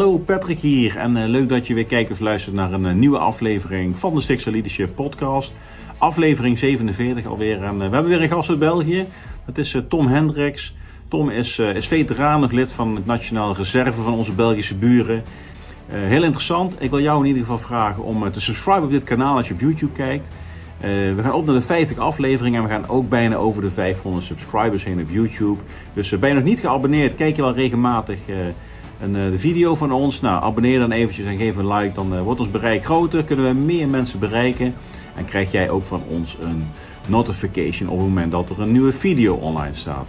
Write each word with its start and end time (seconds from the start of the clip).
Hallo 0.00 0.18
Patrick 0.18 0.58
hier 0.58 0.96
en 0.96 1.16
uh, 1.16 1.24
leuk 1.26 1.48
dat 1.48 1.66
je 1.66 1.74
weer 1.74 1.86
kijkt 1.86 2.10
of 2.10 2.20
luistert 2.20 2.54
naar 2.54 2.72
een 2.72 2.84
uh, 2.84 2.92
nieuwe 2.92 3.18
aflevering 3.18 3.98
van 3.98 4.14
de 4.14 4.20
Stichtse 4.20 4.50
Leadership 4.50 4.94
Podcast. 4.94 5.52
Aflevering 5.98 6.58
47 6.58 7.26
alweer 7.26 7.62
en 7.62 7.74
uh, 7.74 7.78
we 7.78 7.82
hebben 7.82 8.08
weer 8.08 8.22
een 8.22 8.28
gast 8.28 8.50
uit 8.50 8.58
België. 8.58 9.06
Dat 9.46 9.58
is 9.58 9.76
Tom 9.88 10.06
Hendricks. 10.06 10.74
Tom 11.08 11.30
is, 11.30 11.58
is 11.58 11.86
veteraan, 11.86 12.48
lid 12.50 12.72
van 12.72 12.94
het 12.94 13.06
Nationale 13.06 13.54
Reserve 13.54 14.02
van 14.02 14.12
onze 14.12 14.32
Belgische 14.32 14.74
buren. 14.74 15.22
heel 15.88 16.22
interessant. 16.22 16.74
Ik 16.78 16.90
wil 16.90 17.00
jou 17.00 17.20
in 17.20 17.26
ieder 17.26 17.42
geval 17.42 17.58
vragen 17.58 18.02
om 18.02 18.32
te 18.32 18.40
subscriben 18.40 18.84
op 18.84 18.90
dit 18.90 19.04
kanaal 19.04 19.36
als 19.36 19.48
je 19.48 19.54
op 19.54 19.60
YouTube 19.60 19.92
kijkt. 19.92 20.28
we 20.80 21.18
gaan 21.22 21.32
op 21.32 21.46
naar 21.46 21.54
de 21.54 21.60
50 21.60 21.98
afleveringen 21.98 22.62
en 22.62 22.68
we 22.68 22.72
gaan 22.72 22.88
ook 22.88 23.08
bijna 23.08 23.36
over 23.36 23.62
de 23.62 23.70
500 23.70 24.24
subscribers 24.24 24.84
heen 24.84 25.00
op 25.00 25.10
YouTube. 25.10 25.60
Dus 25.94 26.18
ben 26.18 26.28
je 26.28 26.34
nog 26.34 26.44
niet 26.44 26.60
geabonneerd, 26.60 27.14
kijk 27.14 27.36
je 27.36 27.42
wel 27.42 27.54
regelmatig 27.54 28.18
een, 29.00 29.12
de 29.12 29.38
video 29.38 29.74
van 29.74 29.92
ons. 29.92 30.20
Nou, 30.20 30.42
abonneer 30.42 30.78
dan 30.78 30.92
eventjes 30.92 31.26
en 31.26 31.36
geef 31.36 31.56
een 31.56 31.72
like. 31.72 31.94
Dan 31.94 32.14
uh, 32.14 32.20
wordt 32.20 32.40
ons 32.40 32.50
bereik 32.50 32.84
groter. 32.84 33.24
Kunnen 33.24 33.46
we 33.46 33.54
meer 33.54 33.88
mensen 33.88 34.18
bereiken. 34.18 34.74
En 35.16 35.24
krijg 35.24 35.52
jij 35.52 35.70
ook 35.70 35.84
van 35.84 36.02
ons 36.08 36.36
een 36.40 36.68
notification 37.06 37.88
op 37.88 37.98
het 37.98 38.06
moment 38.06 38.32
dat 38.32 38.50
er 38.50 38.60
een 38.60 38.72
nieuwe 38.72 38.92
video 38.92 39.34
online 39.34 39.74
staat. 39.74 40.08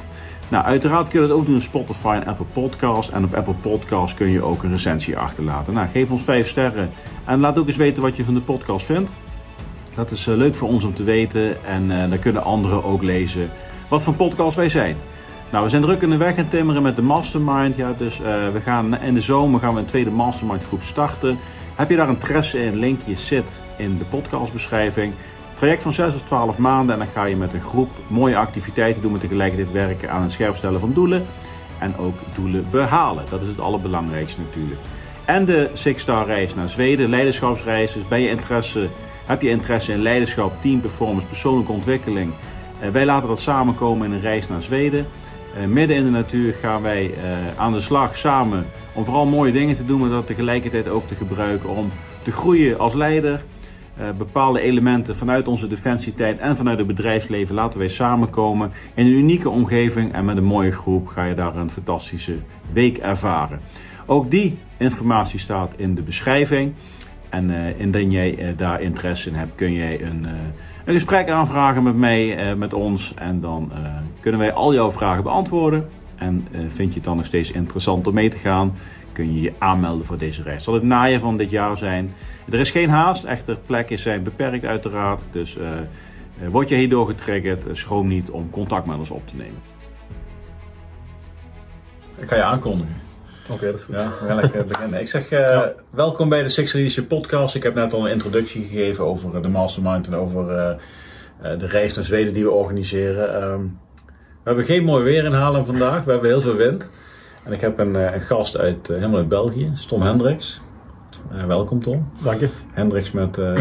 Nou, 0.49 0.65
uiteraard 0.65 1.09
kun 1.09 1.21
je 1.21 1.27
dat 1.27 1.37
ook 1.37 1.45
doen 1.45 1.55
op 1.55 1.61
Spotify 1.61 2.19
en 2.21 2.27
Apple 2.27 2.45
Podcasts. 2.53 3.11
En 3.11 3.23
op 3.23 3.33
Apple 3.33 3.53
Podcasts 3.53 4.17
kun 4.17 4.27
je 4.27 4.41
ook 4.41 4.63
een 4.63 4.71
recensie 4.71 5.17
achterlaten. 5.17 5.73
Nou, 5.73 5.87
geef 5.87 6.11
ons 6.11 6.23
5 6.23 6.47
sterren. 6.47 6.89
En 7.25 7.39
laat 7.39 7.57
ook 7.57 7.67
eens 7.67 7.77
weten 7.77 8.01
wat 8.01 8.15
je 8.15 8.23
van 8.23 8.33
de 8.33 8.41
podcast 8.41 8.85
vindt. 8.85 9.11
Dat 9.95 10.11
is 10.11 10.27
uh, 10.27 10.35
leuk 10.35 10.55
voor 10.55 10.67
ons 10.67 10.83
om 10.83 10.93
te 10.93 11.03
weten. 11.03 11.65
En 11.65 12.09
dan 12.09 12.19
kunnen 12.19 12.43
anderen 12.43 12.83
ook 12.83 13.03
lezen 13.03 13.49
wat 13.87 14.01
voor 14.01 14.13
podcast 14.13 14.55
wij 14.55 14.69
zijn. 14.69 14.95
Nou, 15.51 15.63
we 15.63 15.69
zijn 15.69 15.81
druk 15.81 16.01
in 16.01 16.09
de 16.09 16.17
weg 16.17 16.37
aan 16.37 16.49
timmeren 16.49 16.81
met 16.81 16.95
de 16.95 17.01
mastermind. 17.01 17.75
Ja, 17.75 17.93
dus 17.97 18.19
uh, 18.19 18.25
we 18.53 18.61
gaan 18.63 18.99
in 18.99 19.13
de 19.13 19.21
zomer 19.21 19.59
gaan 19.59 19.73
we 19.73 19.79
een 19.79 19.85
tweede 19.85 20.11
mastermind 20.11 20.63
groep 20.63 20.83
starten. 20.83 21.39
Heb 21.75 21.89
je 21.89 21.95
daar 21.95 22.09
interesse 22.09 22.63
in? 22.63 22.75
Linkje 22.75 23.15
zit 23.15 23.63
in 23.77 23.97
de 23.97 24.03
podcastbeschrijving. 24.03 25.13
Traject 25.57 25.81
van 25.81 25.93
6 25.93 26.13
of 26.13 26.21
12 26.21 26.57
maanden 26.57 26.93
en 26.93 26.99
dan 26.99 27.09
ga 27.13 27.25
je 27.25 27.35
met 27.35 27.53
een 27.53 27.61
groep 27.61 27.89
mooie 28.07 28.37
activiteiten 28.37 29.01
doen 29.01 29.11
met 29.11 29.21
tegelijkertijd 29.21 29.71
werken 29.71 30.11
aan 30.11 30.21
het 30.21 30.31
scherpstellen 30.31 30.79
van 30.79 30.93
doelen 30.93 31.25
en 31.79 31.97
ook 31.97 32.15
doelen 32.35 32.65
behalen. 32.71 33.23
Dat 33.29 33.41
is 33.41 33.47
het 33.47 33.59
allerbelangrijkste 33.59 34.39
natuurlijk. 34.41 34.79
En 35.25 35.45
de 35.45 35.69
Six 35.73 36.01
Star 36.01 36.25
reis 36.25 36.55
naar 36.55 36.69
Zweden, 36.69 37.09
leiderschapsreis. 37.09 37.93
Dus 37.93 38.07
ben 38.07 38.21
je 38.21 38.29
interesse, 38.29 38.87
heb 39.25 39.41
je 39.41 39.49
interesse 39.49 39.91
in 39.91 40.01
leiderschap, 40.01 40.61
team 40.61 40.81
performance, 40.81 41.27
persoonlijke 41.27 41.71
ontwikkeling? 41.71 42.33
Uh, 42.83 42.89
wij 42.89 43.05
laten 43.05 43.27
dat 43.27 43.39
samenkomen 43.39 44.07
in 44.07 44.13
een 44.13 44.21
reis 44.21 44.47
naar 44.47 44.61
Zweden. 44.61 45.07
Uh, 45.57 45.65
midden 45.65 45.97
in 45.97 46.03
de 46.03 46.09
natuur 46.09 46.53
gaan 46.53 46.81
wij 46.81 47.05
uh, 47.05 47.13
aan 47.57 47.73
de 47.73 47.79
slag 47.79 48.17
samen 48.17 48.65
om 48.93 49.05
vooral 49.05 49.25
mooie 49.25 49.51
dingen 49.51 49.75
te 49.75 49.85
doen, 49.85 49.99
maar 49.99 50.09
dat 50.09 50.27
tegelijkertijd 50.27 50.87
ook 50.87 51.07
te 51.07 51.15
gebruiken 51.15 51.69
om 51.69 51.89
te 52.23 52.31
groeien 52.31 52.79
als 52.79 52.93
leider. 52.93 53.43
Uh, 53.99 54.09
bepaalde 54.17 54.61
elementen 54.61 55.15
vanuit 55.15 55.47
onze 55.47 55.67
defensietijd 55.67 56.39
en 56.39 56.57
vanuit 56.57 56.77
het 56.77 56.87
bedrijfsleven 56.87 57.55
laten 57.55 57.79
wij 57.79 57.87
samenkomen 57.87 58.71
in 58.93 59.05
een 59.05 59.11
unieke 59.11 59.49
omgeving 59.49 60.13
en 60.13 60.25
met 60.25 60.37
een 60.37 60.43
mooie 60.43 60.71
groep 60.71 61.07
ga 61.07 61.25
je 61.25 61.35
daar 61.35 61.55
een 61.55 61.71
fantastische 61.71 62.35
week 62.73 62.97
ervaren. 62.97 63.59
Ook 64.05 64.31
die 64.31 64.57
informatie 64.77 65.39
staat 65.39 65.73
in 65.75 65.95
de 65.95 66.01
beschrijving. 66.01 66.73
En 67.29 67.75
indien 67.77 68.11
jij 68.11 68.53
daar 68.57 68.81
interesse 68.81 69.29
in 69.29 69.35
hebt, 69.35 69.55
kun 69.55 69.73
jij 69.73 70.01
een, 70.01 70.27
een 70.85 70.93
gesprek 70.93 71.29
aanvragen 71.29 71.83
met 71.83 71.95
mij, 71.95 72.55
met 72.55 72.73
ons. 72.73 73.13
En 73.13 73.41
dan 73.41 73.71
kunnen 74.19 74.39
wij 74.39 74.53
al 74.53 74.73
jouw 74.73 74.91
vragen 74.91 75.23
beantwoorden. 75.23 75.89
En 76.15 76.47
uh, 76.51 76.59
vind 76.67 76.89
je 76.89 76.95
het 76.95 77.03
dan 77.03 77.17
nog 77.17 77.25
steeds 77.25 77.51
interessant 77.51 78.07
om 78.07 78.13
mee 78.13 78.29
te 78.29 78.37
gaan, 78.37 78.75
kun 79.11 79.33
je 79.33 79.41
je 79.41 79.53
aanmelden 79.57 80.05
voor 80.05 80.17
deze 80.17 80.43
reis. 80.43 80.63
Zal 80.63 80.73
het 80.73 80.83
najaar 80.83 81.19
van 81.19 81.37
dit 81.37 81.49
jaar 81.49 81.77
zijn. 81.77 82.13
Er 82.51 82.59
is 82.59 82.71
geen 82.71 82.89
haast, 82.89 83.23
echter 83.23 83.57
plekken 83.65 83.99
zijn 83.99 84.23
beperkt 84.23 84.65
uiteraard. 84.65 85.23
Dus 85.31 85.57
word 86.49 86.69
je 86.69 86.75
hierdoor 86.75 87.07
getriggerd, 87.07 87.65
schroom 87.77 88.07
niet 88.07 88.29
om 88.29 88.49
contact 88.49 88.85
met 88.85 88.97
ons 88.97 89.09
op 89.09 89.27
te 89.27 89.35
nemen. 89.35 89.61
Ik 92.17 92.27
ga 92.27 92.35
je 92.35 92.43
aankondigen. 92.43 93.10
Oké, 93.43 93.53
okay, 93.53 93.71
dat 93.71 93.79
is 93.79 93.85
goed. 93.85 93.99
Ja, 93.99 94.09
we 94.19 94.25
gaan 94.27 94.35
lekker 94.35 94.65
beginnen. 94.65 94.99
Ik 94.99 95.07
zeg 95.07 95.29
ja. 95.29 95.73
welkom 95.89 96.29
bij 96.29 96.43
de 96.43 96.49
Six 96.49 96.73
Leadership 96.73 97.07
Podcast. 97.07 97.55
Ik 97.55 97.63
heb 97.63 97.73
net 97.73 97.93
al 97.93 98.05
een 98.05 98.11
introductie 98.11 98.63
gegeven 98.63 99.05
over 99.05 99.41
de 99.41 99.47
Mastermind 99.47 100.07
en 100.07 100.15
over 100.15 100.47
de 101.41 101.65
reis 101.65 101.95
naar 101.95 102.05
Zweden 102.05 102.33
die 102.33 102.43
we 102.43 102.51
organiseren. 102.51 103.43
Um, 103.43 103.79
we 104.43 104.49
hebben 104.49 104.65
geen 104.65 104.83
mooi 104.83 105.03
weer 105.03 105.25
in 105.25 105.33
Haarlem 105.33 105.65
vandaag. 105.65 106.03
We 106.03 106.11
hebben 106.11 106.29
heel 106.29 106.41
veel 106.41 106.55
wind. 106.55 106.89
En 107.43 107.51
ik 107.51 107.61
heb 107.61 107.79
een, 107.79 107.95
een 107.95 108.21
gast 108.21 108.57
uit, 108.57 108.87
helemaal 108.87 109.17
uit 109.17 109.27
België, 109.27 109.71
Tom 109.87 110.01
Hendricks. 110.01 110.61
Uh, 111.35 111.45
welkom 111.45 111.81
Tom. 111.81 112.11
Dank 112.23 112.39
je. 112.39 112.49
Hendricks 112.71 113.11
met 113.11 113.37
uh, 113.37 113.53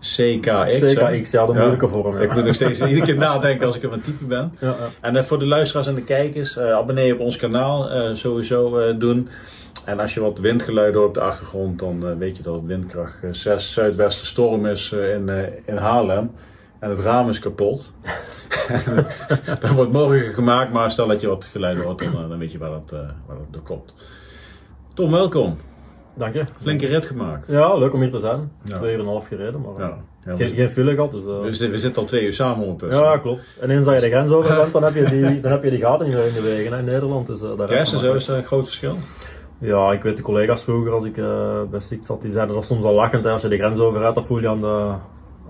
CKX. 0.00 0.78
CKX, 0.78 1.30
ja, 1.30 1.46
de 1.46 1.52
moeilijke 1.52 1.84
ja. 1.84 1.90
vorm. 1.90 2.16
Ja. 2.16 2.22
Ik 2.22 2.34
moet 2.34 2.44
nog 2.44 2.54
steeds 2.54 2.80
iedere 2.88 3.02
keer 3.02 3.16
nadenken 3.16 3.66
als 3.66 3.76
ik 3.76 3.84
op 3.84 3.92
een 3.92 4.02
type 4.02 4.24
ben. 4.24 4.52
Ja, 4.60 4.76
en 5.00 5.24
voor 5.24 5.38
de 5.38 5.46
luisteraars 5.46 5.86
en 5.86 5.94
de 5.94 6.04
kijkers, 6.04 6.58
abonneer 6.58 7.14
op 7.14 7.20
ons 7.20 7.36
kanaal. 7.36 7.88
sowieso 8.16 8.96
doen. 8.96 9.28
En 9.84 10.00
als 10.00 10.14
je 10.14 10.20
wat 10.20 10.38
windgeluiden 10.38 11.00
hoort 11.00 11.08
op 11.08 11.14
de 11.14 11.20
achtergrond, 11.20 11.78
dan 11.78 12.18
weet 12.18 12.36
je 12.36 12.42
dat 12.42 12.54
het 12.54 12.64
windkracht 12.64 13.16
6 13.30 13.72
zuidwesten 13.72 14.26
storm 14.26 14.66
is 14.66 14.92
in, 14.92 15.30
in 15.64 15.76
Haarlem. 15.76 16.30
En 16.78 16.90
het 16.90 17.00
raam 17.00 17.28
is 17.28 17.38
kapot. 17.38 17.92
dat 19.60 19.70
wordt 19.70 19.92
morgen 19.92 20.34
gemaakt, 20.34 20.72
maar 20.72 20.90
stel 20.90 21.06
dat 21.06 21.20
je 21.20 21.26
wat 21.26 21.44
geluiden 21.44 21.84
hoort, 21.84 21.98
dan, 21.98 22.28
dan 22.28 22.38
weet 22.38 22.52
je 22.52 22.58
waar 22.58 22.70
dat, 22.70 22.90
waar 23.26 23.36
dat 23.36 23.46
door 23.50 23.62
komt. 23.62 23.94
Tom, 24.94 25.10
welkom. 25.10 25.58
Dank 26.14 26.34
je. 26.34 26.44
Flinke 26.60 26.86
rit 26.86 27.06
gemaakt. 27.06 27.48
Ja, 27.48 27.74
leuk 27.74 27.92
om 27.92 28.00
hier 28.00 28.10
te 28.10 28.18
zijn. 28.18 28.52
Ja. 28.64 28.76
Twee 28.76 28.92
uur 28.92 28.98
en 28.98 29.04
een 29.04 29.10
half 29.10 29.26
gereden, 29.26 29.60
maar 29.60 29.88
ja. 29.88 29.98
Ja, 30.24 30.36
geen, 30.36 30.54
geen 30.54 30.70
file 30.70 30.94
gehad. 30.94 31.10
Dus, 31.10 31.24
uh... 31.24 31.42
dus 31.42 31.58
we 31.58 31.78
zitten 31.78 32.02
al 32.02 32.08
twee 32.08 32.24
uur 32.24 32.32
samen 32.32 32.64
ondertussen. 32.64 33.04
Ja, 33.04 33.18
klopt. 33.18 33.58
En 33.60 33.70
eens 33.70 33.84
dat 33.84 33.94
je 33.94 34.00
de 34.00 34.10
grens 34.10 34.30
over 34.30 34.56
bent, 34.56 34.72
dan 34.72 34.82
heb 34.82 34.94
je 34.94 35.04
die, 35.04 35.40
dan 35.40 35.50
heb 35.52 35.64
je 35.64 35.70
die 35.70 35.78
gaten 35.78 36.06
in 36.06 36.12
de 36.12 36.42
wegen 36.42 36.72
hè, 36.72 36.78
in 36.78 36.84
Nederland. 36.84 37.26
Dus, 37.26 37.42
uh, 37.42 37.56
daar 37.56 37.68
en 37.68 37.86
zo 37.86 38.14
is 38.14 38.28
een 38.28 38.42
groot 38.42 38.64
verschil? 38.64 38.96
Ja, 39.58 39.92
ik 39.92 40.02
weet 40.02 40.16
de 40.16 40.22
collega's 40.22 40.64
vroeger, 40.64 40.92
als 40.92 41.04
ik 41.04 41.16
uh, 41.16 41.62
bij 41.70 41.80
Sticht 41.80 42.04
zat, 42.04 42.20
die 42.20 42.30
zeiden 42.30 42.54
dat 42.54 42.66
soms 42.66 42.84
al 42.84 42.94
lachend. 42.94 43.24
Hè, 43.24 43.30
als 43.30 43.42
je 43.42 43.48
de 43.48 43.56
grens 43.56 43.78
over 43.78 44.00
gaat, 44.00 44.14
dan 44.14 44.24
voel 44.24 44.40
je 44.40 44.48
aan 44.48 44.60
de, 44.60 44.94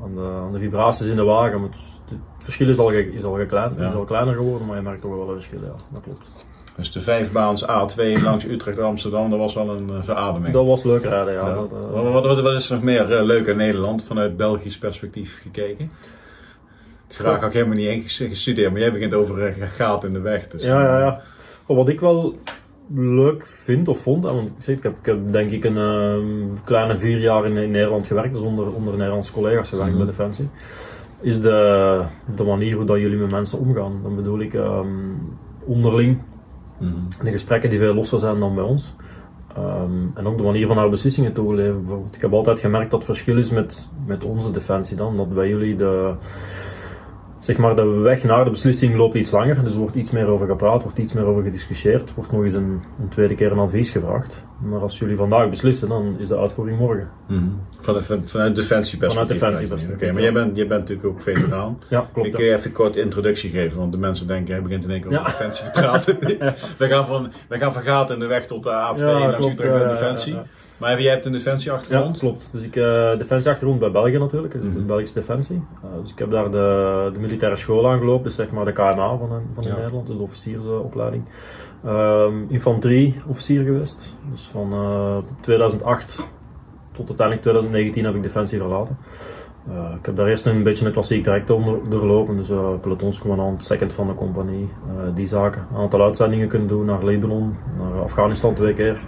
aan 0.03 0.15
de, 0.15 0.41
aan 0.43 0.53
de 0.53 0.59
vibraties 0.59 1.07
in 1.07 1.17
de 1.17 1.25
wagen. 1.25 1.61
Maar 1.61 1.71
het, 1.71 1.81
het 2.09 2.45
verschil 2.45 2.69
is 2.69 2.79
al, 2.79 2.91
is 2.91 3.25
al, 3.25 3.35
geklein, 3.35 3.79
is 3.79 3.95
al 3.95 4.05
kleiner 4.05 4.35
geworden, 4.35 4.67
maar 4.67 4.77
je 4.77 4.83
merkt 4.83 5.01
toch 5.01 5.17
wel 5.17 5.29
een 5.29 5.35
verschil. 5.35 5.61
Ja, 5.61 5.75
dat 5.93 6.03
klopt. 6.03 6.44
Dus 6.77 6.93
de 6.93 7.01
vijfbaans 7.01 7.65
A2 7.65 8.23
langs 8.23 8.45
Utrecht 8.45 8.79
Amsterdam, 8.79 9.31
dat 9.31 9.39
was 9.39 9.55
wel 9.55 9.71
een 9.71 9.89
uh, 9.91 10.03
verademing. 10.03 10.53
Dat 10.53 10.67
was 10.67 10.85
leuk 10.85 11.03
rijden, 11.03 11.33
ja. 11.33 11.49
ja. 11.49 11.55
Dat, 11.55 11.73
uh, 11.73 12.03
wat, 12.12 12.23
wat, 12.23 12.41
wat, 12.41 12.55
is 12.55 12.69
nog 12.69 12.83
meer 12.83 13.12
uh, 13.12 13.25
leuk 13.25 13.47
in 13.47 13.57
Nederland 13.57 14.05
vanuit 14.05 14.37
Belgisch 14.37 14.79
perspectief 14.79 15.41
gekeken? 15.43 15.91
Die 17.07 17.17
vraag 17.17 17.41
had 17.41 17.49
ik 17.49 17.53
helemaal 17.53 17.77
niet 17.77 18.11
gestudeerd, 18.11 18.71
maar 18.73 18.81
jij 18.81 18.93
begint 18.93 19.15
over 19.15 19.55
gaten 19.77 20.09
in 20.09 20.15
de 20.15 20.21
weg. 20.21 20.49
Dus, 20.49 20.65
ja, 20.65 20.83
ja, 20.83 20.99
ja. 20.99 21.21
Oh, 21.67 21.77
wat 21.77 21.89
ik 21.89 22.01
wel 22.01 22.39
leuk 22.95 23.47
vind 23.47 23.89
of 23.89 23.99
vond, 23.99 24.25
want 24.25 24.49
ik, 24.49 24.53
zeg, 24.59 24.77
ik, 24.77 24.83
heb, 24.83 24.99
ik 24.99 25.07
heb 25.07 25.33
denk 25.33 25.51
ik 25.51 25.65
een 25.65 25.77
uh, 25.77 26.55
kleine 26.65 26.99
vier 26.99 27.19
jaar 27.19 27.47
in, 27.47 27.57
in, 27.57 27.71
Nederland 27.71 28.07
gewerkt, 28.07 28.33
dus 28.33 28.43
onder, 28.43 28.73
onder 28.73 28.97
Nederlandse 28.97 29.33
collega's 29.33 29.69
gewerkt 29.69 29.93
mm 29.93 29.97
-hmm. 29.97 30.07
bij 30.07 30.17
Defensie, 30.17 30.49
is 31.21 31.41
de, 31.41 32.05
de 32.37 32.45
manier 32.45 32.77
hoe 32.77 32.84
dat 32.84 32.99
jullie 32.99 33.19
met 33.19 33.31
mensen 33.31 33.59
omgaan. 33.59 34.01
Dan 34.03 34.17
bedoel 34.17 34.41
ik 34.41 34.55
um, 34.55 35.39
onderling, 35.65 36.19
-hmm. 36.79 37.09
de 37.23 37.31
gesprekken 37.31 37.71
die 37.71 37.79
veel 37.79 37.95
losser 37.95 38.19
zijn 38.19 38.39
dan 38.39 38.55
bij 38.55 38.65
ons. 38.65 38.95
Um, 39.59 40.11
en 40.15 40.27
ook 40.27 40.37
de 40.37 40.43
manier 40.43 40.67
van 40.67 40.77
haar 40.77 40.91
beslissingen 40.91 41.33
toeleven. 41.33 41.85
Ik 42.12 42.21
heb 42.21 42.33
altijd 42.33 42.61
gemerkt 42.61 42.91
dat 42.91 42.99
het 42.99 43.09
verschil 43.09 43.39
is 43.39 43.51
met, 43.51 43.89
met 44.07 44.25
onze 44.25 44.51
defensie 44.51 44.97
dan, 44.97 45.16
dat 45.16 45.34
bij 45.34 45.48
jullie 45.48 45.77
de 45.77 46.15
zeg 47.45 47.57
maar, 47.57 47.77
de 47.77 47.87
weg 47.87 48.25
naar 48.25 48.45
de 48.45 48.51
beslissing 48.51 48.95
loopt 48.95 49.15
iets 49.15 49.31
langer. 49.31 49.65
Dus 49.65 49.72
er 49.72 49.81
wordt 49.81 49.95
iets 49.95 50.10
meer 50.10 50.27
over 50.27 50.47
gepraat, 50.47 50.83
wordt 50.83 50.98
iets 50.98 51.13
meer 51.13 51.25
over 51.25 51.43
gediscussieerd. 51.43 52.15
wordt 52.15 52.33
nog 52.33 52.45
eens 52.45 52.54
een, 52.54 52.83
een 53.01 53.09
tweede 53.09 53.34
keer 53.34 53.53
een 53.53 53.59
advies 53.59 53.91
gevraagd. 53.91 54.45
Maar 54.59 54.80
als 54.80 54.98
jullie 54.98 55.16
vandaag 55.16 55.51
beslissen, 55.51 55.89
dan 55.89 56.16
is 56.18 56.28
de 56.28 56.39
uitvoering 56.39 56.78
morgen. 56.78 57.09
Mm 57.27 57.39
-hmm. 57.39 57.60
Vanuit, 57.80 58.04
vanuit 58.04 58.54
defensieperspectief. 58.54 59.12
Vanuit 59.12 59.28
defensieperspectief. 59.28 59.95
Oké, 59.95 60.03
okay, 60.03 60.15
maar 60.15 60.22
jij 60.22 60.33
bent, 60.33 60.56
jij 60.56 60.66
bent 60.66 60.80
natuurlijk 60.80 61.09
ook 61.09 61.22
veteraan. 61.22 61.78
Ja, 61.89 62.09
klopt. 62.12 62.28
Ik 62.28 62.34
kun 62.34 62.45
je 62.45 62.53
even 62.53 62.66
een 62.66 62.72
korte 62.72 63.01
introductie 63.01 63.51
geven, 63.51 63.78
want 63.78 63.92
de 63.92 63.98
mensen 63.98 64.27
denken, 64.27 64.54
hij 64.54 64.62
begint 64.62 64.84
in 64.84 64.91
één 64.91 65.01
keer 65.01 65.09
over 65.10 65.22
ja. 65.22 65.27
defensie 65.27 65.65
te 65.65 65.80
praten. 65.80 66.18
ja. 66.39 66.54
we, 66.78 66.86
gaan 66.86 67.06
van, 67.06 67.33
we 67.48 67.59
gaan 67.59 67.72
van 67.72 67.83
gaten 67.83 68.15
in 68.15 68.21
de 68.21 68.27
weg 68.27 68.47
tot 68.47 68.62
de 68.62 68.71
A2 68.71 69.01
ja, 69.01 69.33
en 69.33 69.41
dan 69.41 69.54
terug 69.54 69.72
naar 69.72 69.89
defensie. 69.89 70.36
Maar 70.77 71.03
jij 71.03 71.12
hebt 71.12 71.27
een 71.27 71.33
defensieachtergrond? 71.33 72.15
Ja, 72.15 72.21
klopt. 72.21 72.48
Dus 72.53 72.62
ik 72.62 72.77
uh, 72.77 73.18
defensieachtergrond 73.18 73.80
bij 73.80 73.91
België 73.91 74.18
natuurlijk, 74.18 74.53
dus 74.53 74.62
mm 74.62 74.74
-hmm. 74.74 74.86
Belgische 74.86 75.15
defensie. 75.15 75.62
Uh, 75.84 76.03
dus 76.03 76.10
ik 76.10 76.18
heb 76.18 76.30
daar 76.30 76.50
de, 76.50 77.10
de 77.12 77.18
militaire 77.18 77.57
school 77.57 77.91
aangelopen, 77.91 78.24
dus 78.24 78.34
zeg 78.34 78.50
maar 78.50 78.65
de 78.65 78.72
KMA 78.72 79.16
van, 79.16 79.42
van 79.54 79.65
ja. 79.65 79.74
Nederland, 79.74 80.07
dus 80.07 80.16
de 80.16 80.22
officiersopleiding. 80.22 81.24
Um, 81.86 82.47
infanterie 82.48 83.21
officier 83.27 83.65
geweest. 83.65 84.16
Dus 84.31 84.42
van 84.42 84.72
uh, 84.72 85.16
2008 85.41 86.28
tot 86.92 87.09
uiteindelijk 87.09 87.42
2019 87.42 88.04
heb 88.04 88.15
ik 88.15 88.22
defensie 88.22 88.59
verlaten. 88.59 88.97
Uh, 89.69 89.95
ik 89.98 90.07
heb 90.07 90.16
daar 90.16 90.27
eerst 90.27 90.47
een 90.47 90.63
beetje 90.63 90.86
een 90.86 90.92
klassiek 90.92 91.22
traject 91.22 91.51
onder, 91.51 91.78
doorlopen, 91.89 92.36
dus 92.36 92.51
uh, 92.51 92.69
pelotonscommandant, 92.81 93.65
second 93.65 93.92
van 93.92 94.07
de 94.07 94.15
compagnie, 94.15 94.69
uh, 94.86 95.15
die 95.15 95.27
zaken. 95.27 95.66
Een 95.72 95.81
aantal 95.81 96.03
uitzendingen 96.03 96.48
kunnen 96.48 96.69
doen 96.69 96.84
naar 96.84 97.04
Libanon, 97.04 97.57
naar 97.78 98.03
Afghanistan 98.03 98.54
twee 98.54 98.75
keer. 98.75 99.01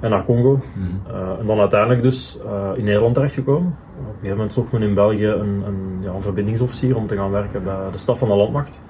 en 0.00 0.10
naar 0.10 0.24
Congo. 0.24 0.60
en 1.38 1.46
dan 1.46 1.58
uiteindelijk 1.58 2.02
dus 2.02 2.38
in 2.74 2.84
Nederland 2.84 3.14
terechtgekomen. 3.14 3.76
Op 3.98 4.06
een 4.06 4.12
gegeven 4.12 4.36
moment 4.36 4.52
zocht 4.52 4.72
men 4.72 4.82
in 4.82 4.94
België 4.94 5.26
een, 5.26 5.62
een, 5.66 5.98
ja, 6.00 6.10
een 6.10 6.22
verbindingsofficier 6.22 6.96
om 6.96 7.06
te 7.06 7.16
gaan 7.16 7.30
werken 7.30 7.64
bij 7.64 7.90
de 7.92 7.98
staf 7.98 8.18
van 8.18 8.28
de 8.28 8.34
landmacht 8.34 8.82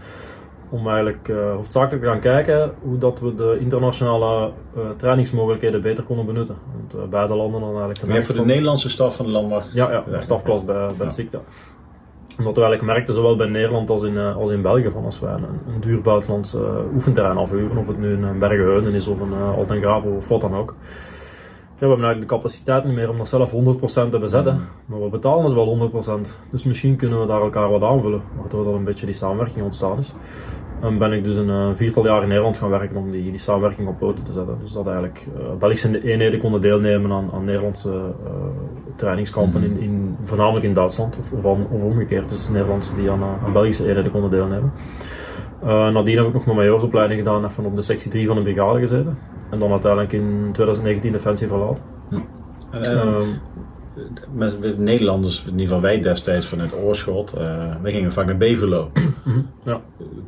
om 0.71 0.89
eigenlijk 0.89 1.29
uh, 1.29 1.55
hoofdzakelijk 1.55 2.03
te 2.03 2.09
gaan 2.09 2.21
kijken 2.21 2.73
hoe 2.83 2.99
dat 2.99 3.21
we 3.21 3.35
de 3.35 3.57
internationale 3.61 4.51
uh, 4.77 4.83
trainingsmogelijkheden 4.97 5.83
beter 5.83 6.05
konden 6.05 6.27
benutten. 6.27 6.57
Want 6.77 6.95
uh, 6.95 7.11
beide 7.11 7.35
landen 7.35 7.61
dan 7.61 7.81
eigenlijk... 7.81 8.15
Je 8.15 8.23
voor 8.23 8.35
de 8.35 8.45
Nederlandse 8.45 8.89
staf 8.89 9.17
van 9.17 9.25
de 9.25 9.31
landmacht? 9.31 9.73
Ja, 9.73 9.91
ja, 9.91 10.05
de 10.11 10.23
stafklas 10.23 10.65
bij, 10.65 10.87
bij 10.97 11.07
ja. 11.07 11.13
SICTA. 11.13 11.41
Omdat 12.39 12.55
we 12.55 12.63
eigenlijk 12.63 12.93
merkten, 12.93 13.15
zowel 13.15 13.37
bij 13.37 13.49
Nederland 13.49 13.91
als 13.91 14.03
in, 14.03 14.19
als 14.19 14.51
in 14.51 14.63
België, 14.63 14.91
van 14.91 15.05
als 15.05 15.21
wij 15.21 15.33
een, 15.33 15.45
een 15.75 15.81
duur 15.81 16.01
buitenlands 16.01 16.57
oefenterrein 16.95 17.37
afhuren, 17.37 17.77
of 17.77 17.87
het 17.87 17.99
nu 17.99 18.13
een 18.13 18.39
Bergenheunen 18.39 18.95
is 18.95 19.07
of 19.07 19.21
een 19.21 19.33
uh, 19.33 19.57
Altengraven 19.57 20.17
of 20.17 20.29
wat 20.29 20.41
dan 20.41 20.55
ook. 20.55 20.75
Ja, 21.81 21.87
we 21.87 21.93
hebben 21.93 22.07
eigenlijk 22.07 22.31
de 22.31 22.37
capaciteit 22.37 22.85
niet 22.85 22.95
meer 22.95 23.11
om 23.11 23.19
dat 23.19 23.29
zelf 23.29 23.53
100% 23.53 23.55
te 24.11 24.19
bezetten, 24.19 24.55
mm. 24.55 24.61
maar 24.87 25.03
we 25.03 25.09
betalen 25.09 25.45
het 25.45 25.55
wel 25.55 25.91
100%. 26.27 26.51
Dus 26.51 26.65
misschien 26.65 26.97
kunnen 26.97 27.21
we 27.21 27.27
daar 27.27 27.41
elkaar 27.41 27.71
wat 27.71 27.83
aanvullen, 27.83 28.23
waardoor 28.41 28.65
dat 28.65 28.75
een 28.75 28.85
beetje 28.85 29.07
die 29.07 29.15
samenwerking 29.15 29.65
ontstaan 29.65 29.99
is. 29.99 30.15
En 30.81 30.99
ben 30.99 31.13
ik 31.13 31.25
dus 31.25 31.37
een 31.37 31.49
uh, 31.49 31.69
viertal 31.75 32.05
jaar 32.05 32.23
in 32.23 32.29
Nederland 32.29 32.57
gaan 32.57 32.71
werken 32.71 32.97
om 32.97 33.11
die, 33.11 33.31
die 33.31 33.39
samenwerking 33.39 33.89
op 33.89 33.99
poten 33.99 34.25
te 34.25 34.33
zetten. 34.33 34.59
Dus 34.63 34.73
dat 34.73 34.87
eigenlijk 34.87 35.27
uh, 35.37 35.55
Belgische 35.59 36.03
eenheden 36.03 36.41
konden 36.41 36.61
deelnemen 36.61 37.13
aan, 37.13 37.31
aan 37.33 37.45
Nederlandse 37.45 37.89
uh, 37.89 38.31
trainingskampen, 38.97 39.63
in, 39.63 39.81
in, 39.81 40.17
voornamelijk 40.23 40.65
in 40.65 40.75
Duitsland 40.75 41.19
of, 41.19 41.33
of, 41.33 41.45
of 41.45 41.83
omgekeerd. 41.83 42.29
Dus 42.29 42.49
Nederlandse 42.49 42.95
die 42.95 43.11
aan, 43.11 43.23
aan 43.45 43.53
Belgische 43.53 43.89
eenheden 43.89 44.11
konden 44.11 44.31
deelnemen. 44.31 44.73
nadien 45.93 46.17
heb 46.17 46.27
ik 46.27 46.33
nog 46.33 46.45
mijn 46.45 46.57
majoorsopleiding 46.57 47.19
gedaan, 47.19 47.45
even 47.45 47.65
op 47.65 47.77
de 47.77 47.83
sectie 47.83 48.11
3 48.11 48.27
van 48.27 48.37
de 48.37 48.43
brigade 48.43 48.79
gezeten. 48.79 49.19
En 49.51 49.59
dan 49.59 49.71
uiteindelijk 49.71 50.13
in 50.13 50.49
2019 50.53 51.13
Defensie 51.13 51.49
verlaten. 51.49 51.83
Hm. 52.09 52.17
Ehm, 52.71 53.29
met, 54.33 54.79
Nederlanders, 54.79 55.45
in 55.45 55.51
ieder 55.51 55.67
geval 55.67 55.81
wij 55.81 56.01
destijds 56.01 56.47
vanuit 56.47 56.75
Oorschot, 56.75 57.35
uh, 57.39 57.75
we 57.83 57.91
gingen 57.91 58.13
vaak 58.13 58.27
naar 58.27 58.37
Mhm, 59.31 59.41
ja. 59.63 59.81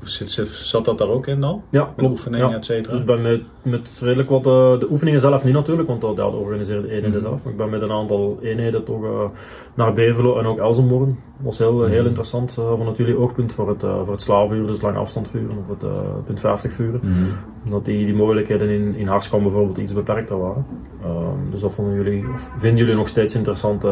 Zit, 0.03 0.31
zit, 0.31 0.49
zat 0.49 0.85
dat 0.85 0.99
daar 0.99 1.09
ook 1.09 1.27
in 1.27 1.41
dan? 1.41 1.63
Ja, 1.69 1.93
klopt. 1.97 2.13
Oefeningen, 2.13 2.49
ja. 2.49 2.57
et 2.57 2.65
cetera? 2.65 2.93
Dus 2.93 3.05
ben 3.05 3.23
met, 3.23 3.41
met 3.63 3.89
redelijk 4.01 4.29
wat, 4.29 4.47
uh, 4.47 4.79
de 4.81 4.87
oefeningen 4.91 5.21
zelf 5.21 5.45
niet 5.45 5.55
natuurlijk, 5.55 5.89
want 5.89 6.01
dat, 6.01 6.17
ja, 6.17 6.31
dat 6.31 6.33
de 6.67 6.75
eenheden 6.75 7.11
mm 7.11 7.21
zelf. 7.21 7.43
Maar 7.43 7.53
ik 7.53 7.59
ben 7.59 7.71
met 7.71 7.83
een 7.83 7.93
aantal 7.93 8.39
eenheden 8.43 8.85
toch 8.85 9.03
uh, 9.03 9.25
naar 9.75 9.93
Beverlo 9.93 10.39
en 10.39 10.47
ook 10.47 10.59
Elsenborn. 10.59 11.19
Dat 11.37 11.45
was 11.45 11.59
heel, 11.59 11.73
mm 11.73 11.89
heel 11.89 12.07
interessant 12.07 12.57
uh, 12.59 12.73
vanuit 12.77 12.97
jullie 12.97 13.19
oogpunt 13.19 13.53
voor 13.53 13.69
het, 13.69 13.81
voor 13.81 14.13
het 14.13 14.23
slaafvuren, 14.23 14.67
dus 14.67 14.81
lang 14.81 14.97
afstand 14.97 15.29
vuren 15.29 15.57
of 15.59 15.79
het 15.79 16.25
punt 16.25 16.41
50 16.41 16.73
vuren. 16.73 17.01
Mm 17.03 17.27
Omdat 17.65 17.85
die, 17.85 18.05
die 18.05 18.15
mogelijkheden 18.15 18.69
in, 18.69 18.95
in 18.95 19.07
Harskamp 19.07 19.43
bijvoorbeeld 19.43 19.79
iets 19.79 19.93
beperkter 19.93 20.39
waren. 20.39 20.67
Ehm, 21.03 21.51
dus 21.51 21.61
dat 21.61 21.75
vonden 21.75 21.95
jullie, 21.95 22.25
of 22.35 22.51
vinden 22.57 22.79
jullie 22.79 22.95
nog 22.95 23.09
steeds 23.09 23.35
interessant 23.35 23.85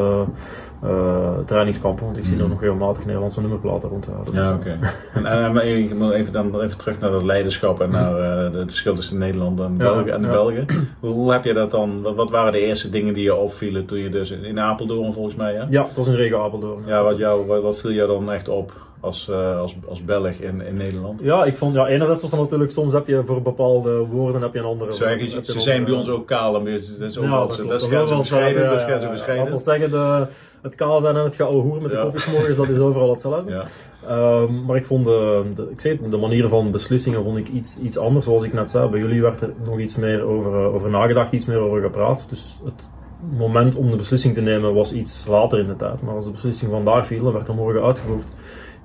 uh, 0.85 1.39
trainingskampen, 1.45 2.05
want 2.05 2.17
ik 2.17 2.25
zie 2.25 2.39
er 2.39 2.49
nog 2.49 2.61
regelmatig 2.61 3.05
Nederlandse 3.05 3.41
nummerplaten 3.41 3.89
rondhouden. 3.89 4.35
Ja, 4.35 4.55
oké. 4.55 4.79
Okay. 5.13 5.53
en, 5.53 5.97
moet 5.97 6.13
even, 6.13 6.33
dan 6.33 6.61
even 6.61 6.79
terug 6.79 7.01
naar 7.01 7.11
dat 7.11 7.23
leiderschap 7.23 7.81
en 7.81 7.91
naar 7.91 8.19
uh, 8.19 8.59
het 8.59 8.71
verschil 8.71 8.95
tussen 8.95 9.19
Nederland 9.19 9.61
en, 9.61 9.77
België, 9.77 10.07
ja, 10.07 10.15
en 10.15 10.21
de 10.21 10.27
ja. 10.27 10.33
Belgen. 10.33 10.67
Hoe, 11.01 11.11
hoe, 11.11 11.33
heb 11.33 11.45
je 11.45 11.53
dat 11.53 11.71
dan, 11.71 12.03
wat, 12.03 12.15
wat, 12.15 12.31
waren 12.31 12.53
de 12.53 12.61
eerste 12.61 12.91
dingen 12.91 13.15
die 13.15 13.23
je 13.23 13.35
opvielen 13.35 13.87
toen 13.87 13.99
je 13.99 14.09
dus 14.09 14.31
in 14.31 14.61
Apeldoorn 14.61 15.13
volgens 15.13 15.37
mij, 15.37 15.55
hè? 15.55 15.65
Ja, 15.71 15.85
het 15.87 15.97
was 15.97 16.07
een 16.07 16.17
regio 16.17 16.43
Apeldoorn. 16.43 16.83
Ja, 16.87 17.03
wat, 17.03 17.17
jou, 17.17 17.47
wat, 17.47 17.63
wat 17.63 17.81
viel 17.81 17.93
jou 17.93 18.09
dan 18.09 18.33
echt 18.33 18.49
op? 18.49 18.73
als, 19.01 19.29
uh, 19.29 19.59
als, 19.59 19.77
als 19.89 20.05
Belg 20.05 20.35
in, 20.35 20.61
in 20.61 20.77
Nederland? 20.77 21.21
Ja, 21.23 21.45
ik 21.45 21.55
vond, 21.55 21.75
ja, 21.75 21.87
enerzijds 21.87 22.23
was 22.23 22.31
dat 22.31 22.41
natuurlijk, 22.41 22.73
soms 22.73 22.93
heb 22.93 23.07
je 23.07 23.23
voor 23.25 23.43
bepaalde 23.43 23.99
woorden 23.99 24.43
heb 24.43 24.53
je 24.53 24.59
een 24.59 24.65
andere. 24.65 24.95
Zo, 24.95 25.09
je, 25.09 25.41
ze 25.43 25.61
zijn 25.61 25.85
bij 25.85 25.95
ons 25.95 26.09
ook 26.09 26.27
kaal 26.27 26.57
en 26.57 26.65
dat 26.65 27.11
is 27.11 27.19
overal, 27.19 27.41
ja, 27.41 27.57
dat, 27.57 27.69
dat 27.69 27.83
is 28.11 28.17
bescheiden, 28.17 28.69
dat 28.69 29.03
is 29.03 29.09
bescheiden. 29.09 29.37
Dat 29.37 29.49
wil 29.49 29.59
zeggen, 29.59 29.91
de, 29.91 30.27
het 30.63 30.75
kaal 30.75 31.01
zijn 31.01 31.17
en 31.17 31.25
het 31.25 31.37
hoeren 31.37 31.83
met 31.83 31.91
de 31.91 32.01
koffiesmorgens, 32.03 32.57
dat 32.57 32.69
is 32.69 32.79
overal 32.79 33.11
hetzelfde. 33.11 33.51
Ja. 33.53 33.65
Um, 34.11 34.65
maar 34.65 34.77
ik 34.77 34.87
vond 34.87 35.05
de, 35.05 35.43
de, 35.55 35.69
ik 35.71 35.81
zei, 35.81 36.01
de 36.11 36.17
manier 36.17 36.49
van 36.49 36.71
beslissingen 36.71 37.23
vond 37.23 37.37
ik 37.37 37.49
iets, 37.49 37.81
iets 37.81 37.99
anders, 37.99 38.25
zoals 38.25 38.43
ik 38.43 38.53
net 38.53 38.71
zei. 38.71 38.89
Bij 38.89 39.01
jullie 39.01 39.23
werd 39.23 39.41
er 39.41 39.53
nog 39.65 39.79
iets 39.79 39.97
meer 39.97 40.23
over, 40.23 40.53
uh, 40.53 40.75
over 40.75 40.91
nagedacht, 40.91 41.33
iets 41.33 41.45
meer 41.45 41.59
over 41.59 41.81
gepraat. 41.81 42.27
Dus 42.31 42.61
het 42.65 42.89
moment 43.37 43.75
om 43.75 43.91
de 43.91 43.97
beslissing 43.97 44.35
te 44.35 44.41
nemen 44.41 44.75
was 44.75 44.93
iets 44.93 45.27
later 45.27 45.59
in 45.59 45.67
de 45.67 45.77
tijd. 45.77 46.03
Maar 46.03 46.15
als 46.15 46.25
de 46.25 46.31
beslissing 46.31 46.71
vandaag 46.71 47.07
viel, 47.07 47.23
dan 47.23 47.33
werd 47.33 47.49
er 47.49 47.55
morgen 47.55 47.83
uitgevoerd. 47.83 48.27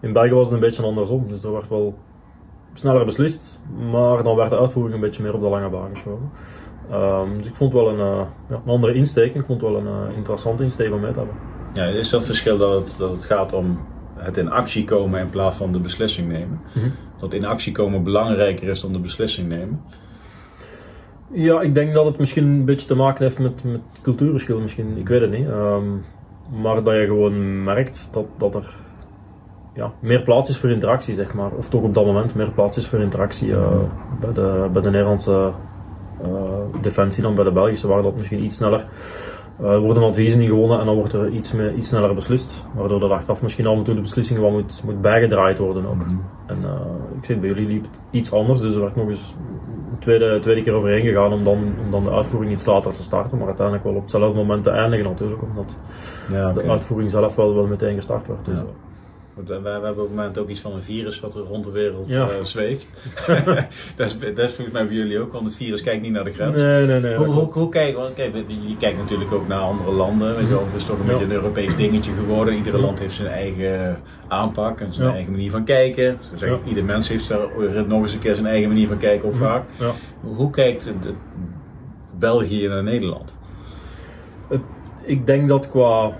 In 0.01 0.13
België 0.13 0.33
was 0.33 0.45
het 0.45 0.53
een 0.53 0.59
beetje 0.59 0.83
andersom, 0.83 1.27
dus 1.27 1.43
er 1.43 1.51
werd 1.51 1.69
wel 1.69 1.95
sneller 2.73 3.05
beslist, 3.05 3.59
maar 3.91 4.23
dan 4.23 4.35
werd 4.35 4.49
de 4.49 4.59
uitvoering 4.59 4.95
een 4.95 5.01
beetje 5.01 5.23
meer 5.23 5.33
op 5.33 5.41
de 5.41 5.47
lange 5.47 5.69
baan 5.69 5.89
geschoven. 5.93 6.31
Um, 6.91 7.37
dus 7.37 7.47
ik 7.47 7.55
vond 7.55 7.73
wel 7.73 7.89
een, 7.89 7.99
uh, 7.99 8.21
ja, 8.49 8.61
een 8.65 8.71
andere 8.71 8.93
insteek, 8.93 9.35
ik 9.35 9.45
vond 9.45 9.61
wel 9.61 9.75
een 9.75 9.85
uh, 9.85 10.17
interessante 10.17 10.63
insteek 10.63 10.93
om 10.93 10.99
mee 10.99 11.11
te 11.11 11.17
hebben. 11.17 11.35
Ja, 11.73 11.83
is 11.83 12.09
dat 12.09 12.25
verschil 12.25 12.57
dat 12.57 12.79
het, 12.79 12.95
dat 12.99 13.11
het 13.11 13.25
gaat 13.25 13.53
om 13.53 13.79
het 14.15 14.37
in 14.37 14.51
actie 14.51 14.83
komen 14.83 15.19
in 15.19 15.29
plaats 15.29 15.57
van 15.57 15.71
de 15.71 15.79
beslissing 15.79 16.27
nemen? 16.27 16.61
Mm 16.73 16.81
-hmm. 16.81 16.91
Dat 17.19 17.33
in 17.33 17.45
actie 17.45 17.71
komen 17.71 18.03
belangrijker 18.03 18.69
is 18.69 18.81
dan 18.81 18.93
de 18.93 18.99
beslissing 18.99 19.47
nemen? 19.47 19.81
Ja, 21.35 21.61
ik 21.61 21.73
denk 21.73 21.93
dat 21.93 22.05
het 22.05 22.17
misschien 22.17 22.43
een 22.43 22.65
beetje 22.65 22.87
te 22.87 22.95
maken 22.95 23.23
heeft 23.23 23.39
met, 23.39 23.63
met 23.63 23.81
cultuurverschil, 24.01 24.59
misschien, 24.59 24.97
ik 24.97 25.07
weet 25.07 25.21
het 25.21 25.31
niet. 25.31 25.47
Um, 25.47 26.03
maar 26.61 26.83
dat 26.83 26.93
je 26.93 27.05
gewoon 27.05 27.63
merkt 27.63 28.09
dat, 28.11 28.25
dat 28.37 28.55
er 28.55 28.75
ja, 29.73 29.91
meer 29.99 30.21
plaats 30.21 30.49
is 30.49 30.57
voor 30.57 30.69
interactie, 30.69 31.15
zeg 31.15 31.33
maar. 31.33 31.51
Of 31.51 31.69
toch 31.69 31.81
op 31.81 31.93
dat 31.93 32.05
moment 32.05 32.35
meer 32.35 32.51
plaats 32.51 32.77
is 32.77 32.87
voor 32.87 32.99
interactie 32.99 33.49
uh, 33.49 33.67
bij, 34.19 34.33
de, 34.33 34.69
bij 34.73 34.81
de 34.81 34.89
Nederlandse 34.89 35.51
uh, 36.21 36.81
defensie 36.81 37.23
dan 37.23 37.35
bij 37.35 37.43
de 37.43 37.51
Belgische, 37.51 37.87
waar 37.87 38.01
dat 38.01 38.15
misschien 38.15 38.43
iets 38.43 38.57
sneller 38.57 38.85
uh, 39.61 39.79
worden 39.79 40.03
adviezen 40.03 40.39
niet 40.39 40.49
gewonnen 40.49 40.79
en 40.79 40.85
dan 40.85 40.95
wordt 40.95 41.13
er 41.13 41.29
iets, 41.29 41.51
meer, 41.51 41.73
iets 41.73 41.87
sneller 41.87 42.13
beslist. 42.13 42.65
Waardoor 42.75 43.03
er 43.03 43.13
achteraf 43.13 43.41
misschien 43.41 43.67
af 43.67 43.77
en 43.77 43.83
toe 43.83 43.95
de 43.95 44.01
beslissingen 44.01 44.41
wat 44.41 44.51
moet, 44.51 44.81
moet 44.85 45.01
bijgedraaid 45.01 45.57
worden 45.57 45.85
ook. 45.85 45.95
Mm 45.95 46.01
-hmm. 46.01 46.21
En 46.45 46.57
ik 47.17 47.25
zeg 47.25 47.39
bij 47.39 47.49
jullie 47.49 47.67
liep 47.67 47.83
het 47.83 48.01
iets 48.11 48.33
anders, 48.33 48.61
dus 48.61 48.75
er 48.75 48.81
werd 48.81 48.95
nog 48.95 49.09
eens 49.09 49.35
een 49.74 49.74
tweede, 49.99 50.39
tweede 50.39 50.63
keer 50.63 50.73
overheen 50.73 51.01
gegaan 51.01 51.33
om 51.33 51.43
dan, 51.43 51.73
om 51.85 51.91
dan 51.91 52.03
de 52.03 52.11
uitvoering 52.11 52.51
iets 52.51 52.65
later 52.65 52.91
te 52.93 53.03
starten, 53.03 53.37
maar 53.37 53.47
uiteindelijk 53.47 53.85
wel 53.85 53.95
op 53.95 54.01
hetzelfde 54.01 54.37
moment 54.37 54.63
te 54.63 54.69
eindigen 54.69 55.05
natuurlijk, 55.05 55.41
omdat 55.41 55.77
ja, 56.31 56.49
okay. 56.49 56.63
de 56.63 56.69
uitvoering 56.69 57.11
zelf 57.11 57.35
wel, 57.35 57.55
wel 57.55 57.65
meteen 57.65 57.95
gestart 57.95 58.27
werd. 58.27 58.45
Dus, 58.45 58.57
ja. 58.57 58.63
Goed, 59.35 59.47
we, 59.47 59.61
we, 59.61 59.69
hebben 59.69 59.91
op 59.91 59.97
het 59.97 60.09
moment 60.09 60.37
ook 60.37 60.49
iets 60.49 60.59
van 60.59 60.73
een 60.73 60.81
virus 60.81 61.19
wat 61.19 61.35
er 61.35 61.41
rond 61.41 61.63
de 61.63 61.71
wereld 61.71 62.07
ja. 62.07 62.27
uh, 62.27 62.43
zweeft. 62.43 63.07
dat, 63.95 64.05
is, 64.07 64.19
dat 64.19 64.37
is 64.37 64.53
volgens 64.53 64.71
mij 64.71 64.87
bij 64.87 64.95
jullie 64.95 65.19
ook, 65.19 65.31
want 65.31 65.45
het 65.45 65.55
virus 65.55 65.81
kijkt 65.81 66.01
niet 66.01 66.11
naar 66.11 66.23
de 66.23 66.31
grens. 66.31 66.55
Nee, 66.55 66.85
nee, 66.85 66.99
nee. 66.99 67.15
Hoe, 67.15 67.25
hoe, 67.25 67.51
hoe 67.51 67.69
kijk, 67.69 67.95
want 67.95 68.13
kijk, 68.13 68.35
je 68.47 68.77
kijkt 68.79 68.97
natuurlijk 68.97 69.31
ook 69.31 69.47
naar 69.47 69.59
andere 69.59 69.91
landen. 69.91 70.35
Weet 70.35 70.47
je 70.47 70.53
wel, 70.53 70.65
het 70.65 70.73
is 70.73 70.85
toch 70.85 70.99
een 70.99 71.05
ja. 71.05 71.11
beetje 71.11 71.25
een 71.25 71.31
Europees 71.31 71.75
dingetje 71.75 72.11
geworden. 72.11 72.55
Iedere 72.55 72.77
land 72.77 72.99
heeft 72.99 73.13
zijn 73.13 73.27
eigen 73.27 73.99
aanpak 74.27 74.79
en 74.79 74.93
zijn 74.93 75.07
Ja. 75.07 75.13
eigen 75.13 75.31
manier 75.31 75.51
van 75.51 75.63
kijken. 75.63 76.17
Zeggen, 76.33 76.59
Ja. 76.63 76.67
Ieder 76.67 76.83
mens 76.83 77.09
heeft 77.09 77.27
daar 77.27 77.87
nog 77.87 78.01
eens 78.01 78.13
een 78.13 78.19
keer 78.19 78.35
zijn 78.35 78.47
eigen 78.47 78.67
manier 78.67 78.87
van 78.87 78.97
kijken 78.97 79.27
op 79.27 79.35
vaak. 79.35 79.63
Ja. 79.79 79.91
Hoe 80.21 80.49
kijkt 80.49 80.93
België 82.19 82.67
naar 82.67 82.83
Nederland? 82.83 83.37
Ik 85.01 85.25
denk 85.25 85.47
dat 85.47 85.69
qua 85.69 86.11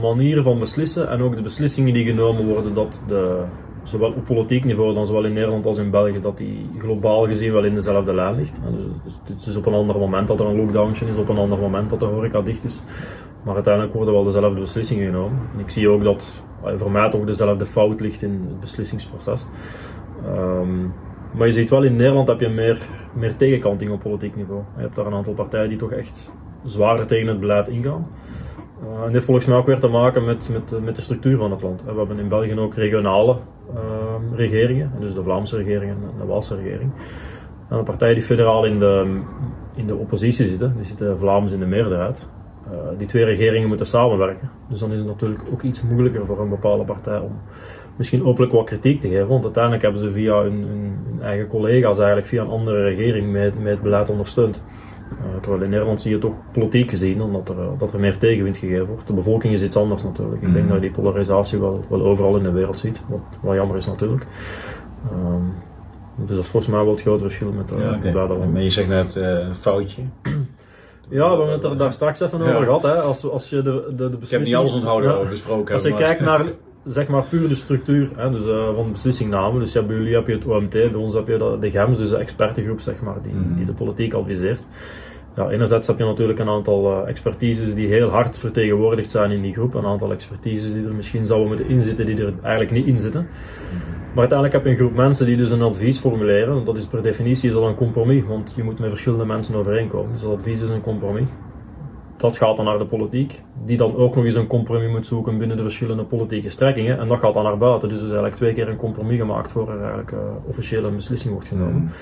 manieren 0.00 0.44
van 0.44 0.58
beslissen 0.58 1.08
en 1.08 1.22
ook 1.22 1.36
de 1.36 1.42
beslissingen 1.42 1.94
die 1.94 2.04
genomen 2.04 2.46
worden, 2.46 2.74
dat 2.74 3.04
de, 3.08 3.44
zowel 3.82 4.12
op 4.12 4.24
politiek 4.24 4.64
niveau, 4.64 4.94
dan 4.94 5.06
zowel 5.06 5.24
in 5.24 5.32
Nederland 5.32 5.66
als 5.66 5.78
in 5.78 5.90
België, 5.90 6.20
dat 6.20 6.38
die 6.38 6.70
globaal 6.78 7.26
gezien 7.26 7.52
wel 7.52 7.64
in 7.64 7.74
dezelfde 7.74 8.14
lijn 8.14 8.34
ligt. 8.34 8.60
Dus, 9.04 9.14
dus 9.24 9.34
het 9.34 9.46
is 9.46 9.56
op 9.56 9.66
een 9.66 9.74
ander 9.74 9.98
moment 9.98 10.28
dat 10.28 10.40
er 10.40 10.46
een 10.46 10.56
lockdowntje 10.56 11.06
is, 11.06 11.16
op 11.16 11.28
een 11.28 11.38
ander 11.38 11.58
moment 11.58 11.90
dat 11.90 12.00
de 12.00 12.06
horeca 12.06 12.40
dicht 12.40 12.64
is. 12.64 12.82
Maar 13.42 13.54
uiteindelijk 13.54 13.94
worden 13.94 14.14
wel 14.14 14.24
dezelfde 14.24 14.60
beslissingen 14.60 15.06
genomen. 15.06 15.38
En 15.54 15.60
ik 15.60 15.70
zie 15.70 15.88
ook 15.88 16.02
dat 16.02 16.42
eh, 16.64 16.72
voor 16.76 16.90
mij 16.90 17.10
toch 17.10 17.24
dezelfde 17.24 17.66
fout 17.66 18.00
ligt 18.00 18.22
in 18.22 18.44
het 18.48 18.60
beslissingsproces. 18.60 19.46
Um, 20.26 20.92
maar 21.32 21.46
je 21.46 21.52
ziet 21.52 21.70
wel 21.70 21.82
in 21.82 21.96
Nederland 21.96 22.28
heb 22.28 22.40
je 22.40 22.48
meer, 22.48 22.88
meer 23.14 23.36
tegenkanting 23.36 23.90
op 23.90 24.00
politiek 24.00 24.36
niveau. 24.36 24.62
Je 24.76 24.82
hebt 24.82 24.96
daar 24.96 25.06
een 25.06 25.14
aantal 25.14 25.34
partijen 25.34 25.68
die 25.68 25.78
toch 25.78 25.92
echt 25.92 26.32
zwaarder 26.64 27.06
tegen 27.06 27.28
het 27.28 27.40
beleid 27.40 27.68
ingaan. 27.68 28.06
Uh, 28.82 29.06
en 29.06 29.12
dit 29.12 29.24
volgens 29.24 29.46
mij 29.46 29.56
ook 29.56 29.66
weer 29.66 29.80
te 29.80 29.88
maken 29.88 30.24
met, 30.24 30.48
met, 30.52 30.84
met 30.84 30.96
de 30.96 31.02
structuur 31.02 31.36
van 31.36 31.50
het 31.50 31.62
land. 31.62 31.84
We 31.84 31.98
hebben 31.98 32.18
in 32.18 32.28
België 32.28 32.58
ook 32.58 32.74
regionale 32.74 33.36
uh, 33.74 33.80
regeringen, 34.36 34.92
dus 35.00 35.14
de 35.14 35.22
Vlaamse 35.22 35.56
regering 35.56 35.90
en 35.90 35.98
de 36.18 36.26
Waalse 36.26 36.56
regering. 36.56 36.90
En 37.68 37.76
de 37.76 37.82
partijen 37.82 38.14
die 38.14 38.24
federaal 38.24 38.64
in 38.64 38.78
de, 38.78 39.20
in 39.74 39.86
de 39.86 39.94
oppositie 39.96 40.48
zitten, 40.48 40.72
die 40.76 40.84
zitten 40.84 41.18
Vlaams 41.18 41.52
in 41.52 41.58
de 41.58 41.66
meerderheid. 41.66 42.28
Uh, 42.72 42.98
die 42.98 43.06
twee 43.06 43.24
regeringen 43.24 43.68
moeten 43.68 43.86
samenwerken. 43.86 44.50
Dus 44.68 44.80
dan 44.80 44.92
is 44.92 44.98
het 44.98 45.06
natuurlijk 45.06 45.42
ook 45.52 45.62
iets 45.62 45.82
moeilijker 45.82 46.26
voor 46.26 46.40
een 46.40 46.48
bepaalde 46.48 46.84
partij 46.84 47.18
om 47.18 47.40
misschien 47.96 48.24
openlijk 48.24 48.52
wat 48.52 48.64
kritiek 48.64 49.00
te 49.00 49.08
geven. 49.08 49.28
Want 49.28 49.44
uiteindelijk 49.44 49.82
hebben 49.82 50.00
ze 50.00 50.12
via 50.12 50.42
hun, 50.42 50.66
eigen 51.22 51.46
collega's, 51.46 51.98
eigenlijk 51.98 52.26
via 52.26 52.42
een 52.42 52.48
andere 52.48 52.82
regering, 52.82 53.32
met 53.32 53.54
het 53.62 53.82
beleid 53.82 54.10
ondersteund. 54.10 54.62
Uh, 55.10 55.40
terwijl 55.40 55.62
in 55.62 55.70
Nederland 55.70 56.00
zie 56.00 56.10
je 56.10 56.18
toch 56.18 56.34
politiek 56.52 56.90
gezien 56.90 57.18
dan 57.18 57.32
dat 57.32 57.48
er, 57.48 57.56
uh, 57.56 57.68
dat 57.78 57.92
er 57.92 58.00
meer 58.00 58.18
tegenwind 58.18 58.56
gegeven 58.56 58.86
wordt. 58.86 59.06
De 59.06 59.12
bevolking 59.12 59.52
is 59.52 59.62
iets 59.62 59.76
anders 59.76 60.02
natuurlijk. 60.02 60.42
Ik 60.42 60.52
denk 60.52 60.66
dat 60.66 60.74
je 60.74 60.80
die 60.80 60.90
polarisatie 60.90 61.58
wel, 61.58 61.84
wel 61.88 62.02
overal 62.02 62.36
in 62.36 62.42
de 62.42 62.52
wereld 62.52 62.78
ziet, 62.78 63.02
wat 63.08 63.20
wel 63.42 63.54
jammer 63.54 63.76
is 63.76 63.86
natuurlijk. 63.86 64.26
Um, 65.12 65.54
dus 66.16 66.36
dat 66.36 66.44
is 66.44 66.50
volgens 66.50 66.72
mij 66.72 66.84
wel 66.84 66.92
het 66.92 67.00
grote 67.00 67.22
verschil 67.22 67.52
met, 67.52 67.72
uh, 67.72 67.84
ja, 67.84 67.94
okay. 67.94 68.46
Maar 68.46 68.62
je 68.62 68.70
zegt 68.70 68.88
net 68.88 69.14
een 69.14 69.54
foutje. 69.54 70.02
Ja, 71.10 71.30
we 71.30 71.36
hebben 71.36 71.52
het 71.52 71.64
er 71.64 71.76
daar 71.76 71.92
straks 71.92 72.20
even 72.20 72.40
over 72.40 72.64
gehad. 72.64 72.82
Hè. 72.82 72.94
Als, 72.94 73.30
als 73.30 73.50
je 73.50 73.62
de, 73.62 73.92
de, 73.96 74.08
de 74.10 74.16
Ik 74.20 74.30
heb 74.30 74.44
niet 74.44 74.54
alles 74.54 74.74
onthouden 74.74 75.20
we 75.20 75.28
besproken 75.28 75.74
Als 75.74 75.82
je 75.82 75.94
kijkt 75.94 76.20
naar 76.20 76.44
zeg 76.84 77.08
maar 77.08 77.22
puur 77.22 77.48
de 77.48 77.54
structuur 77.54 78.08
hè, 78.16 78.30
dus, 78.30 78.46
eh, 78.46 78.74
van 78.74 78.92
beslissingnamen, 78.92 79.60
dus 79.60 79.72
ja, 79.72 79.82
bij 79.82 79.96
jullie 79.96 80.14
heb 80.14 80.26
je 80.26 80.32
het 80.32 80.46
OMT, 80.46 80.70
bij 80.70 80.94
ons 80.94 81.14
heb 81.14 81.28
je 81.28 81.38
de, 81.38 81.56
de 81.60 81.70
GEMS, 81.70 81.98
dus 81.98 82.10
de 82.10 82.16
expertengroep 82.16 82.80
zeg 82.80 83.00
maar, 83.00 83.22
die, 83.22 83.32
Mhm. 83.32 83.56
die 83.56 83.64
de 83.66 83.72
politiek 83.72 84.14
adviseert. 84.14 84.66
Ja, 85.36 85.48
enerzijds 85.50 85.86
heb 85.86 85.98
je 85.98 86.04
natuurlijk 86.04 86.38
een 86.38 86.48
aantal 86.48 87.02
eh, 87.02 87.08
expertises 87.08 87.74
die 87.74 87.88
heel 87.88 88.08
hard 88.08 88.38
vertegenwoordigd 88.38 89.10
zijn 89.10 89.30
in 89.30 89.42
die 89.42 89.52
groep, 89.52 89.74
een 89.74 89.86
aantal 89.86 90.12
expertises 90.12 90.72
die 90.72 90.84
er 90.84 90.94
misschien 90.94 91.24
zouden 91.24 91.48
moeten 91.48 91.68
inzitten, 91.68 92.06
die 92.06 92.24
er 92.24 92.32
eigenlijk 92.42 92.72
niet 92.72 92.86
in 92.86 92.98
zitten. 92.98 93.26
Maar 94.10 94.28
uiteindelijk 94.28 94.52
heb 94.52 94.64
je 94.64 94.70
een 94.70 94.76
groep 94.76 94.96
mensen 94.96 95.26
die 95.26 95.36
dus 95.36 95.50
een 95.50 95.62
advies 95.62 95.98
formuleren. 95.98 96.54
want 96.54 96.66
Dat 96.66 96.76
is 96.76 96.86
per 96.86 97.02
definitie 97.02 97.50
is 97.50 97.56
al 97.56 97.68
een 97.68 97.74
compromis, 97.74 98.22
want 98.24 98.52
je 98.56 98.62
moet 98.62 98.78
met 98.78 98.88
verschillende 98.90 99.24
mensen 99.24 99.54
overeenkomen. 99.54 100.12
Dus 100.12 100.20
dat 100.20 100.32
advies 100.32 100.62
is 100.62 100.68
een 100.68 100.80
compromis. 100.80 101.28
Dat 102.20 102.36
gaat 102.36 102.56
dan 102.56 102.64
naar 102.64 102.78
de 102.78 102.84
politiek, 102.84 103.42
die 103.64 103.76
dan 103.76 103.96
ook 103.96 104.14
nog 104.14 104.24
eens 104.24 104.34
een 104.34 104.46
compromis 104.46 104.90
moet 104.90 105.06
zoeken 105.06 105.38
binnen 105.38 105.56
de 105.56 105.62
verschillende 105.62 106.02
politieke 106.04 106.50
strekkingen. 106.50 106.98
En 106.98 107.08
dat 107.08 107.18
gaat 107.18 107.34
dan 107.34 107.44
naar 107.44 107.58
buiten. 107.58 107.88
Dus 107.88 107.98
er 107.98 108.04
is 108.04 108.10
eigenlijk 108.10 108.36
twee 108.36 108.52
keer 108.54 108.68
een 108.68 108.76
compromis 108.76 109.18
gemaakt 109.18 109.52
voor 109.52 109.70
er 109.70 109.78
eigenlijk 109.80 110.12
eh, 110.12 110.18
officieel 110.46 110.84
een 110.84 110.96
beslissing 110.96 111.32
wordt 111.32 111.48
genomen. 111.48 111.74
Mhm. 111.74 111.92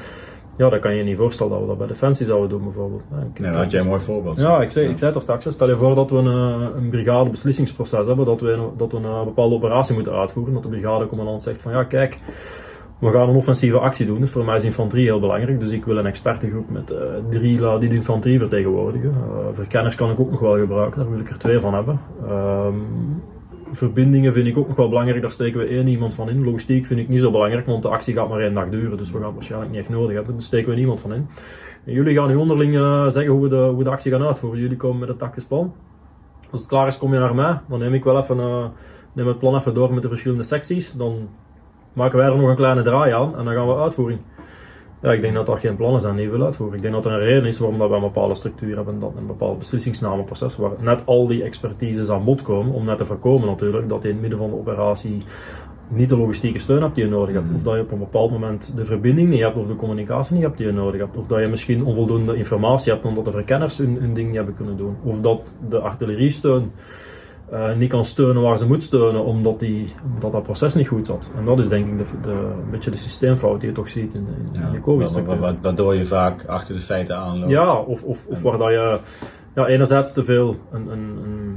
Ja, 0.56 0.68
dan 0.68 0.80
kan 0.80 0.92
je 0.92 0.98
je 0.98 1.04
niet 1.04 1.16
voorstellen 1.16 1.52
dat 1.52 1.60
we 1.60 1.66
dat 1.66 1.78
bij 1.78 1.86
Defensie 1.86 2.26
zouden 2.26 2.48
doen 2.48 2.62
bijvoorbeeld. 2.62 3.02
Ja, 3.10 3.16
ik- 3.16 3.40
Nee, 3.40 3.50
dan 3.50 3.60
had 3.60 3.70
jij 3.70 3.80
een 3.80 3.88
mooi 3.88 4.00
voorbeeld. 4.00 4.40
ja, 4.40 4.60
ik 4.62 4.70
zei, 4.70 4.88
ik 4.88 4.98
zei 4.98 5.12
het 5.12 5.22
straks. 5.22 5.50
Stel 5.52 5.68
je 5.68 5.76
voor 5.76 5.94
dat 5.94 6.10
we 6.10 6.16
een, 6.16 6.26
eh, 6.26 6.66
een 6.76 6.88
brigade 6.90 7.30
beslissingsproces 7.30 8.06
hebben, 8.06 8.26
dat 8.26 8.40
we, 8.40 8.58
dat 8.76 8.90
we 8.92 8.96
een 8.96 9.24
bepaalde 9.24 9.54
operatie 9.54 9.94
moeten 9.94 10.12
uitvoeren. 10.12 10.54
Dat 10.54 10.62
de 10.62 10.68
brigadecommandant 10.68 11.42
zegt 11.42 11.62
van 11.62 11.72
ja, 11.72 11.84
kijk, 11.84 12.18
we 12.98 13.10
gaan 13.10 13.28
een 13.28 13.36
offensieve 13.36 13.78
actie 13.78 14.06
doen. 14.06 14.20
Dus 14.20 14.30
voor 14.30 14.44
mij 14.44 14.56
is 14.56 14.64
infanterie 14.64 15.04
heel 15.04 15.20
belangrijk. 15.20 15.60
Dus 15.60 15.70
ik 15.70 15.84
wil 15.84 15.96
een 15.96 16.06
expertengroep 16.06 16.70
met 16.70 16.90
eh, 16.90 16.98
drie 17.30 17.58
die 17.78 17.88
de 17.88 17.94
infanterie 17.94 18.38
vertegenwoordigen. 18.38 19.10
Eh, 19.10 19.46
verkenners 19.52 19.94
kan 19.94 20.10
ik 20.10 20.20
ook 20.20 20.30
nog 20.30 20.40
wel 20.40 20.58
gebruiken, 20.58 21.00
daar 21.00 21.10
wil 21.10 21.20
ik 21.20 21.30
er 21.30 21.38
twee 21.38 21.60
van 21.60 21.74
hebben. 21.74 22.00
Ehm, 22.26 22.74
verbindingen 23.72 24.32
vind 24.32 24.46
ik 24.46 24.58
ook 24.58 24.68
nog 24.68 24.76
wel 24.76 24.88
belangrijk, 24.88 25.22
daar 25.22 25.30
steken 25.30 25.60
we 25.60 25.66
één 25.66 25.88
iemand 25.88 26.14
van 26.14 26.30
in. 26.30 26.44
Logistiek 26.44 26.86
vind 26.86 27.00
ik 27.00 27.08
niet 27.08 27.20
zo 27.20 27.30
belangrijk, 27.30 27.66
want 27.66 27.82
de 27.82 27.88
actie 27.88 28.14
gaat 28.14 28.28
maar 28.28 28.40
één 28.40 28.54
dag 28.54 28.68
duren. 28.68 28.96
Dus 28.96 29.10
we 29.10 29.16
gaan 29.16 29.26
het 29.26 29.34
waarschijnlijk 29.34 29.70
niet 29.70 29.80
echt 29.80 29.90
nodig 29.90 30.14
hebben. 30.14 30.32
Daar 30.32 30.42
steken 30.42 30.70
we 30.70 30.76
niemand 30.76 31.00
van 31.00 31.14
in. 31.14 31.26
Jullie 31.84 32.16
gaan 32.16 32.28
nu 32.28 32.34
onderling 32.34 32.76
eh, 32.76 33.06
zeggen 33.08 33.32
hoe 33.32 33.42
we, 33.42 33.48
de, 33.48 33.70
hoe 33.74 33.84
de 33.84 33.90
actie 33.90 34.12
gaan 34.12 34.26
uitvoeren. 34.26 34.60
Jullie 34.60 34.76
komen 34.76 34.98
met 34.98 35.08
het 35.08 35.18
tactisch 35.18 35.44
plan. 35.44 35.72
Als 36.50 36.60
het 36.60 36.70
klaar 36.70 36.86
is, 36.86 36.98
kom 36.98 37.12
je 37.12 37.18
naar 37.18 37.34
mij. 37.34 37.58
Dan 37.68 37.78
neem 37.78 37.94
ik 37.94 38.04
wel 38.04 38.18
even 38.18 38.70
neem 39.12 39.26
het 39.26 39.38
plan 39.38 39.56
even 39.56 39.74
door 39.74 39.94
met 39.94 40.02
de 40.02 40.08
verschillende 40.08 40.42
secties. 40.42 40.92
Dan 40.92 41.28
maken 41.98 42.18
wij 42.18 42.26
er 42.26 42.36
nog 42.36 42.48
een 42.48 42.56
kleine 42.56 42.82
draai 42.82 43.12
aan 43.12 43.36
en 43.36 43.44
dan 43.44 43.54
gaan 43.54 43.68
we 43.68 43.74
uitvoering. 43.74 44.20
Ja, 45.02 45.12
ik 45.12 45.20
denk 45.20 45.34
dat 45.34 45.46
dat 45.46 45.58
geen 45.58 45.76
plannen 45.76 46.00
zijn 46.00 46.16
die 46.16 46.24
we 46.24 46.30
willen 46.30 46.46
uitvoeren. 46.46 46.76
Ik 46.76 46.82
denk 46.82 46.94
dat 46.94 47.06
er 47.06 47.12
een 47.12 47.18
reden 47.18 47.44
is 47.44 47.58
waarom 47.58 47.78
dat 47.78 47.88
we 47.88 47.94
een 47.94 48.00
bepaalde 48.00 48.34
structuur 48.34 48.76
hebben, 48.76 48.98
dat 48.98 49.12
een 49.16 49.26
bepaald 49.26 49.58
beslissingsnamenproces, 49.58 50.56
waar 50.56 50.70
net 50.80 51.06
al 51.06 51.26
die 51.26 51.42
expertises 51.42 52.08
aan 52.08 52.24
bod 52.24 52.42
komen, 52.42 52.74
om 52.74 52.84
net 52.84 52.98
te 52.98 53.04
voorkomen 53.04 53.48
natuurlijk 53.48 53.88
dat 53.88 54.02
je 54.02 54.08
in 54.08 54.14
het 54.14 54.20
midden 54.20 54.38
van 54.38 54.50
de 54.50 54.56
operatie 54.56 55.22
niet 55.88 56.08
de 56.08 56.16
logistieke 56.16 56.58
steun 56.58 56.82
hebt 56.82 56.94
die 56.94 57.04
je 57.04 57.10
nodig 57.10 57.34
hebt. 57.34 57.54
Of 57.54 57.62
dat 57.62 57.74
je 57.74 57.80
op 57.80 57.92
een 57.92 57.98
bepaald 57.98 58.30
moment 58.30 58.76
de 58.76 58.84
verbinding 58.84 59.28
niet 59.28 59.40
hebt 59.40 59.56
of 59.56 59.66
de 59.66 59.76
communicatie 59.76 60.34
niet 60.34 60.42
hebt 60.42 60.56
die 60.56 60.66
je 60.66 60.72
nodig 60.72 61.00
hebt. 61.00 61.16
Of 61.16 61.26
dat 61.26 61.40
je 61.40 61.46
misschien 61.46 61.84
onvoldoende 61.84 62.36
informatie 62.36 62.92
hebt 62.92 63.04
omdat 63.04 63.24
de 63.24 63.30
verkenners 63.30 63.78
hun, 63.78 63.96
hun 64.00 64.14
ding 64.14 64.26
niet 64.26 64.36
hebben 64.36 64.54
kunnen 64.54 64.76
doen. 64.76 64.96
Of 65.04 65.20
dat 65.20 65.56
de 65.68 65.78
artilleriesteun 65.78 66.72
eh, 67.52 67.76
niet 67.76 67.88
kan 67.90 68.04
steunen 68.04 68.42
waar 68.42 68.58
ze 68.58 68.66
moet 68.66 68.84
steunen 68.84 69.24
omdat, 69.24 69.60
die, 69.60 69.94
omdat 70.14 70.32
dat 70.32 70.42
proces 70.42 70.74
niet 70.74 70.88
goed 70.88 71.06
zat. 71.06 71.32
En 71.38 71.44
dat 71.44 71.58
is 71.58 71.68
denk 71.68 71.86
ik 71.86 71.98
de, 71.98 72.04
de, 72.22 72.30
een 72.30 72.70
beetje 72.70 72.90
de 72.90 72.96
systeemfout 72.96 73.60
die 73.60 73.68
je 73.68 73.74
toch 73.74 73.88
ziet 73.88 74.14
in, 74.14 74.26
in, 74.52 74.72
de 74.72 74.80
COVID-structuur. 74.80 75.38
wa- 75.38 75.46
wa- 75.52 75.56
waardoor 75.62 75.94
je 75.94 76.04
vaak 76.06 76.44
achter 76.46 76.74
de 76.74 76.80
feiten 76.80 77.16
aanloopt. 77.16 77.50
Ja, 77.50 77.74
of, 77.74 78.02
of, 78.04 78.26
of 78.26 78.42
waar 78.42 78.58
dat 78.58 78.68
je 78.70 78.98
ja, 79.54 79.66
enerzijds 79.66 80.12
te 80.12 80.24
veel 80.24 80.56
een, 80.72 80.88
een, 80.92 80.98
een, 81.24 81.56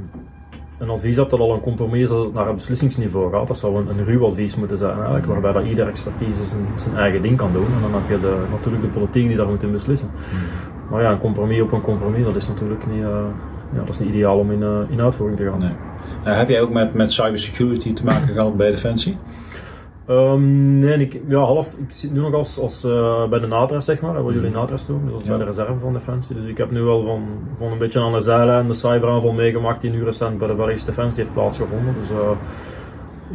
een 0.78 0.88
advies 0.90 1.16
hebt 1.16 1.30
dat 1.30 1.40
al 1.40 1.52
een 1.54 1.60
compromis 1.60 2.00
is 2.02 2.10
als 2.10 2.24
het 2.24 2.34
naar 2.34 2.48
een 2.48 2.54
beslissingsniveau 2.54 3.32
gaat. 3.32 3.46
Dat 3.46 3.58
zou 3.58 3.76
een, 3.76 3.88
een 3.98 4.04
ruw 4.04 4.26
advies 4.26 4.56
moeten 4.56 4.78
zijn 4.78 4.94
eigenlijk, 4.96 5.26
waarbij 5.26 5.52
dat 5.52 5.64
ieder 5.64 5.88
expertise 5.88 6.42
zijn, 6.44 6.66
zijn 6.74 6.96
eigen 6.96 7.22
ding 7.22 7.36
kan 7.36 7.52
doen. 7.52 7.64
En 7.66 7.80
dan 7.82 7.92
heb 7.94 8.08
je 8.10 8.20
de, 8.20 8.36
natuurlijk 8.50 8.82
de 8.82 8.88
politiek 8.88 9.26
die 9.28 9.36
daar 9.36 9.48
moet 9.48 9.62
in 9.62 9.72
beslissen. 9.72 10.10
Maar 10.90 11.02
ja, 11.02 11.10
een 11.10 11.18
compromis 11.18 11.62
op 11.62 11.72
een 11.72 11.80
compromis, 11.80 12.24
dat 12.24 12.36
is 12.36 12.48
natuurlijk 12.48 12.86
niet, 12.86 13.02
eh, 13.02 13.24
ja, 13.72 13.78
dat 13.78 13.88
is 13.88 13.98
niet 13.98 14.08
ideaal 14.08 14.38
om 14.38 14.50
in, 14.52 14.62
eh, 14.62 14.78
in 14.88 15.00
uitvoering 15.00 15.38
te 15.38 15.50
gaan. 15.50 15.58
Nee. 15.60 15.72
Nou, 16.24 16.36
heb 16.36 16.48
jij 16.48 16.60
ook 16.60 16.70
met, 16.70 16.94
met 16.94 17.12
cybersecurity 17.12 17.92
te 17.92 18.04
maken 18.04 18.28
gehad 18.28 18.56
bij 18.56 18.70
Defensie? 18.70 19.16
Ehm, 20.06 20.78
nee, 20.78 20.98
ik, 20.98 21.20
ja, 21.28 21.38
half. 21.38 21.72
Ik 21.74 21.86
zit 21.88 22.12
nu 22.12 22.20
nog 22.20 22.34
als, 22.34 22.58
als 22.58 22.84
eh, 22.84 23.28
bij 23.28 23.38
de 23.38 23.46
NATRES, 23.46 23.84
zeg 23.84 24.00
maar, 24.00 24.22
waar 24.22 24.32
jullie 24.32 24.50
NATRES 24.50 24.86
doen, 24.86 25.00
dus 25.04 25.14
als 25.14 25.24
bij 25.24 25.32
Ja. 25.32 25.38
de 25.38 25.44
reserve 25.44 25.78
van 25.78 25.92
Defensie. 25.92 26.36
Dus 26.36 26.44
ik 26.48 26.58
heb 26.58 26.70
nu 26.70 26.80
wel 26.80 27.04
van, 27.04 27.22
van 27.56 27.72
een 27.72 27.78
beetje 27.78 28.00
aan 28.00 28.12
de 28.12 28.20
zijlijn 28.20 28.66
de 28.66 28.74
cyberaanval 28.74 29.32
meegemaakt 29.32 29.80
die 29.80 29.90
nu 29.90 30.04
recent 30.04 30.38
bij 30.38 30.48
de 30.48 30.54
Belgische 30.54 30.86
Defensie 30.86 31.22
heeft 31.22 31.34
plaatsgevonden. 31.34 31.94
Dus 32.00 32.10
eh, 32.10 32.30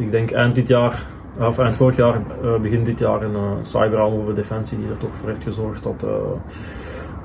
ik 0.03 0.12
denk 0.12 0.32
eind 0.32 0.56
dit 0.56 0.67
jaar, 0.67 1.03
of 1.39 1.60
eind 1.60 1.75
vorig 1.75 1.96
jaar, 1.96 2.22
eh, 2.44 2.60
begin 2.62 2.84
dit 2.84 3.00
jaar 3.00 3.22
een 3.22 3.36
cyberaanval 3.62 4.22
voor 4.25 4.36
Defensie 4.36 4.77
die 4.79 4.89
er 4.89 4.98
toch 4.98 5.15
voor 5.15 5.29
heeft 5.29 5.44
gezorgd 5.44 5.84
dat 5.84 6.03
eh, 6.03 6.10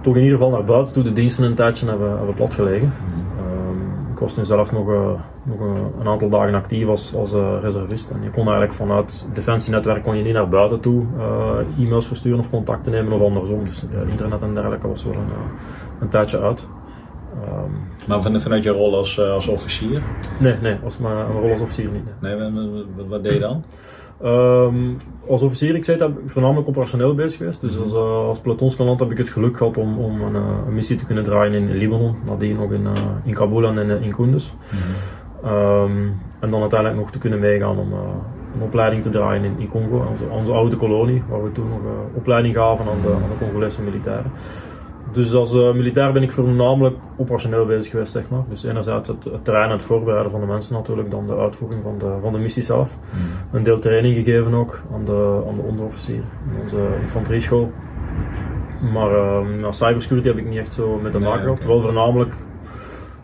toch 0.02 0.16
in 0.16 0.22
ieder 0.22 0.38
geval 0.38 0.52
naar 0.52 0.64
buiten 0.64 0.92
toe 0.94 1.02
de 1.02 1.12
diensten 1.12 1.44
een 1.44 1.54
tijdje 1.54 1.86
hebben, 1.88 2.16
hebben 2.16 2.34
platgelegen. 2.34 2.92
Ehm, 3.38 4.12
ik 4.12 4.18
was 4.18 4.36
nu 4.36 4.44
zelf 4.44 4.72
nog, 4.72 4.90
eh, 4.90 5.10
nog 5.42 5.60
een, 6.00 6.06
aantal 6.08 6.28
dagen 6.28 6.54
actief 6.54 6.88
als, 6.88 7.14
als 7.14 7.32
eh, 7.32 7.56
reservist. 7.62 8.10
En 8.10 8.22
je 8.22 8.30
kon 8.30 8.42
eigenlijk 8.42 8.72
vanuit 8.72 9.24
het 9.26 9.34
defensienetwerk 9.34 10.02
kon 10.02 10.16
je 10.16 10.22
niet 10.22 10.32
naar 10.32 10.48
buiten 10.48 10.80
toe 10.80 11.02
eh, 11.18 11.84
e-mails 11.84 12.06
versturen 12.06 12.38
of 12.38 12.50
contacten 12.50 12.92
nemen 12.92 13.12
of 13.12 13.20
andersom. 13.20 13.64
Dus 13.64 13.84
internet 14.08 14.42
en 14.42 14.54
dergelijke 14.54 14.88
was 14.88 15.04
wel 15.04 15.14
een, 15.14 15.20
een 16.00 16.08
tijdje 16.08 16.40
uit. 16.40 16.68
Ehm, 17.44 17.70
Maar 18.08 18.22
van, 18.22 18.40
vanuit 18.40 18.62
je 18.62 18.70
rol 18.70 18.96
als, 18.96 19.20
als 19.20 19.48
officier? 19.48 20.02
nee, 20.40 20.54
nee, 20.62 20.76
als 20.84 20.98
mijn, 20.98 21.14
mijn 21.16 21.40
rol 21.40 21.50
als 21.50 21.60
officier 21.60 21.90
niet. 21.90 22.04
nee. 22.20 22.36
Wat- 22.96 23.06
wat 23.08 23.22
deed 23.22 23.32
je 23.32 23.38
dan? 23.40 23.64
Ehm, 24.22 24.74
als 25.28 25.42
officier, 25.42 25.74
ik 25.74 25.84
zei 25.84 25.98
heb 25.98 26.18
ik 26.18 26.30
voornamelijk 26.30 26.68
operationeel 26.68 27.14
bezig 27.14 27.38
geweest. 27.38 27.60
Dus 27.60 27.78
als, 27.78 27.92
uh, 27.92 28.26
als 28.26 28.38
pelotonscommandant 28.38 29.10
heb 29.10 29.18
ik 29.18 29.24
het 29.24 29.34
geluk 29.34 29.56
gehad 29.56 29.78
om, 29.78 29.98
om 29.98 30.20
een, 30.20 30.34
uh, 30.34 30.48
een 30.66 30.74
missie 30.74 30.96
te 30.96 31.06
kunnen 31.06 31.24
draaien 31.24 31.54
in, 31.54 31.76
Libanon. 31.76 32.16
Nadien 32.24 32.56
nog 32.56 32.72
in, 32.72 32.82
uh, 32.82 32.92
in 33.24 33.34
Kabul 33.34 33.66
en 33.66 33.78
in, 33.78 34.02
in 34.02 34.12
Kunduz. 34.14 34.52
Um, 35.44 36.20
en 36.40 36.50
dan 36.50 36.60
uiteindelijk 36.60 37.00
nog 37.00 37.10
te 37.10 37.18
kunnen 37.18 37.38
meegaan 37.38 37.78
om 37.78 37.92
een 37.92 38.62
opleiding 38.62 39.02
te 39.02 39.08
draaien 39.08 39.44
in, 39.44 39.54
in 39.58 39.68
Congo, 39.68 40.06
onze, 40.10 40.24
onze, 40.28 40.52
oude 40.52 40.76
kolonie, 40.76 41.22
waar 41.28 41.42
we 41.42 41.52
toen 41.52 41.68
nog 41.68 41.80
opleiding 42.14 42.54
gaven 42.54 42.86
aan 42.86 43.00
de, 43.00 43.08
aan 43.08 43.30
de 43.38 43.44
Congolese 43.44 43.82
militairen. 43.82 44.32
Dus 45.12 45.34
als 45.34 45.54
uh, 45.54 45.72
militair 45.72 46.12
ben 46.12 46.22
ik 46.22 46.32
voornamelijk 46.32 46.96
operationeel 47.16 47.66
bezig 47.66 47.90
geweest, 47.90 48.12
zeg 48.12 48.28
maar. 48.28 48.42
Dus 48.48 48.64
enerzijds 48.64 49.08
het, 49.08 49.24
het 49.24 49.44
terrein 49.44 49.70
en 49.70 49.76
het 49.76 49.82
voorbereiden 49.82 50.30
van 50.30 50.40
de 50.40 50.46
mensen 50.46 50.74
natuurlijk, 50.74 51.10
dan 51.10 51.26
de 51.26 51.36
uitvoering 51.36 51.82
van 51.82 51.98
de, 51.98 52.16
van 52.22 52.32
de 52.32 52.38
missie 52.38 52.62
zelf. 52.62 52.96
Mm. 52.96 53.56
Een 53.56 53.62
deel 53.62 53.78
training 53.78 54.16
gegeven 54.16 54.54
ook 54.54 54.80
aan 54.94 55.04
de, 55.04 55.42
aan 55.48 55.56
de 55.56 55.62
onderofficier 55.62 56.22
in 56.54 56.62
onze 56.62 56.88
infanterieschool. 57.00 57.72
Maar 58.92 59.10
uh, 59.10 59.60
ja, 59.60 59.72
cybersecurity 59.72 60.28
heb 60.28 60.36
ik 60.36 60.48
niet 60.48 60.58
echt 60.58 60.74
zo 60.74 60.98
met 61.02 61.12
de 61.12 61.18
maken 61.18 61.40
gehad. 61.40 61.56
Okay. 61.56 61.66
Wel 61.66 61.80
voornamelijk 61.80 62.34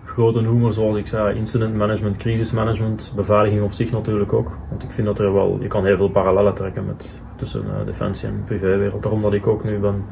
grote 0.04 0.40
noemen 0.40 0.73
zoals 0.73 0.97
ik 0.97 1.07
zei, 1.07 1.37
incident 1.37 1.75
management, 1.75 2.16
crisismanagement, 2.16 3.12
beveiliging 3.16 3.62
op 3.62 3.73
zich 3.73 3.90
natuurlijk 3.90 4.33
ook. 4.33 4.57
Want 4.68 4.83
ik 4.83 4.90
vind 4.90 5.07
dat 5.07 5.18
er 5.18 5.33
wel, 5.33 5.59
je 5.61 5.66
kan 5.66 5.85
heel 5.85 5.97
veel 5.97 6.09
parallellen 6.09 6.54
trekken 6.54 6.87
met, 6.87 7.21
tussen 7.37 7.64
uh, 7.64 7.87
defensie 7.87 8.28
en 8.28 8.42
privéwereld. 8.45 9.02
Daarom 9.02 9.23
dat 9.23 9.33
ik 9.33 9.47
ook 9.47 9.64
nu 9.64 9.78
ben 9.78 10.04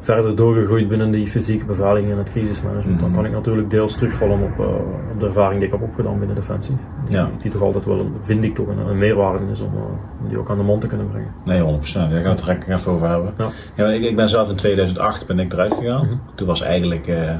verder 0.00 0.36
doorgegroeid 0.36 0.88
binnen 0.88 1.10
die 1.10 1.26
fysieke 1.26 1.64
beveiliging 1.64 2.12
en 2.12 2.18
het 2.18 2.30
crisismanagement, 2.30 3.00
dan 3.00 3.12
kan 3.12 3.24
ik 3.24 3.32
natuurlijk 3.32 3.70
deels 3.70 3.96
terugvallen 3.96 4.42
op, 4.42 4.58
uh, 4.58 4.66
op 5.12 5.20
de 5.20 5.26
ervaring 5.26 5.58
die 5.58 5.66
ik 5.66 5.74
heb 5.74 5.82
opgedaan 5.82 6.18
binnen 6.18 6.36
Defensie. 6.36 6.76
Die, 7.06 7.16
ja. 7.16 7.30
die 7.42 7.50
toch 7.50 7.62
altijd 7.62 7.84
wel, 7.84 8.10
vind 8.20 8.44
ik 8.44 8.54
toch, 8.54 8.66
een, 8.66 8.78
een 8.78 8.98
meerwaarde 8.98 9.44
is 9.50 9.60
om, 9.60 9.74
uh, 9.74 9.80
om, 10.22 10.28
die 10.28 10.38
ook 10.38 10.50
aan 10.50 10.56
de 10.56 10.62
man 10.62 10.80
te 10.80 10.86
kunnen 10.86 11.08
brengen. 11.08 11.32
Nee, 11.44 11.60
100%. 11.60 11.64
Daar 11.64 12.08
gaan 12.08 12.22
we 12.22 12.28
het 12.28 12.66
er 12.66 12.74
even 12.74 12.92
over 12.92 13.08
hebben. 13.08 13.34
Ja. 13.38 13.50
ja 13.74 13.86
ik, 13.86 14.02
ik, 14.02 14.16
ben 14.16 14.28
zelf 14.28 14.50
in 14.50 14.56
2008 14.56 15.26
ben 15.26 15.38
ik 15.38 15.52
eruit 15.52 15.74
gegaan. 15.74 16.00
Mhm. 16.00 16.12
Mm 16.12 16.20
-hmm. 16.24 16.34
Toen 16.34 16.46
was 16.46 16.60
eigenlijk, 16.60 17.06
uh, 17.06 17.30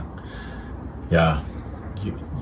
ja, 1.09 1.39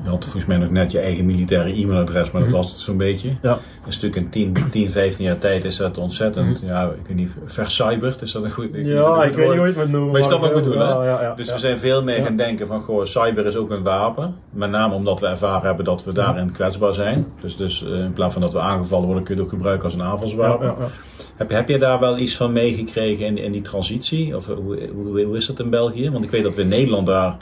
je, 0.07 0.13
had 0.13 0.23
volgens 0.25 0.47
mij 0.47 0.57
nog 0.57 0.71
net 0.71 0.93
je 0.93 0.99
eigen 1.01 1.27
militaire 1.27 1.73
e-mailadres, 1.83 2.31
maar 2.31 2.43
Mhm. 2.43 2.51
dat 2.51 2.61
was 2.61 2.71
het 2.71 2.81
zo'n 2.81 2.97
beetje. 2.97 3.31
Ja. 3.43 3.59
Is 3.87 3.95
natuurlijk 4.01 4.17
in 4.17 4.29
10, 4.29 4.57
10, 4.71 4.91
15 4.91 5.25
jaar 5.25 5.39
tijd 5.39 5.65
is 5.65 5.77
dat 5.77 5.99
ontzettend, 5.99 6.63
Mhm. 6.63 6.73
ja, 6.73 6.83
ik 6.85 7.07
weet 7.07 7.17
niet, 7.17 7.37
vercyberd, 7.47 8.23
is 8.23 8.33
dat 8.33 8.45
een 8.45 8.51
goed 8.51 8.65
ik 8.75 8.87
Ja, 8.87 9.23
ik 9.25 9.33
weet 9.33 9.49
niet 9.49 9.57
hoe 9.57 9.67
je 9.67 9.73
het 9.73 9.77
moet 9.77 9.89
noemen. 9.91 10.11
Maar 10.13 10.21
je 10.21 10.27
snapt 10.27 10.41
wat 10.41 10.51
ik 10.51 10.57
bedoel, 10.57 10.83
ja, 10.83 11.21
ja, 11.23 11.35
Dus 11.35 11.53
we 11.53 11.59
zijn 11.59 11.79
veel 11.79 12.03
meer 12.03 12.23
gaan 12.25 12.37
denken 12.37 12.67
van, 12.67 12.83
goh, 12.83 13.05
cyber 13.05 13.47
is 13.47 13.57
ook 13.57 13.71
een 13.71 13.83
wapen. 13.83 14.35
Met 14.51 14.71
name 14.71 14.95
omdat 14.95 15.21
we 15.21 15.27
ervaren 15.27 15.67
hebben 15.67 15.85
dat 15.85 16.05
we 16.05 16.15
daarin 16.15 16.53
kwetsbaar 16.53 16.93
zijn. 16.95 17.27
Dus, 17.41 17.57
dus 17.57 17.83
uh, 17.83 17.89
in 18.05 18.13
plaats 18.13 18.33
van 18.33 18.43
dat 18.43 18.53
we 18.53 18.61
aangevallen 18.61 19.07
worden, 19.07 19.25
kun 19.25 19.35
je 19.35 19.41
het 19.41 19.51
ook 19.51 19.57
gebruiken 19.57 19.85
als 19.85 19.95
een 19.95 20.03
aanvalswapen. 20.03 20.67
Ja, 20.67 20.75
ja, 20.79 20.85
ja. 20.85 20.91
Heb, 21.37 21.51
heb 21.51 21.69
je 21.69 21.79
daar 21.79 22.01
wel 22.01 22.19
iets 22.19 22.37
van 22.37 22.53
meegekregen 22.53 23.27
in, 23.27 23.39
in 23.39 23.53
die 23.53 23.63
transitie? 23.63 24.37
Of 24.37 24.47
hoe, 24.47 24.89
hoe, 24.95 25.23
hoe 25.23 25.37
is 25.37 25.47
dat 25.47 25.61
in 25.61 25.71
België? 25.71 26.11
Want 26.11 26.25
ik 26.25 26.31
weet 26.31 26.43
dat 26.43 26.55
we 26.55 26.63
in 26.63 26.69
Nederland 26.69 27.07
daar 27.07 27.37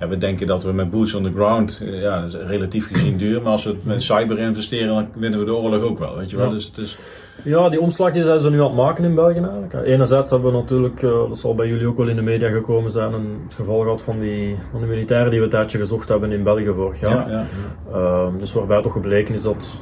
Ja, 0.00 0.08
we 0.08 0.18
denken 0.18 0.46
dat 0.46 0.64
we 0.64 0.72
met 0.72 0.90
boots 0.90 1.14
on 1.14 1.22
the 1.22 1.32
ground, 1.32 1.80
eh, 1.82 2.00
ja, 2.00 2.20
dat 2.20 2.28
is 2.28 2.36
relatief 2.46 2.86
gezien 2.86 3.16
duur, 3.16 3.42
maar 3.42 3.52
als 3.52 3.64
we 3.64 3.70
het 3.70 3.84
met 3.84 4.02
cyber 4.02 4.38
investeren, 4.38 4.88
dan 4.94 5.08
winnen 5.14 5.38
we 5.38 5.44
de 5.44 5.54
oorlog 5.54 5.82
ook 5.82 5.98
wel, 5.98 6.16
weet 6.16 6.30
je 6.30 6.36
wel. 6.36 6.46
Ja. 6.46 6.52
Dus 6.52 6.66
het 6.66 6.78
is, 6.78 6.98
Ja, 7.44 7.68
die 7.68 7.80
omslagjes 7.80 8.24
zijn 8.24 8.38
ze 8.38 8.50
nu 8.50 8.60
aan 8.60 8.66
het 8.66 8.74
maken 8.74 9.04
in 9.04 9.14
België 9.14 9.38
eigenlijk. 9.38 9.72
Enerzijds 9.84 10.30
hebben 10.30 10.52
we 10.52 10.58
natuurlijk, 10.58 11.02
eh, 11.02 11.10
dat 11.28 11.38
zal 11.38 11.54
bij 11.54 11.68
jullie 11.68 11.86
ook 11.86 11.96
wel 11.96 12.08
in 12.08 12.16
de 12.16 12.22
media 12.22 12.48
gekomen 12.50 12.90
zijn, 12.90 13.12
een, 13.12 13.40
het 13.44 13.54
geval 13.54 13.80
gehad 13.80 14.02
van 14.02 14.18
die, 14.18 14.56
van 14.70 14.80
de 14.80 14.86
militairen 14.86 15.30
die 15.30 15.38
we 15.38 15.44
een 15.44 15.50
tijdje 15.50 15.78
gezocht 15.78 16.08
hebben 16.08 16.32
in 16.32 16.42
België 16.42 16.72
vorig 16.74 17.00
jaar. 17.00 17.30
ja, 17.30 17.30
ja, 17.30 17.46
Ehm, 17.92 18.38
dus 18.38 18.52
waarbij 18.52 18.82
toch 18.82 18.92
gebleken 18.92 19.34
is 19.34 19.42
dat 19.42 19.80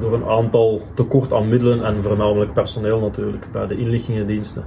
door 0.00 0.14
een 0.14 0.24
aantal 0.24 0.82
tekort 0.94 1.32
aan 1.32 1.48
middelen 1.48 1.84
en 1.84 2.02
voornamelijk 2.02 2.52
personeel 2.52 3.00
natuurlijk 3.00 3.46
bij 3.52 3.66
de 3.66 3.76
inlichtingendiensten 3.76 4.64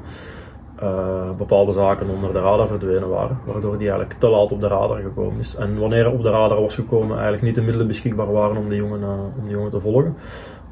eh, 0.80 1.30
bepaalde 1.38 1.72
zaken 1.72 2.10
onder 2.10 2.34
de 2.34 2.40
radar 2.40 2.68
verdwenen 2.68 3.10
waren, 3.10 3.40
waardoor 3.46 3.78
die 3.78 3.90
eigenlijk 3.90 4.20
te 4.20 4.30
laat 4.30 4.52
op 4.52 4.62
de 4.62 4.68
radar 4.68 5.02
gekomen 5.02 5.40
is. 5.40 5.56
En 5.56 5.80
wanneer 5.80 6.06
er 6.06 6.12
op 6.12 6.24
de 6.24 6.30
radar 6.30 6.62
was 6.62 6.76
gekomen, 6.76 7.12
eigenlijk 7.12 7.44
niet 7.44 7.56
de 7.56 7.62
middelen 7.62 7.88
beschikbaar 7.88 8.32
waren 8.32 8.58
om 8.58 8.70
die 8.70 8.78
jongen, 8.78 9.02
eh, 9.02 9.10
om 9.10 9.44
die 9.44 9.52
jongen 9.52 9.72
te 9.72 9.80
volgen. 9.80 10.16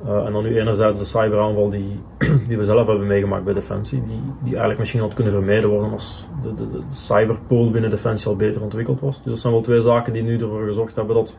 Eh, 0.06 0.26
en 0.26 0.32
dan 0.32 0.44
nu 0.44 0.60
enerzijds 0.60 1.00
de 1.00 1.06
cyberaanval 1.06 1.70
die, 1.70 2.00
die 2.48 2.58
we 2.58 2.66
zelf 2.66 2.88
hebben 2.88 3.08
meegemaakt 3.08 3.44
bij 3.44 3.54
Defensie, 3.54 4.04
die, 4.08 4.22
die 4.40 4.50
eigenlijk 4.50 4.80
misschien 4.80 5.02
had 5.02 5.14
kunnen 5.14 5.34
vermeden 5.34 5.70
worden 5.70 5.92
als 5.92 6.28
de, 6.42 6.54
de, 6.54 6.70
de 6.70 6.82
cyberpool 6.90 7.72
binnen 7.72 7.90
Defensie 7.90 8.28
al 8.28 8.36
beter 8.36 8.62
ontwikkeld 8.62 9.00
was. 9.00 9.16
Dus 9.16 9.32
dat 9.32 9.40
zijn 9.40 9.54
wel 9.54 9.62
twee 9.62 9.82
zaken 9.82 10.14
die 10.14 10.24
nu 10.24 10.40
ervoor 10.40 10.66
gezorgd 10.66 10.96
hebben 10.96 11.16
dat 11.16 11.38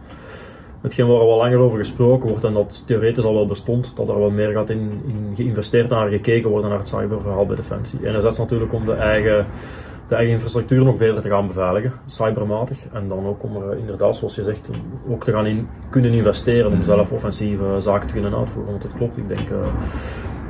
hetgeen 0.81 1.07
waar 1.07 1.21
er 1.21 1.27
wel 1.27 1.37
langer 1.37 1.59
over 1.59 1.79
gesproken 1.79 2.29
wordt 2.29 2.45
en 2.45 2.53
dat 2.53 2.83
theoretisch 2.87 3.25
al 3.25 3.35
wel 3.35 3.47
bestond, 3.47 3.93
dat 3.97 4.09
er 4.09 4.19
wel 4.19 4.31
meer 4.31 4.53
gaat 4.53 4.71
in, 4.71 5.03
in 5.07 5.33
geïnvesteerd 5.37 5.89
naar 5.89 6.09
gekeken 6.09 6.51
worden 6.51 6.71
naar 6.71 6.79
het 6.79 6.89
cyberverhaal 6.89 7.47
bij 7.47 7.57
Defensie. 7.57 8.07
Enerzijds 8.07 8.39
natuurlijk 8.39 8.73
om 8.73 8.85
de 8.85 8.93
eigen, 8.93 9.47
de 10.09 10.15
eigen 10.15 10.35
infrastructuur 10.35 10.85
nog 10.85 10.97
beter 10.97 11.23
te 11.23 11.29
gaan 11.29 11.47
beveiligen, 11.47 11.93
cybermatig. 12.07 12.79
En 12.93 13.09
dan 13.09 13.27
ook 13.27 13.43
om 13.43 13.57
er 13.57 13.71
eh, 13.71 13.79
inderdaad, 13.79 14.17
zoals 14.17 14.35
je 14.35 14.43
zegt, 14.43 14.71
ook 15.09 15.25
te 15.25 15.33
gaan 15.33 15.47
in, 15.47 15.69
kunnen 15.91 16.13
investeren 16.13 16.71
om 16.71 16.83
zelf 16.83 17.13
offensieve 17.13 17.65
zaken 17.79 18.07
te 18.07 18.13
kunnen 18.13 18.35
uitvoeren. 18.35 18.71
Want 18.71 18.83
het 18.83 18.95
klopt, 18.95 19.17
ik 19.17 19.29
denk 19.29 19.51
uh, 19.51 19.59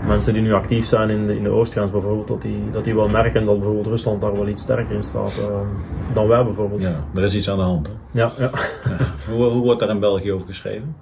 mensen 0.06 0.32
die 0.32 0.42
nu 0.42 0.52
actief 0.52 0.86
zijn 0.86 1.10
in 1.10 1.26
de, 1.26 1.36
in 1.36 1.42
de 1.42 1.48
Oostgrens 1.48 1.90
bijvoorbeeld, 1.90 2.28
dat 2.28 2.42
die, 2.42 2.70
dat 2.70 2.84
die 2.84 2.94
wel 2.94 3.08
merken 3.08 3.44
dat 3.44 3.56
bijvoorbeeld 3.56 3.86
Rusland 3.86 4.20
daar 4.20 4.32
wel 4.32 4.48
iets 4.48 4.62
sterker 4.62 4.94
in 4.94 5.02
staat 5.02 5.32
uh, 5.38 5.60
dan 6.14 6.28
wij 6.28 6.44
bijvoorbeeld. 6.44 6.82
ja, 6.82 7.04
er 7.14 7.22
is 7.22 7.34
iets 7.34 7.50
aan 7.50 7.56
de 7.56 7.62
hand. 7.62 7.86
Hè? 7.86 8.20
ja, 8.20 8.32
ja. 8.38 8.50
Hoe, 9.30 9.44
hoe 9.44 9.62
wordt 9.62 9.80
daar 9.80 9.88
in 9.88 10.00
België 10.00 10.32
over 10.32 10.46
geschreven? 10.46 10.96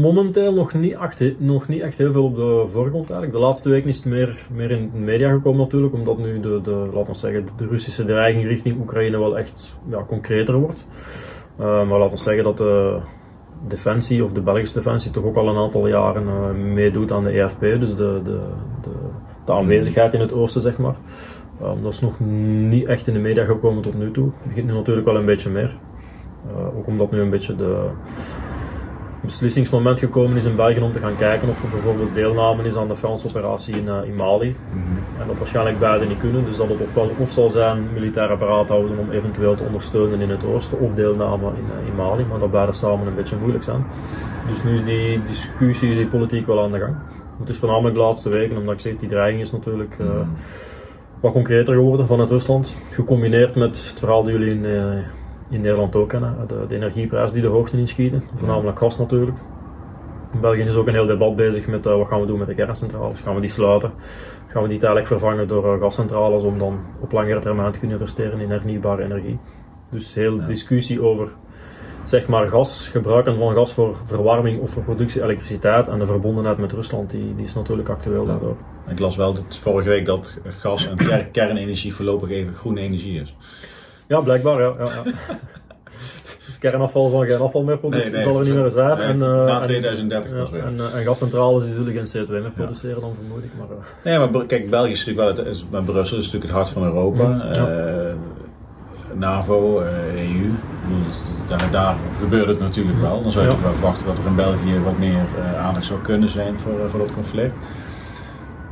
Momenteel 0.00 0.52
nog 0.52 0.74
niet, 0.74 0.92
echt, 0.92 1.22
nog 1.38 1.68
niet 1.68 1.80
echt 1.80 1.98
heel 1.98 2.12
veel 2.12 2.24
op 2.24 2.36
de 2.36 2.64
voorgrond 2.68 3.10
eigenlijk. 3.10 3.32
De 3.32 3.38
laatste 3.38 3.68
weken 3.68 3.88
is 3.88 3.96
het 3.96 4.04
meer, 4.04 4.46
meer 4.52 4.70
in 4.70 4.90
de 4.92 4.98
media 4.98 5.32
gekomen 5.32 5.60
natuurlijk, 5.60 5.94
omdat 5.94 6.18
nu 6.18 6.40
de, 6.40 6.60
de, 6.62 6.88
laten 6.94 7.12
we 7.12 7.18
zeggen, 7.18 7.46
de 7.56 7.66
Russische 7.66 8.04
dreiging 8.04 8.46
richting 8.46 8.80
Oekraïne 8.80 9.18
wel 9.18 9.38
echt 9.38 9.76
ja, 9.90 10.04
concreter 10.06 10.54
wordt. 10.54 10.86
Uh, 11.60 11.88
maar 11.88 11.98
laten 11.98 12.16
we 12.16 12.22
zeggen 12.22 12.44
dat 12.44 12.56
de 12.56 12.98
Defensie, 13.66 14.24
of 14.24 14.32
de 14.32 14.40
Belgische 14.40 14.74
Defensie, 14.74 15.10
toch 15.10 15.24
ook 15.24 15.36
al 15.36 15.48
een 15.48 15.56
aantal 15.56 15.88
jaren 15.88 16.26
uh, 16.26 16.72
meedoet 16.74 17.12
aan 17.12 17.24
de 17.24 17.30
EFP, 17.30 17.60
dus 17.60 17.96
de, 17.96 18.20
de, 18.24 18.40
de, 19.44 19.52
aanwezigheid 19.52 20.14
in 20.14 20.20
het 20.20 20.32
oosten, 20.32 20.62
zeg 20.62 20.78
maar. 20.78 20.96
Um, 21.62 21.82
dat 21.82 21.92
is 21.92 22.00
nog 22.00 22.20
niet 22.20 22.86
echt 22.86 23.06
in 23.06 23.14
de 23.14 23.20
media 23.20 23.44
gekomen 23.44 23.82
tot 23.82 23.94
nu 23.94 24.10
toe. 24.10 24.24
Het 24.24 24.48
begint 24.48 24.66
nu 24.66 24.72
natuurlijk 24.72 25.06
wel 25.06 25.16
een 25.16 25.26
beetje 25.26 25.50
meer. 25.50 25.76
Uh, 26.46 26.78
ook 26.78 26.86
omdat 26.86 27.10
nu 27.10 27.20
een 27.20 27.30
beetje 27.30 27.56
de 27.56 27.88
beslissingsmoment 29.20 29.98
gekomen 29.98 30.36
is 30.36 30.44
in 30.44 30.56
België 30.56 30.80
om 30.80 30.92
te 30.92 31.00
gaan 31.00 31.16
kijken 31.16 31.48
of 31.48 31.62
er 31.62 31.68
bijvoorbeeld 31.68 32.14
deelname 32.14 32.62
is 32.62 32.76
aan 32.76 32.88
de 32.88 32.96
Franse 32.96 33.26
operatie 33.26 33.76
in, 33.76 33.86
uh, 33.86 34.04
in 34.04 34.14
Mali. 34.14 34.48
Mm 34.48 34.82
-hmm. 34.82 35.20
En 35.20 35.26
dat 35.26 35.36
waarschijnlijk 35.36 35.78
beide 35.78 36.06
niet 36.06 36.18
kunnen. 36.18 36.44
Dus 36.44 36.56
dat 36.56 36.68
het 36.68 36.80
ofwel 36.80 37.10
of 37.18 37.30
zal 37.30 37.48
zijn 37.48 37.92
militair 37.92 38.30
apparaat 38.30 38.68
houden 38.68 38.98
om 38.98 39.10
eventueel 39.10 39.54
te 39.54 39.64
ondersteunen 39.64 40.20
in 40.20 40.30
het 40.30 40.44
oosten 40.44 40.80
of 40.80 40.94
deelname 40.94 41.46
in, 41.46 41.64
uh, 41.80 41.88
in 41.88 41.94
Mali. 41.94 42.24
Maar 42.24 42.38
dat 42.38 42.50
beide 42.50 42.72
samen 42.72 43.06
een 43.06 43.14
beetje 43.14 43.36
moeilijk 43.36 43.64
zijn. 43.64 43.84
Dus 44.48 44.64
nu 44.64 44.72
is 44.72 44.84
die 44.84 45.24
discussie, 45.24 45.94
die 45.94 46.06
politiek 46.06 46.46
wel 46.46 46.62
aan 46.62 46.72
de 46.72 46.78
gang. 46.78 46.96
Het 47.38 47.48
is 47.48 47.56
voornamelijk 47.56 47.94
de 47.94 48.00
laatste 48.00 48.28
weken, 48.28 48.56
omdat 48.56 48.74
ik 48.74 48.80
zeg, 48.80 48.96
die 48.96 49.08
dreiging 49.08 49.42
is 49.42 49.52
natuurlijk 49.52 49.98
mm 49.98 50.06
-hmm. 50.06 50.36
wat 51.20 51.32
concreter 51.32 51.74
geworden 51.74 52.06
vanuit 52.06 52.28
Rusland. 52.28 52.76
Gecombineerd 52.90 53.54
met 53.54 53.88
het 53.88 53.98
verhaal 53.98 54.22
dat 54.22 54.32
jullie 54.32 54.50
in 54.50 54.64
in 55.50 55.60
Nederland 55.60 55.96
ook 55.96 56.08
kennen. 56.08 56.36
De, 56.46 56.64
de 56.68 56.74
energieprijzen 56.74 57.34
die 57.34 57.42
de 57.42 57.48
hoogte 57.48 57.78
inschieten, 57.78 58.22
voornamelijk 58.34 58.78
gas 58.78 58.98
natuurlijk. 58.98 59.38
In 60.32 60.40
België 60.40 60.60
is 60.60 60.74
ook 60.74 60.86
een 60.86 60.94
heel 60.94 61.06
debat 61.06 61.36
bezig 61.36 61.66
met 61.66 61.86
uh, 61.86 61.96
wat 61.96 62.08
gaan 62.08 62.20
we 62.20 62.26
doen 62.26 62.38
met 62.38 62.46
de 62.46 62.54
kerncentrales. 62.54 63.20
Gaan 63.20 63.34
we 63.34 63.40
die 63.40 63.50
sluiten? 63.50 63.92
Gaan 64.46 64.62
we 64.62 64.68
die 64.68 64.78
tijdelijk 64.78 65.06
vervangen 65.06 65.48
door 65.48 65.74
uh, 65.74 65.80
gascentrales 65.80 66.42
om 66.42 66.58
dan 66.58 66.80
op 67.00 67.12
langere 67.12 67.40
termijn 67.40 67.72
te 67.72 67.78
kunnen 67.78 67.98
investeren 67.98 68.40
in 68.40 68.50
hernieuwbare 68.50 69.02
energie? 69.02 69.38
Dus 69.90 70.14
heel 70.14 70.36
ja. 70.36 70.46
discussie 70.46 71.02
over 71.02 71.28
zeg 72.04 72.28
maar 72.28 72.46
gas, 72.46 72.88
gebruiken 72.88 73.38
van 73.38 73.52
gas 73.52 73.72
voor 73.72 73.96
verwarming 74.04 74.60
of 74.60 74.70
voor 74.70 74.82
productie 74.82 75.22
elektriciteit 75.22 75.88
en 75.88 75.98
de 75.98 76.06
verbondenheid 76.06 76.58
met 76.58 76.72
Rusland, 76.72 77.10
die, 77.10 77.34
die 77.34 77.44
is 77.44 77.54
natuurlijk 77.54 77.88
actueel 77.88 78.22
ja. 78.22 78.28
daardoor. 78.28 78.56
Ik 78.88 78.98
las 78.98 79.16
wel 79.16 79.34
dat 79.34 79.56
vorige 79.56 79.88
week 79.88 80.06
dat 80.06 80.38
gas 80.44 80.88
en 80.88 80.96
ker 81.06 81.26
kernenergie 81.26 81.94
voorlopig 81.94 82.30
even 82.30 82.54
groene 82.54 82.80
energie 82.80 83.20
is. 83.20 83.36
Ja, 84.08 84.20
blijkbaar, 84.20 84.60
ja. 84.60 84.74
ja, 84.78 84.84
ja. 84.84 85.12
Kernafval 86.58 87.08
zal 87.08 87.24
geen 87.24 87.40
afval 87.40 87.62
meer 87.62 87.78
produceren, 87.78 88.12
nee, 88.12 88.24
nee, 88.24 88.32
zal 88.32 88.40
er 88.40 88.46
niet 88.46 88.60
meer 88.62 88.70
zijn. 88.70 88.98
Nee, 88.98 89.06
en, 89.06 89.14
uh, 89.14 89.44
na 89.44 89.60
2030 89.60 90.30
en, 90.30 90.38
pas 90.38 90.50
weer. 90.50 90.64
En, 90.64 90.76
uh, 90.76 90.94
en 90.94 91.04
gascentrales 91.04 91.64
die 91.64 91.74
zullen 91.74 91.92
geen 91.92 92.26
CO2 92.26 92.30
meer 92.30 92.50
produceren, 92.50 93.00
dan 93.00 93.14
vermoed 93.14 93.44
ik. 93.44 93.50
Maar, 93.58 93.66
uh. 93.76 93.84
Nee, 94.04 94.28
maar 94.28 94.46
kijk, 94.46 94.70
België 94.70 94.90
is 94.90 95.06
natuurlijk 95.06 95.36
wel, 95.36 95.44
het, 95.44 95.56
is, 95.56 95.66
maar 95.70 95.82
Brussel 95.82 96.18
is 96.18 96.24
natuurlijk 96.24 96.52
het 96.52 96.60
hart 96.60 96.68
van 96.68 96.84
Europa. 96.84 97.50
Ja. 97.52 98.14
NAVO, 99.14 99.80
EU. 100.14 100.52
Daar, 101.48 101.68
daar, 101.70 101.96
gebeurt 102.20 102.46
het 102.46 102.60
natuurlijk 102.60 103.00
wel. 103.00 103.22
Dan 103.22 103.32
zou 103.32 103.44
je 103.44 103.50
ja. 103.50 103.56
toch 103.56 103.64
wel 103.64 103.74
verwachten 103.74 104.06
dat 104.06 104.18
er 104.18 104.26
in 104.26 104.34
België 104.34 104.80
wat 104.84 104.98
meer 104.98 105.24
aandacht 105.58 105.84
zou 105.84 106.00
kunnen 106.00 106.28
zijn 106.28 106.60
voor, 106.60 106.90
voor 106.90 107.00
dat 107.00 107.12
conflict. 107.12 107.54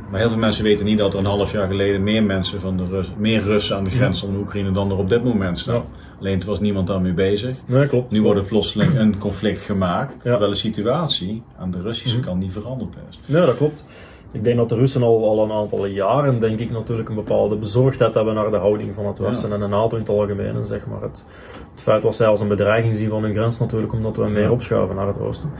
Maar 0.09 0.19
heel 0.19 0.29
veel 0.29 0.39
mensen 0.39 0.63
weten 0.63 0.85
niet 0.85 0.97
dat 0.97 1.13
er 1.13 1.19
een 1.19 1.25
half 1.25 1.51
jaar 1.51 1.67
geleden 1.67 2.03
meer 2.03 2.23
mensen 2.23 2.59
van 2.59 2.77
de 2.77 2.85
Rus, 2.85 3.11
meer 3.17 3.41
Russen 3.41 3.77
aan 3.77 3.83
de 3.83 3.89
grens 3.89 4.19
van 4.19 4.35
Oekraïne 4.35 4.71
dan 4.71 4.91
er 4.91 4.97
op 4.97 5.09
dit 5.09 5.23
moment 5.23 5.59
staan. 5.59 5.75
Ja. 5.75 5.83
Alleen 6.19 6.39
toen 6.39 6.49
was 6.49 6.59
niemand 6.59 6.87
daarmee 6.87 7.13
bezig. 7.13 7.55
Nee, 7.65 7.87
klopt. 7.87 8.11
Nu 8.11 8.21
wordt 8.21 8.39
er 8.39 8.45
plotseling 8.45 8.99
een 8.99 9.17
conflict 9.17 9.61
gemaakt, 9.61 10.13
ja. 10.13 10.29
terwijl 10.29 10.51
de 10.51 10.57
situatie 10.57 11.43
aan 11.57 11.71
de 11.71 11.81
Russische 11.81 12.19
kant 12.19 12.39
niet 12.39 12.53
veranderd 12.53 12.97
is. 13.09 13.19
Nee, 13.25 13.45
dat 13.45 13.57
klopt. 13.57 13.83
Ik 14.31 14.43
denk 14.43 14.57
dat 14.57 14.69
de 14.69 14.75
Russen 14.75 15.03
al, 15.03 15.29
al 15.29 15.43
een 15.43 15.51
aantal 15.51 15.85
jaren, 15.85 16.39
denk 16.39 16.59
ik, 16.59 16.71
natuurlijk 16.71 17.09
een 17.09 17.15
bepaalde 17.15 17.55
bezorgdheid 17.55 18.13
hebben 18.13 18.33
naar 18.33 18.51
de 18.51 18.57
houding 18.57 18.95
van 18.95 19.05
het 19.05 19.19
Westen 19.19 19.49
ja. 19.49 19.55
en 19.55 19.61
de 19.61 19.67
NATO 19.67 19.95
in 19.95 20.01
het 20.01 20.11
algemeen. 20.11 20.55
En 20.55 20.65
zeg 20.65 20.87
maar 20.87 21.01
het, 21.01 21.25
het 21.71 21.81
feit 21.81 22.03
wat 22.03 22.15
zij 22.15 22.27
als 22.27 22.41
een 22.41 22.47
bedreiging 22.47 22.95
zien 22.95 23.09
van 23.09 23.23
hun 23.23 23.33
grens 23.33 23.59
natuurlijk, 23.59 23.93
omdat 23.93 24.15
we 24.15 24.27
meer 24.27 24.51
opschuiven 24.51 24.95
naar 24.95 25.07
het 25.07 25.19
oosten. 25.19 25.51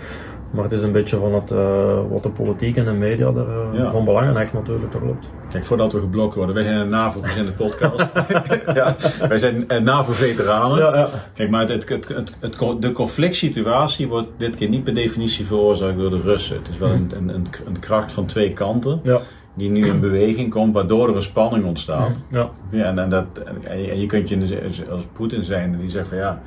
Maar 0.52 0.64
het 0.64 0.72
is 0.72 0.82
een 0.82 0.92
beetje 0.92 1.18
van 1.18 1.34
het, 1.34 1.52
uh, 1.52 2.00
wat 2.10 2.24
de 2.24 2.30
politiek 2.30 2.78
en 2.78 2.86
de 2.86 2.92
media 2.92 3.28
er 3.28 3.74
uh, 3.74 3.80
ja. 3.80 3.92
van 3.92 4.06
belangen 4.06 4.38
echt 4.38 4.54
natuurlijk, 4.54 4.92
dat 4.92 5.02
klopt. 5.02 5.30
Kijk, 5.50 5.66
voordat 5.66 5.94
we 5.94 6.00
geblokt 6.00 6.36
worden, 6.36 6.56
wij 6.56 6.64
zijn 6.64 6.76
een 6.76 6.90
NAVO, 6.90 7.22
we 7.22 7.30
zijn 7.30 7.46
de 7.46 7.52
podcast. 7.52 8.14
ja, 8.74 8.96
wij 9.28 9.38
zijn 9.38 9.66
uh, 9.68 9.80
NAVO-veteranen. 9.80 10.78
Ja, 10.78 10.98
ja. 10.98 11.10
Kijk, 11.34 11.50
maar 11.50 11.70
het, 11.70 11.90
het, 11.90 12.08
het, 12.08 12.34
het, 12.40 12.82
de 12.82 12.92
conflict 12.92 13.36
situatie 13.36 14.08
wordt 14.08 14.28
dit 14.38 14.56
keer 14.56 14.70
niet 14.70 14.84
per 14.84 14.94
definitie 14.94 15.46
veroorzaakt 15.46 15.98
door 15.98 16.10
de 16.10 16.22
Russen. 16.22 16.58
Het 16.58 16.68
is 16.68 16.78
wel 16.78 16.90
een, 16.90 17.12
een, 17.16 17.30
een, 17.30 17.48
een 17.66 17.80
kracht 17.80 18.12
van 18.12 18.26
twee 18.26 18.54
kanten. 18.54 19.00
Ja 19.04 19.20
die 19.58 19.70
nu 19.70 19.86
in 19.86 20.00
beweging 20.00 20.52
komt, 20.52 20.74
waardoor 20.74 21.10
er 21.10 21.16
een 21.16 21.22
spanning 21.22 21.66
ontstaat. 21.66 22.24
Ja. 22.30 22.50
ja 22.70 22.84
en, 22.84 23.00
en, 23.00 23.10
dat, 23.10 23.26
en, 23.46 23.66
en 23.66 24.00
je 24.00 24.06
kunt 24.06 24.30
je 24.30 24.86
als 24.90 25.06
Poetin 25.14 25.44
zijn, 25.44 25.78
die 25.78 25.90
zegt 25.90 26.08
van 26.08 26.18
ja, 26.18 26.42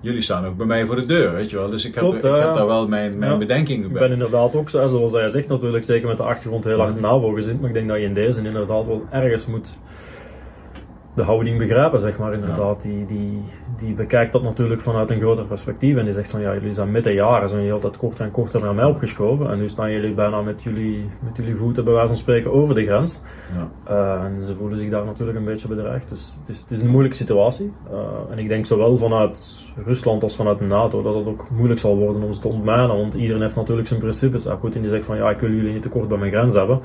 jullie 0.00 0.20
staan 0.20 0.46
ook 0.46 0.56
bij 0.56 0.66
mij 0.66 0.86
voor 0.86 0.96
de 0.96 1.04
deur, 1.04 1.32
weet 1.32 1.50
je 1.50 1.56
wel. 1.56 1.68
Dus 1.68 1.84
ik 1.84 1.94
heb, 1.94 2.02
Klopt, 2.02 2.24
ik 2.24 2.34
heb 2.34 2.54
daar 2.54 2.66
wel 2.66 2.88
mijn, 2.88 3.18
mijn 3.18 3.32
ja. 3.32 3.38
bedenkingen 3.38 3.92
bij. 3.92 4.02
Ik 4.02 4.08
ben 4.08 4.12
inderdaad 4.12 4.54
ook, 4.54 4.70
zo, 4.70 4.88
zoals 4.88 5.12
hij 5.12 5.28
zegt 5.28 5.48
natuurlijk, 5.48 5.84
zeker 5.84 6.08
met 6.08 6.16
de 6.16 6.22
achtergrond 6.22 6.64
heel 6.64 6.78
hard 6.78 7.00
NAVO 7.00 7.32
gezien, 7.32 7.58
maar 7.60 7.68
ik 7.68 7.74
denk 7.74 7.88
dat 7.88 7.96
je 7.98 8.04
in 8.04 8.14
deze 8.14 8.42
inderdaad 8.42 8.86
wel 8.86 9.04
ergens 9.10 9.46
moet 9.46 9.76
de 11.16 11.22
houding 11.22 11.58
begrijpen, 11.58 12.00
zeg 12.00 12.18
maar, 12.18 12.32
inderdaad. 12.32 12.82
Ja. 12.82 12.88
Die, 12.88 13.06
die, 13.06 13.42
die 13.76 13.94
bekijkt 13.94 14.32
dat 14.32 14.42
natuurlijk 14.42 14.80
vanuit 14.80 15.10
een 15.10 15.20
groter 15.20 15.44
perspectief 15.44 15.96
en 15.96 16.04
die 16.04 16.12
zegt 16.12 16.30
van, 16.30 16.40
ja, 16.40 16.52
jullie 16.52 16.74
zijn 16.74 16.90
midden 16.90 17.14
jaren, 17.14 17.48
zijn 17.48 17.60
jullie 17.60 17.74
altijd 17.74 17.96
korter 17.96 18.24
en 18.24 18.30
korter 18.30 18.60
naar 18.60 18.74
mij 18.74 18.84
opgeschoven 18.84 19.50
en 19.50 19.58
nu 19.58 19.68
staan 19.68 19.92
jullie 19.92 20.14
bijna 20.14 20.42
met 20.42 20.62
jullie, 20.62 21.10
met 21.20 21.36
jullie 21.36 21.56
voeten, 21.56 21.84
bij 21.84 21.92
wijze 21.92 22.08
van 22.08 22.16
spreken, 22.16 22.52
over 22.52 22.74
de 22.74 22.84
grens. 22.84 23.22
Ja. 23.54 23.92
Uh, 23.92 24.24
en 24.24 24.42
ze 24.42 24.54
voelen 24.54 24.78
zich 24.78 24.90
daar 24.90 25.04
natuurlijk 25.04 25.38
een 25.38 25.44
beetje 25.44 25.68
bedreigd. 25.68 26.08
Dus 26.08 26.36
het 26.40 26.48
is, 26.48 26.60
het 26.60 26.70
is 26.70 26.82
een 26.82 26.90
moeilijke 26.90 27.16
situatie. 27.16 27.72
Uh, 27.92 27.98
en 28.30 28.38
ik 28.38 28.48
denk 28.48 28.66
zowel 28.66 28.96
vanuit 28.96 29.58
Rusland 29.84 30.22
als 30.22 30.36
vanuit 30.36 30.58
de 30.58 30.64
NATO 30.64 31.02
dat 31.02 31.14
het 31.14 31.26
ook 31.26 31.46
moeilijk 31.50 31.80
zal 31.80 31.96
worden 31.96 32.22
om 32.22 32.32
ze 32.32 32.40
te 32.40 32.48
ontmijnen, 32.48 32.96
want 32.96 33.14
iedereen 33.14 33.42
heeft 33.42 33.56
natuurlijk 33.56 33.88
zijn 33.88 34.00
principes. 34.00 34.46
Uh, 34.46 34.52
Poetin 34.60 34.80
die 34.80 34.90
zegt 34.90 35.04
van, 35.04 35.16
ja, 35.16 35.30
ik 35.30 35.40
wil 35.40 35.50
jullie 35.50 35.72
niet 35.72 35.82
te 35.82 35.88
kort 35.88 36.08
bij 36.08 36.18
mijn 36.18 36.30
grens 36.30 36.54
hebben. 36.54 36.80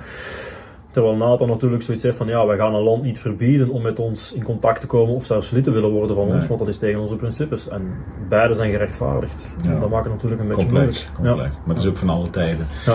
Terwijl 0.91 1.15
NATO 1.15 1.45
natuurlijk 1.45 1.81
zoiets 1.83 2.03
heeft 2.03 2.17
van 2.17 2.27
ja, 2.27 2.45
wij 2.45 2.57
gaan 2.57 2.73
een 2.75 2.81
land 2.83 3.03
niet 3.03 3.19
verbieden 3.19 3.69
om 3.69 3.81
met 3.81 3.99
ons 3.99 4.33
in 4.33 4.43
contact 4.43 4.81
te 4.81 4.87
komen 4.87 5.15
of 5.15 5.25
zelfs 5.25 5.51
lid 5.51 5.63
te 5.63 5.71
willen 5.71 5.89
worden 5.89 6.15
van 6.15 6.25
Nee. 6.25 6.35
ons, 6.35 6.47
want 6.47 6.59
dat 6.59 6.67
is 6.69 6.77
tegen 6.77 6.99
onze 6.99 7.15
principes. 7.15 7.67
En 7.69 7.81
beide 8.29 8.53
zijn 8.53 8.71
gerechtvaardigd. 8.71 9.55
Ja. 9.63 9.79
Dat 9.79 9.89
maakt 9.89 10.03
het 10.03 10.13
natuurlijk 10.13 10.41
een 10.41 10.47
beetje 10.47 10.65
Complex, 10.65 11.07
complex. 11.15 11.39
Maar 11.39 11.75
het 11.75 11.83
is 11.83 11.89
ook 11.89 11.97
van 11.97 12.09
alle 12.09 12.29
tijden. 12.29 12.67
Ja. 12.85 12.93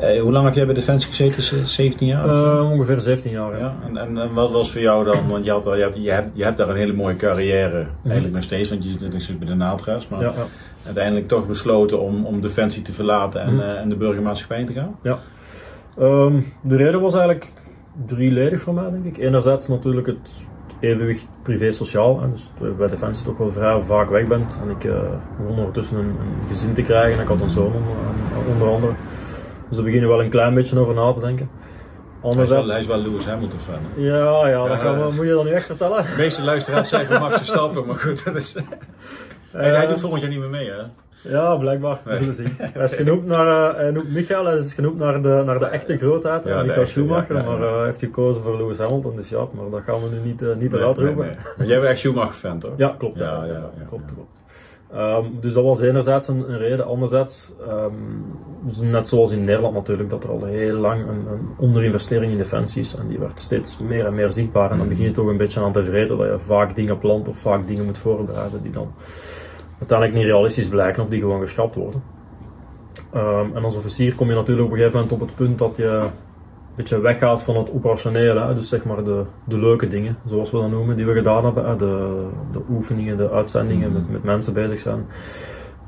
Eh, 0.00 0.20
hoe 0.20 0.32
lang 0.32 0.44
heb 0.44 0.54
jij 0.54 0.64
bij 0.64 0.74
Defensie 0.74 1.08
gezeten? 1.12 1.66
17 1.66 2.06
jaar? 2.06 2.28
Uh, 2.28 2.70
ongeveer 2.72 3.00
17 3.00 3.30
jaar. 3.32 3.52
Ja. 3.52 3.58
Ja, 3.58 3.74
en, 3.88 3.96
en, 3.96 4.18
en 4.18 4.32
wat 4.32 4.50
was 4.50 4.72
voor 4.72 4.80
jou 4.80 5.04
dan, 5.04 5.28
want 5.28 5.44
je, 5.44 5.50
had, 5.50 5.66
al- 5.66 5.76
je, 5.76 5.82
had, 5.82 5.96
je, 6.02 6.10
hebt, 6.10 6.30
je 6.34 6.44
hebt 6.44 6.56
daar 6.56 6.68
een 6.68 6.76
hele 6.76 6.92
mooie 6.92 7.16
carrière, 7.16 7.86
eigenlijk 8.04 8.34
nog 8.34 8.42
steeds, 8.42 8.70
want 8.70 8.84
je 8.84 8.90
zit 8.90 9.00
natuurlijk 9.00 9.38
bij 9.38 9.48
de 9.48 9.54
Natras, 9.54 10.08
maar 10.08 10.20
Ja, 10.20 10.32
ja. 10.36 10.44
uiteindelijk 10.86 11.28
toch 11.28 11.46
besloten 11.46 12.00
om, 12.00 12.26
om 12.26 12.40
Defensie 12.40 12.82
te 12.82 12.92
verlaten 12.92 13.40
en, 13.40 13.54
Mhm. 13.54 13.62
eh, 13.62 13.80
en 13.80 13.88
de 13.88 13.96
burgermaatschappij 13.96 14.64
te 14.64 14.72
gaan? 14.72 14.96
Ehm, 15.98 16.40
de 16.60 16.76
reden 16.76 17.00
was 17.00 17.12
eigenlijk 17.14 17.46
drieledig 18.06 18.60
voor 18.60 18.74
mij, 18.74 18.90
denk 18.90 19.04
ik. 19.04 19.18
Enerzijds 19.18 19.68
natuurlijk 19.68 20.06
het 20.06 20.30
evenwicht 20.80 21.28
privé-sociaal. 21.42 22.20
Dus 22.32 22.50
bij 22.78 22.88
Defensie 22.88 23.24
toch 23.26 23.36
wel 23.36 23.52
vrij 23.52 23.80
vaak 23.80 24.10
weg 24.10 24.26
bent. 24.26 24.58
En 24.62 24.70
ik 24.70 24.84
eh, 24.84 25.00
begon 25.38 25.56
ondertussen 25.58 25.98
een, 25.98 26.04
een 26.06 26.48
gezin 26.48 26.74
te 26.74 26.82
krijgen. 26.82 27.16
En 27.16 27.22
ik 27.22 27.28
had 27.28 27.40
een 27.40 27.50
zoon 27.50 27.72
onder, 27.72 28.52
onder 28.52 28.68
andere. 28.68 28.92
Dus 29.68 29.76
daar 29.76 29.84
begin 29.84 30.00
je 30.00 30.06
wel 30.06 30.22
een 30.22 30.30
klein 30.30 30.54
beetje 30.54 30.78
over 30.78 30.94
na 30.94 31.12
te 31.12 31.20
denken. 31.20 31.48
Hij 32.22 32.30
is, 32.32 32.48
wel, 32.48 32.58
Anderzijds... 32.58 32.70
hij 32.72 32.80
is 32.80 32.86
wel 32.86 32.98
Lewis 32.98 33.24
Hamilton 33.26 33.58
fan. 33.58 33.74
hè? 33.94 34.00
Ja, 34.02 34.48
ja, 34.48 34.66
dat 34.68 34.78
gaan 34.78 34.98
we, 35.06 35.12
moet 35.14 35.26
je 35.26 35.32
dan 35.32 35.44
nu 35.44 35.50
echt 35.50 35.66
vertellen? 35.66 36.02
De 36.02 36.14
meeste 36.18 36.44
luisteraars 36.44 36.88
zeggen 36.88 37.20
Max 37.20 37.36
Verstappen, 37.36 37.86
maar 37.86 37.96
goed, 37.96 38.24
dat 38.24 38.34
is... 38.34 38.56
Hey, 39.50 39.70
hij 39.70 39.82
Eh, 39.82 39.88
doet 39.88 40.00
volgend 40.00 40.20
jaar 40.22 40.30
niet 40.30 40.40
meer 40.40 40.48
mee, 40.48 40.70
hè? 40.70 40.82
Ja, 41.28 41.56
blijkbaar. 41.56 42.00
We 42.04 42.16
zullen 42.16 42.34
zien. 42.34 42.48
Hij 42.58 42.82
is 42.84 42.94
genoemd 42.94 43.26
naar, 43.26 43.70
eh, 43.70 43.76
hij 43.76 43.90
noemt 43.90 44.12
Michael, 44.12 44.44
hij 44.44 44.56
is 44.56 44.72
genoemd 44.74 44.98
naar 44.98 45.22
de, 45.22 45.42
naar 45.46 45.58
de 45.58 45.64
echte 45.66 45.96
grootheid, 45.96 46.44
Ja, 46.44 46.62
Michael 46.62 46.86
Schumacher, 46.86 47.34
ja, 47.36 47.42
ja, 47.42 47.46
ja. 47.50 47.56
maar 47.58 47.68
eh, 47.68 47.76
hij 47.76 47.84
heeft 47.84 47.98
gekozen 47.98 48.42
voor 48.42 48.56
Lewis 48.56 48.78
Hamilton, 48.78 49.16
dus 49.16 49.28
ja, 49.28 49.46
maar 49.52 49.70
dat 49.70 49.80
gaan 49.82 50.00
we 50.02 50.08
nu 50.16 50.28
niet, 50.28 50.42
eh, 50.42 50.48
niet 50.48 50.70
Nee, 50.72 50.80
nee, 50.80 50.92
roepen. 51.06 51.36
nee. 51.56 51.66
Jij 51.68 51.76
bent 51.78 51.90
echt 51.90 51.98
Schumacher-fan, 51.98 52.58
toch? 52.58 52.72
Ja, 52.76 52.94
klopt. 52.98 53.18
Ja, 53.18 53.24
Ja, 53.24 53.44
ja, 53.44 53.52
ja, 53.52 53.84
klopt, 53.88 54.12
klopt. 54.14 54.42
Ehm, 54.92 55.24
dus 55.40 55.54
dat 55.54 55.64
was 55.64 55.80
enerzijds 55.80 56.28
een, 56.28 56.50
een 56.50 56.58
reden. 56.58 56.86
Anderzijds, 56.86 57.52
ehm, 57.66 57.92
dus 58.62 58.80
net 58.80 59.08
zoals 59.08 59.32
in 59.32 59.44
Nederland 59.44 59.74
natuurlijk, 59.74 60.10
dat 60.10 60.24
er 60.24 60.30
al 60.30 60.44
heel 60.44 60.74
lang 60.76 61.00
een, 61.08 61.26
een 61.32 61.48
onderinvestering 61.58 62.32
in 62.32 62.38
defensie 62.38 62.80
is. 62.80 62.96
En 62.96 63.08
die 63.08 63.18
werd 63.18 63.40
steeds 63.40 63.78
meer 63.78 64.06
en 64.06 64.14
meer 64.14 64.32
zichtbaar. 64.32 64.70
En 64.70 64.78
dan 64.78 64.88
begin 64.88 65.04
je 65.04 65.10
toch 65.10 65.26
een 65.26 65.36
beetje 65.36 65.60
aan 65.60 65.72
te 65.72 65.84
vreten 65.84 66.18
dat 66.18 66.26
je 66.26 66.38
vaak 66.38 66.74
dingen 66.74 66.98
plant 66.98 67.28
of 67.28 67.36
vaak 67.38 67.66
dingen 67.66 67.84
moet 67.84 67.98
voorbereiden 67.98 68.62
die 68.62 68.72
dan 68.72 68.92
uiteindelijk 69.78 70.18
niet 70.18 70.26
realistisch 70.26 70.68
blijken 70.68 71.02
of 71.02 71.08
die 71.08 71.20
gewoon 71.20 71.40
geschrapt 71.40 71.74
worden. 71.74 72.02
Ehm, 73.12 73.56
en 73.56 73.64
als 73.64 73.76
officier 73.76 74.14
kom 74.14 74.28
je 74.28 74.34
natuurlijk 74.34 74.66
op 74.66 74.72
een 74.72 74.78
gegeven 74.78 75.00
moment 75.00 75.20
op 75.20 75.26
het 75.26 75.36
punt 75.36 75.58
dat 75.58 75.76
je 75.76 75.86
een 75.86 76.10
beetje 76.74 77.00
weggaat 77.00 77.42
van 77.42 77.56
het 77.56 77.72
operationele, 77.72 78.54
dus 78.54 78.68
zeg 78.68 78.84
maar 78.84 79.04
de, 79.04 79.24
de 79.44 79.58
leuke 79.58 79.88
dingen, 79.88 80.16
zoals 80.26 80.50
we 80.50 80.58
dat 80.58 80.70
noemen, 80.70 80.96
die 80.96 81.06
we 81.06 81.12
gedaan 81.12 81.44
hebben, 81.44 81.78
de, 81.78 82.26
de 82.52 82.60
oefeningen, 82.70 83.16
de 83.16 83.30
uitzendingen, 83.30 83.92
met, 83.92 84.10
met 84.10 84.24
mensen 84.24 84.54
bezig 84.54 84.78
zijn, 84.78 85.06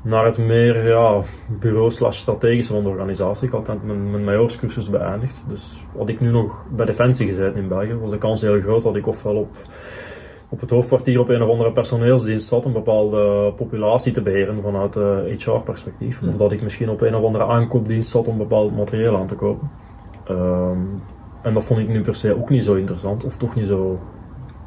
naar 0.01 0.25
het 0.25 0.37
meer 0.37 0.87
ja, 0.87 1.21
bureau 1.59 1.91
slash 1.91 2.17
strategische 2.17 2.73
van 2.73 2.83
de 2.83 2.89
organisatie. 2.89 3.47
Ik 3.47 3.53
had 3.53 3.83
mijn, 3.83 4.11
mijn 4.11 4.23
majoorscursus 4.23 4.89
beëindigd, 4.89 5.43
dus 5.47 5.83
had 5.97 6.09
ik 6.09 6.19
nu 6.19 6.31
nog 6.31 6.65
bij 6.69 6.85
Defensie 6.85 7.27
gezeten 7.27 7.61
in 7.61 7.67
België, 7.67 7.95
was 7.95 8.11
de 8.11 8.17
kans 8.17 8.41
heel 8.41 8.61
groot 8.61 8.83
dat 8.83 8.95
ik 8.95 9.07
ofwel 9.07 9.35
op, 9.35 9.55
op 10.49 10.59
het 10.59 10.69
hoofdkwartier 10.69 11.19
op 11.19 11.29
een 11.29 11.41
of 11.43 11.49
andere 11.49 11.71
personeelsdienst 11.71 12.47
zat, 12.47 12.65
een 12.65 12.73
bepaalde 12.73 13.53
populatie 13.55 14.11
te 14.11 14.21
beheren 14.21 14.61
vanuit 14.61 14.95
HR-perspectief, 15.43 16.21
of 16.27 16.37
dat 16.37 16.51
ik 16.51 16.61
misschien 16.61 16.89
op 16.89 17.01
een 17.01 17.15
of 17.15 17.23
andere 17.23 17.45
aankoopdienst 17.45 18.09
zat 18.09 18.27
om 18.27 18.37
bepaald 18.37 18.75
materieel 18.75 19.17
aan 19.17 19.27
te 19.27 19.35
kopen. 19.35 19.69
Ehm, 20.27 20.77
en 21.41 21.53
dat 21.53 21.65
vond 21.65 21.79
ik 21.79 21.87
nu 21.87 22.01
per 22.01 22.15
se 22.15 22.37
ook 22.37 22.49
niet 22.49 22.63
zo 22.63 22.73
interessant, 22.73 23.23
of 23.23 23.37
toch 23.37 23.55
niet 23.55 23.67
zo, 23.67 23.99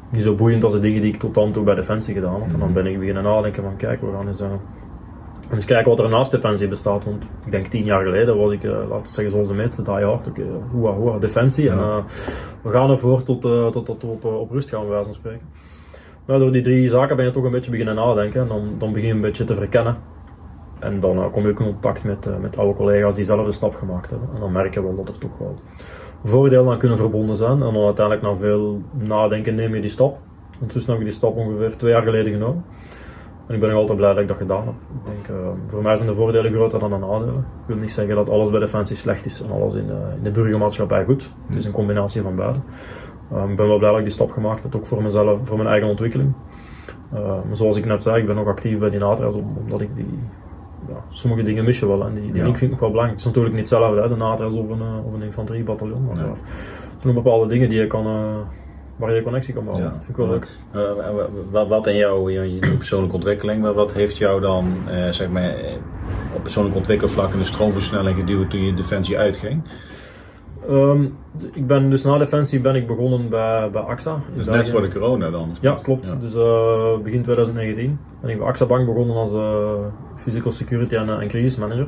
niet 0.09 0.23
zo 0.23 0.35
boeiend 0.35 0.63
als 0.63 0.73
de 0.73 0.79
dingen 0.79 1.01
die 1.01 1.13
ik 1.13 1.19
tot 1.19 1.33
dan 1.33 1.51
toe 1.51 1.63
bij 1.63 1.75
Defensie 1.75 2.13
gedaan 2.13 2.41
had. 2.41 2.53
En 2.53 2.59
dan 2.59 2.73
ben 2.73 2.85
ik 2.85 2.99
beginnen 2.99 3.23
nadenken 3.23 3.63
van 3.63 3.75
kijk, 3.75 4.01
we 4.01 4.07
gaan 4.15 4.27
eens, 4.27 4.39
eh, 4.39 4.47
eens 5.53 5.65
kijken 5.65 5.89
wat 5.89 5.99
er 5.99 6.09
naast 6.09 6.31
Defensie 6.31 6.67
bestaat. 6.67 7.03
Want 7.03 7.23
ik 7.45 7.51
denk 7.51 7.65
tien 7.65 7.83
jaar 7.83 8.03
geleden 8.03 8.37
was 8.37 8.51
ik, 8.51 8.63
eh, 8.63 8.71
laten 8.71 9.01
we 9.01 9.09
zeggen 9.09 9.33
zoals 9.33 9.47
de 9.47 9.53
meeste, 9.53 9.81
die 9.81 9.93
hard, 9.93 10.27
oké, 10.27 11.19
Defensie. 11.19 11.69
En 11.69 11.77
eh, 11.77 12.03
we 12.61 12.69
gaan 12.69 12.89
ervoor 12.89 13.23
tot, 13.23 13.45
eh, 13.45 13.67
tot, 13.67 13.85
tot, 13.85 14.03
op, 14.03 14.25
eh, 14.25 14.39
op 14.39 14.51
rust 14.51 14.69
gaan, 14.69 14.81
bij 14.81 14.89
wijze 14.89 15.05
van 15.05 15.13
spreken. 15.13 15.47
Maar 16.25 16.39
door 16.39 16.51
die 16.51 16.61
drie 16.61 16.89
zaken 16.89 17.15
ben 17.15 17.25
je 17.25 17.31
toch 17.31 17.43
een 17.43 17.51
beetje 17.51 17.71
beginnen 17.71 17.95
nadenken 17.95 18.41
en 18.41 18.47
dan, 18.47 18.75
dan 18.77 18.93
begin 18.93 19.07
je 19.07 19.13
een 19.13 19.21
beetje 19.21 19.43
te 19.43 19.55
verkennen. 19.55 19.97
En 20.79 20.99
dan 20.99 21.17
eh, 21.17 21.31
kom 21.31 21.43
je 21.43 21.49
ook 21.49 21.59
in 21.59 21.65
contact 21.65 22.03
met, 22.03 22.25
eh, 22.25 22.37
met 22.37 22.57
oude 22.57 22.73
collega's 22.73 23.15
die 23.15 23.25
zelf 23.25 23.45
de 23.45 23.51
stap 23.51 23.75
gemaakt 23.75 24.09
hebben. 24.09 24.29
En 24.33 24.39
dan 24.39 24.51
merk 24.51 24.73
je 24.73 24.83
wel 24.83 24.95
dat 24.95 25.07
er 25.07 25.17
toch 25.17 25.37
wel 25.37 25.55
voordelen 26.23 26.71
aan 26.71 26.77
kunnen 26.77 26.97
verbonden 26.97 27.35
zijn. 27.35 27.51
En 27.51 27.73
dan 27.73 27.85
uiteindelijk 27.85 28.25
na 28.25 28.35
veel 28.35 28.81
nadenken 28.91 29.55
neem 29.55 29.75
je 29.75 29.81
die 29.81 29.89
stap. 29.89 30.17
Ondertussen 30.53 30.91
heb 30.91 31.01
ik 31.01 31.07
die 31.07 31.17
stap 31.17 31.35
ongeveer 31.35 31.77
twee 31.77 31.91
jaar 31.91 32.03
geleden 32.03 32.31
genomen. 32.31 32.63
En 33.47 33.53
ik 33.53 33.59
ben 33.59 33.69
nog 33.69 33.79
altijd 33.79 33.97
blij 33.97 34.13
dat 34.13 34.21
ik 34.21 34.27
dat 34.27 34.37
gedaan 34.37 34.65
heb. 34.65 34.73
Ik 34.99 35.05
denk, 35.05 35.39
eh, 35.39 35.49
voor 35.67 35.81
mij 35.81 35.95
zijn 35.95 36.07
de 36.07 36.15
voordelen 36.15 36.51
groter 36.51 36.79
dan 36.79 36.89
de 36.89 36.97
nadelen. 36.97 37.37
Ik 37.37 37.67
wil 37.67 37.75
niet 37.75 37.91
zeggen 37.91 38.15
dat 38.15 38.29
alles 38.29 38.49
bij 38.49 38.59
Defensie 38.59 38.95
slecht 38.95 39.25
is 39.25 39.41
en 39.41 39.51
alles 39.51 39.75
in 39.75 39.87
de, 39.87 39.99
in 40.17 40.23
de 40.23 40.31
burgermaatschappij 40.31 41.05
goed. 41.05 41.31
Het 41.47 41.57
is 41.57 41.65
een 41.65 41.71
combinatie 41.71 42.21
van 42.21 42.35
beide. 42.35 42.59
Eh, 43.35 43.49
ik 43.49 43.55
ben 43.55 43.67
wel 43.67 43.77
blij 43.77 43.89
dat 43.89 43.99
ik 43.99 44.05
die 44.05 44.13
stap 44.13 44.31
gemaakt 44.31 44.63
heb, 44.63 44.75
ook 44.75 44.85
voor 44.85 45.03
mezelf, 45.03 45.39
voor 45.43 45.57
mijn 45.57 45.69
eigen 45.69 45.89
ontwikkeling. 45.89 46.33
Eh, 47.13 47.19
maar 47.47 47.55
zoals 47.57 47.77
ik 47.77 47.85
net 47.85 48.03
zei, 48.03 48.19
ik 48.21 48.25
ben 48.25 48.35
nog 48.35 48.47
actief 48.47 48.77
bij 48.79 48.89
die 48.89 48.99
NATRA's, 48.99 49.35
om- 49.35 49.57
omdat 49.63 49.81
ik 49.81 49.95
die, 49.95 50.19
ja, 50.87 50.95
sommige 51.09 51.43
dingen 51.43 51.63
mis 51.65 51.79
je 51.79 51.87
wel 51.87 52.05
en 52.05 52.13
die, 52.13 52.23
die 52.23 52.35
Ja. 52.35 52.43
link 52.43 52.57
vind 52.57 52.63
ik 52.63 52.69
nog 52.71 52.79
wel 52.79 52.89
belangrijk. 52.89 53.19
Het 53.19 53.27
is 53.27 53.33
natuurlijk 53.33 53.55
niet 53.55 53.69
hetzelfde, 53.69 54.01
hè, 54.01 54.07
de 54.07 54.15
of 54.59 54.69
een, 54.69 54.81
eh, 54.81 55.05
of 55.07 55.13
een 55.13 55.21
infanteriebataljon, 55.23 56.05
maar 56.05 56.15
ja, 56.15 56.21
er 56.23 56.37
zijn 57.01 57.13
bepaalde 57.13 57.47
dingen 57.47 57.69
die 57.69 57.79
je 57.79 57.87
kan, 57.87 58.05
eh, 58.05 58.35
waar 58.95 59.15
je 59.15 59.23
connectie 59.23 59.53
kan 59.53 59.63
bouwen. 59.65 59.85
Ja. 59.85 59.91
Dat 59.91 60.03
vind 60.03 60.17
ik 60.17 60.23
wel 60.25 60.27
leuk. 60.27 60.47
Wat, 61.51 61.67
wat 61.67 61.87
in 61.87 61.95
jouw 61.95 62.29
persoonlijke 62.77 63.15
ontwikkeling, 63.15 63.61
maar 63.61 63.73
wat 63.73 63.93
heeft 63.93 64.17
jou 64.17 64.41
dan 64.41 64.73
eh, 64.87 65.11
zeg 65.11 65.29
maar, 65.29 65.55
op 66.35 66.43
persoonlijk 66.43 66.75
ontwikkelvlak 66.75 67.33
in 67.33 67.39
de 67.39 67.45
stroomversnelling 67.45 68.17
geduwd 68.17 68.49
toen 68.49 68.65
je 68.65 68.73
Defensie 68.73 69.17
uitging? 69.17 69.61
Ehm, 70.67 71.05
ik 71.53 71.67
ben 71.67 71.89
dus 71.89 72.03
na 72.03 72.17
Defensie 72.17 72.59
ben 72.59 72.75
ik 72.75 72.87
begonnen 72.87 73.29
bij, 73.29 73.69
bij 73.71 73.81
AXA. 73.81 74.19
Dus 74.33 74.45
België. 74.45 74.59
net 74.59 74.69
voor 74.69 74.81
de 74.81 74.87
corona 74.87 75.29
dan? 75.29 75.49
of 75.51 75.57
Ja, 75.61 75.79
klopt. 75.83 76.07
Ja. 76.07 76.15
Dus 76.15 76.35
eh, 76.35 77.03
begin 77.03 77.23
2019 77.23 77.99
ben 78.21 78.29
ik 78.29 78.37
bij 78.37 78.47
AXA 78.47 78.65
Bank 78.65 78.85
begonnen 78.85 79.15
als 79.15 79.33
eh, 79.33 79.73
physical 80.15 80.51
security 80.51 80.95
en, 80.95 81.09
eh, 81.09 81.21
en 81.21 81.27
crisismanager. 81.27 81.87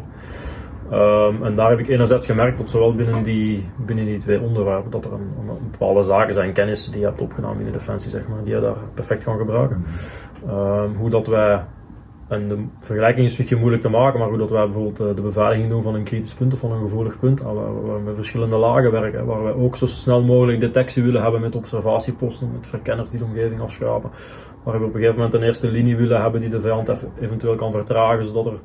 Ehm, 0.92 1.44
en 1.44 1.56
daar 1.56 1.70
heb 1.70 1.80
ik 1.80 1.88
enerzijds 1.88 2.26
gemerkt 2.26 2.58
dat 2.58 2.70
zowel 2.70 2.96
binnen 2.96 3.24
die, 3.24 3.70
binnen 3.76 4.06
die 4.06 4.20
twee 4.20 4.42
onderwerpen 4.42 4.92
dat 4.92 5.06
er 5.06 5.14
een, 5.14 5.32
een 5.50 5.70
bepaalde 5.72 6.04
zaken 6.04 6.34
zijn, 6.34 6.54
kennis 6.54 6.90
die 6.92 7.00
je 7.00 7.06
hebt 7.06 7.22
opgenomen 7.22 7.58
binnen 7.58 7.74
Defensie, 7.74 8.12
zeg 8.12 8.28
maar, 8.28 8.44
die 8.44 8.56
je 8.56 8.62
daar 8.62 8.76
perfect 8.94 9.24
kan 9.24 9.38
gebruiken. 9.38 9.86
Ehm, 10.48 10.90
hoe 10.98 11.10
dat 11.10 11.28
wij, 11.28 11.64
en 12.34 12.48
de 12.48 12.58
vergelijking 12.80 13.26
is 13.26 13.32
een 13.32 13.38
beetje 13.38 13.56
moeilijk 13.56 13.82
te 13.82 13.89
maken, 13.89 14.19
maar 14.19 14.30
hoe 14.30 14.38
dat 14.38 14.50
wij 14.50 14.65
bijvoorbeeld 14.65 15.00
eh, 15.00 15.15
de 15.15 15.22
beveiliging 15.22 15.69
doen 15.69 15.84
van 15.84 15.96
een 15.96 16.04
kritisch 16.04 16.34
punt 16.34 16.54
of 16.54 16.60
van 16.60 16.72
een 16.72 16.82
gevoelig 16.82 17.19
punt, 17.19 17.39
en 17.39 17.54
waar, 17.54 17.84
we 17.84 18.00
met 18.06 18.15
verschillende 18.15 18.56
lagen 18.56 18.91
werken, 18.91 19.26
waar 19.26 19.43
wij 19.43 19.54
ook 19.54 19.78
zo 19.78 19.86
snel 19.86 20.24
mogelijk 20.24 20.60
detectie 20.60 21.04
willen 21.04 21.22
hebben 21.22 21.41
met 21.41 21.56
observatieposten, 21.56 22.52
met 22.52 22.67
verkenners 22.67 23.10
die 23.10 23.19
de 23.19 23.26
omgeving 23.26 23.62
afschrapen, 23.62 24.10
waar 24.63 24.80
we 24.80 24.86
op 24.86 24.93
een 24.93 25.00
gegeven 25.00 25.15
moment 25.15 25.34
een 25.34 25.43
eerste 25.43 25.72
linie 25.72 25.98
willen 25.98 26.22
hebben 26.22 26.41
die 26.41 26.50
de 26.50 26.62
vijand 26.62 26.89
eventueel 27.22 27.56
kan 27.56 27.72
vertragen, 27.72 28.26
zodat 28.26 28.46
er 28.46 28.60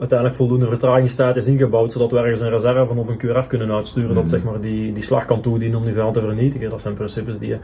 uiteindelijk 0.00 0.38
voldoende 0.38 0.66
vertragingstijd 0.66 1.36
is 1.36 1.46
ingebouwd, 1.46 1.92
zodat 1.92 2.10
we 2.10 2.18
ergens 2.18 2.40
een 2.40 2.50
reserve 2.50 2.94
of 2.94 3.08
een 3.08 3.18
QRF 3.18 3.46
kunnen 3.46 3.72
uitsturen 3.72 4.14
dat 4.14 4.28
zeg 4.28 4.42
maar, 4.42 4.60
die, 4.60 4.92
die 4.92 5.02
slag 5.02 5.24
kan 5.24 5.40
toedienen 5.40 5.78
om 5.78 5.84
die 5.84 5.94
vijand 5.94 6.14
te 6.14 6.20
vernietigen. 6.20 6.70
Dat 6.70 6.80
zijn 6.80 6.94
principes 6.94 7.38
die 7.38 7.48
je 7.48 7.58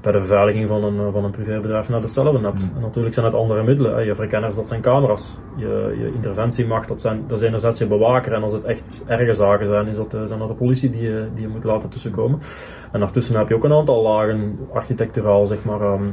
bij 0.00 0.12
de 0.12 0.18
beveiliging 0.18 0.68
van 0.68 0.84
een, 0.84 1.12
van 1.12 1.24
een 1.24 1.30
privébedrijf 1.30 1.88
net 1.88 2.02
hetzelfde 2.02 2.46
hebt. 2.46 2.62
En 2.74 2.80
natuurlijk 2.80 3.14
zijn 3.14 3.26
het 3.26 3.34
andere 3.34 3.62
middelen. 3.62 4.04
Je 4.04 4.14
verkenners, 4.14 4.54
dat 4.54 4.68
zijn 4.68 4.80
camera's. 4.80 5.38
Je, 5.56 5.96
je 5.98 6.12
interventiemacht, 6.14 6.88
dat, 6.88 7.00
zijn, 7.00 7.24
dat 7.26 7.40
is 7.40 7.46
enerzijds 7.46 7.78
je 7.78 7.86
bewaker. 7.86 8.32
En 8.32 8.42
als 8.42 8.52
het 8.52 8.64
echt 8.64 9.04
erge 9.06 9.34
zaken 9.34 9.66
zijn, 9.66 9.86
is 9.86 9.96
dat, 9.96 10.14
eh, 10.14 10.24
zijn 10.24 10.38
dat 10.38 10.48
de 10.48 10.54
politie 10.54 10.90
die 10.90 11.02
je, 11.02 11.28
die 11.34 11.42
je 11.42 11.48
moet 11.48 11.64
laten 11.64 11.88
tussenkomen. 11.88 12.40
En 12.92 13.00
daartussen 13.00 13.36
heb 13.36 13.48
je 13.48 13.54
ook 13.54 13.64
een 13.64 13.72
aantal 13.72 14.02
lagen, 14.02 14.58
architecturaal 14.72 15.46
zeg 15.46 15.64
maar, 15.64 15.80
ehm, 15.80 16.10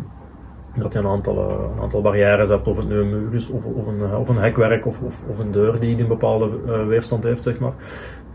dat 0.76 0.94
je 0.94 1.00
een 1.00 1.08
aantal, 1.08 1.50
eh, 1.50 1.76
een 1.76 1.82
aantal 1.82 2.02
barrières 2.02 2.50
hebt, 2.50 2.68
of 2.68 2.78
het 2.78 2.88
nu 2.88 2.96
een 2.96 3.10
muur 3.10 3.34
is, 3.34 3.50
of, 3.50 3.64
of, 3.66 3.88
een, 3.88 4.02
eh, 4.02 4.20
of 4.20 4.30
een 4.30 4.38
hekwerk, 4.38 4.86
of, 4.86 5.02
of, 5.02 5.24
of 5.30 5.40
een 5.40 5.52
deur 5.52 5.80
die 5.80 6.00
een 6.00 6.08
bepaalde 6.08 6.50
eh, 6.68 6.88
weerstand 6.88 7.24
heeft, 7.24 7.44
zeg 7.44 7.60
maar. 7.60 7.74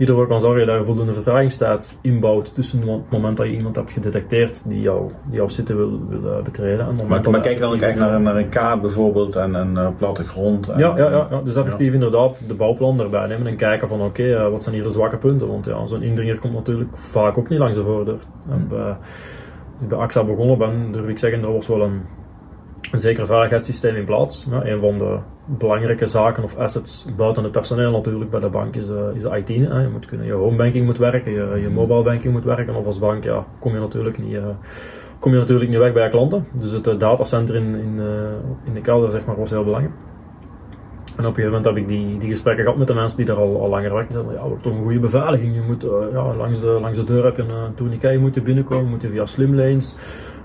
Die 0.00 0.08
ervoor 0.08 0.26
kan 0.26 0.40
zorgen 0.40 0.66
dat 0.66 0.78
je 0.78 0.84
voldoende 0.84 1.12
vertragingstijd 1.12 1.98
inbouwt 2.02 2.54
tussen 2.54 2.88
het 2.88 3.10
moment 3.10 3.36
dat 3.36 3.46
je 3.46 3.52
iemand 3.52 3.76
hebt 3.76 3.90
gedetecteerd 3.90 4.62
die, 4.68 4.80
jou, 4.80 5.10
die 5.26 5.36
jouw 5.36 5.48
zitten 5.48 5.76
wil, 5.76 6.00
wil 6.08 6.32
eh, 6.36 6.42
betreden. 6.42 6.86
En 6.86 6.94
Maar, 7.08 7.20
maar 7.30 7.40
kijk 7.40 7.58
dan 7.58 7.72
in- 7.72 7.78
naar, 7.98 8.14
een- 8.14 8.22
naar 8.22 8.36
een 8.36 8.48
kaart 8.48 8.80
bijvoorbeeld 8.80 9.36
en 9.36 9.54
een 9.54 9.76
eh, 9.76 9.88
platte 9.98 10.24
grond. 10.24 10.68
En, 10.68 10.78
ja, 10.78 10.96
ja, 10.96 11.10
ja, 11.10 11.26
ja, 11.30 11.40
dus 11.44 11.56
effectief 11.56 11.94
inderdaad 11.94 12.42
de 12.48 12.54
bouwplan 12.54 13.00
erbij 13.00 13.26
nemen 13.26 13.46
en 13.46 13.56
kijken 13.56 13.88
van 13.88 14.00
oké, 14.02 14.34
eh, 14.34 14.48
wat 14.50 14.62
zijn 14.62 14.74
hier 14.74 14.84
de 14.84 14.90
zwakke 14.90 15.16
punten? 15.16 15.48
Want 15.48 15.64
ja, 15.64 15.86
zo'n 15.86 16.02
indringer 16.02 16.38
komt 16.38 16.54
natuurlijk 16.54 16.90
vaak 16.96 17.38
ook 17.38 17.48
niet 17.48 17.58
langs 17.58 17.76
de 17.76 17.82
voordeur. 17.82 18.18
En 18.50 18.66
bij, 18.68 18.78
als 19.74 19.82
ik 19.82 19.88
bij 19.88 19.98
AXA 19.98 20.24
begonnen 20.24 20.58
ben, 20.58 20.92
durf 20.92 21.08
ik 21.08 21.18
zeggen, 21.18 21.42
er 21.42 21.52
was 21.52 21.66
wel 21.66 21.82
een, 21.82 22.00
een 22.92 22.98
zeker 22.98 23.26
veiligheidssysteem 23.26 23.96
in 23.96 24.04
plaats. 24.04 24.46
Ja, 24.50 24.64
een 24.64 24.80
van 24.80 24.98
de 24.98 25.16
belangrijke 25.58 26.06
zaken 26.06 26.42
of 26.42 26.56
assets 26.56 27.06
buiten 27.16 27.42
het 27.42 27.52
personeel 27.52 27.90
natuurlijk 27.90 28.30
bij 28.30 28.40
de 28.40 28.48
bank 28.48 28.76
is, 28.76 28.88
eh, 28.88 29.14
is 29.14 29.22
de 29.22 29.36
IT. 29.36 29.48
Hè. 29.48 29.80
Je, 29.80 29.88
moet 29.88 30.06
kunnen, 30.06 30.26
je 30.26 30.32
homebanking 30.32 30.84
moet 30.84 30.98
werken, 30.98 31.32
je, 31.32 31.60
je 31.60 31.68
mobile 31.68 32.02
banking 32.02 32.32
moet 32.32 32.44
werken. 32.44 32.74
Of 32.74 32.86
als 32.86 32.98
bank 32.98 33.24
ja, 33.24 33.46
kom, 33.58 33.72
je 33.72 33.80
natuurlijk 33.80 34.18
niet, 34.18 34.36
eh, 34.36 34.44
kom 35.18 35.32
je 35.32 35.38
natuurlijk 35.38 35.70
niet 35.70 35.78
weg 35.78 35.92
bij 35.92 36.04
je 36.04 36.10
klanten. 36.10 36.46
Dus 36.52 36.72
het 36.72 36.86
eh, 36.86 36.98
datacenter 36.98 37.54
in, 37.54 37.74
in, 37.74 38.00
in 38.64 38.74
de 38.74 38.80
kelder 38.80 39.10
zeg 39.10 39.24
maar, 39.24 39.36
was 39.36 39.50
heel 39.50 39.64
belangrijk. 39.64 39.94
En 41.16 41.26
op 41.26 41.36
een 41.36 41.42
gegeven 41.42 41.62
moment 41.62 41.64
heb 41.64 41.76
ik 41.76 41.88
die, 41.88 42.18
die 42.18 42.28
gesprekken 42.28 42.64
gehad 42.64 42.78
met 42.78 42.88
de 42.88 42.94
mensen 42.94 43.16
die 43.16 43.26
daar 43.26 43.36
al, 43.36 43.60
al 43.60 43.68
langer 43.68 43.92
werken. 43.94 44.12
Zeiden, 44.12 44.32
ja, 44.32 44.40
hebben 44.40 44.60
toch 44.60 44.72
een 44.72 44.82
goede 44.82 44.98
beveiliging. 44.98 45.54
Je 45.54 45.62
moet, 45.66 45.86
ja, 46.12 46.34
langs, 46.34 46.60
de, 46.60 46.78
langs 46.80 46.98
de 46.98 47.04
deur 47.04 47.24
heb 47.24 47.36
je 47.36 47.42
een, 47.42 47.50
een 47.50 47.74
tourniquet, 47.74 48.12
je 48.12 48.18
moet 48.18 48.44
binnenkomen, 48.44 48.90
moet 48.90 49.02
je 49.02 49.08
via 49.08 49.26
slimlanes. 49.26 49.96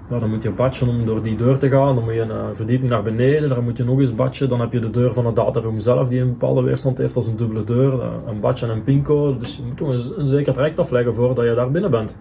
Ja, 0.10 0.20
dan 0.20 0.30
moet 0.30 0.44
je 0.44 0.52
badgen 0.52 0.88
om 0.88 1.06
door 1.06 1.24
die 1.24 1.36
deur 1.36 1.58
te 1.58 1.70
gaan. 1.70 1.96
Dan 1.96 2.04
moet 2.04 2.14
je 2.14 2.22
een 2.22 2.30
uh, 2.30 2.46
verdieping 2.54 2.90
naar 2.90 3.04
beneden, 3.04 3.50
daar 3.50 3.64
moet 3.64 3.78
je 3.78 3.84
nog 3.84 4.00
eens 4.00 4.16
badgen. 4.16 4.50
Dan 4.50 4.60
heb 4.60 4.72
je 4.72 4.80
de 4.80 4.90
deur 4.90 5.14
van 5.14 5.26
het 5.26 5.36
dataroom 5.36 5.80
zelf, 5.80 6.08
die 6.08 6.22
een 6.22 6.30
bepaalde 6.30 6.62
weerstand 6.62 6.98
heeft 6.98 7.16
als 7.16 7.28
een 7.28 7.36
dubbele 7.36 7.64
deur. 7.64 7.94
Uh, 7.94 8.08
een 8.28 8.40
badge 8.40 8.66
en 8.66 8.72
een 8.72 8.84
pincode. 8.84 9.38
Dus 9.38 9.56
je 9.56 9.64
moet 9.64 9.78
toch 9.78 10.18
een, 10.18 10.28
zeker 10.28 10.54
traject 10.54 10.80
afleggen 10.80 11.14
voordat 11.14 11.46
je 11.46 11.56
daar 11.56 11.72
binnen 11.72 11.92
bent. 11.92 12.18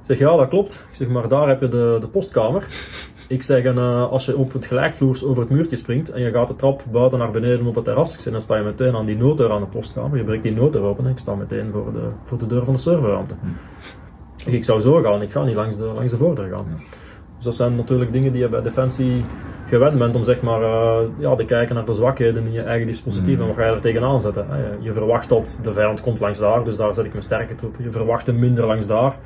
Ik 0.00 0.10
zeg, 0.10 0.18
ja, 0.18 0.36
dat 0.36 0.48
klopt. 0.48 0.86
Ik 0.90 0.96
zeg, 0.96 1.08
maar 1.08 1.28
daar 1.28 1.48
heb 1.48 1.60
je 1.60 1.68
de, 1.68 1.96
de 2.00 2.06
postkamer. 2.06 2.66
Ik 3.28 3.42
zeg, 3.42 3.64
en, 3.64 3.76
uh, 3.76 4.10
als 4.10 4.26
je 4.26 4.36
op 4.36 4.52
het 4.52 4.66
gelijkvloers 4.66 5.24
over 5.24 5.42
het 5.42 5.50
muurtje 5.50 5.76
springt 5.76 6.10
en 6.10 6.22
je 6.22 6.30
gaat 6.30 6.48
de 6.48 6.56
trap 6.56 6.84
buiten 6.90 7.18
naar 7.18 7.30
beneden 7.30 7.66
op 7.66 7.74
het 7.74 7.84
terras, 7.84 8.24
dan 8.24 8.40
sta 8.40 8.56
je 8.56 8.64
meteen 8.64 8.94
aan 8.94 9.06
die 9.06 9.16
nooddeur 9.16 9.52
aan 9.52 9.60
de 9.60 9.66
postkamer. 9.66 10.18
Je 10.18 10.24
breekt 10.24 10.42
die 10.42 10.52
nooddeur 10.52 10.82
open 10.82 11.04
en 11.04 11.10
ik 11.10 11.18
sta 11.18 11.34
meteen 11.34 11.70
voor 11.72 11.92
de, 11.92 12.08
voor 12.24 12.38
de 12.38 12.46
deur 12.46 12.64
van 12.64 12.74
de 12.74 12.80
serverruimte. 12.80 13.34
Ik, 14.46 14.64
zou 14.64 14.80
zo 14.80 15.02
gaan, 15.02 15.22
ik 15.22 15.30
ga 15.30 15.44
niet 15.44 15.56
langs 15.56 15.76
de, 15.76 15.84
langs 15.84 16.12
de 16.12 16.18
voordeur 16.18 16.48
gaan. 16.50 16.66
Dus 17.36 17.44
dat 17.44 17.54
zijn 17.54 17.76
natuurlijk 17.76 18.12
dingen 18.12 18.32
die 18.32 18.40
je 18.40 18.48
bij 18.48 18.62
Defensie 18.62 19.24
gewend 19.66 19.98
bent 19.98 20.16
om 20.16 20.24
zeg 20.24 20.42
maar 20.42 20.60
uh, 20.60 20.98
ja, 21.18 21.34
te 21.34 21.44
kijken 21.44 21.74
naar 21.74 21.84
de 21.84 21.94
zwakheden 21.94 22.46
in 22.46 22.52
je 22.52 22.62
eigen 22.62 22.86
dispositief 22.86 23.38
en 23.38 23.46
wat 23.46 23.56
ga 23.56 23.66
je 23.66 23.72
er 23.72 23.80
tegenaan 23.80 24.20
zetten. 24.20 24.46
Je 24.80 24.92
verwacht 24.92 25.28
dat 25.28 25.58
de 25.62 25.72
vijand 25.72 26.00
komt 26.00 26.20
langs 26.20 26.38
daar, 26.38 26.64
dus 26.64 26.76
daar 26.76 26.94
zet 26.94 27.04
ik 27.04 27.10
mijn 27.10 27.24
sterke 27.24 27.54
troepen. 27.54 27.84
Je 27.84 27.90
verwacht 27.90 28.26
hem 28.26 28.38
minder 28.38 28.66
langs 28.66 28.86
daar. 28.86 29.16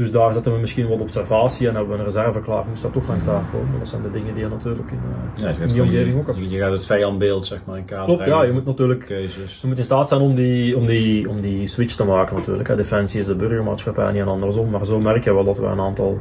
Dus 0.00 0.12
daar 0.12 0.32
zetten 0.32 0.52
we 0.52 0.58
misschien 0.58 0.88
wat 0.88 1.00
observatie 1.00 1.68
en 1.68 1.74
hebben 1.74 1.92
we 1.92 1.98
een 1.98 2.04
reserve 2.04 2.40
klaar. 2.40 2.64
Moest 2.68 2.82
dat 2.82 2.92
toch 2.92 3.08
langs 3.08 3.24
daar 3.24 3.42
komen. 3.52 3.78
Dat 3.78 3.88
zijn 3.88 4.02
de 4.02 4.10
dingen 4.10 4.34
die 4.34 4.42
je 4.42 4.48
natuurlijk 4.48 4.90
in, 4.90 4.98
uh, 5.36 5.42
ja, 5.42 5.48
je 5.48 5.62
in 5.62 5.68
die 5.68 5.82
omgeving 5.82 6.18
ook 6.18 6.26
hebt. 6.26 6.38
Je, 6.38 6.48
je, 6.48 6.58
gaat 6.58 6.72
het 6.72 6.86
vijandbeeld 6.86 7.46
zeg 7.46 7.60
maar 7.64 7.76
in 7.76 7.84
kaart 7.84 8.04
Klopt, 8.04 8.24
ja. 8.24 8.42
Je 8.42 8.52
moet 8.52 8.64
natuurlijk 8.64 9.04
keuzes. 9.04 9.60
je 9.60 9.66
moet 9.66 9.78
in 9.78 9.84
staat 9.84 10.08
zijn 10.08 10.20
om 10.20 10.34
die, 10.34 10.76
om 10.76 10.86
die, 10.86 11.28
om 11.28 11.40
die 11.40 11.66
switch 11.66 11.94
te 11.94 12.04
maken 12.04 12.36
natuurlijk. 12.36 12.68
Hè. 12.68 12.76
Defensie 12.76 13.20
is 13.20 13.26
de 13.26 13.34
burgermaatschappij 13.34 14.12
niet 14.12 14.20
en 14.20 14.28
andersom. 14.28 14.70
Maar 14.70 14.84
zo 14.84 15.00
merk 15.00 15.24
je 15.24 15.34
wel 15.34 15.44
dat 15.44 15.58
we 15.58 15.66
een 15.66 15.80
aantal 15.80 16.18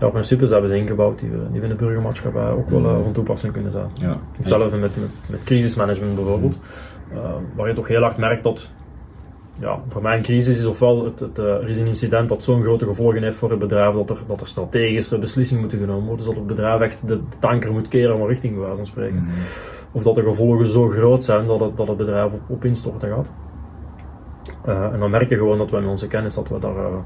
ja, 0.00 0.08
principes 0.08 0.50
hebben 0.50 0.70
ze 0.70 0.76
ingebouwd 0.76 1.18
die 1.18 1.30
we, 1.30 1.38
die 1.50 1.60
we 1.60 1.66
in 1.66 1.76
de 1.76 1.84
burgermaatschappij 1.84 2.50
ook 2.50 2.70
wel 2.70 2.82
uh, 2.82 3.02
van 3.02 3.12
toepassing 3.12 3.52
kunnen 3.52 3.72
zijn. 3.72 3.88
Ja. 3.94 4.16
Hetzelfde 4.36 4.76
met, 4.76 4.96
met, 4.96 5.10
met 5.26 5.44
crisismanagement 5.44 6.14
bijvoorbeeld. 6.14 6.58
Uh, 7.12 7.18
waar 7.54 7.68
je 7.68 7.74
toch 7.74 7.88
heel 7.88 8.02
hard 8.02 8.16
merkt 8.16 8.42
dat 8.42 8.70
ja, 9.60 9.80
voor 9.86 10.02
mij 10.02 10.16
een 10.16 10.22
crisis 10.22 10.58
is 10.58 10.64
ofwel 10.64 11.04
het, 11.04 11.20
het, 11.20 11.38
uh, 11.38 11.44
er 11.44 11.68
is 11.68 11.78
een 11.78 11.86
incident 11.86 12.28
dat 12.28 12.42
zo'n 12.42 12.62
grote 12.62 12.84
gevolgen 12.84 13.22
heeft 13.22 13.36
voor 13.36 13.50
het 13.50 13.58
bedrijf 13.58 13.94
dat 13.94 14.10
er, 14.10 14.18
dat 14.26 14.40
er 14.40 14.46
strategische 14.46 15.18
beslissingen 15.18 15.62
moeten 15.62 15.78
genomen 15.78 16.06
worden. 16.06 16.26
Dus 16.26 16.34
dat 16.34 16.44
het 16.44 16.46
bedrijf 16.46 16.80
echt 16.80 17.08
de, 17.08 17.20
tanker 17.40 17.72
moet 17.72 17.88
keren 17.88 18.18
van 18.18 18.26
richting, 18.26 18.58
bij 18.58 18.74
van 18.76 18.86
spreken. 18.86 19.22
Mhm. 19.22 19.32
Of 19.92 20.02
dat 20.02 20.14
de 20.14 20.22
gevolgen 20.22 20.68
zo 20.68 20.88
groot 20.88 21.24
zijn 21.24 21.46
dat 21.46 21.60
het, 21.60 21.76
dat 21.76 21.88
het 21.88 21.96
bedrijf 21.96 22.32
op, 22.32 22.40
op 22.46 22.64
instorten 22.64 23.08
gaat. 23.08 23.30
Uh, 24.66 24.92
en 24.92 24.98
dan 24.98 25.10
merk 25.10 25.28
je 25.28 25.36
gewoon 25.36 25.58
dat 25.58 25.70
we 25.70 25.76
in 25.76 25.86
onze 25.86 26.06
kennis 26.06 26.34
dat 26.34 26.48
we 26.48 26.58
daar, 26.58 26.76
uh, 26.76 26.96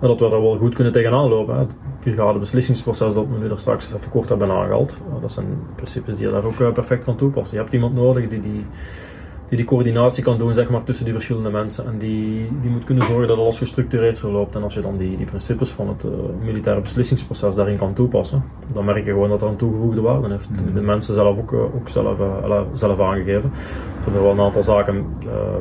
dat 0.00 0.18
we 0.18 0.30
daar 0.30 0.42
wel 0.42 0.56
goed 0.56 0.74
kunnen 0.74 0.92
tegenaan 0.92 1.28
lopen. 1.28 1.54
Hè. 1.54 1.60
Het 1.60 1.74
brigade 2.00 2.38
beslissingsproces 2.38 3.14
dat 3.14 3.26
we 3.28 3.38
nu 3.38 3.48
daar 3.48 3.58
straks 3.58 3.92
even 3.94 4.10
kort 4.10 4.28
hebben 4.28 4.50
aangehaald. 4.50 4.98
dat 5.20 5.32
zijn 5.32 5.46
principes 5.74 6.16
die 6.16 6.26
je 6.26 6.32
daar 6.32 6.44
ook 6.44 6.72
perfect 6.72 7.04
kan 7.04 7.16
toepassen. 7.16 7.56
Je 7.56 7.62
hebt 7.62 7.74
iemand 7.74 7.94
nodig 7.94 8.28
die 8.28 8.40
die 8.40 8.66
die 9.48 9.56
die 9.56 9.66
coördinatie 9.66 10.22
kan 10.22 10.38
doen 10.38 10.54
zeg 10.54 10.70
maar, 10.70 10.84
tussen 10.84 11.04
die 11.04 11.14
verschillende 11.14 11.50
mensen. 11.50 11.86
En 11.86 11.98
die, 11.98 12.48
die 12.60 12.70
moet 12.70 12.84
kunnen 12.84 13.04
zorgen 13.04 13.28
dat 13.28 13.38
alles 13.38 13.58
gestructureerd 13.58 14.18
verloopt. 14.18 14.54
En 14.54 14.62
als 14.62 14.74
je 14.74 14.80
dan 14.80 14.96
die, 14.96 15.16
die 15.16 15.26
principes 15.26 15.70
van 15.70 15.88
het 15.88 16.04
uh, 16.04 16.10
militaire 16.44 16.80
beslissingsproces 16.80 17.54
daarin 17.54 17.76
kan 17.76 17.92
toepassen, 17.92 18.44
dan 18.72 18.84
merk 18.84 19.04
je 19.04 19.10
gewoon 19.10 19.28
dat 19.28 19.42
er 19.42 19.48
een 19.48 19.56
toegevoegde 19.56 20.00
waarde 20.00 20.28
heeft. 20.28 20.50
Mm. 20.50 20.74
De 20.74 20.80
mensen 20.80 21.14
zelf 21.14 21.38
ook, 21.38 21.52
uh, 21.52 21.60
ook 21.60 21.88
zelf, 21.88 22.18
uh, 22.18 22.60
zelf 22.72 23.00
aangegeven. 23.00 23.50
Er 23.52 24.12
hebben 24.12 24.22
wel 24.22 24.32
een 24.32 24.40
aantal 24.40 24.62
zaken 24.62 25.04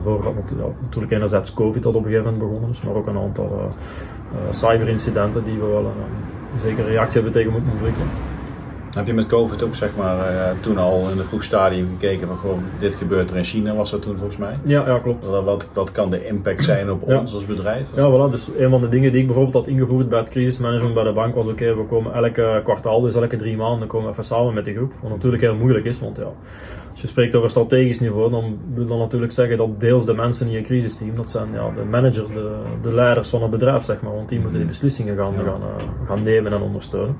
voor 0.03 0.19
gehad. 0.19 0.35
Ja, 0.57 0.65
natuurlijk 0.81 1.11
enerzijds 1.11 1.53
COVID 1.53 1.83
dat 1.83 1.95
op 1.95 2.05
een 2.05 2.11
gegeven 2.11 2.31
moment 2.31 2.49
begonnen 2.49 2.69
is, 2.69 2.81
maar 2.81 2.95
ook 2.95 3.07
een 3.07 3.17
aantal 3.17 3.71
cyberincidenten 4.49 5.43
die 5.43 5.59
we 5.59 5.65
wel 5.65 5.85
een, 5.85 6.01
een 6.53 6.59
zekere 6.59 6.87
reactie 6.87 7.13
hebben 7.13 7.31
tegen 7.31 7.51
moeten 7.51 7.71
ontwikkelen. 7.71 8.07
Heb 8.95 9.07
je 9.07 9.13
met 9.13 9.25
COVID 9.25 9.63
ook 9.63 9.75
zeg 9.75 9.95
maar 9.95 10.33
uh, 10.33 10.49
toen 10.59 10.77
al 10.77 11.09
in 11.11 11.17
een 11.17 11.25
vroeg 11.25 11.43
stadium 11.43 11.87
gekeken 11.89 12.27
van 12.27 12.37
gewoon 12.37 12.63
dit 12.79 12.95
gebeurt 12.95 13.31
er 13.31 13.37
in 13.37 13.43
China 13.43 13.75
was 13.75 13.91
dat 13.91 14.01
toen 14.01 14.17
volgens 14.17 14.37
mij? 14.37 14.57
Ja, 14.63 14.87
ja 14.87 14.99
klopt. 14.99 15.25
Wat, 15.25 15.43
wat, 15.43 15.69
wat 15.73 15.91
kan 15.91 16.09
de 16.09 16.27
impact 16.27 16.63
zijn 16.63 16.91
op 16.91 17.03
ja. 17.07 17.19
ons 17.19 17.33
als 17.33 17.45
bedrijf? 17.45 17.89
Ja, 17.95 18.09
voilà. 18.09 18.31
Dus 18.31 18.47
een 18.57 18.69
van 18.69 18.81
de 18.81 18.89
dingen 18.89 19.11
die 19.11 19.21
ik 19.21 19.27
bijvoorbeeld 19.27 19.55
had 19.55 19.67
ingevoerd 19.67 20.09
bij 20.09 20.19
het 20.19 20.29
crisismanagement 20.29 20.93
bij 20.93 21.03
de 21.03 21.11
bank 21.11 21.35
was 21.35 21.45
oké, 21.45 21.63
okay, 21.63 21.75
we 21.75 21.85
komen 21.85 22.13
elke 22.13 22.61
kwartaal, 22.63 23.01
dus 23.01 23.15
elke 23.15 23.37
drie 23.37 23.57
maanden 23.57 23.87
komen 23.87 24.05
we 24.07 24.11
even 24.11 24.23
samen 24.23 24.53
met 24.53 24.65
de 24.65 24.73
groep. 24.73 24.93
Wat 25.01 25.11
natuurlijk 25.11 25.41
heel 25.41 25.55
moeilijk 25.55 25.85
is, 25.85 25.99
want 25.99 26.17
ja, 26.17 26.31
als 26.91 27.01
je 27.01 27.07
spreekt 27.07 27.35
over 27.35 27.49
strategisch 27.49 27.99
niveau, 27.99 28.31
dan 28.31 28.57
wil 28.73 28.85
dat 28.85 28.97
natuurlijk 28.97 29.31
zeggen 29.31 29.57
dat 29.57 29.79
deels 29.79 30.05
de 30.05 30.13
mensen 30.13 30.47
in 30.47 30.53
je 30.53 30.61
crisisteam, 30.61 31.15
dat 31.15 31.31
zijn 31.31 31.47
ja, 31.53 31.71
de 31.75 31.83
managers, 31.89 32.29
de, 32.29 32.55
de 32.81 32.95
leiders 32.95 33.29
van 33.29 33.41
het 33.41 33.51
bedrijf 33.51 33.83
zeg 33.83 34.01
maar, 34.01 34.13
want 34.15 34.29
die 34.29 34.39
moeten 34.39 34.59
die 34.59 34.67
beslissingen 34.67 35.17
gaan, 35.17 35.33
Ja. 35.33 35.41
gaan, 35.41 35.61
uh, 35.61 36.07
gaan 36.07 36.23
nemen 36.23 36.53
en 36.53 36.61
ondersteunen. 36.61 37.17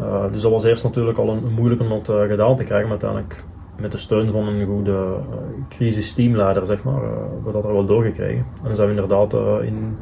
Uh, 0.00 0.32
dus 0.32 0.42
dat 0.42 0.50
was 0.50 0.64
eerst 0.64 0.84
natuurlijk 0.84 1.18
al 1.18 1.28
een, 1.28 1.52
moeilijk 1.52 1.80
om 1.80 1.88
dat 1.88 2.08
uh, 2.08 2.22
gedaan 2.22 2.56
te 2.56 2.64
krijgen, 2.64 2.88
maar 2.88 3.02
uiteindelijk 3.02 3.44
met 3.76 3.92
de 3.92 3.98
steun 3.98 4.32
van 4.32 4.46
een 4.46 4.66
goede 4.66 4.90
uh, 4.90 5.36
crisisteamleider, 5.68 6.66
zeg 6.66 6.82
maar, 6.82 7.00
we 7.44 7.52
dat 7.52 7.64
er 7.64 7.72
wel 7.72 7.84
doorgekregen. 7.84 8.46
En 8.56 8.64
dan 8.64 8.76
zijn 8.76 8.88
we 8.88 8.94
inderdaad 8.94 9.32
in 9.62 9.96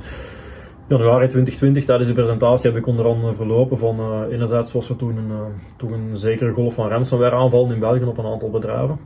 januari 0.87 1.29
2020 1.29 1.85
tijdens 1.85 2.09
de 2.09 2.15
presentatie 2.15 2.71
heb 2.71 2.79
ik 2.79 2.87
onder 2.87 3.07
andere 3.07 3.33
verlopen 3.33 3.79
van 3.79 4.25
enerzijds 4.31 4.73
was 4.73 4.89
er 4.89 4.97
toen 4.97 5.17
een, 5.17 5.33
toen 5.77 5.93
een 5.93 6.17
zekere 6.17 6.53
golf 6.53 6.75
van 6.75 6.89
ransomware 6.89 7.37
aanvallen 7.37 7.75
in 7.75 7.81
België 7.81 8.05
op 8.05 8.19
een 8.19 8.27
aantal 8.27 8.51
bedrijven. 8.51 8.99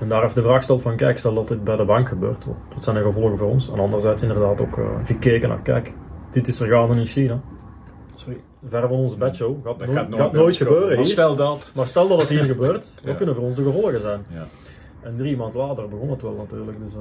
En 0.00 0.08
daar 0.08 0.22
heeft 0.22 0.34
de 0.34 0.42
vraag 0.42 0.56
gesteld 0.56 0.82
van 0.82 0.96
kijk, 0.96 1.18
stel 1.18 1.34
dat 1.34 1.48
dit 1.48 1.64
bij 1.64 1.76
de 1.76 1.84
bank 1.84 2.08
gebeurt, 2.08 2.44
wat 2.74 2.84
zijn 2.84 2.96
de 2.96 3.02
gevolgen 3.02 3.38
voor 3.38 3.48
ons? 3.48 3.70
En 3.70 3.80
anderzijds 3.80 4.22
inderdaad 4.22 4.60
ook 4.60 4.80
gekeken 5.04 5.48
naar 5.48 5.62
kijk, 5.62 5.94
dit 6.30 6.48
is 6.48 6.60
er 6.60 6.68
gaande 6.68 6.94
in 6.94 7.06
China. 7.06 7.40
Ver 8.68 8.80
van 8.80 8.90
onze 8.90 9.16
bedshow. 9.16 9.54
Gaat, 9.64 9.78
Dat 9.78 9.86
nooit, 9.86 9.98
gaat 9.98 10.08
nooit, 10.08 10.22
gaat 10.22 10.32
nooit 10.32 10.56
gebeuren 10.56 10.96
Maar 10.96 11.06
stel 11.06 11.36
dat. 11.36 11.72
Maar 11.76 11.86
stel 11.86 12.08
dat 12.08 12.20
het 12.20 12.28
hier 12.28 12.44
gebeurt, 12.54 12.94
wat 13.04 13.16
kunnen 13.16 13.34
voor 13.34 13.44
ons 13.44 13.56
de 13.56 13.62
gevolgen 13.62 14.00
zijn? 14.00 14.24
Ja. 14.32 14.46
En 15.00 15.16
drie 15.16 15.36
maanden 15.36 15.60
later 15.60 15.88
begon 15.88 16.10
het 16.10 16.22
wel 16.22 16.34
natuurlijk. 16.34 16.78
Dus, 16.84 16.94
uh, 16.94 17.00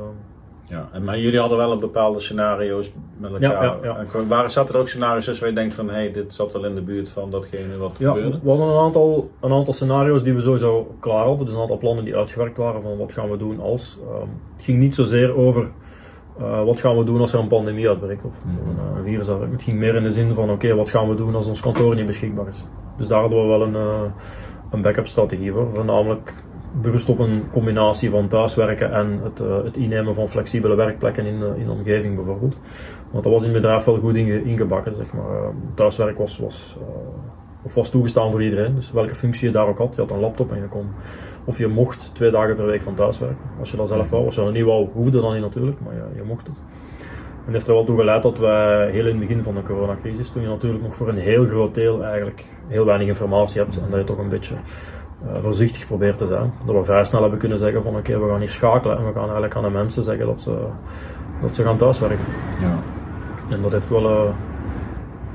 Ja, 0.66 0.90
en, 0.92 1.04
maar 1.04 1.20
jullie 1.20 1.40
hadden 1.40 1.58
wel 1.58 1.72
een 1.72 1.80
bepaalde 1.80 2.20
scenario's 2.20 2.92
met 3.18 3.32
elkaar. 3.32 3.64
Ja, 3.64 3.78
ja, 3.84 4.06
ja. 4.24 4.42
En 4.44 4.52
zaten 4.52 4.74
er 4.76 4.82
ook 4.82 4.88
scenario's 4.88 5.26
tussen 5.26 5.44
waar 5.44 5.54
je 5.54 5.60
denkt 5.60 5.76
van 5.76 5.88
hé, 5.88 5.94
hey, 5.94 6.12
dit 6.12 6.34
zat 6.34 6.54
wel 6.54 6.66
in 6.66 6.76
de 6.76 6.82
buurt 6.82 7.10
van 7.10 7.32
datgene 7.32 7.78
wat 7.78 7.96
ja, 7.98 8.14
gebeurde? 8.14 8.40
we 8.44 8.50
hadden 8.50 8.68
een 8.68 8.84
aantal, 8.84 9.30
een 9.40 9.52
aantal 9.52 9.74
scenario's 9.74 10.24
die 10.24 10.34
we 10.34 10.42
sowieso 10.42 10.96
klaar 11.00 11.26
hadden. 11.26 11.46
Dus 11.46 11.56
een 11.56 11.62
aantal 11.62 11.78
plannen 11.78 12.06
die 12.06 12.16
uitgewerkt 12.16 12.58
waren 12.58 12.82
van 12.82 12.98
wat 12.98 13.14
gaan 13.14 13.30
we 13.30 13.38
doen 13.38 13.60
als. 13.60 13.98
Ehm, 14.08 14.28
het 14.56 14.66
ging 14.66 14.80
niet 14.80 14.96
zozeer 14.96 15.36
over 15.36 15.72
uh, 16.42 16.64
wat 16.64 16.80
gaan 16.80 16.98
we 16.98 17.04
doen 17.04 17.20
als 17.22 17.34
er 17.34 17.40
een 17.40 17.48
pandemie 17.48 17.90
uitbreekt 17.90 18.26
of 18.26 18.34
Mhm. 18.44 18.70
een 18.70 18.98
uh, 18.98 19.04
virus 19.04 19.30
uitbreekt. 19.30 19.54
Het 19.54 19.64
ging 19.64 19.78
meer 19.78 19.96
in 19.96 20.04
de 20.04 20.12
zin 20.12 20.34
van 20.34 20.50
oké, 20.50 20.76
wat 20.76 20.90
gaan 20.90 21.10
we 21.10 21.16
doen 21.16 21.36
als 21.36 21.48
ons 21.48 21.62
kantoor 21.62 21.96
niet 21.96 22.06
beschikbaar 22.06 22.48
is. 22.48 22.68
Dus 22.98 23.08
daar 23.08 23.22
hadden 23.22 23.42
we 23.42 23.48
wel 23.48 23.62
een, 23.62 23.74
uh, 23.74 24.02
een 24.72 24.82
backup 24.82 25.08
strategie 25.08 25.52
voor. 25.52 25.68
Voornamelijk 25.74 26.34
berust 26.82 27.10
op 27.10 27.20
een 27.20 27.44
combinatie 27.52 28.10
van 28.10 28.28
thuiswerken 28.28 28.92
en 28.94 29.20
het, 29.24 29.40
uh, 29.40 29.64
het 29.64 29.78
innemen 29.78 30.16
van 30.16 30.30
flexibele 30.30 30.76
werkplekken 30.76 31.26
in, 31.26 31.44
in 31.58 31.66
de 31.66 31.72
omgeving 31.72 32.16
bijvoorbeeld. 32.16 32.58
Want 33.12 33.24
dat 33.24 33.34
was 33.34 33.44
in 33.44 33.54
het 33.54 33.62
bedrijf 33.62 33.84
wel 33.84 33.98
goed 33.98 34.16
inge, 34.16 34.44
ingebakken. 34.44 34.96
Zeg 34.96 35.14
maar. 35.14 35.52
Thuiswerk 35.74 36.18
was, 36.18 36.38
was, 36.38 36.78
of 37.62 37.74
was 37.74 37.90
toegestaan 37.90 38.32
voor 38.32 38.44
iedereen. 38.44 38.76
Dus 38.76 38.92
welke 38.92 39.16
functie 39.16 39.48
je 39.48 39.54
daar 39.54 39.68
ook 39.68 39.78
had. 39.78 39.96
Je 39.96 40.02
had 40.02 40.12
een 40.12 40.20
laptop 40.20 40.52
en 40.52 40.58
je 40.58 40.68
kon, 40.68 40.88
of 41.50 41.58
je 41.58 41.68
mocht 41.68 42.12
twee 42.14 42.32
dagen 42.32 42.56
per 42.56 42.66
week 42.66 42.82
van 42.82 42.94
thuis 42.94 43.20
werken. 43.20 43.38
Als 43.60 43.72
je 43.72 43.78
dat 43.78 43.88
zelf 43.88 44.10
wou. 44.10 44.26
Als 44.26 44.36
je 44.36 44.42
dat 44.42 44.54
niet 44.54 44.64
wou, 44.64 44.88
hoefde 44.94 45.22
dat 45.22 45.34
niet 45.34 45.42
natuurlijk, 45.42 45.78
maar 45.86 45.94
je, 45.94 46.04
je 46.16 46.24
mocht 46.24 46.48
het. 46.48 46.56
En 47.46 47.54
heeft 47.54 47.68
er 47.68 47.74
wel 47.74 47.84
toe 47.84 47.98
geleid 47.98 48.24
dat 48.24 48.38
wij 48.38 48.90
heel 48.92 49.06
in 49.06 49.20
het 49.20 49.28
begin 49.28 49.44
van 49.44 49.56
de 49.56 49.64
coronacrisis, 49.64 50.32
toen 50.32 50.42
je 50.42 50.48
natuurlijk 50.48 50.84
nog 50.84 50.96
voor 50.96 51.10
een 51.10 51.18
heel 51.18 51.46
groot 51.46 51.76
deel 51.76 52.04
eigenlijk 52.04 52.46
heel 52.68 52.86
weinig 52.86 53.08
informatie 53.08 53.62
hebt 53.62 53.78
en 53.78 53.90
dat 53.90 54.00
je 54.00 54.06
toch 54.06 54.18
een 54.18 54.30
beetje 54.30 54.56
uh, 54.56 55.38
voorzichtig 55.42 55.88
probeert 55.88 56.18
te 56.18 56.26
zijn. 56.26 56.54
Dat 56.66 56.76
we 56.76 56.84
vrij 56.84 57.04
snel 57.04 57.22
hebben 57.22 57.40
kunnen 57.40 57.58
zeggen 57.58 57.84
van 57.84 57.96
oké, 57.96 58.10
okay, 58.12 58.22
we 58.22 58.30
gaan 58.30 58.40
hier 58.40 58.50
schakelen 58.50 58.98
en 58.98 59.06
we 59.06 59.14
gaan 59.14 59.24
eigenlijk 59.24 59.56
aan 59.56 59.64
de 59.64 59.70
mensen 59.70 60.04
zeggen 60.04 60.26
dat 60.26 60.42
ze, 60.42 60.58
dat 61.42 61.56
ze 61.56 61.64
gaan 61.64 61.78
thuiswerken. 61.78 62.26
Ja. 62.62 62.80
En 63.50 63.62
dat 63.62 63.72
heeft 63.72 63.90
wel, 63.90 64.04
uh, 64.04 64.30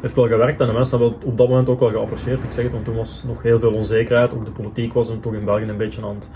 heeft 0.04 0.16
wel 0.16 0.28
gewerkt 0.28 0.60
en 0.60 0.66
de 0.66 0.72
mensen 0.72 0.98
hebben 0.98 1.18
het 1.18 1.28
op 1.28 1.36
dat 1.36 1.48
moment 1.48 1.68
ook 1.68 1.80
wel 1.80 1.90
geapprecieerd. 1.90 2.44
Ik 2.44 2.52
zeg 2.52 2.64
het, 2.64 2.72
want 2.72 2.84
toen 2.84 2.96
was 2.96 3.22
nog 3.26 3.42
heel 3.42 3.58
veel 3.58 3.72
onzekerheid. 3.72 4.32
Ook 4.32 4.44
de 4.44 4.50
politiek 4.50 4.92
was 4.92 5.12
toch 5.20 5.34
in 5.34 5.44
België 5.44 5.62
een 5.62 5.76
beetje 5.76 6.02
aan 6.02 6.14
het, 6.14 6.30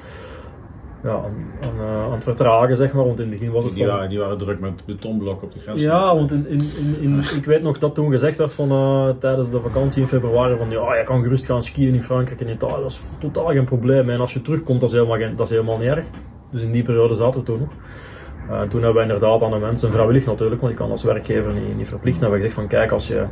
ja, 1.02 1.11
aan, 1.11 1.35
aan, 1.61 1.87
uh, 1.87 2.04
aan 2.04 2.12
het 2.12 2.24
vertragen, 2.24 2.76
zeg 2.76 2.92
maar. 2.92 3.04
Want 3.04 3.20
in 3.20 3.31
het 3.31 3.38
begin 3.38 3.52
was 3.52 3.64
het 3.64 3.74
die, 3.74 3.85
van... 3.85 3.92
waren, 3.92 4.09
die 4.09 4.18
waren 4.18 4.38
druk 4.38 4.61
met 4.61 4.83
betonblokken 4.87 5.46
op 5.46 5.52
de 5.52 5.61
grens. 5.61 5.83
Ja, 5.83 6.14
want 6.14 6.31
in, 6.31 6.46
in, 6.48 6.70
in, 6.78 6.96
in, 7.00 7.18
ik 7.18 7.44
weet 7.44 7.62
nog 7.62 7.78
dat 7.78 7.94
toen 7.94 8.11
gezegd 8.11 8.37
werd 8.37 8.52
van, 8.52 8.72
uh, 8.72 9.09
tijdens 9.18 9.50
de 9.50 9.61
vakantie 9.61 10.02
in 10.02 10.09
februari 10.09 10.57
van 10.57 10.70
ja, 10.70 10.96
je 10.96 11.04
kan 11.04 11.22
gerust 11.22 11.46
gaan 11.46 11.62
skiën 11.62 11.94
in 11.94 12.02
Frankrijk 12.02 12.40
en 12.40 12.48
Italië, 12.48 12.83
dat 12.83 12.90
is 12.90 13.16
totaal 13.20 13.46
geen 13.46 13.64
probleem. 13.64 14.11
En 14.11 14.20
als 14.20 14.33
je 14.33 14.42
terugkomt, 14.42 14.81
dat 14.81 14.90
is 14.90 14.96
helemaal, 14.96 15.18
geen, 15.18 15.37
dat 15.37 15.46
is 15.46 15.52
helemaal 15.52 15.78
niet 15.78 15.88
erg. 15.88 16.07
Dus 16.50 16.62
in 16.62 16.72
die 16.72 16.83
periode 16.83 17.14
zaten 17.14 17.40
we 17.40 17.46
toen 17.46 17.59
nog. 17.59 17.72
Uh, 18.50 18.61
en 18.61 18.68
toen 18.68 18.82
hebben 18.82 19.06
we 19.06 19.12
inderdaad 19.12 19.42
aan 19.42 19.50
de 19.50 19.58
mensen, 19.58 19.92
vrijwillig 19.92 20.26
natuurlijk, 20.26 20.61
want 20.61 20.72
je 20.72 20.78
kan 20.78 20.90
als 20.90 21.02
werkgever 21.02 21.52
niet, 21.52 21.76
niet 21.76 21.88
verplichten, 21.88 22.22
hebben 22.22 22.40
we 22.40 22.46
gezegd 22.46 22.61
van 22.61 22.78
kijk, 22.78 22.92
als 22.92 23.08
je, 23.08 23.26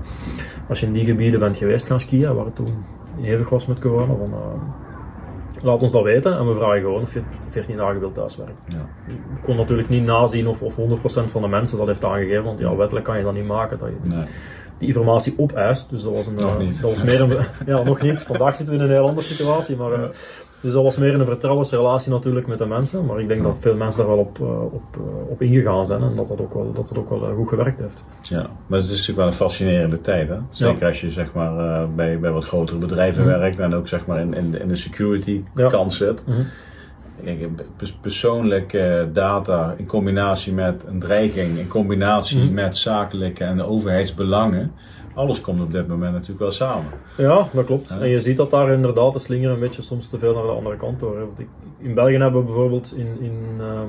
als 0.68 0.80
je 0.80 0.86
in 0.86 0.92
die 0.92 1.04
gebieden 1.04 1.40
bent 1.40 1.56
geweest 1.56 1.86
gaan 1.86 2.00
skiën, 2.00 2.34
waar 2.34 2.44
het 2.44 2.56
toen 2.56 2.84
hevig 3.20 3.48
was 3.48 3.66
met 3.66 3.78
corona, 3.78 4.14
van, 4.14 4.30
uh, 4.30 5.62
laat 5.62 5.80
ons 5.82 5.92
dat 5.92 6.02
weten 6.02 6.38
en 6.38 6.48
we 6.48 6.54
vragen 6.54 6.80
gewoon 6.80 7.02
of 7.02 7.14
je 7.14 7.22
14 7.48 7.76
dagen 7.76 8.00
wilt 8.00 8.14
thuiswerken. 8.14 8.56
Ja. 8.68 8.88
Ik 9.08 9.42
kon 9.42 9.56
natuurlijk 9.56 9.88
niet 9.88 10.04
nazien 10.04 10.46
of, 10.46 10.62
of 10.62 10.76
100% 10.76 10.78
van 11.26 11.42
de 11.42 11.48
mensen 11.48 11.78
dat 11.78 11.86
heeft 11.86 12.04
aangegeven, 12.04 12.44
want 12.44 12.58
ja, 12.58 12.76
wettelijk 12.76 13.04
kan 13.06 13.18
je 13.18 13.24
dat 13.24 13.34
niet 13.34 13.46
maken. 13.46 13.78
Dat 13.78 13.88
je 13.88 14.10
Nee. 14.10 14.24
die 14.78 14.88
informatie 14.88 15.34
opeist. 15.36 15.90
Dus 15.90 16.02
dat 16.02 16.12
was, 16.12 16.26
een, 16.26 16.34
Nog 16.34 16.60
eh, 16.60 16.66
dat 16.66 16.80
was 16.80 17.02
meer 17.02 17.20
een. 17.20 17.36
Ja, 17.76 17.82
nog 17.82 18.00
niet. 18.00 18.22
Vandaag 18.22 18.56
zitten 18.56 18.74
we 18.76 18.82
in 18.82 18.88
een 18.88 18.96
heel 18.96 19.06
andere 19.06 19.26
situatie. 19.26 19.76
Maar, 19.76 19.92
eh, 19.92 20.08
dus 20.60 20.72
dat 20.72 20.82
was 20.82 20.96
meer 20.96 21.14
een 21.14 21.24
vertrouwensrelatie 21.24 22.12
natuurlijk 22.12 22.46
met 22.46 22.58
de 22.58 22.66
mensen. 22.66 23.06
Maar 23.06 23.20
ik 23.20 23.28
denk 23.28 23.42
dat 23.42 23.56
veel 23.60 23.74
mensen 23.76 24.00
daar 24.00 24.10
wel 24.10 24.18
op, 24.24 24.40
eh, 24.40 24.62
op, 24.64 24.82
eh, 24.96 25.30
op 25.30 25.42
ingegaan 25.42 25.86
zijn 25.86 26.02
en 26.02 26.16
dat 26.16 26.28
dat 26.28 26.40
ook 26.40 26.54
wel, 26.54 26.72
dat 26.72 26.88
het 26.88 26.98
ook 26.98 27.10
wel 27.10 27.28
eh, 27.28 27.34
goed 27.34 27.48
gewerkt 27.48 27.80
heeft. 27.80 28.04
Ja, 28.22 28.46
maar 28.66 28.78
het 28.78 28.82
is 28.88 28.90
natuurlijk 28.90 29.18
wel 29.18 29.26
een 29.26 29.32
fascinerende 29.32 30.00
tijd. 30.00 30.28
Hè? 30.28 30.36
Zeker 30.50 30.86
als 30.86 31.00
je 31.00 31.10
zeg 31.10 31.32
maar, 31.32 31.88
bij, 31.90 32.18
bij 32.18 32.30
wat 32.32 32.44
grotere 32.44 32.78
bedrijven 32.78 33.24
Mhm. 33.28 33.38
werkt 33.38 33.58
en 33.58 33.74
ook 33.74 33.88
zeg 33.88 34.06
maar, 34.06 34.20
in, 34.20 34.34
in, 34.34 34.50
de- 34.50 34.58
in 34.58 34.68
de 34.68 34.76
security 34.76 35.42
Ja. 35.54 35.68
kant 35.68 35.92
zit. 35.94 36.24
Mhm. 36.26 36.40
Persoonlijke 38.00 39.08
data 39.12 39.74
in 39.76 39.86
combinatie 39.86 40.52
met 40.52 40.84
een 40.88 40.98
dreiging, 40.98 41.58
in 41.58 41.68
combinatie 41.68 42.38
Mhm. 42.44 42.54
met 42.54 42.76
zakelijke 42.76 43.44
en 43.44 43.62
overheidsbelangen. 43.62 44.72
Alles 45.16 45.40
komt 45.40 45.60
op 45.60 45.72
dit 45.72 45.86
moment 45.88 46.12
natuurlijk 46.12 46.40
wel 46.40 46.50
samen. 46.50 46.90
Ja, 47.16 47.48
dat 47.52 47.64
klopt. 47.64 47.88
Ja. 47.88 47.98
En 47.98 48.08
je 48.08 48.20
ziet 48.20 48.36
dat 48.36 48.50
daar 48.50 48.70
inderdaad 48.70 49.12
de 49.12 49.18
slinger 49.18 49.50
een 49.50 49.60
beetje 49.60 49.82
soms 49.82 50.08
te 50.08 50.18
veel 50.18 50.34
naar 50.34 50.42
de 50.42 50.48
andere 50.48 50.76
kant 50.76 51.00
door. 51.00 51.18
Want 51.18 51.38
ik- 51.38 51.48
In 51.78 51.94
België 51.94 52.16
hebben 52.16 52.40
we 52.40 52.46
bijvoorbeeld 52.46 52.92
in, 52.96 53.16
in 53.20 53.56
ehm, 53.60 53.88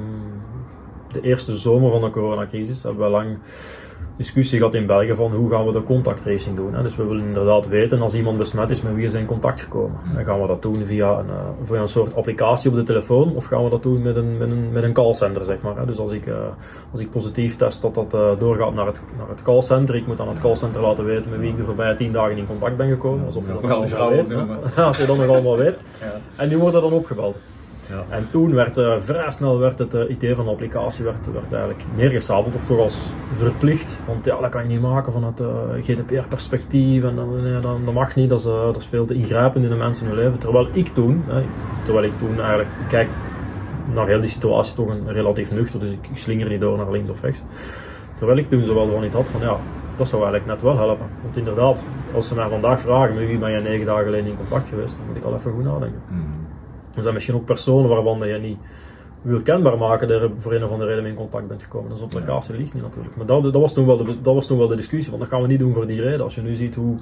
de 1.12 1.22
eerste 1.22 1.58
zomer 1.58 1.92
van 1.92 2.02
de 2.02 2.10
coronacrisis 2.10 2.84
hebben 2.84 3.04
we 3.04 3.10
lang 3.10 3.38
discussie 4.18 4.58
gehad 4.58 4.74
in 4.74 4.86
België 4.86 5.14
van 5.14 5.32
hoe 5.32 5.52
gaan 5.52 5.66
we 5.66 5.72
de 5.72 5.84
contacttracing 5.84 6.56
doen. 6.56 6.74
Hè? 6.74 6.84
Dus 6.84 6.96
we 6.96 7.04
willen 7.04 7.26
inderdaad 7.26 7.68
weten 7.68 8.02
als 8.02 8.14
iemand 8.14 8.38
besmet 8.38 8.70
is 8.70 8.82
met 8.82 8.94
wie 8.94 9.06
is 9.06 9.14
in 9.14 9.26
contact 9.26 9.62
gekomen. 9.62 10.00
En 10.16 10.26
gaan 10.26 10.42
we 10.42 10.48
dat 10.48 10.62
doen 10.62 10.86
via 10.86 11.20
een, 11.20 11.30
eh, 11.30 11.36
via 11.64 11.80
een 11.80 11.88
soort 11.88 12.16
applicatie 12.16 12.70
op 12.70 12.76
de 12.76 12.84
telefoon 12.84 13.36
of 13.36 13.46
gaan 13.46 13.64
we 13.64 13.70
dat 13.70 13.84
doen 13.84 14.02
met 14.02 14.16
een, 14.16 14.38
met 14.38 14.50
een, 14.50 14.72
met 14.72 14.84
een 14.84 14.94
callcenter 14.94 15.46
zeg 15.46 15.62
maar. 15.62 15.78
Hè? 15.78 15.86
Dus 15.86 15.98
als 15.98 16.12
ik, 16.12 16.28
eh, 16.28 16.36
als 16.92 17.02
ik 17.02 17.12
positief 17.12 17.56
test 17.56 17.82
dat 17.82 17.96
dat 17.96 18.14
eh, 18.14 18.40
doorgaat 18.40 18.74
naar 18.74 18.86
het, 18.86 19.00
naar 19.18 19.30
het 19.30 19.42
callcenter, 19.42 19.96
ik 19.96 20.08
moet 20.08 20.20
aan 20.20 20.30
het 20.30 20.40
callcenter 20.40 20.82
laten 20.82 21.06
weten 21.06 21.32
met 21.32 21.40
wie 21.40 21.50
ik 21.50 21.58
de 21.58 21.64
voorbije 21.64 21.96
tien 21.96 22.12
dagen 22.12 22.38
in 22.38 22.48
contact 22.48 22.78
ben 22.78 22.90
gekomen. 22.90 23.26
Alsof 23.26 23.48
je 23.48 23.54
dat 23.54 23.62
nog 23.62 23.72
allemaal 23.72 24.10
weet. 24.10 24.34
Als 24.78 24.98
je 24.98 25.06
dat 25.06 25.18
nog 25.18 25.28
allemaal 25.28 25.58
weet. 25.58 25.82
En 26.36 26.50
die 26.50 26.58
worden 26.58 26.82
dan 26.82 26.92
opgebeld. 26.92 27.38
Ja. 27.90 28.04
En 28.10 28.28
toen 28.32 28.54
werd 28.54 28.78
eh, 28.78 28.94
vrij 29.00 29.32
snel 29.32 29.60
werd 29.60 29.80
het 29.80 29.94
eh, 29.94 30.10
idee 30.10 30.36
van 30.36 30.46
de 30.46 30.52
applicatie 30.52 31.04
werd, 31.04 31.32
werd 31.32 31.52
eigenlijk 31.52 31.84
neergesabeld, 31.96 32.56
of 32.56 32.66
toch 32.66 32.80
als 32.80 33.12
verplicht. 33.34 34.02
Want 34.08 34.26
ja, 34.26 34.40
dat 34.40 34.50
kan 34.50 34.62
je 34.64 34.68
niet 34.68 34.82
maken 34.82 35.12
van 35.12 35.24
het 35.24 35.42
GDPR-perspectief 35.86 37.04
en 37.04 37.16
dan, 37.16 37.44
nee, 37.44 37.60
dan, 37.60 37.86
dat 37.86 37.94
mag 37.94 38.16
niet, 38.16 38.30
dat 38.30 38.40
is, 38.40 38.46
eh, 38.46 38.66
dat 38.66 38.76
is 38.76 38.86
veel 38.86 39.06
te 39.06 39.14
ingrijpend 39.14 39.64
in 39.64 39.70
de 39.70 39.76
mensen 39.76 40.08
hun 40.08 40.16
leven. 40.16 40.40
Terwijl 40.40 40.70
ik 40.72 40.88
toen, 40.88 41.24
hè, 41.28 41.44
terwijl 41.84 42.06
ik 42.06 42.18
toen 42.18 42.40
eigenlijk, 42.40 42.70
kijk 42.88 43.10
naar 43.94 44.08
heel 44.08 44.20
die 44.20 44.30
situatie 44.30 44.76
toch 44.76 44.88
een 44.88 45.12
relatief 45.12 45.52
nuchter, 45.52 45.80
dus 45.80 45.92
ik, 45.92 46.08
ik 46.12 46.18
slinger 46.18 46.50
niet 46.50 46.62
door 46.62 46.78
naar 46.78 46.92
links 46.92 47.10
of 47.10 47.22
rechts. 47.22 47.44
Terwijl 48.16 48.38
ik 48.38 48.50
toen 48.50 48.64
zowel 48.64 48.92
van 48.92 49.02
niet 49.02 49.14
had 49.14 49.28
van 49.30 49.42
ja, 49.42 49.58
dat 49.96 50.08
zou 50.08 50.24
eigenlijk 50.24 50.52
net 50.52 50.62
wel 50.62 50.78
helpen. 50.78 51.08
Want 51.24 51.38
inderdaad, 51.38 51.86
als 52.14 52.28
ze 52.28 52.36
mij 52.36 52.50
vandaag 52.50 52.82
vragen 52.82 53.16
met 53.16 53.28
wie 53.28 53.38
ben 53.38 53.52
je 53.52 53.60
negen 53.60 53.86
dagen 53.86 54.04
geleden 54.04 54.30
in 54.30 54.38
contact 54.38 54.70
geweest, 54.70 54.96
dan 54.98 55.06
moet 55.08 55.16
ik 55.18 55.24
al 55.24 55.34
even 55.34 55.52
goed 55.52 55.64
nadenken. 55.64 56.02
Mhm. 56.08 56.37
Er 56.98 57.02
zijn 57.02 57.14
misschien 57.14 57.36
ook 57.36 57.46
personen 57.46 57.90
waarvan 57.90 58.28
je 58.28 58.38
niet 58.38 58.58
wil 59.22 59.42
kenbaar 59.42 59.78
maken 59.78 60.08
dat 60.08 60.22
je 60.22 60.30
voor 60.38 60.54
een 60.54 60.64
of 60.64 60.72
andere 60.72 60.90
reden 60.90 61.04
mee 61.04 61.12
in 61.12 61.18
contact 61.18 61.48
bent 61.48 61.64
gekomen. 61.64 61.92
Dus 61.92 62.02
op 62.02 62.12
de 62.12 62.58
ligt 62.58 62.74
niet 62.74 62.84
natuurlijk. 62.84 63.16
Maar 63.16 63.26
dat, 63.26 63.44
dat, 63.44 63.54
was 63.54 63.74
toen 63.74 63.86
wel 63.86 63.98
de, 63.98 64.22
dat 64.22 64.34
was 64.34 64.48
toen 64.48 64.58
wel 64.58 64.68
de 64.68 64.76
discussie, 64.76 65.10
want 65.10 65.24
dat 65.24 65.32
gaan 65.32 65.42
we 65.42 65.48
niet 65.48 65.60
doen 65.60 65.74
voor 65.74 65.88
die 65.88 66.02
reden. 66.02 66.22
Als 66.22 66.36
je 66.36 66.42
nu 66.42 66.56
ziet 66.56 66.76
hoe 66.76 66.98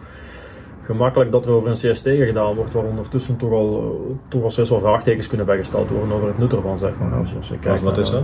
gemakkelijk 0.82 1.32
dat 1.32 1.46
er 1.46 1.52
over 1.52 1.70
een 1.70 1.92
CST 1.92 2.08
gedaan 2.08 2.56
wordt, 2.56 2.74
waar 2.74 2.84
ondertussen 2.84 3.38
toch 3.38 3.52
al, 3.52 3.82
eh, 3.82 4.16
toch 4.28 4.44
al 4.44 4.52
steeds 4.52 4.70
wel 4.70 4.80
vraagtekens 4.80 5.28
kunnen 5.28 5.46
bijgesteld 5.46 5.90
worden 5.90 6.12
over 6.12 6.28
het 6.28 6.38
nut 6.38 6.54
ervan, 6.54 6.78
zeg 6.78 7.00
maar. 7.00 7.14
Als 7.14 7.30
je, 7.30 7.36
als 7.36 7.48
je 7.48 7.54
Wat, 7.54 7.64
kijkt 7.64 7.82
wat 7.82 7.98
is 7.98 8.10
dat? 8.10 8.24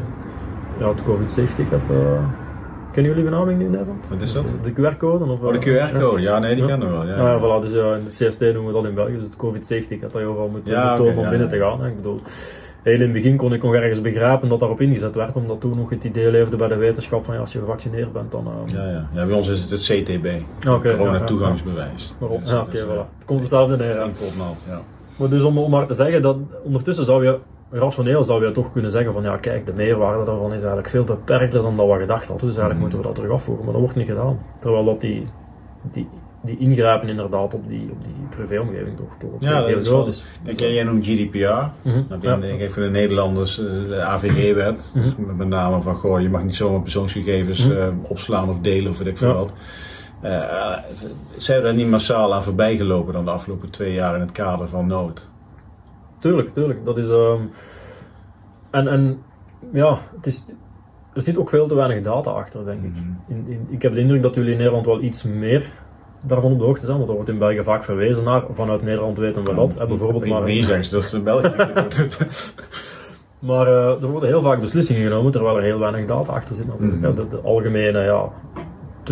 Ja, 0.79 0.88
het 0.89 1.03
COVID-safe-ticket. 1.03 1.89
eh 1.89 2.23
kennen 2.91 3.12
jullie 3.12 3.30
benaming 3.30 3.58
nu 3.60 3.65
in 3.65 3.71
Nederland? 3.71 4.08
Wat 4.10 4.21
is 4.21 4.34
dat? 4.34 4.45
De 4.63 4.71
QR-code? 4.73 5.23
Of, 5.25 5.41
Oh, 5.41 5.51
de 5.62 5.77
eh, 5.80 5.91
QR-code. 5.91 6.21
Ja, 6.21 6.39
nee, 6.39 6.54
die 6.56 6.63
Ja. 6.63 6.69
kennen 6.69 6.88
we 6.88 6.93
wel. 6.93 7.08
Ja. 7.08 7.15
nou 7.15 7.30
ja, 7.30 7.39
voilà, 7.60 7.63
dus 7.63 7.73
ja, 7.73 7.95
in 7.95 8.04
de 8.04 8.10
CST 8.27 8.41
noemen 8.41 8.65
we 8.65 8.71
dat 8.73 8.86
in 8.86 8.93
België, 8.93 9.13
dus 9.15 9.23
het 9.23 9.36
COVID-safety-ticket, 9.36 10.12
dat 10.12 10.21
je 10.21 10.27
overal 10.27 10.47
moet, 10.47 10.62
Ja, 10.67 10.88
moet 10.88 10.95
tonen 10.95 11.12
oké, 11.12 11.19
om 11.19 11.23
ja, 11.23 11.30
binnen 11.30 11.47
ja. 11.49 11.54
te 11.54 11.60
gaan. 11.60 11.82
hè. 11.82 11.88
Ik 11.88 11.95
bedoel, 11.95 12.21
heel 12.82 12.93
in 12.95 13.01
het 13.01 13.12
begin 13.12 13.38
kon 13.38 13.54
ik 13.54 13.63
nog 13.63 13.73
ergens 13.73 14.01
begrijpen 14.01 14.49
dat 14.49 14.60
daarop 14.60 14.82
ingezet 14.82 15.15
werd, 15.15 15.36
omdat 15.36 15.62
toen 15.62 15.77
nog 15.77 15.89
het 15.89 16.04
idee 16.04 16.32
leefde 16.32 16.56
bij 16.56 16.67
de 16.67 16.75
wetenschap 16.75 17.25
van 17.25 17.34
ja, 17.36 17.39
als 17.41 17.54
je 17.54 17.60
gevaccineerd 17.60 18.13
bent, 18.13 18.32
dan... 18.32 18.47
eh, 18.67 18.73
Ja, 18.73 18.89
ja. 18.89 19.08
ja, 19.13 19.25
bij 19.25 19.36
ons 19.36 19.47
is 19.49 19.62
het 19.62 19.69
het 19.69 19.82
CTB. 20.04 20.25
Ja, 20.60 20.80
Corona 20.80 21.13
ja, 21.17 21.23
toegangsbewijs. 21.23 22.15
Waarom? 22.19 22.39
Dus 22.41 22.49
Ja, 22.49 22.56
dat 22.56 22.67
oké, 22.67 22.75
is, 22.75 22.82
eh, 22.84 22.88
voilà. 22.88 23.15
Het 23.17 23.25
komt 23.25 23.39
hetzelfde 23.39 23.77
neer. 23.77 23.95
ja. 23.95 24.10
ja. 24.67 24.82
Maar 25.15 25.30
dus 25.30 25.43
om, 25.43 25.58
om 25.58 25.69
maar 25.71 25.86
te 25.88 25.93
zeggen 25.93 26.21
dat 26.21 26.38
ondertussen 26.63 27.06
zou 27.06 27.23
je, 27.25 27.38
rationeel 27.71 28.23
zou 28.23 28.45
je 28.45 28.51
toch 28.51 28.71
kunnen 28.71 28.91
zeggen 28.91 29.13
van 29.13 29.23
ja, 29.23 29.38
kijk, 29.38 29.65
de 29.65 29.73
meerwaarde 29.73 30.25
daarvan 30.25 30.49
is 30.53 30.60
eigenlijk 30.60 30.89
veel 30.89 31.03
beperkter 31.03 31.62
dan 31.62 31.77
dat 31.77 31.88
we 31.88 31.99
gedacht 31.99 32.27
hadden. 32.27 32.47
Dus 32.47 32.57
eigenlijk 32.57 32.73
Mhm. 32.73 32.79
moeten 32.81 32.97
we 32.99 33.05
dat 33.05 33.15
terug 33.15 33.31
afvoeren, 33.31 33.63
maar 33.63 33.73
dat 33.73 33.81
wordt 33.81 33.97
niet 33.97 34.07
gedaan. 34.07 34.39
Terwijl 34.60 34.84
dat 34.86 35.01
die, 35.01 35.27
die, 35.91 36.07
die 36.43 36.57
ingrijpen 36.57 37.10
inderdaad 37.10 37.53
op 37.53 37.67
die, 37.67 37.89
op 37.91 38.03
die 38.03 38.13
privéomgeving 38.29 38.97
toch, 38.97 39.29
Ja, 39.39 39.60
dat 39.60 39.67
heel 39.67 39.77
is 39.77 39.88
groot 39.88 39.97
wel- 39.99 40.07
is. 40.07 40.25
Kijk, 40.45 40.60
jij 40.60 40.84
noemt 40.84 41.05
GDPR. 41.05 41.38
Dat 42.10 42.21
Ja. 42.21 42.36
in, 42.36 42.60
ik 42.60 42.71
voor 42.71 42.84
de 42.84 42.89
Nederlanders 42.89 43.60
eh, 43.60 43.65
de 43.89 44.01
AVG-wet. 44.01 44.91
Mhm. 44.95 45.03
Dus 45.03 45.15
met 45.38 45.47
name 45.47 45.81
van, 45.81 45.95
goh, 45.95 46.21
je 46.21 46.29
mag 46.29 46.43
niet 46.43 46.55
zomaar 46.55 46.81
persoonsgegevens 46.81 47.67
Mhm. 47.67 47.77
eh, 47.77 47.88
opslaan 48.07 48.49
of 48.49 48.60
delen 48.60 48.91
of 48.91 48.97
weet 48.97 49.07
ik 49.07 49.17
veel 49.17 49.27
Ja. 49.29 49.34
wat. 49.36 49.53
Eh, 50.21 50.77
zijn 51.38 51.57
we 51.60 51.63
daar 51.65 51.73
niet 51.73 51.89
massaal 51.89 52.34
aan 52.34 52.43
voorbij 52.43 52.75
gelopen 52.77 53.13
dan 53.13 53.25
de 53.25 53.31
afgelopen 53.31 53.69
twee 53.69 53.93
jaar 53.93 54.15
in 54.15 54.21
het 54.21 54.31
kader 54.31 54.67
van 54.67 54.88
nood? 54.88 55.29
Tuurlijk, 56.21 56.53
tuurlijk. 56.53 56.86
Dat 56.86 56.97
is, 56.97 57.10
ehm, 57.10 57.41
en, 58.71 58.88
en 58.88 59.21
ja, 59.73 59.97
het 60.15 60.25
is, 60.25 60.45
er 61.13 61.21
zit 61.21 61.38
ook 61.38 61.49
veel 61.49 61.67
te 61.67 61.75
weinig 61.75 62.03
data 62.03 62.29
achter, 62.29 62.65
denk 62.65 62.84
ik. 62.84 62.91
Mhm. 62.91 63.03
In, 63.27 63.45
in, 63.47 63.67
ik 63.69 63.81
heb 63.81 63.93
de 63.93 63.99
indruk 63.99 64.21
dat 64.21 64.36
jullie 64.36 64.51
in 64.51 64.57
Nederland 64.57 64.86
wel 64.86 65.01
iets 65.01 65.23
meer 65.23 65.71
daarvan 66.21 66.51
op 66.51 66.60
de 66.60 66.65
hoogte 66.65 66.86
zijn, 66.86 66.97
want 66.97 67.10
er 67.10 67.15
wordt 67.15 67.29
in 67.29 67.38
België 67.38 67.63
vaak 67.63 67.84
verwezen 67.84 68.23
naar. 68.23 68.43
Vanuit 68.51 68.81
Nederland 68.81 69.17
weten 69.17 69.43
we 69.43 69.55
dat. 69.55 69.75
En 69.75 69.88
bijvoorbeeld 69.88 70.25
maar, 70.25 70.45
dat 70.91 71.03
ze 71.03 71.15
in 71.17 71.23
België 71.23 71.51
maar 73.39 73.67
eh, 73.67 74.01
er 74.01 74.07
worden 74.07 74.29
heel 74.29 74.41
vaak 74.41 74.60
beslissingen 74.60 75.03
genomen 75.03 75.31
terwijl 75.31 75.57
er 75.57 75.63
heel 75.63 75.79
weinig 75.79 76.05
data 76.05 76.31
achter 76.31 76.55
zit. 76.55 76.67
Natuurlijk. 76.67 76.97
Mhm. 77.01 77.07
Ja, 77.07 77.12
de, 77.12 77.27
de 77.27 77.38
algemene 77.38 77.99
ja, 77.99 78.31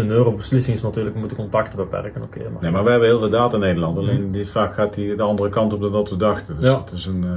teneur 0.02 0.26
of 0.26 0.36
beslissing 0.36 0.76
is 0.78 0.84
natuurlijk, 0.84 1.14
we 1.14 1.20
moeten 1.20 1.38
contacten 1.38 1.78
beperken. 1.78 2.22
Oké, 2.22 2.40
maar, 2.54 2.62
Nee, 2.62 2.72
maar 2.72 2.84
we 2.84 2.90
hebben 2.90 3.08
heel 3.10 3.20
veel 3.20 3.30
data 3.30 3.54
in 3.56 3.60
Nederland. 3.62 3.98
Alleen 3.98 4.32
die, 4.32 4.48
vaak 4.50 4.74
gaat 4.74 4.94
die 4.94 5.16
de 5.16 5.24
andere 5.24 5.50
kant 5.50 5.74
op 5.74 5.82
dan 5.82 5.92
dat 5.92 6.10
we 6.10 6.16
dachten. 6.16 6.56
Dus 6.56 6.66
Ja. 6.70 6.80
het 6.80 6.92
is 6.92 7.06
een... 7.06 7.24
eh, 7.24 7.30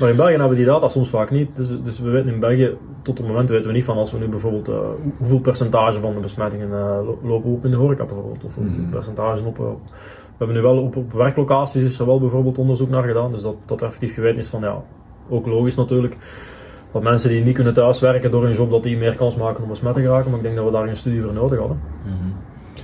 Maar 0.00 0.08
in 0.10 0.16
België 0.16 0.30
hebben 0.30 0.48
we 0.50 0.56
die 0.56 0.64
data 0.64 0.88
soms 0.88 1.08
vaak 1.08 1.30
niet. 1.30 1.56
Dus, 1.56 1.68
dus 1.82 2.00
we 2.00 2.10
weten 2.10 2.32
in 2.32 2.40
België, 2.40 2.76
tot 3.02 3.18
het 3.18 3.26
moment 3.26 3.48
weten 3.50 3.66
we 3.66 3.72
niet 3.72 3.84
van 3.84 3.96
als 3.96 4.12
we 4.12 4.18
nu 4.18 4.28
bijvoorbeeld 4.28 4.68
eh, 4.68 4.74
hoe- 4.78 5.12
hoeveel 5.18 5.40
percentage 5.40 6.00
van 6.00 6.14
de 6.14 6.20
besmettingen 6.20 6.68
lo- 6.70 7.18
lopen 7.22 7.50
op 7.50 7.64
in 7.64 7.70
de 7.70 7.76
horeca 7.76 8.04
bijvoorbeeld. 8.04 8.44
Of 8.44 8.54
hoeveel 8.54 8.72
Mhm. 8.72 8.90
percentage 8.90 9.44
op. 9.44 9.58
eh, 9.58 9.64
we 10.38 10.44
hebben 10.44 10.56
nu 10.56 10.62
wel 10.62 10.78
op, 10.82 10.96
op 10.96 11.12
werklocaties 11.12 11.82
is 11.84 11.98
er 11.98 12.06
wel 12.06 12.20
bijvoorbeeld 12.20 12.58
onderzoek 12.58 12.88
naar 12.90 13.02
gedaan. 13.02 13.32
Dus 13.32 13.42
dat, 13.42 13.54
dat 13.66 13.82
effectief 13.82 14.14
geweten 14.14 14.38
is 14.38 14.46
van 14.48 14.60
ja, 14.60 14.82
ook 15.28 15.46
logisch 15.46 15.74
natuurlijk. 15.74 16.16
Dat 16.96 17.04
mensen 17.04 17.30
die 17.30 17.44
niet 17.44 17.54
kunnen 17.54 17.74
thuiswerken 17.74 18.30
door 18.30 18.42
hun 18.42 18.54
job, 18.54 18.70
dat 18.70 18.82
die 18.82 18.96
meer 18.96 19.14
kans 19.14 19.36
maken 19.36 19.62
om 19.62 19.68
besmet 19.68 19.94
te 19.94 20.00
geraken. 20.00 20.30
Maar 20.30 20.38
ik 20.38 20.44
denk 20.44 20.56
dat 20.56 20.64
we 20.64 20.70
daar 20.70 20.88
een 20.88 20.96
studie 20.96 21.22
voor 21.22 21.32
nodig 21.32 21.58
hadden. 21.58 21.80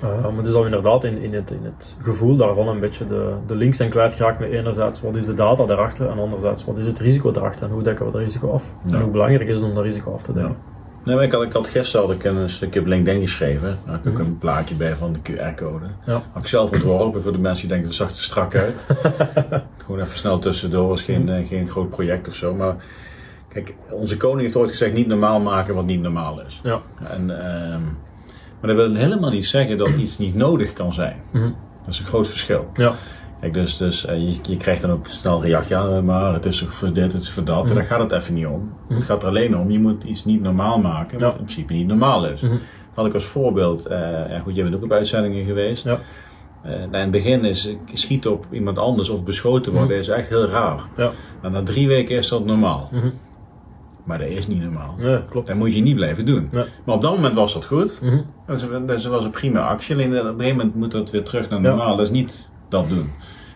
Uh, 0.04 0.34
maar 0.34 0.42
dus 0.42 0.52
dat 0.52 0.60
we 0.60 0.64
inderdaad 0.64 1.04
in, 1.04 1.22
in, 1.22 1.34
het, 1.34 1.50
in 1.50 1.64
het 1.64 1.96
gevoel 2.02 2.36
daarvan 2.36 2.68
een 2.68 2.80
beetje 2.80 3.06
de, 3.06 3.32
de 3.46 3.54
links 3.54 3.76
zijn 3.76 3.90
kwijtgeraakt 3.90 4.38
met 4.38 4.50
enerzijds 4.50 5.00
wat 5.00 5.16
is 5.16 5.26
de 5.26 5.34
data 5.34 5.64
daarachter 5.64 6.08
en 6.08 6.18
anderzijds 6.18 6.64
wat 6.64 6.78
is 6.78 6.86
het 6.86 6.98
risico 6.98 7.30
daarachter 7.30 7.66
en 7.66 7.72
hoe 7.72 7.82
dekken 7.82 8.06
we 8.06 8.12
dat 8.12 8.20
risico 8.20 8.50
af. 8.50 8.72
Ja. 8.84 8.94
En 8.94 9.02
hoe 9.02 9.10
belangrijk 9.10 9.48
is 9.48 9.56
het 9.56 9.64
om 9.64 9.74
dat 9.74 9.84
risico 9.84 10.12
af 10.12 10.22
te 10.22 10.32
dekken. 10.32 10.56
Nee, 11.04 11.14
maar 11.14 11.24
ik 11.24 11.32
had, 11.32 11.42
ik 11.42 11.52
had 11.52 11.66
gisteren 11.66 12.06
had 12.06 12.14
ik 12.14 12.24
een 12.24 12.50
stukje 12.50 12.80
op 12.80 12.86
LinkedIn 12.86 13.20
geschreven. 13.20 13.78
Daar 13.84 13.94
had 13.94 14.06
ik 14.06 14.12
ook 14.12 14.18
een 14.18 14.38
plaatje 14.38 14.74
bij 14.74 14.96
van 14.96 15.12
de 15.12 15.32
QR-code. 15.32 15.86
Ja. 16.06 16.22
Had 16.32 16.42
ik 16.42 16.48
zelf 16.48 16.72
ontworpen 16.72 17.22
voor 17.22 17.32
de 17.32 17.38
mensen 17.38 17.68
die 17.68 17.76
denken, 17.76 17.86
dat 17.86 18.08
zag 18.08 18.08
er 18.08 18.22
strak 18.22 18.54
uit. 18.54 18.86
Gewoon 19.84 20.00
even 20.00 20.16
snel 20.16 20.38
tussendoor, 20.38 20.88
was 20.88 21.02
geen, 21.02 21.28
eh, 21.28 21.46
geen 21.46 21.68
groot 21.68 21.88
project 21.88 22.28
of 22.28 22.34
zo. 22.34 22.54
Maar 22.54 22.76
kijk, 23.52 23.74
onze 23.90 24.16
koning 24.16 24.40
heeft 24.40 24.56
ooit 24.56 24.70
gezegd, 24.70 24.92
niet 24.92 25.06
normaal 25.06 25.40
maken 25.40 25.74
wat 25.74 25.86
niet 25.86 26.00
normaal 26.00 26.40
is. 26.46 26.60
Ja. 26.62 26.80
En, 27.08 27.44
ehm, 27.44 27.80
maar 28.60 28.74
dat 28.74 28.76
wil 28.76 28.94
helemaal 28.94 29.30
niet 29.30 29.46
zeggen 29.46 29.78
dat 29.78 29.88
iets 29.88 30.18
niet 30.18 30.34
nodig 30.34 30.72
kan 30.72 30.92
zijn. 30.92 31.16
Mhm. 31.30 31.50
Dat 31.84 31.94
is 31.94 31.98
een 32.00 32.06
groot 32.06 32.28
verschil. 32.28 32.70
Ja. 32.74 32.92
Kijk, 33.40 33.54
dus, 33.54 33.76
dus 33.76 34.04
eh, 34.06 34.16
je, 34.16 34.36
je 34.42 34.56
krijgt 34.56 34.80
dan 34.80 34.90
ook 34.90 35.06
snel 35.08 35.42
reactie, 35.42 35.76
ja, 35.76 36.00
maar 36.00 36.32
het 36.32 36.44
is 36.44 36.58
toch 36.58 36.74
voor 36.74 36.92
dit, 36.92 37.12
het 37.12 37.22
is 37.22 37.30
voor 37.30 37.44
dat. 37.44 37.64
Mhm. 37.64 37.74
Daar 37.74 37.84
gaat 37.84 38.00
het 38.00 38.12
even 38.12 38.34
niet 38.34 38.46
om. 38.46 38.72
Het 38.88 39.04
gaat 39.04 39.22
er 39.22 39.28
alleen 39.28 39.56
om, 39.58 39.70
je 39.70 39.78
moet 39.80 40.04
iets 40.04 40.24
niet 40.24 40.42
normaal 40.42 40.78
maken, 40.78 41.18
wat 41.20 41.32
Ja. 41.32 41.38
in 41.38 41.44
principe 41.44 41.72
niet 41.72 41.86
normaal 41.86 42.26
is. 42.26 42.40
Mhm. 42.40 42.56
Had 42.94 43.06
ik 43.06 43.14
als 43.14 43.24
voorbeeld, 43.24 43.86
eh, 43.86 44.00
ja, 44.30 44.38
goed, 44.42 44.54
jij 44.54 44.64
bent 44.64 44.76
ook 44.76 44.82
op 44.82 44.92
uitzendingen 44.92 45.44
geweest. 45.44 45.84
Ja. 45.84 45.98
Eh, 46.62 46.70
nou, 46.70 46.82
in 46.92 46.92
het 46.98 47.10
begin 47.10 47.44
is 47.44 47.74
schieten 47.92 48.32
op 48.32 48.46
iemand 48.50 48.78
anders 48.78 49.08
of 49.08 49.24
beschoten 49.24 49.72
worden 49.72 49.90
Mhm. 49.90 49.98
is 49.98 50.08
echt 50.08 50.28
heel 50.28 50.46
raar. 50.46 50.80
Ja. 50.96 51.10
En 51.42 51.52
na 51.52 51.62
drie 51.62 51.86
weken 51.88 52.16
is 52.16 52.28
dat 52.28 52.44
normaal. 52.44 52.90
Mhm. 54.04 54.08
Maar 54.08 54.18
dat 54.18 54.28
is 54.28 54.46
niet 54.46 54.62
normaal. 54.62 54.94
Nee, 54.98 55.18
klopt. 55.30 55.46
Dat 55.46 55.56
moet 55.56 55.74
je 55.74 55.80
niet 55.82 55.96
blijven 55.96 56.26
doen. 56.26 56.48
Maar 56.84 56.94
op 56.94 57.00
dat 57.00 57.14
moment 57.14 57.34
was 57.34 57.52
dat 57.54 57.64
goed. 57.66 57.98
Mhm. 58.02 58.16
Dat 58.46 59.06
was, 59.06 59.24
een 59.24 59.30
prima 59.30 59.60
actie. 59.68 59.94
Alleen 59.94 60.08
op 60.18 60.24
een 60.24 60.34
gegeven 60.34 60.56
moment 60.56 60.74
moet 60.74 60.90
dat 60.90 61.10
weer 61.10 61.22
terug 61.24 61.48
naar 61.50 61.60
Ja. 61.60 61.68
normaal. 61.68 61.96
Dat 61.96 62.06
is 62.06 62.12
niet 62.12 62.50
dat 62.68 62.88
doen. 62.88 63.10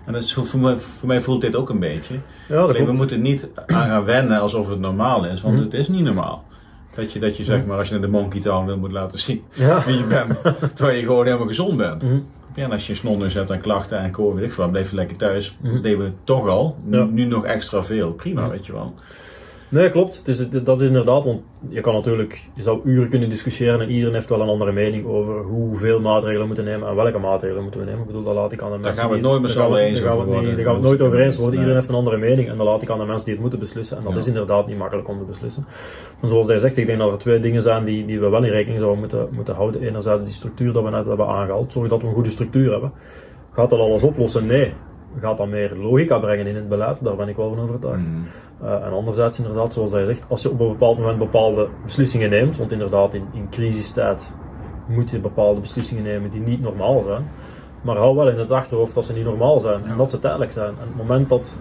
En 0.06 0.12
dat 0.12 0.22
is, 0.22 0.32
voor, 0.34 0.60
mij, 0.60 0.76
voor 0.76 1.08
mij 1.08 1.20
voelt 1.20 1.40
dit 1.40 1.54
ook 1.56 1.68
een 1.68 1.78
beetje. 1.78 2.14
Ja, 2.48 2.56
Alleen 2.60 2.86
we 2.86 2.92
moeten 2.92 3.22
niet 3.22 3.48
aan 3.66 3.88
gaan 3.88 4.04
wennen 4.04 4.40
alsof 4.40 4.68
het 4.68 4.78
normaal 4.80 5.24
is, 5.26 5.42
want 5.42 5.54
Mhm. 5.54 5.64
het 5.64 5.74
is 5.74 5.88
niet 5.88 6.04
normaal. 6.04 6.44
Dat 6.94 7.12
je, 7.12 7.18
dat 7.18 7.36
je 7.36 7.44
zeg 7.44 7.64
maar, 7.66 7.78
als 7.78 7.86
je 7.88 7.92
naar 7.94 8.02
de 8.02 8.08
Monkey 8.08 8.40
Town 8.40 8.66
wil, 8.66 8.76
moet 8.78 8.92
laten 8.92 9.18
zien 9.18 9.42
Ja. 9.54 9.82
wie 9.86 9.96
je 9.98 10.04
bent. 10.04 10.42
terwijl 10.76 10.96
je 10.98 11.04
gewoon 11.04 11.24
helemaal 11.24 11.46
gezond 11.46 11.76
bent. 11.76 12.02
Mhm. 12.02 12.18
Ja, 12.54 12.64
en 12.64 12.72
als 12.72 12.86
je 12.86 12.94
snotneus 12.94 13.34
hebt 13.34 13.50
en 13.50 13.60
klachten 13.60 13.98
en 13.98 14.10
koor, 14.10 14.34
weet 14.34 14.44
ik 14.44 14.52
veel, 14.52 14.68
blijf 14.70 14.90
je 14.90 14.96
lekker 14.96 15.16
thuis. 15.16 15.56
Mhm. 15.60 15.72
Dat 15.72 15.82
deden 15.82 15.98
we 16.04 16.12
toch 16.24 16.48
al. 16.48 16.76
Nu, 16.84 16.98
Ja. 16.98 17.04
nu 17.04 17.24
nog 17.24 17.44
extra 17.44 17.82
veel. 17.82 18.12
Prima, 18.12 18.42
Ja. 18.42 18.48
weet 18.50 18.66
je 18.66 18.72
wel. 18.72 18.94
Nee, 19.76 19.88
klopt. 19.90 20.16
Het 20.16 20.28
is, 20.28 20.48
dat 20.50 20.80
is 20.80 20.86
inderdaad, 20.86 21.24
want 21.24 21.40
je 21.68 21.80
kan 21.80 21.94
natuurlijk, 21.94 22.40
je 22.54 22.62
zou 22.62 22.80
uren 22.84 23.08
kunnen 23.08 23.28
discussiëren 23.28 23.80
en 23.80 23.90
iedereen 23.90 24.14
heeft 24.14 24.28
wel 24.28 24.40
een 24.40 24.48
andere 24.48 24.72
mening 24.72 25.06
over 25.06 25.42
hoeveel 25.42 26.00
maatregelen 26.00 26.40
we 26.40 26.46
moeten 26.46 26.64
nemen 26.64 26.88
en 26.88 26.94
welke 26.94 27.18
maatregelen 27.18 27.62
moeten 27.62 27.80
we 27.80 27.86
nemen. 27.86 28.00
Ik 28.00 28.06
bedoel, 28.06 28.22
dat 28.22 28.34
laat 28.34 28.52
ik 28.52 28.62
aan 28.62 28.72
de 28.72 28.78
mensen. 28.78 28.96
gaan 29.02 29.08
we 29.08 29.16
het 29.16 29.24
nooit 29.24 29.40
met 29.40 29.50
z'n 29.50 29.56
daar 29.58 29.66
gaan 29.66 29.74
we- 29.74 29.78
allen 29.80 29.90
eens 29.90 30.00
daar 30.00 30.12
over 30.12 30.26
worden. 30.26 30.42
Daar 30.56 30.64
gaan 30.64 30.74
we 30.74 30.78
het 30.80 30.88
nooit 30.88 31.00
over 31.00 31.20
eens 31.20 31.36
worden. 31.36 31.54
Iedereen 31.54 31.76
heeft 31.76 31.88
een 31.88 31.94
andere 31.94 32.16
mening 32.16 32.48
en 32.48 32.56
dan 32.56 32.66
laat 32.66 32.82
ik 32.82 32.90
aan 32.90 32.98
de 32.98 33.04
mensen 33.04 33.24
die 33.24 33.32
het 33.32 33.42
moeten 33.42 33.58
beslissen. 33.60 33.96
En 33.96 34.02
dat 34.04 34.12
Ja. 34.12 34.18
is 34.18 34.26
inderdaad 34.26 34.66
niet 34.66 34.78
makkelijk 34.78 35.08
om 35.08 35.18
te 35.18 35.24
beslissen. 35.24 35.66
Maar 36.20 36.30
zoals 36.30 36.48
hij 36.48 36.58
zegt, 36.58 36.76
ik 36.76 36.86
denk 36.86 36.98
dat 36.98 37.12
er 37.12 37.18
twee 37.18 37.38
dingen 37.40 37.62
zijn 37.62 37.84
die, 37.84 38.04
die 38.06 38.20
we 38.20 38.28
wel 38.28 38.44
in 38.44 38.50
rekening 38.50 38.78
zouden 38.78 39.00
moeten, 39.00 39.28
moeten 39.30 39.54
houden. 39.54 39.82
Enerzijds 39.82 40.24
die 40.24 40.32
structuur 40.34 40.72
dat 40.72 40.84
we 40.84 40.90
net 40.90 41.06
hebben 41.06 41.26
aangehaald. 41.26 41.72
Zorg 41.72 41.88
dat 41.88 42.00
we 42.00 42.06
een 42.06 42.14
goede 42.14 42.30
structuur 42.30 42.70
hebben. 42.72 42.92
Gaat 43.52 43.70
dat 43.70 43.78
alles 43.80 44.02
oplossen? 44.02 44.46
Nee. 44.46 44.72
Gaat 45.20 45.38
dat 45.38 45.48
meer 45.48 45.76
logica 45.76 46.18
brengen 46.18 46.46
in 46.46 46.54
het 46.54 46.68
beleid? 46.68 47.04
Daar 47.04 47.16
ben 47.16 47.28
ik 47.28 47.36
wel 47.36 47.48
van 47.48 47.60
overtuigd. 47.60 48.06
Mhm. 48.06 48.20
Uh, 48.62 48.84
en 48.84 48.92
anderzijds, 48.92 49.38
inderdaad, 49.38 49.72
zoals 49.72 49.92
hij 49.92 50.04
zegt, 50.04 50.26
als 50.28 50.42
je 50.42 50.50
op 50.50 50.60
een 50.60 50.68
bepaald 50.68 50.98
moment 50.98 51.18
bepaalde 51.18 51.68
beslissingen 51.84 52.30
neemt, 52.30 52.56
want 52.56 52.72
inderdaad, 52.72 53.14
in, 53.14 53.24
in 53.32 53.48
crisistijd 53.50 54.32
moet 54.86 55.10
je 55.10 55.18
bepaalde 55.18 55.60
beslissingen 55.60 56.02
nemen 56.02 56.30
die 56.30 56.40
niet 56.40 56.60
normaal 56.60 57.02
zijn. 57.02 57.24
Maar 57.82 57.96
hou 57.96 58.16
wel 58.16 58.28
in 58.28 58.38
het 58.38 58.50
achterhoofd 58.50 58.94
dat 58.94 59.04
ze 59.04 59.12
niet 59.12 59.24
normaal 59.24 59.60
zijn 59.60 59.84
en 59.84 59.96
dat 59.96 60.10
ze 60.10 60.18
tijdelijk 60.18 60.52
zijn. 60.52 60.68
En 60.80 60.86
het 60.86 60.96
moment 60.96 61.28
dat 61.28 61.58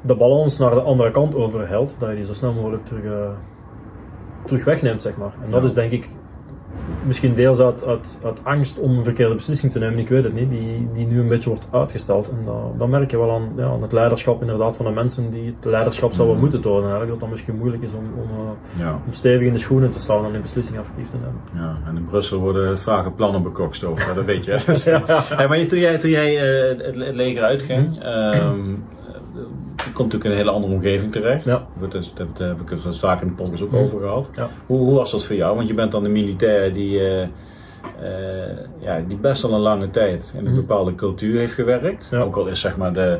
de 0.00 0.14
balans 0.14 0.58
naar 0.58 0.74
de 0.74 0.80
andere 0.80 1.10
kant 1.10 1.34
overhelt, 1.34 1.96
dat 1.98 2.08
je 2.08 2.14
die 2.14 2.24
zo 2.24 2.32
snel 2.32 2.52
mogelijk 2.52 2.84
terug, 2.84 3.04
uh, 3.04 3.30
terug 4.44 4.64
wegneemt, 4.64 5.02
zeg 5.02 5.16
maar. 5.16 5.32
En 5.44 5.50
dat 5.50 5.64
is 5.64 5.74
denk 5.74 5.90
ik 5.90 6.08
misschien 7.06 7.34
deels 7.34 7.58
uit, 7.58 7.84
uit, 7.86 8.18
uit 8.24 8.38
angst 8.42 8.78
om 8.78 8.98
een 8.98 9.04
verkeerde 9.04 9.34
beslissing 9.34 9.72
te 9.72 9.78
nemen, 9.78 9.98
ik 9.98 10.08
weet 10.08 10.24
het 10.24 10.34
niet, 10.34 10.50
die, 10.50 10.88
die 10.94 11.06
nu 11.06 11.20
een 11.20 11.28
beetje 11.28 11.48
wordt 11.50 11.66
uitgesteld. 11.70 12.30
En 12.30 12.36
dat, 12.44 12.78
dat 12.78 12.88
merk 12.88 13.10
je 13.10 13.18
wel 13.18 13.30
aan, 13.34 13.52
ja, 13.56 13.64
aan 13.64 13.82
het 13.82 13.92
leiderschap 13.92 14.40
inderdaad 14.40 14.76
van 14.76 14.84
de 14.86 14.92
mensen 14.92 15.30
die 15.30 15.46
het 15.56 15.64
leiderschap 15.64 16.12
zouden 16.12 16.34
Mhm. 16.36 16.44
moeten 16.44 16.60
tonen. 16.60 16.80
Eigenlijk 16.82 17.10
dat 17.10 17.20
dat 17.20 17.30
misschien 17.30 17.56
moeilijk 17.58 17.82
is 17.82 17.92
om, 17.92 18.04
om, 18.16 18.28
Ja. 18.78 18.90
om 19.06 19.12
stevig 19.12 19.46
in 19.46 19.52
de 19.52 19.58
schoenen 19.58 19.90
te 19.90 20.00
staan 20.00 20.24
en 20.24 20.34
een 20.34 20.42
beslissing 20.42 20.78
effectief 20.78 21.08
te 21.08 21.16
nemen. 21.16 21.40
ja, 21.68 21.88
en 21.88 21.96
in 21.96 22.04
Brussel 22.04 22.38
worden 22.38 22.78
vage 22.78 23.10
plannen 23.10 23.42
bekokst 23.42 23.84
over, 23.84 24.14
dat 24.14 24.24
weet 24.24 24.44
je. 24.44 24.50
Ja. 24.90 25.02
Hey, 25.36 25.48
maar 25.48 25.66
toen 25.66 25.78
jij, 25.78 25.98
toen 25.98 26.10
jij 26.10 26.36
eh, 26.38 26.68
het, 26.86 26.96
het 26.96 27.14
leger 27.14 27.42
uitging, 27.42 27.88
Mhm. 27.98 28.74
Je 29.76 29.92
komt 29.92 30.12
natuurlijk 30.12 30.24
in 30.24 30.30
een 30.30 30.36
hele 30.36 30.50
andere 30.50 30.72
omgeving 30.74 31.12
terecht. 31.12 31.44
Ja. 31.44 31.66
Dus, 31.88 32.14
dat 32.14 32.38
heb 32.38 32.60
ik 32.60 32.68
het 32.68 32.98
vaak 32.98 33.20
in 33.20 33.28
de 33.28 33.34
podcast 33.34 33.62
ook 33.62 33.70
Mhm. 33.70 33.80
over 33.82 34.00
gehad. 34.00 34.30
Ja. 34.36 34.48
Hoe, 34.66 34.78
hoe 34.78 34.94
was 34.94 35.10
dat 35.10 35.24
voor 35.24 35.36
jou? 35.36 35.56
Want 35.56 35.68
je 35.68 35.74
bent 35.74 35.92
dan 35.92 36.04
een 36.04 36.12
militair 36.12 36.72
die, 36.72 36.98
eh, 36.98 37.22
eh, 37.22 37.28
ja, 38.78 39.00
die 39.08 39.16
best 39.16 39.44
al 39.44 39.52
een 39.52 39.60
lange 39.60 39.90
tijd 39.90 40.32
in 40.34 40.38
een 40.46 40.52
Mhm. 40.52 40.60
bepaalde 40.60 40.94
cultuur 40.94 41.38
heeft 41.38 41.54
gewerkt. 41.54 42.08
Ja. 42.10 42.18
Ook 42.20 42.36
al 42.36 42.46
is 42.46 42.60
zeg 42.60 42.76
maar 42.76 42.92
de, 42.92 43.18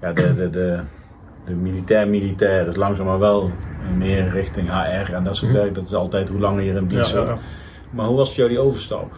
ja, 0.00 0.12
de, 0.12 0.34
de, 0.34 0.50
de, 0.50 0.80
de 1.46 1.52
militair-militair 1.54 2.66
is 2.66 2.76
langzaam 2.76 3.06
maar 3.06 3.18
wel 3.18 3.50
meer 3.96 4.28
richting 4.28 4.68
HR 4.68 5.12
en 5.14 5.24
dat 5.24 5.36
soort 5.36 5.50
Mhm. 5.52 5.60
werk. 5.60 5.74
Dat 5.74 5.84
is 5.84 5.94
altijd 5.94 6.28
hoe 6.28 6.40
langer 6.40 6.62
je 6.62 6.72
in 6.72 6.86
dienst 6.86 7.10
zit. 7.10 7.32
Maar 7.90 8.06
hoe 8.06 8.16
was 8.16 8.28
voor 8.28 8.36
jou 8.38 8.48
die 8.48 8.58
overstap? 8.58 9.12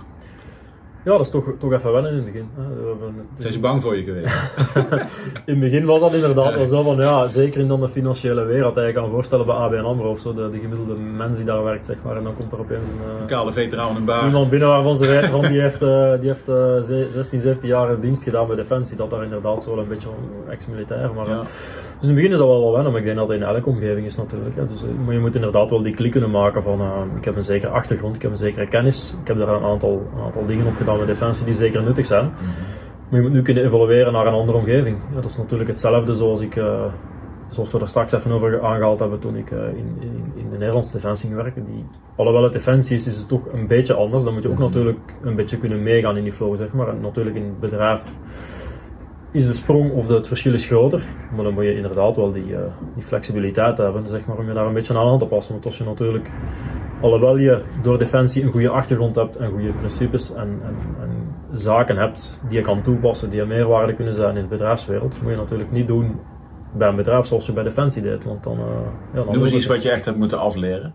Ja, 1.04 1.10
dat 1.12 1.20
is 1.20 1.30
toch, 1.30 1.44
toch 1.58 1.72
even 1.72 1.92
wennen 1.92 2.10
in 2.10 2.16
het 2.16 2.24
begin. 2.26 2.48
hè. 2.56 2.62
We 2.62 2.88
hebben- 2.88 3.14
is- 3.36 3.40
Zijn 3.40 3.52
ze 3.52 3.60
bang 3.60 3.82
voor 3.82 3.96
je 3.96 4.02
geweest? 4.02 4.52
In 5.46 5.52
het 5.52 5.60
begin 5.60 5.84
was 5.84 6.00
dat 6.00 6.12
inderdaad 6.14 6.54
wel 6.54 6.66
zo 6.66 6.82
van, 6.82 6.96
ja, 6.96 7.28
zeker 7.28 7.60
in 7.60 7.68
dan 7.68 7.80
de 7.80 7.88
financiële 7.88 8.44
wereld. 8.44 8.74
Je 8.74 8.92
kan 8.92 9.10
voorstellen 9.10 9.46
bij 9.46 9.54
ABN 9.54 9.76
AMRO 9.84 10.10
of 10.10 10.18
zo, 10.20 10.34
de, 10.34 10.48
de 10.50 10.58
gemiddelde 10.58 10.94
mens 10.94 11.36
die 11.36 11.46
daar 11.46 11.64
werkt, 11.64 11.86
zeg 11.86 11.96
maar. 12.04 12.16
En 12.16 12.22
dan 12.22 12.34
komt 12.36 12.52
er 12.52 12.58
opeens 12.58 12.86
een, 12.86 12.92
Een 12.92 13.20
eh, 13.20 13.26
kale 13.26 13.52
veteraan 13.52 13.96
en 13.96 14.04
baard. 14.04 14.24
iemand 14.26 14.50
binnen 14.50 14.68
waarvan 14.68 14.96
ze 14.96 15.06
weten 15.06 15.30
van, 15.30 15.40
die 15.40 15.60
heeft, 15.60 15.82
eh, 15.82 16.10
die 16.20 16.28
heeft 16.28 16.48
eh, 16.48 16.80
ze- 16.80 17.08
16, 17.12 17.40
17 17.40 17.68
jaar 17.68 17.90
in 17.92 18.00
dienst 18.00 18.22
gedaan 18.22 18.46
bij 18.46 18.56
Defensie. 18.56 18.96
Dat 18.96 19.10
daar 19.10 19.22
inderdaad 19.22 19.62
zo 19.62 19.70
wel 19.74 19.82
een 19.82 19.88
beetje 19.88 20.08
een 20.08 20.50
ex-militair. 20.52 21.10
Maar, 21.14 21.26
eh, 21.26 21.32
Ja. 21.32 21.42
Dus 22.02 22.10
in 22.10 22.16
het 22.16 22.22
begin 22.26 22.32
is 22.40 22.46
dat 22.46 22.54
wel 22.56 22.60
wel 22.64 22.72
wennen, 22.72 22.90
maar 22.92 23.00
ik 23.00 23.06
denk 23.06 23.18
dat 23.18 23.28
het 23.28 23.36
in 23.36 23.42
elke 23.46 23.68
omgeving 23.68 24.06
is 24.06 24.16
natuurlijk. 24.16 24.56
Hè. 24.56 24.66
Dus, 24.66 24.82
eh, 24.82 24.88
maar 25.04 25.14
je 25.14 25.20
moet 25.20 25.34
inderdaad 25.34 25.70
wel 25.70 25.82
die 25.82 25.94
klik 25.94 26.10
kunnen 26.10 26.30
maken 26.30 26.62
van, 26.62 26.80
eh, 26.80 27.00
ik 27.16 27.24
heb 27.24 27.36
een 27.36 27.42
zekere 27.44 27.72
achtergrond, 27.72 28.16
ik 28.16 28.22
heb 28.22 28.30
een 28.30 28.36
zekere 28.36 28.68
kennis. 28.68 29.16
Ik 29.20 29.28
heb 29.28 29.38
daar 29.38 29.48
een 29.48 29.62
aantal, 29.62 30.10
een 30.16 30.22
aantal 30.22 30.46
dingen 30.46 30.66
op 30.66 30.74
gedaan 30.76 30.96
bij 30.96 31.06
Defensie 31.06 31.46
die 31.46 31.54
zeker 31.54 31.82
nuttig 31.82 32.06
zijn. 32.06 32.30
Maar 33.08 33.20
je 33.20 33.26
moet 33.26 33.32
nu 33.36 33.42
kunnen 33.42 33.64
evolueren 33.64 34.12
naar 34.12 34.26
een 34.26 34.32
andere 34.32 34.58
omgeving. 34.58 34.96
Ja, 35.08 35.20
dat 35.20 35.30
is 35.30 35.36
natuurlijk 35.36 35.68
hetzelfde 35.70 36.14
zoals 36.14 36.40
ik, 36.40 36.56
eh, 36.56 36.84
zoals 37.48 37.72
we 37.72 37.78
er 37.80 37.88
straks 37.88 38.12
even 38.12 38.32
over 38.32 38.62
aangehaald 38.62 38.98
hebben 38.98 39.18
toen 39.18 39.36
ik 39.36 39.50
in, 39.50 39.96
in, 40.00 40.32
in 40.34 40.50
de 40.50 40.56
Nederlandse 40.58 40.92
defensie 40.92 41.28
ging 41.28 41.42
werken. 41.42 41.64
Die, 41.64 41.84
alhoewel 42.16 42.42
het 42.42 42.52
defensie 42.52 42.96
is, 42.96 43.06
is 43.06 43.16
het 43.16 43.28
toch 43.28 43.42
een 43.52 43.66
beetje 43.66 43.94
anders. 43.94 44.24
Dan 44.24 44.32
moet 44.34 44.42
je 44.42 44.48
ook 44.48 44.54
Mhm. 44.54 44.64
natuurlijk 44.64 44.98
een 45.22 45.34
beetje 45.36 45.58
kunnen 45.58 45.82
meegaan 45.82 46.16
in 46.16 46.22
die 46.24 46.32
flow, 46.32 46.56
zeg 46.56 46.72
maar. 46.72 46.88
En 46.88 47.00
natuurlijk 47.00 47.36
in 47.36 47.42
het 47.44 47.60
bedrijf 47.60 48.14
is 49.32 49.46
de 49.46 49.52
sprong 49.52 49.92
of 49.92 50.06
de, 50.06 50.14
het 50.14 50.28
verschil 50.28 50.52
is 50.52 50.66
groter. 50.66 51.04
Maar 51.34 51.44
dan 51.44 51.54
moet 51.54 51.64
je 51.64 51.76
inderdaad 51.76 52.16
wel 52.16 52.32
die, 52.32 52.56
eh, 52.56 52.62
die 52.94 53.02
flexibiliteit 53.02 53.78
hebben, 53.78 54.06
zeg 54.06 54.26
maar, 54.26 54.38
om 54.38 54.48
je 54.48 54.54
daar 54.54 54.66
een 54.66 54.72
beetje 54.72 54.98
aan 54.98 55.08
aan 55.08 55.18
te 55.18 55.26
passen. 55.26 55.52
Want 55.52 55.66
als 55.66 55.78
je 55.78 55.84
natuurlijk, 55.84 56.30
alhoewel 57.00 57.36
je 57.36 57.62
door 57.82 57.98
defensie 57.98 58.44
een 58.44 58.50
goede 58.50 58.68
achtergrond 58.68 59.16
hebt 59.16 59.36
en 59.36 59.50
goede 59.50 59.72
principes 59.72 60.34
en, 60.34 60.60
en, 60.64 60.76
en 61.00 61.34
zaken 61.52 61.96
hebt 61.96 62.40
die 62.48 62.58
je 62.58 62.64
kan 62.64 62.82
toepassen, 62.82 63.30
die 63.30 63.40
een 63.40 63.48
meerwaarde 63.48 63.94
kunnen 63.94 64.14
zijn 64.14 64.36
in 64.36 64.42
de 64.42 64.48
bedrijfswereld, 64.48 65.22
moet 65.22 65.30
je 65.30 65.36
natuurlijk 65.36 65.72
niet 65.72 65.86
doen 65.86 66.20
bij 66.72 66.88
een 66.88 66.96
bedrijf 66.96 67.26
zoals 67.26 67.46
je 67.46 67.52
bij 67.52 67.62
defensie 67.62 68.02
deed. 68.02 68.24
Want 68.24 68.44
dan, 68.44 68.58
eh, 68.58 68.64
ja, 69.14 69.24
dan 69.24 69.32
Noem 69.32 69.42
eens 69.42 69.52
iets 69.52 69.66
wat 69.66 69.82
je 69.82 69.90
echt 69.90 70.04
hebt 70.04 70.18
moeten 70.18 70.38
afleren. 70.38 70.94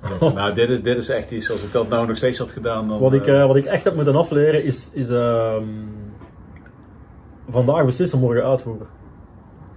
Nou, 0.34 0.54
dit 0.54 0.70
is, 0.70 0.82
dit 0.82 0.96
is 0.96 1.08
echt 1.08 1.30
iets, 1.30 1.50
als 1.50 1.62
ik 1.62 1.72
dat 1.72 1.88
nou 1.88 2.06
nog 2.06 2.16
steeds 2.16 2.38
had 2.38 2.52
gedaan, 2.52 2.88
dan... 2.88 2.98
Wat 2.98 3.12
ik, 3.12 3.26
eh, 3.26 3.46
wat 3.46 3.56
ik 3.56 3.64
echt 3.64 3.84
heb 3.84 3.94
moeten 3.94 4.16
afleren 4.16 4.64
is, 4.64 4.90
is 4.94 5.08
ehm, 5.08 5.64
vandaag 7.48 7.84
beslissen, 7.84 8.18
morgen 8.18 8.44
uitvoeren. 8.44 8.86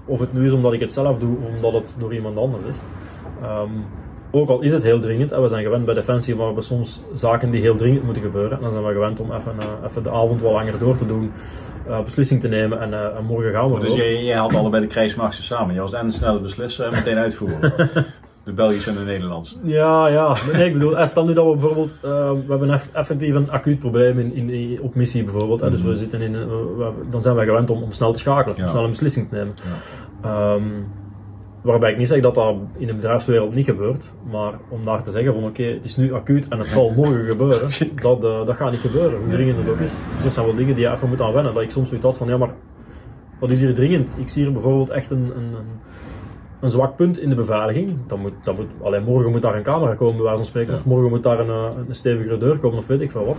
Of 0.06 0.20
het 0.20 0.34
nu 0.34 0.46
is 0.46 0.52
omdat 0.52 0.74
ik 0.74 0.80
het 0.80 0.94
zelf 0.94 1.20
doe 1.20 1.38
of 1.38 1.56
omdat 1.56 1.74
het 1.74 1.96
door 2.00 2.14
iemand 2.14 2.38
anders 2.38 2.66
is. 2.66 2.78
Ehm, 3.42 3.72
ook 4.32 4.50
al 4.50 4.62
is 4.62 4.72
het 4.72 4.84
heel 4.84 5.00
dringend, 5.00 5.32
en 5.32 5.42
we 5.42 5.48
zijn 5.48 5.64
gewend 5.64 5.86
bij 5.86 5.94
Defensie 5.94 6.36
waar 6.36 6.56
we 6.56 6.62
soms 6.62 7.02
zaken 7.14 7.52
die 7.52 7.62
heel 7.62 7.76
dringend 7.76 8.04
moeten 8.04 8.22
gebeuren. 8.22 8.58
En 8.58 8.64
dan 8.64 8.72
zijn 8.72 8.86
we 8.86 8.94
gewend 8.94 9.20
om 9.20 9.32
even, 9.32 9.54
eh, 9.60 9.88
even 9.90 10.04
de 10.04 10.12
avond 10.12 10.42
wat 10.42 10.52
langer 10.52 10.80
door 10.80 10.98
te 10.98 11.06
doen, 11.06 11.32
eh, 11.88 12.04
beslissing 12.04 12.42
te 12.42 12.48
nemen 12.48 12.80
en, 12.80 12.94
eh, 12.94 13.18
en 13.18 13.26
morgen 13.26 13.52
gaan 13.52 13.74
we 13.74 13.80
dus 13.80 13.84
erop. 13.84 13.98
jij, 13.98 14.24
jij 14.24 14.38
had 14.38 14.56
allebei 14.56 14.82
de 14.82 14.90
krijgsmachten 14.90 15.44
samen. 15.44 15.74
Je 15.74 15.82
was 15.82 15.94
en 15.94 16.12
snelle 16.12 16.40
beslissen 16.40 16.86
en 16.86 16.92
meteen 16.92 17.18
uitvoeren. 17.18 17.74
De 18.44 18.54
Belgische 18.54 18.90
en 18.90 18.96
de 18.96 19.02
Nederlandse. 19.04 19.56
Ja, 19.64 20.08
ja. 20.08 20.36
Nee, 20.54 20.66
ik 20.68 20.74
bedoel, 20.74 21.08
stel 21.08 21.26
nu 21.26 21.34
dat 21.34 21.46
we 21.46 21.52
bijvoorbeeld, 21.52 22.00
eh, 22.04 22.32
we 22.32 22.44
hebben 22.50 22.70
eff- 22.72 22.90
effectief 22.94 23.36
een 23.36 23.52
acuut 23.52 23.80
probleem 23.80 24.20
in, 24.20 24.50
in, 24.50 24.82
op 24.82 24.96
missie 24.96 25.24
bijvoorbeeld. 25.24 25.60
hè. 25.62 25.70
Dus 25.70 25.82
we 25.82 25.88
Mhm. 25.88 25.98
zitten 25.98 26.22
in, 26.22 26.32
we- 26.78 26.92
dan 27.10 27.22
zijn 27.22 27.36
wij 27.36 27.46
gewend 27.46 27.70
om, 27.70 27.82
om 27.84 27.92
snel 27.92 28.12
te 28.14 28.20
schakelen, 28.20 28.58
Ja. 28.58 28.64
om 28.64 28.70
snel 28.70 28.84
een 28.84 28.90
beslissing 28.90 29.30
te 29.30 29.36
nemen. 29.36 29.54
Ja. 30.24 30.30
Ehm, 30.30 30.64
waarbij 31.62 31.92
ik 31.92 31.98
niet 31.98 32.08
zeg 32.08 32.22
dat 32.22 32.36
dat 32.36 32.56
in 32.78 32.88
de 32.88 32.94
bedrijfswereld 32.94 33.56
niet 33.56 33.66
gebeurt, 33.66 34.12
maar 34.32 34.54
om 34.70 34.86
daar 34.86 35.04
te 35.04 35.12
zeggen 35.12 35.34
van 35.34 35.44
oké, 35.44 35.64
het 35.64 35.86
is 35.86 35.98
nu 35.98 36.14
acuut 36.14 36.48
en 36.48 36.58
het 36.58 36.68
zal 36.68 36.90
morgen 36.96 37.26
gebeuren, 37.26 37.70
dat, 38.02 38.24
eh, 38.24 38.46
dat 38.46 38.56
gaat 38.56 38.72
niet 38.72 38.80
gebeuren, 38.80 39.20
hoe 39.20 39.30
dringend 39.34 39.58
het 39.58 39.70
ook 39.70 39.80
is. 39.80 39.94
Dus 40.16 40.24
dat 40.24 40.34
zijn 40.34 40.46
wel 40.46 40.56
dingen 40.56 40.76
die 40.76 40.86
je 40.86 40.92
even 40.92 41.10
moet 41.10 41.22
aan 41.22 41.34
wennen. 41.34 41.54
Dat 41.54 41.64
ik 41.64 41.72
soms 41.72 41.88
zoiets 41.88 42.06
had 42.08 42.18
van 42.18 42.28
ja, 42.28 42.38
maar 42.38 42.54
wat 43.40 43.52
is 43.52 43.60
hier 43.62 43.74
dringend? 43.74 44.16
Ik 44.20 44.30
zie 44.30 44.44
hier 44.44 44.52
bijvoorbeeld 44.54 44.90
echt 44.90 45.12
een, 45.12 45.18
een, 45.36 45.44
een, 45.44 45.80
een 46.62 46.70
zwak 46.70 46.96
punt 46.96 47.20
in 47.20 47.30
de 47.30 47.36
beveiliging. 47.36 47.94
Dan 48.08 48.20
moet, 48.20 48.34
dan 48.44 48.56
moet, 48.56 48.66
alleen 48.84 49.04
morgen 49.04 49.32
moet 49.32 49.42
daar 49.42 49.56
een 49.56 49.64
camera 49.64 49.96
komen, 49.96 50.14
bij 50.16 50.24
wijze 50.24 50.38
van 50.38 50.46
spreken, 50.46 50.72
Ja. 50.74 50.78
of 50.80 50.86
morgen 50.86 51.10
moet 51.10 51.24
daar 51.24 51.40
een, 51.40 51.50
eh, 51.50 51.70
een 51.88 51.96
stevigere 51.96 52.38
deur 52.38 52.58
komen, 52.58 52.78
of 52.78 52.88
weet 52.88 53.02
ik 53.02 53.12
veel 53.12 53.26
wat. 53.26 53.38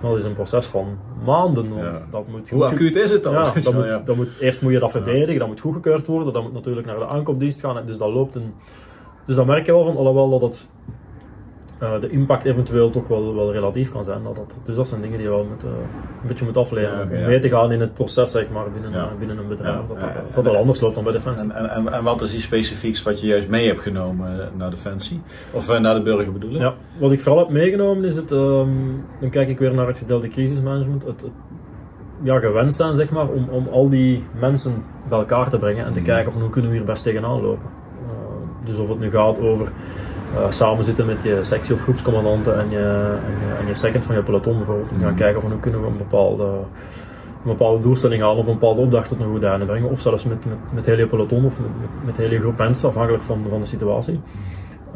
Maar 0.00 0.10
dat 0.10 0.20
is 0.20 0.26
een 0.26 0.34
proces 0.34 0.66
van 0.66 0.98
maanden, 1.24 1.68
want 1.68 1.80
Ja. 1.82 2.06
dat 2.10 2.28
moet 2.28 2.50
Hoe 2.50 2.64
acuut 2.64 2.96
is 2.96 3.10
het 3.10 3.22
dan? 3.22 3.32
ja, 3.32 3.52
dat 3.62 3.72
moet, 3.74 3.84
ja. 3.84 4.02
dat 4.04 4.16
moet, 4.16 4.38
eerst 4.40 4.62
moet 4.62 4.72
je 4.72 4.78
dat 4.78 4.90
verdedigen, 4.90 5.38
dat 5.38 5.48
moet 5.48 5.60
goedgekeurd 5.60 6.06
worden, 6.06 6.32
dat 6.32 6.42
moet 6.42 6.52
natuurlijk 6.52 6.86
naar 6.86 6.98
de 6.98 7.06
aankoopdienst 7.06 7.60
gaan. 7.60 7.86
Dus 7.86 7.98
dat 7.98 8.10
loopt 8.12 8.34
een. 8.34 8.54
Dus 9.26 9.36
dan 9.36 9.46
merk 9.46 9.66
je 9.66 9.72
wel 9.72 9.84
van, 9.84 9.96
alhoewel 9.96 10.30
dat 10.30 10.40
het, 10.40 10.68
eh, 11.82 12.00
de 12.00 12.08
impact 12.10 12.44
eventueel 12.44 12.90
toch 12.90 13.08
wel, 13.08 13.34
wel 13.34 13.52
relatief 13.52 13.92
kan 13.92 14.04
zijn. 14.04 14.22
Dat 14.22 14.36
dat, 14.36 14.56
dus 14.64 14.76
dat 14.76 14.88
zijn 14.88 15.00
dingen 15.00 15.16
die 15.18 15.26
je 15.26 15.32
wel 15.32 15.44
moet, 15.44 15.62
eh, 15.64 15.68
een 16.22 16.28
beetje 16.28 16.44
moet 16.44 16.56
afleren. 16.56 17.18
Ja, 17.20 17.26
mee 17.26 17.38
te 17.38 17.48
gaan 17.48 17.72
in 17.72 17.80
het 17.80 17.92
proces, 17.92 18.30
zeg 18.30 18.50
maar, 18.50 18.64
binnen, 18.72 18.90
Ja. 18.92 19.08
binnen 19.18 19.38
een 19.38 19.48
bedrijf. 19.48 19.86
Dat, 19.86 20.00
dat, 20.34 20.44
dat 20.44 20.54
anders 20.56 20.80
loopt 20.80 20.94
dan 20.94 21.04
bij 21.04 21.12
Defensie. 21.12 21.52
En, 21.52 21.70
en, 21.70 21.92
en, 21.92 22.04
wat 22.04 22.20
is 22.22 22.30
die 22.30 22.40
specifieks 22.40 23.02
wat 23.02 23.20
je 23.20 23.26
juist 23.26 23.48
mee 23.48 23.66
hebt 23.66 23.80
genomen 23.80 24.40
eh, 24.40 24.46
naar 24.56 24.70
Defensie? 24.70 25.20
Of 25.52 25.80
naar 25.80 25.94
de 25.94 26.02
burger 26.02 26.32
bedoel 26.32 26.50
ik? 26.54 26.60
Ja, 26.60 26.74
wat 26.98 27.12
ik 27.12 27.20
vooral 27.20 27.40
heb 27.40 27.50
meegenomen 27.50 28.04
is 28.04 28.16
het, 28.16 28.32
ehm, 28.32 28.68
dan 29.20 29.30
kijk 29.30 29.48
ik 29.48 29.58
weer 29.58 29.74
naar 29.74 29.86
het 29.86 29.98
gedeelte 29.98 30.28
crisismanagement, 30.28 31.04
het, 31.04 31.20
het 31.20 31.30
ja, 32.22 32.38
gewend 32.38 32.74
zijn 32.74 32.94
zeg 32.94 33.10
maar, 33.10 33.28
om, 33.28 33.48
om 33.48 33.66
al 33.68 33.88
die 33.88 34.24
mensen 34.40 34.84
bij 35.08 35.18
elkaar 35.18 35.50
te 35.50 35.58
brengen 35.58 35.84
en 35.84 35.92
te 35.92 35.98
Mhm. 36.00 36.08
kijken 36.08 36.32
van 36.32 36.40
hoe 36.40 36.50
kunnen 36.50 36.70
we 36.70 36.76
hier 36.76 36.86
best 36.86 37.02
tegenaan 37.02 37.40
lopen. 37.42 37.80
Dus 38.64 38.78
of 38.78 38.88
het 38.88 38.98
nu 38.98 39.10
gaat 39.10 39.40
over 39.40 39.72
eh, 40.36 40.50
samen 40.50 40.84
zitten 40.84 41.06
met 41.06 41.22
je 41.22 41.38
sectie- 41.40 41.74
of 41.74 41.82
groepscommandanten 41.82 42.58
en 42.58 42.70
je, 42.70 43.16
en, 43.26 43.46
je, 43.46 43.54
en 43.60 43.66
je 43.66 43.74
second 43.74 44.04
van 44.06 44.14
je 44.14 44.22
peloton 44.22 44.56
bijvoorbeeld, 44.56 44.88
te 44.88 44.94
gaan 44.94 45.04
Mhm. 45.06 45.14
kijken 45.16 45.40
van 45.40 45.50
hoe 45.50 45.60
kunnen 45.60 45.80
we 45.80 45.86
een 45.86 45.96
bepaalde 45.96 46.48
bepaalde 47.44 47.82
doelstelling 47.82 48.22
halen 48.22 48.36
of 48.38 48.46
een 48.46 48.52
bepaalde 48.52 48.80
opdracht 48.80 49.08
tot 49.08 49.20
een 49.20 49.30
goede 49.30 49.46
einde 49.46 49.64
brengen. 49.66 49.90
Of 49.90 50.00
zelfs 50.00 50.24
met, 50.24 50.44
met, 50.44 50.56
met 50.74 50.86
hele 50.86 51.06
peloton 51.06 51.44
of 51.44 51.60
met, 51.60 51.68
met, 51.80 52.04
met 52.04 52.16
hele 52.16 52.40
groep 52.40 52.58
mensen, 52.58 52.88
afhankelijk 52.88 53.22
van, 53.22 53.44
van 53.48 53.60
de 53.60 53.66
situatie. 53.66 54.20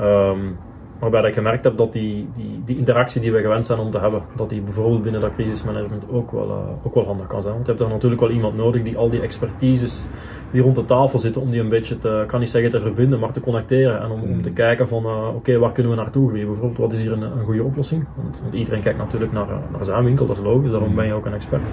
Um, 0.00 0.56
waarbij 0.98 1.22
ik 1.28 1.34
gemerkt 1.34 1.64
heb 1.64 1.76
dat 1.76 1.92
die, 1.92 2.28
die, 2.34 2.62
die 2.64 2.78
interactie 2.78 3.20
die 3.20 3.32
we 3.32 3.40
gewend 3.40 3.66
zijn 3.66 3.78
om 3.78 3.90
te 3.90 3.98
hebben, 3.98 4.22
dat 4.36 4.48
die 4.48 4.60
bijvoorbeeld 4.60 5.02
binnen 5.02 5.20
dat 5.20 5.34
crisismanagement 5.34 6.02
ook 6.10 6.30
wel, 6.30 6.48
uh, 6.48 6.86
ook 6.86 6.94
wel 6.94 7.04
handig 7.04 7.26
kan 7.26 7.42
zijn. 7.42 7.54
Want 7.54 7.66
je 7.66 7.72
hebt 7.72 7.84
daar 7.84 7.94
natuurlijk 7.94 8.20
wel 8.20 8.30
iemand 8.30 8.56
nodig 8.56 8.82
die 8.82 8.96
al 8.96 9.10
die 9.10 9.20
expertises 9.20 10.06
die 10.50 10.62
rond 10.62 10.76
de 10.76 10.84
tafel 10.84 11.18
zitten, 11.18 11.42
om 11.42 11.50
die 11.50 11.60
een 11.60 11.68
beetje 11.68 11.98
te, 11.98 12.24
kan 12.26 12.40
niet 12.40 12.50
zeggen 12.50 12.70
te 12.70 12.80
verbinden, 12.80 13.18
maar 13.18 13.32
te 13.32 13.40
connecteren. 13.40 14.00
En 14.00 14.10
om, 14.10 14.22
om 14.22 14.42
te 14.42 14.52
kijken 14.52 14.88
van, 14.88 15.04
uh, 15.04 15.34
oké, 15.34 15.58
waar 15.58 15.72
kunnen 15.72 15.92
we 15.92 15.98
naartoe 15.98 16.28
groeien? 16.28 16.46
Bijvoorbeeld, 16.46 16.78
wat 16.78 16.92
is 16.92 17.00
hier 17.00 17.12
een, 17.12 17.22
een 17.22 17.44
goede 17.44 17.64
oplossing? 17.64 18.06
Want, 18.16 18.40
want, 18.42 18.54
iedereen 18.54 18.80
kijkt 18.80 18.98
natuurlijk 18.98 19.32
naar, 19.32 19.48
naar 19.72 19.84
zijn 19.84 20.04
winkel, 20.04 20.26
dat 20.26 20.36
is 20.36 20.42
logisch, 20.42 20.70
daarom 20.70 20.94
ben 20.94 21.06
je 21.06 21.12
ook 21.12 21.26
een 21.26 21.34
expert. 21.34 21.68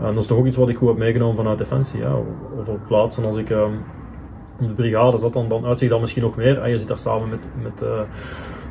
En 0.00 0.14
dat 0.14 0.22
is 0.22 0.26
toch 0.26 0.38
ook 0.38 0.46
iets 0.46 0.56
wat 0.56 0.68
ik 0.68 0.76
goed 0.76 0.88
heb 0.88 0.96
meegenomen 0.96 1.36
vanuit 1.36 1.58
Defensie. 1.58 2.00
Ja. 2.00 2.14
Over 2.58 2.78
plaatsen 2.86 3.24
als 3.24 3.36
ik... 3.36 3.54
De 4.60 4.74
brigade 4.74 5.18
zat, 5.18 5.32
dan, 5.32 5.48
dan 5.48 5.66
uitzicht 5.66 5.90
dat 5.90 6.00
misschien 6.00 6.22
nog 6.22 6.36
meer. 6.36 6.58
En 6.58 6.70
je 6.70 6.78
zit 6.78 6.88
daar 6.88 6.98
samen 6.98 7.28
met, 7.28 7.40
met 7.62 7.82
uh, 7.82 8.00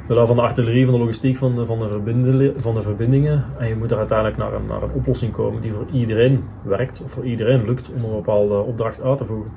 de 0.07 0.25
van 0.25 0.35
de 0.35 0.41
artillerie, 0.41 0.85
van 0.85 0.93
de 0.93 0.99
logistiek, 0.99 1.37
van 1.37 1.55
de, 1.55 1.65
van, 1.65 1.79
de 1.79 2.53
van 2.57 2.73
de 2.73 2.81
verbindingen. 2.81 3.45
En 3.57 3.67
je 3.67 3.75
moet 3.75 3.91
er 3.91 3.97
uiteindelijk 3.97 4.37
naar 4.37 4.53
een, 4.53 4.65
naar 4.65 4.81
een 4.81 4.93
oplossing 4.93 5.31
komen 5.31 5.61
die 5.61 5.73
voor 5.73 5.85
iedereen 5.91 6.43
werkt, 6.61 7.01
of 7.03 7.11
voor 7.11 7.25
iedereen 7.25 7.65
lukt 7.65 7.91
om 7.95 8.03
een 8.03 8.15
bepaalde 8.15 8.59
opdracht 8.59 9.01
uit 9.01 9.17
te 9.17 9.25
voeren. 9.25 9.51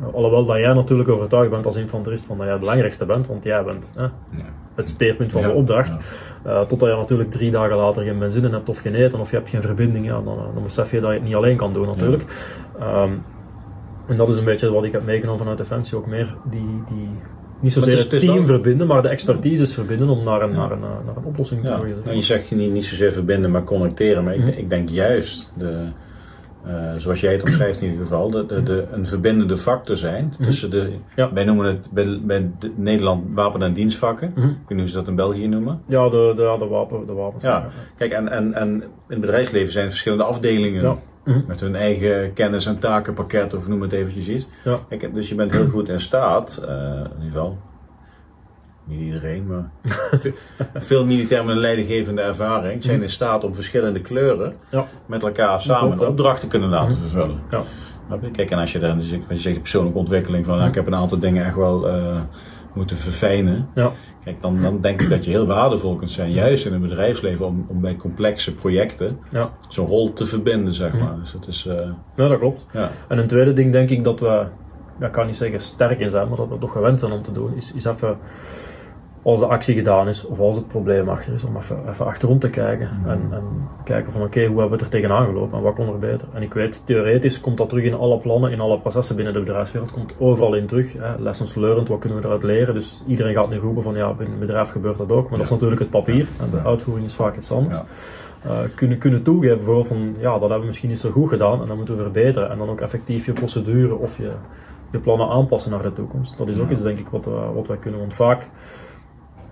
Uh, 0.00 0.14
alhoewel 0.14 0.44
dat 0.44 0.56
jij 0.56 0.72
natuurlijk 0.72 1.08
overtuigd 1.08 1.50
bent 1.50 1.66
als 1.66 1.76
infanterist 1.76 2.24
van 2.24 2.36
dat 2.36 2.44
jij 2.44 2.52
het 2.52 2.62
belangrijkste 2.62 3.06
bent, 3.06 3.26
want 3.26 3.44
jij 3.44 3.64
bent 3.64 3.92
ja. 3.96 4.12
het 4.74 4.88
speerpunt 4.88 5.32
van 5.32 5.42
de 5.42 5.52
opdracht. 5.52 5.96
Uh, 6.46 6.60
totdat 6.60 6.88
je 6.88 6.96
natuurlijk 6.96 7.30
drie 7.30 7.50
dagen 7.50 7.76
later 7.76 8.02
geen 8.02 8.18
benzine 8.18 8.50
hebt 8.50 8.68
of 8.68 8.78
geen 8.78 8.94
eten 8.94 9.20
of 9.20 9.30
je 9.30 9.36
hebt 9.36 9.50
geen 9.50 9.62
verbinding, 9.62 10.06
ja, 10.06 10.20
dan, 10.20 10.38
dan 10.54 10.62
besef 10.62 10.90
je 10.90 11.00
dat 11.00 11.10
je 11.10 11.16
het 11.16 11.24
niet 11.24 11.34
alleen 11.34 11.56
kan 11.56 11.72
doen 11.72 11.86
natuurlijk. 11.86 12.24
Um, 12.80 13.22
en 14.08 14.16
dat 14.16 14.28
is 14.28 14.36
een 14.36 14.44
beetje 14.44 14.70
wat 14.70 14.84
ik 14.84 14.92
heb 14.92 15.04
meegenomen 15.04 15.38
vanuit 15.38 15.58
Defensie, 15.58 15.98
ook 15.98 16.06
meer 16.06 16.36
die, 16.50 16.82
die 16.88 17.08
niet 17.60 17.72
zozeer 17.72 17.98
het, 17.98 18.10
het 18.10 18.20
team 18.20 18.36
wel... 18.36 18.46
verbinden, 18.46 18.86
maar 18.86 19.02
de 19.02 19.08
expertises 19.08 19.74
verbinden 19.74 20.08
om 20.08 20.24
naar 20.24 20.42
een, 20.42 20.50
ja. 20.50 20.56
naar 20.56 20.70
een, 20.70 20.80
naar 20.80 21.16
een 21.16 21.24
oplossing 21.24 21.64
te 21.64 21.72
groeien. 21.72 21.96
Ja. 22.04 22.10
En 22.10 22.16
je 22.16 22.22
zegt 22.22 22.50
niet, 22.50 22.72
niet 22.72 22.84
zozeer 22.84 23.12
verbinden, 23.12 23.50
maar 23.50 23.64
connecteren. 23.64 24.24
Maar 24.24 24.34
ik, 24.34 24.56
ik 24.56 24.70
denk 24.70 24.88
juist, 24.88 25.52
de, 25.58 25.84
uh, 26.66 26.72
zoals 26.96 27.20
jij 27.20 27.32
het 27.32 27.42
omschrijft 27.42 27.80
in 27.80 27.90
ieder 27.90 28.06
geval, 28.06 28.30
de, 28.30 28.46
de, 28.46 28.62
de, 28.62 28.86
een 28.92 29.06
verbindende 29.06 29.56
factor 29.56 29.96
zijn 29.96 30.34
tussen 30.40 30.70
de, 30.70 30.92
wij 31.32 31.44
noemen 31.44 31.66
het 31.66 31.90
bij, 31.92 32.20
bij 32.22 32.50
Nederland 32.74 33.24
wapen- 33.34 33.62
en 33.62 33.72
dienstvakken. 33.72 34.28
Ik 34.28 34.34
weet 34.36 34.68
niet 34.68 34.78
hoe 34.78 34.88
ze 34.88 34.94
dat 34.94 35.08
in 35.08 35.14
België 35.14 35.48
noemen. 35.48 35.82
Ja, 35.86 36.08
de, 36.08 36.32
de, 36.36 36.56
de, 36.58 36.66
wapen, 36.66 37.06
de 37.06 37.12
wapens. 37.12 37.42
Ja, 37.42 37.66
kijk, 37.96 38.12
en, 38.12 38.28
en, 38.28 38.54
en 38.54 38.68
in 38.68 38.82
het 39.08 39.20
bedrijfsleven 39.20 39.72
zijn 39.72 39.84
er 39.84 39.90
verschillende 39.90 40.24
afdelingen. 40.24 40.98
Mm-hmm. 41.26 41.44
Met 41.46 41.60
hun 41.60 41.74
eigen 41.74 42.32
kennis- 42.32 42.66
en 42.66 42.78
takenpakket, 42.78 43.54
of 43.54 43.68
noem 43.68 43.82
het 43.82 43.92
eventjes 43.92 44.28
iets. 44.28 44.46
Ja. 44.64 44.78
Kijk, 44.88 45.14
dus 45.14 45.28
je 45.28 45.34
bent 45.34 45.52
heel 45.52 45.68
goed 45.68 45.88
in 45.88 46.00
staat, 46.00 46.62
uh, 46.64 46.70
in 46.70 47.24
ieder 47.24 47.30
geval, 47.30 47.58
niet 48.84 49.00
iedereen, 49.00 49.46
maar 49.46 49.70
veel 50.74 51.06
militair 51.06 51.44
met 51.44 51.54
een 51.54 51.60
leidinggevende 51.60 52.22
ervaring 52.22 52.84
zijn 52.84 53.02
in 53.02 53.08
staat 53.08 53.44
om 53.44 53.54
verschillende 53.54 54.00
kleuren 54.00 54.54
ja. 54.70 54.86
met 55.06 55.22
elkaar 55.22 55.60
samen 55.60 55.92
een 55.92 56.06
opdracht 56.06 56.40
te 56.40 56.46
kunnen 56.46 56.68
laten 56.68 56.96
vervullen. 56.96 57.40
Ja. 57.50 57.64
Kijk, 58.32 58.50
en 58.50 58.58
als 58.58 58.72
je 58.72 58.78
dan, 58.78 58.98
dus 58.98 59.10
je 59.10 59.20
zegt 59.28 59.60
persoonlijke 59.60 59.98
ontwikkeling 59.98 60.46
van, 60.46 60.56
nou, 60.56 60.68
ik 60.68 60.74
heb 60.74 60.86
een 60.86 60.94
aantal 60.94 61.18
dingen 61.18 61.44
echt 61.44 61.56
wel 61.56 61.88
uh, 61.88 62.20
moeten 62.72 62.96
verfijnen. 62.96 63.68
Ja. 63.74 63.90
Kijk, 64.26 64.42
dan, 64.42 64.62
dan 64.62 64.80
denk 64.80 65.02
ik 65.02 65.10
dat 65.10 65.24
je 65.24 65.30
heel 65.30 65.46
waardevol 65.46 65.94
kunt 65.94 66.10
zijn, 66.10 66.32
juist 66.32 66.66
in 66.66 66.72
het 66.72 66.82
bedrijfsleven, 66.82 67.46
om, 67.46 67.66
om 67.68 67.80
bij 67.80 67.96
complexe 67.96 68.54
projecten 68.54 69.18
ja. 69.30 69.50
zo'n 69.68 69.86
rol 69.86 70.12
te 70.12 70.26
verbinden, 70.26 70.72
zeg 70.72 70.98
maar. 70.98 71.16
Dus 71.20 71.32
dat 71.32 71.46
is, 71.46 71.66
uh, 71.66 71.74
ja, 72.16 72.28
dat 72.28 72.38
klopt. 72.38 72.66
Ja. 72.72 72.90
En 73.08 73.18
een 73.18 73.26
tweede 73.26 73.52
ding 73.52 73.72
denk 73.72 73.90
ik 73.90 74.04
dat 74.04 74.20
we, 74.20 74.46
ik 75.00 75.12
kan 75.12 75.26
niet 75.26 75.36
zeggen 75.36 75.60
sterk 75.60 76.00
in 76.00 76.10
zijn, 76.10 76.28
maar 76.28 76.36
dat 76.36 76.48
we 76.48 76.58
toch 76.58 76.72
gewend 76.72 77.00
zijn 77.00 77.12
om 77.12 77.22
te 77.22 77.32
doen, 77.32 77.56
is, 77.56 77.72
is 77.72 77.84
even 77.84 78.18
als 79.26 79.38
de 79.38 79.46
actie 79.46 79.74
gedaan 79.74 80.08
is 80.08 80.26
of 80.26 80.38
als 80.38 80.56
het 80.56 80.68
probleem 80.68 81.08
achter 81.08 81.32
is, 81.32 81.44
om 81.44 81.56
even, 81.56 81.78
even 81.88 82.06
achterom 82.06 82.38
te 82.38 82.50
kijken 82.50 82.88
Mhm. 83.00 83.10
en, 83.10 83.20
en 83.32 83.42
kijken 83.84 84.12
van 84.12 84.20
oké, 84.20 84.30
okay, 84.30 84.46
hoe 84.46 84.60
hebben 84.60 84.78
we 84.78 84.84
het 84.84 84.94
er 84.94 85.00
tegenaan 85.00 85.26
gelopen 85.26 85.58
en 85.58 85.64
wat 85.64 85.74
kon 85.74 85.88
er 85.88 85.98
beter. 85.98 86.28
En 86.32 86.42
ik 86.42 86.54
weet, 86.54 86.86
theoretisch 86.86 87.40
komt 87.40 87.56
dat 87.56 87.68
terug 87.68 87.84
in 87.84 87.94
alle 87.94 88.18
plannen, 88.18 88.50
in 88.50 88.60
alle 88.60 88.78
processen 88.78 89.16
binnen 89.16 89.34
de 89.34 89.40
bedrijfswereld, 89.40 89.90
komt 89.90 90.14
overal 90.18 90.54
in 90.54 90.66
terug. 90.66 90.92
Hè. 90.92 91.18
Lessons 91.18 91.54
learned, 91.54 91.88
wat 91.88 91.98
kunnen 91.98 92.18
we 92.18 92.24
eruit 92.24 92.42
leren? 92.42 92.74
Dus 92.74 93.02
iedereen 93.06 93.34
gaat 93.34 93.50
nu 93.50 93.58
roepen 93.58 93.82
van 93.82 93.94
ja, 93.94 94.12
binnen 94.12 94.34
een 94.34 94.46
bedrijf 94.46 94.70
gebeurt 94.70 94.98
dat 94.98 95.12
ook, 95.12 95.22
maar 95.22 95.30
ja. 95.30 95.36
dat 95.36 95.46
is 95.46 95.52
natuurlijk 95.52 95.80
het 95.80 95.90
papier 95.90 96.26
en 96.40 96.50
de 96.50 96.68
uitvoering 96.68 97.06
is 97.06 97.14
vaak 97.14 97.36
iets 97.36 97.52
anders. 97.52 97.76
Ja. 97.76 97.84
Uh, 98.46 98.58
kunnen, 98.74 98.98
kunnen 98.98 99.22
toegeven 99.22 99.56
bijvoorbeeld 99.56 99.86
van 99.86 100.16
ja, 100.18 100.30
dat 100.32 100.40
hebben 100.40 100.60
we 100.60 100.66
misschien 100.66 100.88
niet 100.88 100.98
zo 100.98 101.10
goed 101.10 101.28
gedaan 101.28 101.60
en 101.60 101.66
dat 101.66 101.76
moeten 101.76 101.96
we 101.96 102.02
verbeteren 102.02 102.50
en 102.50 102.58
dan 102.58 102.68
ook 102.68 102.80
effectief 102.80 103.26
je 103.26 103.32
procedure 103.32 103.94
of 103.94 104.16
je, 104.16 104.30
je 104.90 104.98
plannen 104.98 105.28
aanpassen 105.28 105.70
naar 105.70 105.82
de 105.82 105.92
toekomst. 105.92 106.38
Dat 106.38 106.48
is 106.48 106.58
ook 106.58 106.70
iets 106.70 106.82
denk 106.82 106.98
ik 106.98 107.08
wat, 107.08 107.26
uh, 107.26 107.54
wat 107.54 107.66
wij 107.66 107.76
kunnen, 107.76 108.00
want 108.00 108.14
vaak 108.14 108.50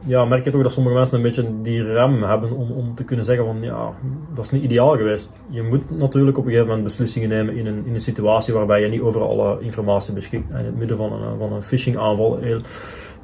ja, 0.07 0.25
merk 0.25 0.45
je 0.45 0.51
toch 0.51 0.63
dat 0.63 0.73
sommige 0.73 0.97
mensen 0.97 1.17
een 1.17 1.23
beetje 1.23 1.61
die 1.63 1.83
rem 1.83 2.23
hebben 2.23 2.53
om, 2.53 2.71
om 2.71 2.95
te 2.95 3.05
kunnen 3.05 3.25
zeggen 3.25 3.45
van 3.45 3.57
ja, 3.61 3.93
dat 4.35 4.45
is 4.45 4.51
niet 4.51 4.63
ideaal 4.63 4.97
geweest. 4.97 5.37
Je 5.49 5.63
moet 5.63 5.99
natuurlijk 5.99 6.39
op 6.39 6.45
een 6.45 6.51
gegeven 6.51 6.69
moment 6.69 6.87
beslissingen 6.87 7.29
nemen 7.29 7.57
in 7.57 7.67
een, 7.67 7.87
in 7.87 7.95
een 7.95 8.01
situatie 8.01 8.55
waarbij 8.55 8.81
je 8.81 8.89
niet 8.89 9.01
over 9.01 9.23
alle 9.23 9.61
informatie 9.61 10.15
beschikt. 10.15 10.51
In 10.51 10.65
het 10.65 10.79
midden 10.79 10.97
van 10.97 11.13
een, 11.13 11.39
van 11.39 11.53
een 11.53 11.63
phishing 11.63 11.99
aanval, 11.99 12.39
heel, 12.39 12.61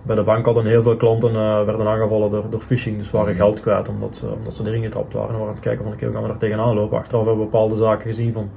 bij 0.03 0.17
de 0.17 0.23
bank 0.23 0.45
hadden 0.45 0.67
heel 0.67 0.83
veel 0.83 0.97
klanten 0.97 1.33
uh, 1.33 1.65
werden 1.65 1.87
aangevallen 1.87 2.31
door, 2.31 2.45
door 2.51 2.61
phishing, 2.61 2.99
dus 2.99 3.11
waren 3.11 3.35
geld 3.35 3.61
kwijt 3.61 3.89
omdat 3.89 4.17
ze, 4.17 4.33
omdat 4.33 4.55
ze 4.55 4.67
erin 4.67 4.83
getrapt 4.83 5.13
waren 5.13 5.29
en 5.29 5.35
waren 5.35 5.49
aan 5.49 5.55
het 5.55 5.65
kijken 5.65 5.85
van 5.85 5.93
oké, 5.93 6.05
okay, 6.05 6.09
hoe 6.09 6.17
gaan 6.17 6.27
we 6.27 6.39
daar 6.39 6.49
tegenaan 6.49 6.75
lopen. 6.75 6.99
Achteraf 6.99 7.25
hebben 7.25 7.45
we 7.45 7.51
bepaalde 7.51 7.77
zaken 7.77 8.07
gezien 8.07 8.33
van 8.33 8.51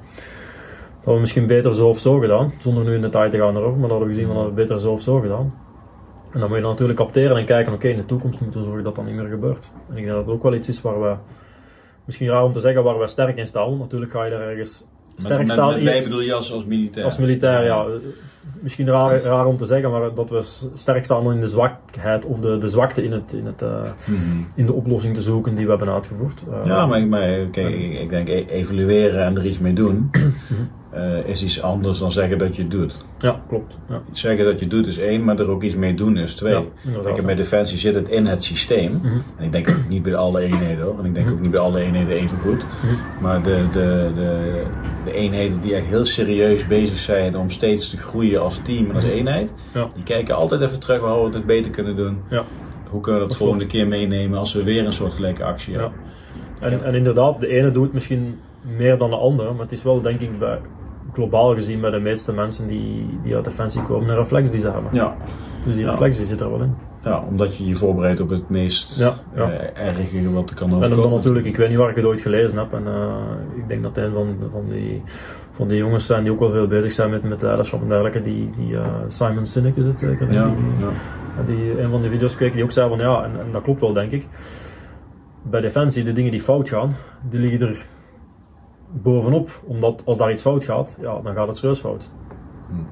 dat 1.03 1.13
we 1.13 1.19
misschien 1.19 1.47
beter 1.47 1.73
zo 1.73 1.87
of 1.87 1.99
zo 1.99 2.19
gedaan, 2.19 2.53
zonder 2.57 2.83
nu 2.83 2.95
in 2.95 3.01
detail 3.01 3.29
te 3.29 3.37
gaan 3.37 3.57
erover, 3.57 3.79
maar 3.79 3.89
dat 3.89 3.97
hadden 3.97 4.07
we 4.07 4.13
gezien 4.13 4.27
van 4.27 4.35
dat 4.35 4.45
we 4.45 4.51
beter 4.51 4.79
zo 4.79 4.91
of 4.91 5.01
zo 5.01 5.19
gedaan. 5.19 5.53
En 6.33 6.39
dan 6.39 6.49
moet 6.49 6.57
je 6.57 6.63
natuurlijk 6.63 6.99
capteren 6.99 7.37
en 7.37 7.45
kijken, 7.45 7.73
oké, 7.73 7.81
okay, 7.81 7.91
in 7.91 8.01
de 8.01 8.05
toekomst 8.05 8.41
moeten 8.41 8.59
we 8.59 8.65
zorgen 8.65 8.83
dat 8.83 8.95
dat 8.95 9.05
niet 9.05 9.15
meer 9.15 9.29
gebeurt. 9.29 9.71
En 9.89 9.97
ik 9.97 10.03
denk 10.03 10.07
dat 10.07 10.25
het 10.25 10.35
ook 10.35 10.43
wel 10.43 10.53
iets 10.53 10.69
is 10.69 10.81
waar 10.81 11.01
we, 11.01 11.15
misschien 12.05 12.27
raar 12.27 12.43
om 12.43 12.53
te 12.53 12.59
zeggen, 12.59 12.83
waar 12.83 12.99
we 12.99 13.07
sterk 13.07 13.37
in 13.37 13.47
staan. 13.47 13.77
Natuurlijk 13.77 14.11
ga 14.11 14.23
je 14.23 14.31
daar 14.31 14.41
ergens 14.41 14.87
sterk 15.17 15.39
met, 15.39 15.51
staan. 15.51 15.67
Met, 15.67 15.75
met 15.75 15.83
wij 15.83 16.01
bedoel 16.01 16.21
je 16.21 16.33
als, 16.33 16.51
als 16.51 16.65
militair? 16.65 17.05
Als 17.05 17.17
militair, 17.17 17.63
ja. 17.63 17.85
Misschien 18.59 18.87
raar, 18.87 19.21
raar 19.21 19.45
om 19.45 19.57
te 19.57 19.65
zeggen, 19.65 19.91
maar 19.91 20.13
dat 20.13 20.29
we 20.29 20.41
sterk 20.73 21.05
staan 21.05 21.31
in 21.31 21.39
de 21.39 21.47
zwakheid 21.47 22.25
of 22.25 22.39
de, 22.39 22.57
de 22.57 22.69
zwakte 22.69 23.03
in, 23.03 23.11
het, 23.11 23.33
in, 23.33 23.45
het, 23.45 23.61
uh, 23.61 23.83
mm 24.05 24.15
-hmm. 24.15 24.47
in 24.55 24.65
de 24.65 24.73
oplossing 24.73 25.15
te 25.15 25.21
zoeken 25.21 25.55
die 25.55 25.63
we 25.65 25.69
hebben 25.69 25.89
uitgevoerd. 25.89 26.43
Uh, 26.49 26.65
ja, 26.65 26.85
maar, 26.85 27.07
maar 27.07 27.49
kijk, 27.51 27.75
ik, 27.75 27.99
ik 27.99 28.09
denk 28.09 28.27
evalueren 28.27 29.25
en 29.25 29.37
er 29.37 29.45
iets 29.45 29.59
mee 29.59 29.73
doen. 29.73 30.09
Uh, 30.97 31.27
is 31.27 31.43
iets 31.43 31.61
anders 31.61 31.99
dan 31.99 32.11
zeggen 32.11 32.37
dat 32.37 32.55
je 32.55 32.61
het 32.61 32.71
doet. 32.71 33.05
Ja, 33.19 33.41
klopt. 33.47 33.77
Ja. 33.89 34.01
Zeggen 34.11 34.45
dat 34.45 34.53
je 34.53 34.59
het 34.59 34.69
doet 34.69 34.87
is 34.87 34.97
één, 34.97 35.23
maar 35.23 35.39
er 35.39 35.49
ook 35.49 35.63
iets 35.63 35.75
mee 35.75 35.93
doen 35.93 36.17
is 36.17 36.35
twee. 36.35 36.53
Ja, 36.53 36.63
Kijk, 37.03 37.25
bij 37.25 37.35
Defensie 37.35 37.77
zit 37.77 37.95
het 37.95 38.09
in 38.09 38.25
het 38.25 38.43
systeem. 38.43 38.91
Mm 38.91 39.01
-hmm. 39.01 39.23
En 39.37 39.45
ik 39.45 39.51
denk 39.51 39.69
ook 39.69 39.87
niet 39.89 40.03
bij 40.03 40.15
alle 40.15 40.41
eenheden 40.41 40.85
hoor. 40.85 40.99
En 40.99 41.05
ik 41.05 41.13
denk 41.13 41.29
ook 41.29 41.39
niet 41.39 41.51
bij 41.51 41.59
alle 41.59 41.79
eenheden 41.79 42.15
even 42.15 42.37
goed. 42.37 42.63
Mm 42.63 42.89
-hmm. 42.89 42.97
Maar 43.21 43.43
de, 43.43 43.65
de, 43.71 44.11
de, 44.15 44.63
de 45.05 45.11
eenheden 45.11 45.61
die 45.61 45.75
echt 45.75 45.85
heel 45.85 46.05
serieus 46.05 46.67
bezig 46.67 46.97
zijn 46.97 47.37
om 47.37 47.49
steeds 47.49 47.89
te 47.89 47.97
groeien 47.97 48.41
als 48.41 48.59
team 48.63 48.89
en 48.89 48.95
als 48.95 49.03
eenheid. 49.03 49.53
Ja. 49.73 49.87
Die 49.95 50.03
kijken 50.03 50.35
altijd 50.35 50.61
even 50.61 50.79
terug 50.79 51.01
waar 51.01 51.23
we 51.23 51.29
het 51.35 51.45
beter 51.45 51.71
kunnen 51.71 51.95
doen. 51.95 52.17
Ja. 52.29 52.43
Hoe 52.89 53.01
kunnen 53.01 53.21
we 53.21 53.27
dat, 53.27 53.37
dat 53.37 53.37
volgende 53.37 53.65
keer 53.65 53.87
meenemen 53.87 54.39
als 54.39 54.53
we 54.53 54.63
weer 54.63 54.85
een 54.85 54.93
soortgelijke 54.93 55.43
actie 55.43 55.73
hebben. 55.73 55.91
En, 56.59 56.83
en 56.83 56.95
inderdaad, 56.95 57.41
de 57.41 57.47
ene 57.47 57.71
doet 57.71 57.93
misschien 57.93 58.39
meer 58.77 58.97
dan 58.97 59.09
de 59.09 59.15
andere. 59.15 59.51
Maar 59.51 59.61
het 59.61 59.71
is 59.71 59.83
wel 59.83 60.01
denk 60.01 60.21
ik 60.21 60.39
bij 60.39 60.59
globaal 61.13 61.55
gezien 61.55 61.81
bij 61.81 61.91
de 61.91 61.99
meeste 61.99 62.33
mensen 62.33 62.67
die, 62.67 63.19
die 63.23 63.35
uit 63.35 63.43
Defensie 63.43 63.83
komen, 63.83 64.09
een 64.09 64.15
reflex 64.15 64.51
die 64.51 64.59
ze 64.59 64.71
hebben. 64.71 64.89
Ja. 64.91 65.15
Dus 65.65 65.75
die 65.75 65.85
reflex 65.85 66.17
die 66.17 66.25
zit 66.25 66.39
er 66.39 66.49
wel 66.49 66.61
in. 66.61 66.75
Ja, 67.03 67.23
omdat 67.29 67.57
je 67.57 67.65
je 67.65 67.75
voorbereidt 67.75 68.19
op 68.19 68.29
het 68.29 68.49
meest 68.49 68.99
Ja, 68.99 69.13
ja. 69.35 69.51
eh, 69.51 69.87
erge 69.87 70.31
wat 70.31 70.49
er 70.49 70.55
kan 70.55 70.67
En 70.67 70.79
dan 70.79 70.83
overkomen. 70.83 71.17
natuurlijk, 71.17 71.45
ik 71.45 71.57
weet 71.57 71.69
niet 71.69 71.77
waar 71.77 71.89
ik 71.89 71.95
het 71.95 72.05
ooit 72.05 72.21
gelezen 72.21 72.57
heb. 72.57 72.73
En 72.73 72.83
uh, 72.87 73.57
ik 73.57 73.67
denk 73.67 73.83
dat 73.83 73.97
een 73.97 74.13
van, 74.13 74.37
van, 74.51 74.63
die, 74.69 75.01
van 75.51 75.67
die 75.67 75.77
jongens 75.77 76.05
zijn 76.05 76.23
die 76.23 76.31
ook 76.31 76.39
wel 76.39 76.51
veel 76.51 76.67
bezig 76.67 76.93
zijn 76.93 77.09
met, 77.09 77.23
met 77.23 77.41
leiderschap 77.41 77.81
en 77.81 77.87
dergelijke. 77.87 78.21
Die, 78.21 78.49
die 78.57 78.71
uh, 78.71 78.85
Simon 79.07 79.45
Sinek 79.45 79.75
is 79.75 79.85
het 79.85 79.99
zeker. 79.99 80.33
Ja, 80.33 80.45
die, 80.45 80.85
ja. 80.85 81.43
die 81.45 81.81
een 81.81 81.89
van 81.89 82.01
die 82.01 82.09
video's 82.09 82.35
keek 82.35 82.53
die 82.53 82.63
ook 82.63 82.71
zei 82.71 82.89
van 82.89 82.97
ja, 82.99 83.23
en, 83.23 83.31
en 83.39 83.51
dat 83.51 83.61
klopt 83.61 83.81
wel 83.81 83.93
denk 83.93 84.11
ik. 84.11 84.27
Bij 85.41 85.61
Defensie, 85.61 86.03
de 86.03 86.13
dingen 86.13 86.31
die 86.31 86.41
fout 86.41 86.69
gaan, 86.69 86.95
die 87.29 87.39
liggen 87.39 87.67
er 87.67 87.85
bovenop. 88.93 89.61
Omdat 89.65 90.01
als 90.05 90.17
daar 90.17 90.31
iets 90.31 90.41
fout 90.41 90.63
gaat, 90.63 90.97
ja, 91.01 91.21
dan 91.21 91.33
gaat 91.33 91.47
het 91.47 91.57
serieus 91.57 91.79
fout. 91.79 92.09
Hmm. 92.67 92.87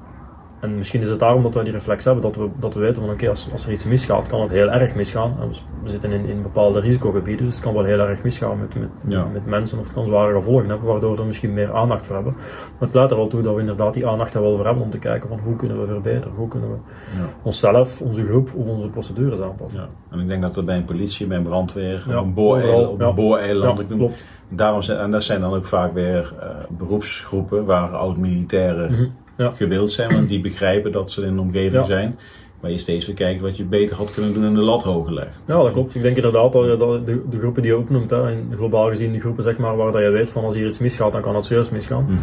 En 0.62 0.76
misschien 0.76 1.00
is 1.00 1.08
het 1.08 1.18
daarom 1.18 1.42
dat 1.42 1.54
wij 1.54 1.62
die 1.64 1.72
reflex 1.72 2.04
hebben, 2.04 2.22
dat 2.22 2.36
we, 2.36 2.48
dat 2.60 2.74
we 2.74 2.80
weten 2.80 3.02
van 3.02 3.10
oké, 3.12 3.28
als, 3.28 3.48
als 3.52 3.66
er 3.66 3.72
iets 3.72 3.84
misgaat, 3.84 4.28
kan 4.28 4.40
het 4.40 4.50
heel 4.50 4.70
erg 4.70 4.94
misgaan. 4.94 5.32
En 5.40 5.48
we, 5.82 5.90
zitten 5.90 6.12
in, 6.12 6.24
in 6.26 6.42
bepaalde 6.42 6.80
risicogebieden, 6.80 7.46
dus 7.46 7.54
het 7.54 7.64
kan 7.64 7.74
wel 7.74 7.84
heel 7.84 7.98
erg 7.98 8.22
misgaan 8.22 8.58
met, 8.60 8.74
met, 8.80 8.88
Ja. 9.06 9.24
met 9.32 9.46
mensen 9.46 9.78
of 9.78 9.84
het 9.84 9.94
kan 9.94 10.06
zware 10.06 10.32
gevolgen 10.34 10.68
hebben, 10.68 10.86
waardoor 10.88 11.14
we 11.14 11.20
er 11.20 11.26
misschien 11.26 11.52
meer 11.52 11.72
aandacht 11.74 12.06
voor 12.06 12.14
hebben. 12.14 12.32
Maar 12.78 12.88
het 12.88 12.94
leidt 12.94 13.10
er 13.10 13.16
wel 13.16 13.26
toe 13.26 13.42
dat 13.42 13.54
we 13.54 13.60
inderdaad 13.60 13.94
die 13.94 14.06
aandacht 14.06 14.34
er 14.34 14.40
wel 14.42 14.56
voor 14.56 14.64
hebben 14.64 14.82
om 14.82 14.90
te 14.90 14.98
kijken 14.98 15.28
van 15.28 15.38
hoe 15.44 15.56
kunnen 15.56 15.80
we 15.80 15.86
verbeteren, 15.86 16.36
hoe 16.36 16.48
kunnen 16.48 16.70
we 16.70 16.76
Ja. 17.16 17.24
onszelf, 17.42 18.00
onze 18.00 18.24
groep 18.24 18.48
of 18.54 18.66
onze 18.66 18.88
procedures 18.88 19.40
aanpassen. 19.40 19.80
Ja. 19.80 19.88
En 20.10 20.20
ik 20.20 20.28
denk 20.28 20.42
dat 20.42 20.54
dat 20.54 20.64
bij 20.64 20.76
een 20.76 20.84
politie, 20.84 21.26
bij 21.26 21.36
een 21.36 21.42
brandweer, 21.42 22.04
Ja, 22.08 22.16
een 22.16 22.34
booreiland, 22.34 22.88
op 22.88 23.00
een 23.00 23.14
booreiland, 23.14 23.76
Ja, 23.78 23.82
ik 23.84 23.88
noem- 23.90 23.98
klopt. 23.98 24.24
Daarom 24.48 24.82
zijn, 24.82 24.98
en 24.98 25.10
dat 25.10 25.22
zijn 25.22 25.40
dan 25.40 25.54
ook 25.54 25.66
vaak 25.66 25.92
weer 25.94 26.34
eh, 26.40 26.46
beroepsgroepen 26.68 27.64
waar 27.64 27.88
oud-militairen 27.90 28.92
Mhm, 28.92 29.04
ja. 29.42 29.52
gewild 29.52 29.90
zijn, 29.90 30.12
want 30.12 30.28
die 30.28 30.40
begrijpen 30.40 30.92
dat 30.92 31.10
ze 31.10 31.22
in 31.22 31.28
een 31.28 31.38
omgeving 31.40 31.72
Ja. 31.72 31.84
zijn 31.84 32.18
waar 32.60 32.70
je 32.70 32.78
steeds 32.78 33.06
weer 33.06 33.14
kijkt 33.14 33.40
wat 33.40 33.56
je 33.56 33.64
beter 33.64 33.96
had 33.96 34.12
kunnen 34.12 34.34
doen 34.34 34.44
en 34.44 34.54
de 34.54 34.60
lat 34.62 34.82
hoger 34.82 35.14
legt. 35.14 35.40
Ja, 35.46 35.62
dat 35.62 35.72
klopt. 35.72 35.94
Ik 35.94 36.02
denk 36.02 36.16
inderdaad 36.16 36.52
dat 36.52 36.78
dat 36.78 37.06
de, 37.06 37.22
de 37.30 37.38
groepen 37.38 37.62
die 37.62 37.70
je 37.70 37.76
opnoemt, 37.78 38.10
hè, 38.10 38.30
en 38.30 38.52
globaal 38.56 38.88
gezien 38.88 39.12
de 39.12 39.20
groepen 39.20 39.42
zeg 39.42 39.58
maar, 39.58 39.76
waar 39.76 39.92
dat 39.92 40.02
je 40.02 40.08
weet 40.10 40.30
van 40.30 40.44
als 40.44 40.54
hier 40.54 40.66
iets 40.66 40.78
misgaat, 40.78 41.12
dan 41.12 41.20
kan 41.22 41.34
het 41.34 41.44
serieus 41.44 41.70
misgaan, 41.70 42.18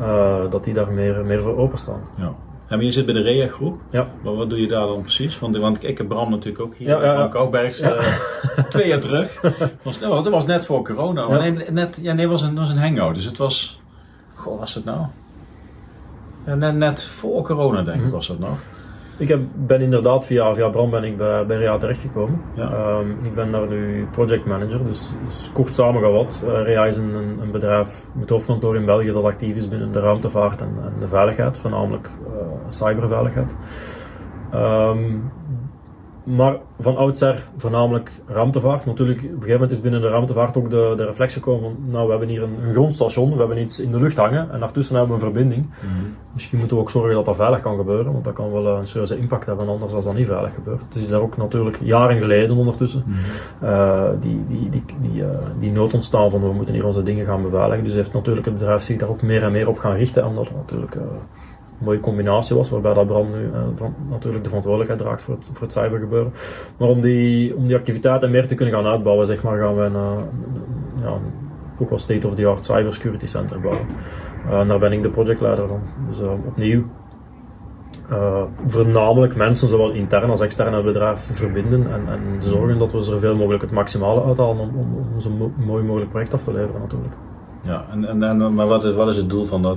eh, 0.00 0.50
dat 0.50 0.64
die 0.64 0.74
daar 0.74 0.92
meer, 0.92 1.24
meer 1.24 1.40
voor 1.40 1.56
openstaan. 1.56 2.00
Ja. 2.18 2.34
En 2.68 2.76
maar 2.76 2.84
je 2.84 2.92
zit 2.92 3.04
bij 3.04 3.14
de 3.14 3.20
REA-groep. 3.22 3.80
Ja. 3.90 4.06
Maar 4.22 4.34
wat 4.34 4.50
doe 4.50 4.60
je 4.60 4.68
daar 4.68 4.86
dan 4.86 5.00
precies? 5.02 5.38
Want, 5.38 5.56
want 5.56 5.84
ik 5.84 5.98
heb 5.98 6.08
Bram 6.08 6.30
natuurlijk 6.30 6.64
ook 6.64 6.74
hier 6.74 6.88
Ja, 6.88 7.02
ja, 7.04 7.12
ja. 7.12 7.28
eh, 7.80 8.64
twee 8.68 8.88
jaar 8.88 9.00
terug. 9.00 9.40
Was, 9.82 10.00
het 10.00 10.28
was 10.28 10.46
net 10.46 10.66
voor 10.66 10.84
corona. 10.84 11.28
Maar 11.28 11.44
Ja. 11.46 11.50
nee, 11.52 11.70
net, 11.70 11.98
ja, 12.02 12.12
nee, 12.12 12.28
was 12.28 12.42
een, 12.42 12.54
was 12.54 12.70
een 12.70 12.78
hangout. 12.78 13.14
Dus 13.14 13.24
het 13.24 13.38
was... 13.38 13.80
Goh, 14.34 14.58
was 14.58 14.74
het 14.74 14.84
nou? 14.84 15.06
Net, 16.44 16.74
net 16.74 17.04
voor 17.04 17.42
corona 17.42 17.82
denk 17.82 17.96
ik 17.96 18.02
Mhm. 18.02 18.10
was 18.10 18.26
dat 18.26 18.38
nog. 18.38 18.58
Ik 19.18 19.28
heb, 19.28 19.40
ben 19.54 19.80
inderdaad 19.80 20.26
via, 20.26 20.54
via 20.54 20.68
Bram 20.68 20.90
ben 20.90 21.04
ik 21.04 21.16
bij, 21.16 21.46
bij 21.46 21.56
Rea 21.56 21.76
terechtgekomen. 21.76 22.40
Ja. 22.54 22.70
Ehm, 22.72 23.10
ik 23.24 23.34
ben 23.34 23.52
daar 23.52 23.68
nu 23.68 24.06
project 24.10 24.44
manager, 24.46 24.84
dus, 24.84 25.10
dus 25.26 25.50
kort 25.52 25.74
samengevat. 25.74 26.44
eh 26.46 26.62
Rea 26.62 26.84
is 26.84 26.96
een, 26.96 27.14
een, 27.40 27.50
bedrijf 27.50 28.06
met 28.12 28.30
hoofdkantoor 28.30 28.76
in 28.76 28.84
België 28.84 29.12
dat 29.12 29.24
actief 29.24 29.56
is 29.56 29.68
binnen 29.68 29.92
de 29.92 30.00
ruimtevaart 30.00 30.60
en, 30.60 30.74
en 30.84 30.92
de 31.00 31.08
veiligheid, 31.08 31.58
voornamelijk 31.58 32.06
eh, 32.06 32.46
cyberveiligheid. 32.68 33.54
Ehm, 34.52 34.98
maar 36.36 36.56
van 36.78 36.96
oudsher 36.96 37.48
voornamelijk 37.56 38.10
ruimtevaart. 38.26 38.86
Natuurlijk, 38.86 39.18
op 39.18 39.24
een 39.24 39.30
gegeven 39.30 39.52
moment 39.52 39.70
is 39.70 39.80
binnen 39.80 40.00
de 40.00 40.08
ruimtevaart 40.08 40.56
ook 40.56 40.70
de, 40.70 40.94
de 40.96 41.04
reflex 41.04 41.34
gekomen 41.34 41.62
van, 41.62 41.90
nou 41.90 42.04
we 42.04 42.10
hebben 42.10 42.28
hier 42.28 42.42
een, 42.42 42.56
een 42.66 42.72
grondstation, 42.72 43.32
we 43.32 43.38
hebben 43.38 43.58
iets 43.58 43.80
in 43.80 43.90
de 43.90 44.00
lucht 44.00 44.16
hangen 44.16 44.50
en 44.50 44.60
daartussen 44.60 44.96
hebben 44.96 45.16
we 45.16 45.24
een 45.24 45.32
verbinding. 45.32 45.66
Misschien 46.32 46.58
moeten 46.58 46.76
we 46.76 46.82
ook 46.82 46.90
zorgen 46.90 47.14
dat 47.14 47.24
dat 47.24 47.36
veilig 47.36 47.60
kan 47.60 47.76
gebeuren, 47.76 48.12
want 48.12 48.24
dat 48.24 48.32
kan 48.34 48.52
wel 48.52 48.66
eh, 48.66 48.78
een 48.78 48.86
serieuze 48.86 49.18
impact 49.18 49.46
hebben, 49.46 49.68
anders 49.68 49.92
als 49.92 50.04
dat 50.04 50.14
niet 50.14 50.26
veilig 50.26 50.54
gebeurt. 50.54 50.82
Het 50.88 51.02
is 51.02 51.08
daar 51.08 51.20
ook 51.20 51.36
natuurlijk 51.36 51.78
jaren 51.82 52.18
geleden 52.18 52.56
ondertussen 52.56 53.04
eh, 53.60 54.08
die, 54.20 54.44
die, 54.48 54.68
die, 54.68 54.84
die, 55.00 55.24
eh, 55.24 55.38
die 55.58 55.72
nood 55.72 55.94
ontstaan 55.94 56.30
van 56.30 56.40
we 56.40 56.52
moeten 56.52 56.74
hier 56.74 56.86
onze 56.86 57.02
dingen 57.02 57.26
gaan 57.26 57.42
beveiligen. 57.42 57.84
Dus 57.84 57.94
heeft 57.94 58.12
natuurlijk 58.12 58.46
het 58.46 58.54
bedrijf 58.54 58.82
zich 58.82 58.98
daar 58.98 59.08
ook 59.08 59.22
meer 59.22 59.42
en 59.42 59.52
meer 59.52 59.68
op 59.68 59.78
gaan 59.78 59.96
richten, 59.96 60.26
omdat 60.26 60.46
het 60.46 60.56
natuurlijk 60.56 60.98
mooie 61.80 62.00
combinatie 62.00 62.56
was, 62.56 62.70
waarbij 62.70 62.94
dat 62.94 63.06
Bram 63.06 63.30
nu 63.30 63.44
eh, 63.44 63.86
natuurlijk 64.10 64.42
de 64.42 64.48
verantwoordelijkheid 64.48 65.00
draagt 65.02 65.22
voor 65.22 65.34
het, 65.34 65.50
voor 65.52 65.62
het 65.62 65.72
cybergebeuren. 65.72 66.32
Maar 66.76 66.88
om 66.88 67.00
die, 67.00 67.56
om 67.56 67.66
die 67.66 67.76
activiteiten 67.76 68.30
meer 68.30 68.46
te 68.46 68.54
kunnen 68.54 68.74
gaan 68.74 68.86
uitbouwen, 68.86 69.26
zeg 69.26 69.42
maar, 69.42 69.58
gaan 69.58 69.76
we 69.76 69.82
een, 69.82 69.94
eh, 69.94 71.02
ja, 71.02 71.18
ook 71.78 71.88
wel 71.88 71.98
state-of-the-art 71.98 72.64
cybersecurity 72.64 73.26
center 73.26 73.60
bouwen. 73.60 73.86
Eh, 74.50 74.68
daar 74.68 74.78
ben 74.78 74.92
ik 74.92 75.02
de 75.02 75.08
projectleider 75.10 75.68
van. 75.68 75.80
Dus 76.08 76.20
opnieuw, 76.46 76.84
voornamelijk 78.66 79.36
mensen, 79.36 79.68
zowel 79.68 79.90
intern 79.90 80.30
als 80.30 80.40
extern 80.40 80.72
het 80.72 80.84
bedrijf, 80.84 81.20
verbinden 81.20 81.92
en, 81.92 82.08
en 82.08 82.48
zorgen 82.48 82.78
dat 82.78 82.92
we 82.92 83.02
zoveel 83.02 83.36
mogelijk 83.36 83.62
het 83.62 83.70
maximale 83.70 84.24
uithalen 84.24 84.58
om, 84.58 84.76
om, 84.76 85.06
om 85.12 85.20
zo'n 85.20 85.36
mo- 85.36 85.52
mooi 85.56 85.84
mogelijk 85.84 86.10
project 86.10 86.34
af 86.34 86.44
te 86.44 86.52
leveren 86.52 86.80
natuurlijk. 86.80 87.14
Ja, 87.62 87.84
en, 87.92 88.04
en, 88.04 88.22
en, 88.22 88.54
maar 88.54 88.66
wat 88.66 88.84
is, 88.84 88.94
wat 88.94 89.08
is 89.08 89.16
het 89.16 89.30
doel 89.30 89.44
van 89.44 89.62
dat, 89.62 89.76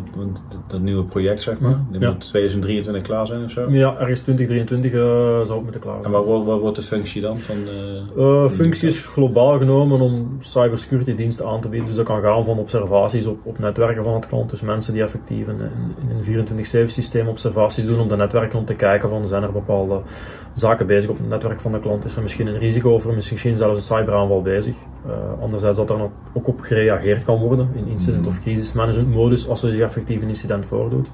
dat, 0.68 0.82
nieuwe 0.82 1.04
project, 1.04 1.42
zeg 1.42 1.60
maar? 1.60 1.80
Die 1.92 2.00
Ja. 2.02 2.10
moet 2.10 2.20
2023 2.20 3.04
klaar 3.04 3.28
zijn 3.28 3.44
of 3.44 3.52
zo? 3.52 3.70
Ja, 3.70 3.96
ergens 4.00 4.22
2023 4.22 4.92
eh, 4.92 5.00
zou 5.00 5.52
het 5.54 5.62
moeten 5.64 5.82
klaar 5.82 5.96
En 5.96 6.02
zijn. 6.02 6.14
wat, 6.14 6.26
wat, 6.26 6.46
wat 6.46 6.60
wordt 6.60 6.76
de 6.76 6.82
functie 6.82 7.22
dan 7.22 7.38
van 7.38 7.56
de... 7.66 8.02
Eh, 8.18 8.50
functies 8.50 9.02
globaal 9.06 9.58
genomen 9.58 10.00
om 10.02 10.38
cybersecurity 10.40 11.16
diensten 11.16 11.46
aan 11.48 11.62
te 11.62 11.70
bieden. 11.70 11.88
Dus 11.88 11.98
dat 11.98 12.06
kan 12.06 12.22
gaan 12.22 12.46
van 12.46 12.58
observaties 12.58 13.26
op, 13.26 13.38
op 13.44 13.60
netwerken 13.60 14.04
van 14.04 14.14
het 14.14 14.28
klant. 14.28 14.50
Dus 14.50 14.62
mensen 14.62 14.94
die 14.94 15.04
effectief 15.04 15.48
in, 15.48 15.60
in, 15.60 16.26
in 16.26 16.36
een 16.36 16.86
24-7 16.88 16.90
systeem 16.92 17.28
observaties 17.28 17.86
doen 17.86 18.00
op 18.00 18.10
de 18.10 18.16
netwerken 18.16 18.60
om 18.60 18.66
te 18.66 18.74
kijken 18.76 19.10
van 19.10 19.28
zijn 19.28 19.44
er 19.44 19.52
bepaalde 19.52 20.02
zaken 20.54 20.88
bezig 20.88 21.10
op 21.10 21.18
het 21.18 21.30
netwerk 21.30 21.60
van 21.62 21.72
de 21.72 21.80
klant. 21.80 22.06
Is 22.06 22.16
er 22.16 22.22
misschien 22.22 22.48
een 22.48 22.58
risico 22.58 22.94
of 22.94 23.06
er 23.06 23.14
misschien 23.14 23.58
zelfs 23.58 23.76
een 23.76 23.98
cyberaanval 23.98 24.42
bezig. 24.42 24.76
Eh, 25.08 25.42
anderzijds 25.42 25.78
dat 25.78 25.90
er 25.90 26.10
ook 26.34 26.48
op 26.48 26.60
gereageerd 26.62 27.26
kan 27.26 27.38
worden 27.40 27.70
in 27.76 27.88
incident 27.88 28.28
of 28.28 28.42
crisismanagement 28.42 29.14
modus 29.14 29.48
als 29.48 29.64
er 29.64 29.72
zich 29.72 29.82
effectief 29.82 30.22
een 30.22 30.28
incident 30.28 30.66
voordoet. 30.66 31.08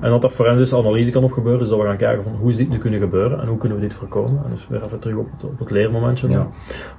En 0.00 0.10
dat 0.10 0.24
er 0.24 0.30
forensische 0.30 0.76
analyse 0.76 1.10
kan 1.10 1.24
op 1.24 1.32
gebeuren, 1.32 1.60
dus 1.60 1.68
dat 1.68 1.78
we 1.78 1.84
gaan 1.84 1.96
kijken 1.96 2.22
van 2.22 2.32
hoe 2.32 2.50
is 2.50 2.56
dit 2.56 2.68
nu 2.68 2.78
kunnen 2.78 3.00
gebeuren 3.00 3.40
en 3.40 3.48
hoe 3.48 3.58
kunnen 3.58 3.78
we 3.78 3.84
dit 3.84 3.94
voorkomen. 3.94 4.42
En 4.44 4.50
dus 4.50 4.68
weer 4.68 4.84
even 4.84 4.98
terug 4.98 5.16
op 5.16 5.28
het, 5.32 5.44
op 5.44 5.58
het 5.58 5.70
leermomentje. 5.70 6.28
Ja. 6.28 6.48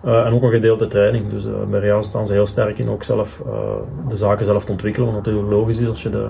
Eh, 0.03 0.25
en 0.25 0.33
ook 0.33 0.43
een 0.43 0.51
gedeelte 0.51 0.87
training. 0.87 1.29
Dus 1.29 1.45
eh, 1.45 1.51
bij 1.69 1.79
Real 1.79 2.03
staan 2.03 2.27
ze 2.27 2.33
heel 2.33 2.45
sterk 2.45 2.77
in 2.77 2.89
ook 2.89 3.03
zelf 3.03 3.43
eh, 3.45 3.53
de 4.09 4.15
zaken 4.15 4.45
zelf 4.45 4.65
te 4.65 4.71
ontwikkelen. 4.71 5.13
Wat 5.13 5.17
natuurlijk 5.17 5.49
logisch 5.49 5.77
is 5.77 5.87
als 5.87 6.03
je 6.03 6.09
de, 6.09 6.27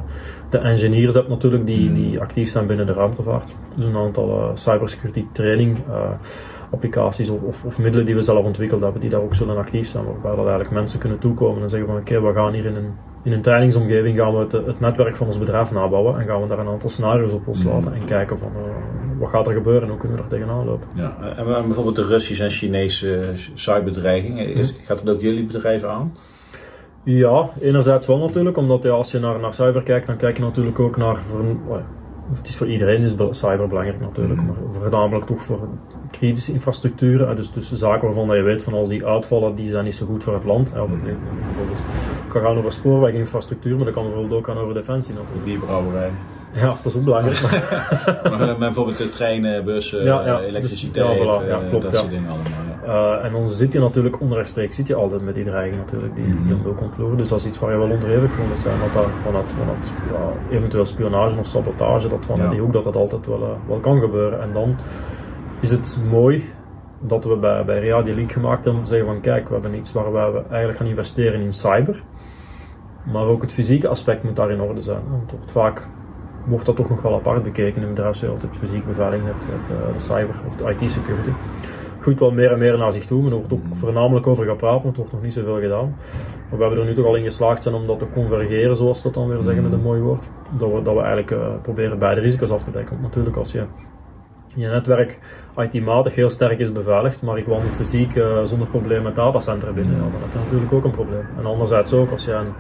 de 0.50 0.58
engineers 0.58 1.16
hebt 1.16 1.30
natuurlijk 1.30 1.66
die, 1.66 1.92
die 1.92 2.20
actief 2.20 2.50
zijn 2.50 2.68
binnen 2.68 2.86
de 2.86 2.94
ruimtevaart. 2.94 3.58
Dus 3.76 3.86
een 3.86 3.98
aantal 3.98 4.40
eh, 4.40 4.50
cybersecurity 4.54 5.26
training 5.32 5.78
applicaties 6.70 7.30
of, 7.30 7.42
of, 7.42 7.66
of 7.66 7.80
middelen 7.80 8.06
die 8.06 8.16
we 8.16 8.22
zelf 8.22 8.46
ontwikkeld 8.46 8.82
hebben, 8.82 9.02
die 9.02 9.10
daar 9.10 9.22
ook 9.22 9.36
zullen 9.36 9.58
actief 9.58 9.88
zijn. 9.88 10.06
Waarbij 10.06 10.30
dat 10.32 10.40
eigenlijk 10.40 10.72
mensen 10.72 11.00
kunnen 11.00 11.20
toekomen 11.20 11.62
en 11.62 11.70
zeggen 11.70 11.88
van 11.88 11.98
oké, 11.98 12.22
we 12.22 12.34
gaan 12.34 12.54
hier 12.54 12.66
in 12.66 12.76
een, 12.76 12.92
in 13.24 13.32
een 13.32 13.42
trainingsomgeving 13.42 14.18
gaan 14.18 14.34
we 14.34 14.40
het, 14.40 14.52
het 14.52 14.80
netwerk 14.80 15.16
van 15.16 15.28
ons 15.28 15.40
bedrijf 15.40 15.72
nabouwen 15.72 16.20
en 16.20 16.26
gaan 16.26 16.42
we 16.42 16.48
daar 16.48 16.60
een 16.60 16.68
aantal 16.68 16.90
scenario's 16.90 17.34
op 17.34 17.46
loslaten 17.46 17.94
en 17.94 18.06
kijken 18.06 18.38
van 18.40 18.52
eh, 18.56 19.20
wat 19.20 19.30
gaat 19.30 19.48
er 19.48 19.54
gebeuren 19.54 19.84
en 19.84 19.90
hoe 19.90 19.98
kunnen 19.98 20.18
we 20.18 20.24
er 20.24 20.30
tegenaan 20.30 20.66
lopen. 20.66 20.88
Ja, 20.96 21.18
en 21.38 21.46
bijvoorbeeld 21.46 21.96
de 21.96 22.06
Russische 22.06 22.44
en 22.44 22.50
Chinese 22.50 23.22
cyberdreiging, 23.54 24.40
is, 24.40 24.80
gaat 24.84 25.06
dat 25.06 25.16
ook 25.16 25.22
jullie 25.22 25.46
bedrijf 25.46 25.84
aan? 25.84 26.14
Ja, 27.04 27.50
enerzijds 27.62 28.06
wel 28.08 28.18
natuurlijk, 28.18 28.58
omdat 28.58 28.84
ja, 28.84 28.90
als 28.90 29.12
je 29.12 29.20
naar, 29.20 29.40
naar 29.40 29.54
cyber 29.54 29.84
kijkt, 29.84 30.08
dan 30.08 30.18
kijk 30.18 30.38
je 30.38 30.44
natuurlijk 30.44 30.80
ook 30.80 30.98
naar. 30.98 31.18
Voor, 31.20 31.46
ja, 31.46 31.86
het 32.36 32.48
is 32.48 32.58
voor 32.58 32.68
iedereen 32.68 33.02
is 33.02 33.16
be- 33.16 33.34
cyber 33.34 33.68
belangrijk 33.68 34.00
natuurlijk, 34.00 34.42
maar 34.42 34.56
voornamelijk 34.72 35.26
toch 35.26 35.44
voor 35.44 35.60
kritische 36.12 36.54
infrastructuren. 36.54 37.28
hè, 37.28 37.36
Dus, 37.36 37.52
dus 37.52 37.72
zaken 37.72 38.06
waarvan 38.06 38.28
dat 38.28 38.36
je 38.36 38.42
weet 38.44 38.64
van 38.64 38.74
als 38.74 38.90
die 38.90 39.06
uitvallen, 39.06 39.56
die 39.56 39.72
zijn 39.72 39.84
niet 39.84 39.96
zo 39.96 40.06
goed 40.06 40.24
voor 40.24 40.34
het 40.34 40.44
land. 40.44 40.70
Of 40.72 40.90
het 40.90 41.04
nu 41.04 41.18
bijvoorbeeld 41.46 41.80
kan 42.28 42.42
gaan 42.42 42.58
over 42.58 42.72
spoorweginfrastructuur, 42.72 43.76
maar 43.76 43.86
dat 43.86 43.94
kan 43.94 44.04
bijvoorbeeld 44.04 44.34
ook 44.40 44.46
gaan 44.46 44.58
over 44.58 44.74
defensie 44.74 45.14
natuurlijk. 45.14 45.46
Bierbrouwerij. 45.46 46.12
Ja, 46.54 46.66
dat 46.68 46.86
is 46.86 46.96
ook 46.96 47.04
belangrijk. 47.04 47.42
maar, 48.24 48.40
maar 48.40 48.58
bijvoorbeeld 48.58 48.98
de 48.98 49.10
treinen, 49.10 49.66
bussen, 49.66 50.04
Ja, 50.04 50.26
ja, 50.26 50.40
eh, 50.40 50.48
elektriciteit, 50.48 51.18
dus- 51.18 51.28
ja, 51.28 51.40
voilà, 51.40 51.44
eh, 51.44 51.50
ja, 51.50 51.70
klopt, 51.70 51.84
dat 51.84 51.96
soort 51.96 52.10
dingen 52.10 52.30
allemaal. 52.30 53.18
Eh, 53.20 53.26
en 53.26 53.32
dan 53.32 53.48
zit 53.48 53.74
je 53.74 53.80
natuurlijk 53.80 54.22
onrechtstreeks 54.22 54.76
zit 54.76 54.88
je 54.88 54.96
altijd 54.96 55.22
met 55.22 55.36
die 55.36 55.44
dreiging 55.44 55.78
natuurlijk, 55.78 56.16
die, 56.16 56.44
die 56.44 56.54
hoek 56.64 56.78
komt 56.78 56.98
loeren. 56.98 57.18
Dus 57.18 57.30
dat 57.30 57.40
is 57.40 57.46
iets 57.46 57.60
waar 57.60 57.72
je 57.72 57.78
wel 57.78 57.90
onderhevig 57.90 58.32
voor 58.32 58.46
moet 58.46 58.60
zijn, 58.60 58.80
dat 58.80 58.94
dat 58.94 59.12
vanuit, 59.24 59.54
vanuit 59.54 59.92
ja, 60.12 60.56
eventueel 60.56 60.86
spionage 60.86 61.40
of 61.40 61.46
sabotage, 61.46 62.08
dat 62.08 62.26
vanuit 62.26 62.50
die 62.50 62.60
hoek 62.60 62.74
dat 62.74 62.84
dat 62.84 62.96
altijd 62.96 63.26
wel, 63.26 63.42
eh, 63.42 63.68
wel 63.68 63.78
kan 63.80 64.00
gebeuren. 64.00 64.42
En 64.42 64.50
dan 64.54 64.76
is 65.60 65.72
het 65.72 66.00
mooi 66.10 66.44
dat 67.00 67.26
we 67.26 67.36
bij, 67.36 67.66
bij 67.66 67.80
Rea 67.80 68.02
die 68.02 68.14
link 68.14 68.32
gemaakt 68.32 68.64
hebben 68.64 68.76
om 68.76 68.84
te 68.84 68.90
zeggen 68.90 69.08
van 69.08 69.22
kijk, 69.22 69.48
we 69.48 69.54
hebben 69.54 69.76
iets 69.76 69.92
waar 69.92 70.34
we 70.34 70.42
eigenlijk 70.50 70.78
gaan 70.78 70.88
investeren 70.88 71.42
in 71.42 71.54
cyber. 71.54 72.04
Maar 73.12 73.26
ook 73.26 73.42
het 73.42 73.54
fysieke 73.54 73.88
aspect 73.88 74.24
moet 74.24 74.36
daar 74.36 74.52
in 74.52 74.62
orde 74.62 74.82
zijn. 74.82 75.02
Want 75.10 75.22
het 75.22 75.32
wordt 75.32 75.52
vaak 75.52 75.88
wordt 76.46 76.66
dat 76.66 76.76
toch 76.76 76.90
nog 76.90 77.02
wel 77.02 77.14
apart 77.14 77.44
bekeken 77.44 77.76
in 77.76 77.82
de 77.82 77.94
bedrijfswereld. 77.94 78.42
Je 78.42 78.48
hebt 78.48 78.60
fysieke 78.60 78.88
beveiliging, 78.88 79.30
je 79.30 79.52
hebt, 79.52 79.70
eh, 79.70 79.94
de 79.94 80.00
cyber 80.00 80.36
of 80.48 80.56
de 80.56 80.70
IT-security. 80.70 81.32
Groeit 82.00 82.20
wel 82.20 82.32
meer 82.32 82.52
en 82.52 82.60
meer 82.60 82.78
naar 82.78 82.92
zich 82.92 83.06
toe, 83.06 83.26
er 83.26 83.36
wordt 83.36 83.54
ook 83.54 83.62
voornamelijk 83.74 84.28
over 84.28 84.46
gepraat, 84.46 84.78
maar 84.78 84.88
het 84.88 84.98
wordt 84.98 85.12
nog 85.12 85.22
niet 85.22 85.34
zoveel 85.34 85.60
gedaan. 85.60 85.96
Maar 86.50 86.58
we 86.60 86.64
hebben 86.66 86.80
er 86.80 86.86
nu 86.86 86.94
toch 86.94 87.06
al 87.06 87.16
in 87.16 87.24
geslaagd 87.24 87.64
zijn 87.64 87.76
om 87.76 87.88
dat 87.88 88.00
te 88.00 88.10
convergeren, 88.14 88.76
zoals 88.76 89.04
dat 89.04 89.14
dan 89.14 89.28
weer 89.28 89.42
zeggen 89.42 89.64
met 89.64 89.72
een 89.72 89.82
mooi 89.82 90.02
woord. 90.02 90.30
Dat 90.58 90.72
we, 90.72 90.82
dat 90.82 90.94
we 90.94 91.00
eigenlijk 91.00 91.32
eh, 91.32 91.48
proberen 91.62 92.00
beide 92.00 92.22
risico's 92.22 92.52
af 92.52 92.64
te 92.64 92.72
dekken. 92.72 92.98
Natuurlijk 93.02 93.36
als 93.36 93.52
je 93.52 93.64
je 94.58 94.68
netwerk 94.68 95.20
IT-matig 95.58 96.16
heel 96.16 96.30
sterk 96.30 96.60
is 96.60 96.72
beveiligd, 96.72 97.22
maar 97.22 97.38
ik 97.38 97.46
wandel 97.46 97.70
fysiek 97.70 98.16
eh, 98.16 98.44
zonder 98.44 98.68
probleem 98.68 99.04
met 99.04 99.16
datacentra 99.16 99.72
binnen, 99.72 99.96
ja, 99.96 100.02
dan 100.02 100.22
heb 100.22 100.32
je 100.32 100.38
natuurlijk 100.38 100.74
ook 100.74 100.84
een 100.84 100.92
probleem. 100.92 101.26
En 101.38 101.46
anderzijds 101.46 101.94
ook, 101.94 102.12
als 102.12 102.26
je 102.26 102.32
een, 102.32 102.54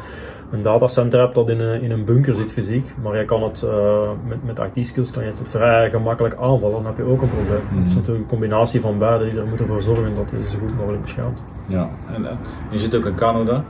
een 0.52 0.62
datacenter 0.62 1.20
hebt 1.20 1.36
dat 1.36 1.50
in 1.50 1.60
een, 1.60 1.82
in 1.82 1.92
een 1.92 2.06
bunker 2.06 2.36
zit 2.36 2.52
fysiek, 2.52 2.94
maar 3.02 3.18
je 3.18 3.26
kan 3.26 3.44
het 3.44 3.64
eh, 3.64 4.10
met, 4.28 4.44
met 4.44 4.72
IT-skills 4.74 5.12
kan 5.12 5.24
je 5.24 5.32
het 5.38 5.50
vrij 5.50 5.90
gemakkelijk 5.90 6.36
aanvallen, 6.36 6.84
dan 6.84 6.86
heb 6.86 6.98
je 6.98 7.04
ook 7.04 7.22
een 7.22 7.30
probleem. 7.30 7.62
Het 7.80 7.88
is 7.88 7.96
natuurlijk 7.96 8.24
een 8.24 8.30
combinatie 8.30 8.82
van 8.82 8.98
beide 8.98 9.30
die 9.30 9.40
er 9.40 9.48
moeten 9.48 9.68
voor 9.68 9.82
zorgen 9.82 10.16
dat 10.16 10.30
je 10.30 10.50
zo 10.50 10.58
goed 10.60 10.78
mogelijk 10.78 11.02
beschermt. 11.02 11.40
Ja, 11.68 11.90
en 12.14 12.26
eh, 12.26 12.36
je 12.72 12.78
zit 12.78 12.96
ook 12.96 13.06
in 13.06 13.16
Canada. 13.16 13.64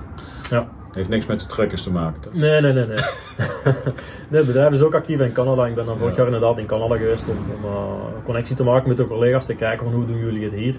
Ja. 0.49 0.67
Heeft 0.97 1.09
niks 1.09 1.25
met 1.25 1.39
de 1.39 1.45
truckers 1.45 1.83
te 1.83 1.91
maken. 1.91 2.21
Toch? 2.21 2.33
Nee, 2.33 2.61
nee, 2.61 2.73
nee. 2.73 2.85
Nee. 2.85 2.97
nee, 4.29 4.39
het 4.41 4.45
bedrijf 4.45 4.73
is 4.73 4.81
ook 4.81 4.95
actief 4.95 5.19
in 5.19 5.31
Canada. 5.31 5.65
Ik 5.65 5.75
ben 5.75 5.85
dan 5.85 5.97
vorig 5.97 6.11
Ja. 6.11 6.17
jaar 6.17 6.25
inderdaad 6.33 6.57
in 6.57 6.65
Canada 6.65 6.95
geweest 6.97 7.29
om, 7.29 7.37
om 7.37 7.71
eh, 7.71 8.15
een 8.17 8.23
connectie 8.23 8.55
te 8.55 8.63
maken 8.63 8.87
met 8.87 8.97
de 8.97 9.07
collega's, 9.07 9.45
te 9.45 9.55
kijken 9.55 9.85
van 9.85 9.95
hoe 9.95 10.05
doen 10.05 10.17
jullie 10.17 10.43
het 10.43 10.53
hier. 10.53 10.75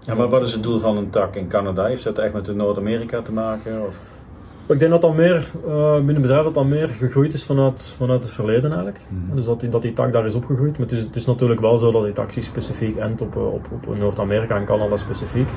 Ja, 0.00 0.14
maar 0.14 0.28
wat 0.28 0.42
is 0.42 0.52
het 0.52 0.62
doel 0.62 0.78
van 0.78 0.96
een 0.96 1.10
tak 1.10 1.34
in 1.36 1.48
Canada? 1.48 1.84
Heeft 1.84 2.04
dat 2.04 2.18
echt 2.18 2.32
met 2.32 2.44
de 2.44 2.54
Noord-Amerika 2.54 3.22
te 3.22 3.32
maken? 3.32 3.86
Of? 3.86 3.98
Ik 4.66 4.78
denk 4.78 4.90
dat 4.90 5.00
dat 5.00 5.14
meer, 5.14 5.50
eh, 5.66 5.94
binnen 5.94 6.22
bedrijf 6.22 6.44
dat 6.44 6.54
dat 6.54 6.64
meer 6.64 6.88
gegroeid 6.88 7.34
is 7.34 7.44
vanuit, 7.44 7.82
vanuit 7.82 8.22
het 8.22 8.30
verleden 8.30 8.64
eigenlijk. 8.64 9.00
Mhm. 9.08 9.36
Dus 9.36 9.44
dat 9.44 9.60
die, 9.60 9.68
dat 9.68 9.82
die 9.82 9.92
tak 9.92 10.12
daar 10.12 10.26
is 10.26 10.34
opgegroeid. 10.34 10.78
Maar 10.78 10.86
het 10.86 10.96
is, 10.98 11.04
het 11.04 11.16
is 11.16 11.26
natuurlijk 11.26 11.60
wel 11.60 11.78
zo 11.78 11.92
dat 11.92 12.04
die 12.04 12.12
tak 12.12 12.32
zich 12.32 12.44
specifiek 12.44 12.96
endt 12.96 13.20
op, 13.20 13.36
eh, 13.36 13.46
op, 13.46 13.66
op 13.72 13.96
Noord-Amerika 13.98 14.56
en 14.56 14.64
Canada 14.64 14.96
specifiek. 14.96 15.48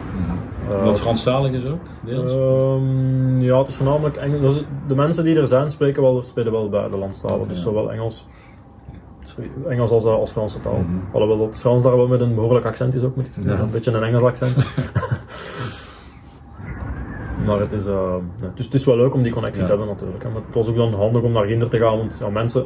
Eh, 0.70 0.76
Omdat 0.76 0.88
het 0.88 1.00
Franstalig 1.00 1.52
is 1.52 1.66
ook? 1.66 1.80
Deels? 2.06 2.34
Ehm, 2.34 3.42
ja, 3.42 3.60
het 3.60 3.68
is 3.68 3.76
voornamelijk 3.76 4.16
Engels. 4.16 4.56
Dus 4.56 4.64
de 4.88 4.96
mensen 4.96 5.24
die 5.24 5.36
er 5.40 5.48
zijn 5.48 5.70
spreken 5.70 6.02
wel, 6.02 6.24
spelen 6.24 6.52
wel 6.52 6.70
buitenlandstalen. 6.70 7.48
Dus 7.48 7.58
ja. 7.58 7.64
zowel 7.64 7.92
Engels, 7.92 8.28
Engels 9.68 9.92
als, 9.92 10.06
als 10.06 10.32
Franse 10.32 10.62
taal. 10.62 10.78
Mhm. 10.88 11.16
Alhoewel 11.16 11.38
dat 11.38 11.60
Frans 11.60 11.84
daar 11.84 11.98
wel 11.98 12.08
met 12.08 12.22
een 12.22 12.36
behoorlijk 12.36 12.66
accent 12.66 12.96
is 12.96 13.04
ook, 13.04 13.16
moet 13.16 13.28
ik 13.28 13.34
zeggen. 13.34 13.54
Ja. 13.54 13.60
Een 13.60 13.72
beetje 13.72 13.92
een 13.92 14.04
Engels 14.04 14.24
accent. 14.24 14.56
maar 17.48 17.60
het 17.60 17.74
is, 17.74 17.86
eh, 17.86 18.16
dus 18.56 18.66
het 18.66 18.74
is 18.74 18.86
wel 18.86 18.98
leuk 18.98 19.14
om 19.14 19.22
die 19.24 19.32
connectie 19.32 19.64
te 19.64 19.70
hebben 19.70 19.88
natuurlijk. 19.88 20.24
hè. 20.24 20.30
Maar 20.30 20.42
het 20.46 20.56
was 20.56 20.68
ook 20.68 20.76
dan 20.76 20.94
handig 20.94 21.22
om 21.22 21.32
naar 21.32 21.46
Ginder 21.46 21.70
te 21.70 21.78
gaan, 21.80 21.98
want 21.98 22.18
ja, 22.20 22.30
mensen... 22.30 22.66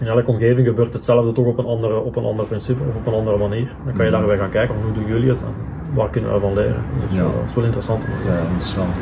In 0.00 0.06
elke 0.06 0.30
omgeving 0.30 0.66
gebeurt 0.66 0.92
hetzelfde 0.92 1.32
toch 1.32 1.46
op 1.46 1.58
een, 1.58 1.64
andere, 1.64 2.00
op 2.00 2.16
een 2.16 2.24
ander 2.24 2.46
principe 2.46 2.82
of 2.88 2.94
op 2.96 3.06
een 3.06 3.12
andere 3.12 3.36
manier. 3.36 3.70
Dan 3.84 3.94
kan 3.94 4.04
je 4.04 4.10
Mhm. 4.10 4.20
daarbij 4.20 4.38
gaan 4.38 4.50
kijken 4.50 4.74
hoe 4.82 4.92
doen 4.92 5.06
jullie 5.06 5.28
het 5.28 5.40
en 5.40 5.54
waar 5.94 6.10
kunnen 6.10 6.32
we 6.32 6.40
van 6.40 6.54
leren. 6.54 6.82
Dus 6.92 7.00
dat 7.00 7.10
is, 7.10 7.16
Ja. 7.16 7.22
wel, 7.22 7.32
dat 7.32 7.48
is 7.48 7.54
wel 7.54 7.64
interessant. 7.64 8.04
om. 8.04 8.30
Ja, 8.32 8.38
interessant. 8.38 8.94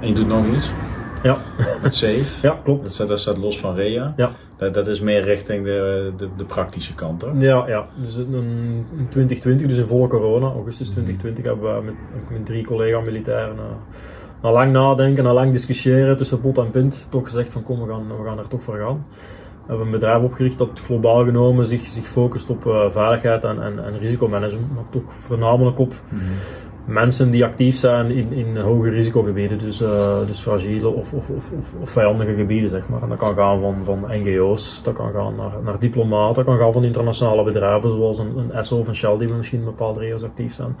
En 0.00 0.08
je 0.08 0.14
doet 0.14 0.28
nog 0.28 0.46
iets? 0.46 0.72
Ja, 1.22 1.36
Met 1.82 1.94
Safe? 1.94 2.40
ja 2.48 2.58
klopt. 2.64 2.82
Dat 2.82 2.92
staat, 2.92 3.08
dat 3.08 3.18
staat 3.18 3.36
los 3.38 3.60
van 3.60 3.74
Rea. 3.74 4.12
Ja. 4.16 4.30
Dat, 4.56 4.74
dat 4.74 4.86
is 4.86 5.00
meer 5.00 5.22
richting 5.22 5.64
de, 5.64 6.12
de, 6.16 6.28
de 6.36 6.44
praktische 6.44 6.94
kant, 6.94 7.22
hoor. 7.22 7.34
Ja, 7.38 7.68
ja. 7.68 7.86
Dus 8.02 8.16
in 8.16 8.34
in 8.96 9.06
2020, 9.08 9.66
dus 9.66 9.76
in 9.78 9.86
volle 9.86 10.06
corona, 10.08 10.46
augustus 10.46 10.86
Mhm. 10.86 10.94
2020, 11.04 11.44
hebben 11.44 11.76
we 11.76 11.82
met, 11.84 11.94
met 12.30 12.46
drie 12.46 12.64
collega-militairen 12.64 13.56
eh, 13.56 13.64
na 14.42 14.52
lang 14.52 14.72
nadenken, 14.72 15.24
na 15.24 15.32
lang 15.32 15.52
discussiëren 15.52 16.16
tussen 16.16 16.40
pot 16.40 16.58
en 16.58 16.70
pint, 16.70 17.08
toch 17.10 17.24
gezegd 17.24 17.52
van 17.52 17.62
kom, 17.62 17.80
we 17.80 17.88
gaan, 17.88 18.06
we 18.08 18.24
gaan 18.24 18.38
er 18.38 18.48
toch 18.48 18.62
voor 18.62 18.78
gaan. 18.78 19.04
We 19.62 19.76
hebben 19.76 19.86
een 19.86 19.92
bedrijf 19.92 20.22
opgericht 20.22 20.58
dat 20.58 20.80
globaal 20.84 21.24
genomen 21.24 21.66
zich, 21.66 21.86
zich 21.86 22.08
focust 22.08 22.50
op 22.50 22.66
eh, 22.66 22.90
veiligheid 22.90 23.44
en, 23.44 23.62
en, 23.62 23.84
en 23.84 23.98
risicomanagement, 23.98 24.74
maar 24.74 24.84
toch 24.90 25.14
voornamelijk 25.14 25.78
op 25.78 25.92
mensen 26.84 27.30
die 27.30 27.44
actief 27.44 27.76
zijn 27.76 28.10
in, 28.10 28.32
in 28.32 28.56
hoge 28.56 28.88
risicogebieden, 28.88 29.58
dus, 29.58 29.80
eh, 29.80 30.26
dus 30.26 30.40
fragiele 30.40 30.88
of, 30.88 31.12
of, 31.12 31.30
of, 31.30 31.52
of, 31.80 31.90
vijandige 31.90 32.34
gebieden, 32.34 32.70
zeg 32.70 32.88
maar. 32.88 33.02
En 33.02 33.08
dat 33.08 33.18
kan 33.18 33.34
gaan 33.34 33.60
van, 33.60 33.74
van 33.84 34.04
NGO's, 34.08 34.82
dat 34.82 34.94
kan 34.94 35.12
gaan 35.12 35.34
naar, 35.34 35.52
naar 35.64 35.78
diplomaten, 35.78 36.34
dat 36.34 36.44
kan 36.44 36.58
gaan 36.58 36.72
van 36.72 36.84
internationale 36.84 37.44
bedrijven, 37.44 37.90
zoals 37.90 38.18
een, 38.18 38.38
een 38.38 38.52
ESSO 38.52 38.78
of 38.78 38.88
een 38.88 38.94
Shell, 38.96 39.16
die 39.16 39.28
misschien 39.28 39.58
in 39.58 39.64
bepaalde 39.64 40.00
regio's 40.00 40.22
actief 40.22 40.54
zijn, 40.54 40.76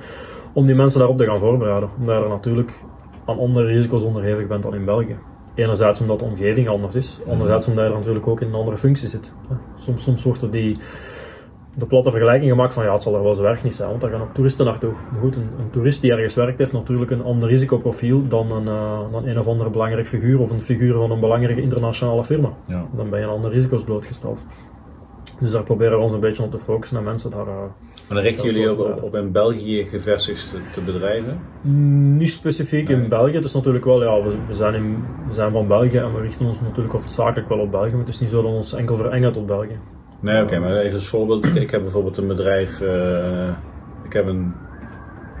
om 0.52 0.66
die 0.66 0.74
mensen 0.74 0.98
daarop 0.98 1.18
te 1.18 1.24
gaan 1.24 1.38
voorbereiden. 1.38 1.88
Omdat 1.98 2.16
je 2.16 2.22
er 2.22 2.28
natuurlijk 2.28 2.84
aan 3.30 3.38
andere 3.38 3.66
risico's 3.66 4.02
onderhevig 4.02 4.46
bent 4.46 4.62
dan 4.62 4.74
in 4.74 4.84
België. 4.84 5.16
Enerzijds 5.54 6.00
omdat 6.00 6.18
de 6.18 6.24
omgeving 6.24 6.68
anders 6.68 6.94
is, 6.94 7.20
anderzijds 7.28 7.68
omdat 7.68 7.84
je 7.84 7.90
er 7.90 7.96
natuurlijk 7.96 8.26
ook 8.26 8.40
in 8.40 8.48
een 8.48 8.54
andere 8.54 8.76
functie 8.76 9.08
zit. 9.08 9.34
Soms, 9.76 10.02
soms 10.02 10.22
wordt 10.22 10.42
er 10.42 10.50
die, 10.50 10.78
de 11.74 11.86
platte 11.86 12.10
vergelijking 12.10 12.50
gemaakt 12.50 12.74
van 12.74 12.84
ja, 12.84 12.92
het 12.92 13.02
zal 13.02 13.14
er 13.14 13.22
wel 13.22 13.34
zo 13.34 13.42
erg 13.42 13.64
niet 13.64 13.74
zijn, 13.74 13.88
want 13.88 14.00
daar 14.00 14.10
gaan 14.10 14.20
ook 14.20 14.34
toeristen 14.34 14.66
naartoe. 14.66 14.92
Maar 15.12 15.20
goed, 15.20 15.36
een, 15.36 15.48
een 15.58 15.70
toerist 15.70 16.00
die 16.00 16.12
ergens 16.12 16.34
werkt 16.34 16.58
heeft 16.58 16.72
natuurlijk 16.72 17.10
een 17.10 17.22
ander 17.22 17.48
risicoprofiel 17.48 18.28
dan 18.28 18.52
een, 18.52 18.68
eh, 18.68 19.12
dan 19.12 19.26
een 19.26 19.38
of 19.38 19.46
andere 19.46 19.70
belangrijk 19.70 20.06
figuur 20.06 20.40
of 20.40 20.50
een 20.50 20.62
figuur 20.62 20.94
van 20.94 21.10
een 21.10 21.20
belangrijke 21.20 21.62
internationale 21.62 22.24
firma. 22.24 22.52
Ja. 22.66 22.86
Dan 22.92 23.10
ben 23.10 23.20
je 23.20 23.26
aan 23.26 23.32
andere 23.32 23.54
risico's 23.54 23.84
blootgesteld. 23.84 24.46
Dus 25.40 25.50
daar 25.52 25.62
proberen 25.62 25.96
we 25.98 26.02
ons 26.02 26.12
een 26.12 26.20
beetje 26.20 26.42
op 26.42 26.50
te 26.50 26.58
focussen 26.58 26.98
en 26.98 27.04
mensen 27.04 27.30
daar... 27.30 27.46
eh, 27.46 27.54
Maar 27.56 27.72
dan 28.08 28.18
richten 28.18 28.44
jullie 28.52 28.68
wordt, 28.68 28.80
op, 28.92 28.96
op, 28.96 29.02
op 29.02 29.14
in 29.14 29.32
België 29.32 29.84
gevestigde 29.84 30.80
bedrijven? 30.84 31.38
Niet 32.16 32.30
specifiek 32.32 32.88
in. 32.88 33.08
België. 33.08 33.34
Het 33.34 33.44
is 33.44 33.54
natuurlijk 33.54 33.84
wel, 33.84 34.02
ja, 34.02 34.22
we, 34.22 34.34
we, 34.48 34.54
zijn 34.54 34.74
in, 34.74 35.04
we 35.28 35.34
zijn 35.34 35.52
van 35.52 35.66
België 35.66 35.96
en 35.98 36.14
we 36.14 36.20
richten 36.20 36.46
ons 36.46 36.60
natuurlijk 36.60 36.92
hoofdzakelijk 36.92 37.48
wel 37.48 37.58
op 37.58 37.70
België. 37.70 37.90
Maar 37.90 37.98
het 38.00 38.08
is 38.08 38.20
niet 38.20 38.30
zo 38.30 38.42
dat 38.42 38.50
we 38.50 38.56
ons 38.56 38.72
enkel 38.74 38.96
verengen 38.96 39.32
tot 39.32 39.46
België. 39.46 39.78
Nee, 40.20 40.42
oké, 40.42 40.58
maar 40.58 40.76
even 40.76 40.94
als 40.94 41.08
voorbeeld. 41.08 41.56
Ik, 41.56 41.70
heb 41.70 41.82
bijvoorbeeld 41.82 42.16
een 42.16 42.26
bedrijf, 42.26 42.80
eh, 42.80 43.48
ik 44.04 44.12
heb 44.12 44.26
een 44.26 44.52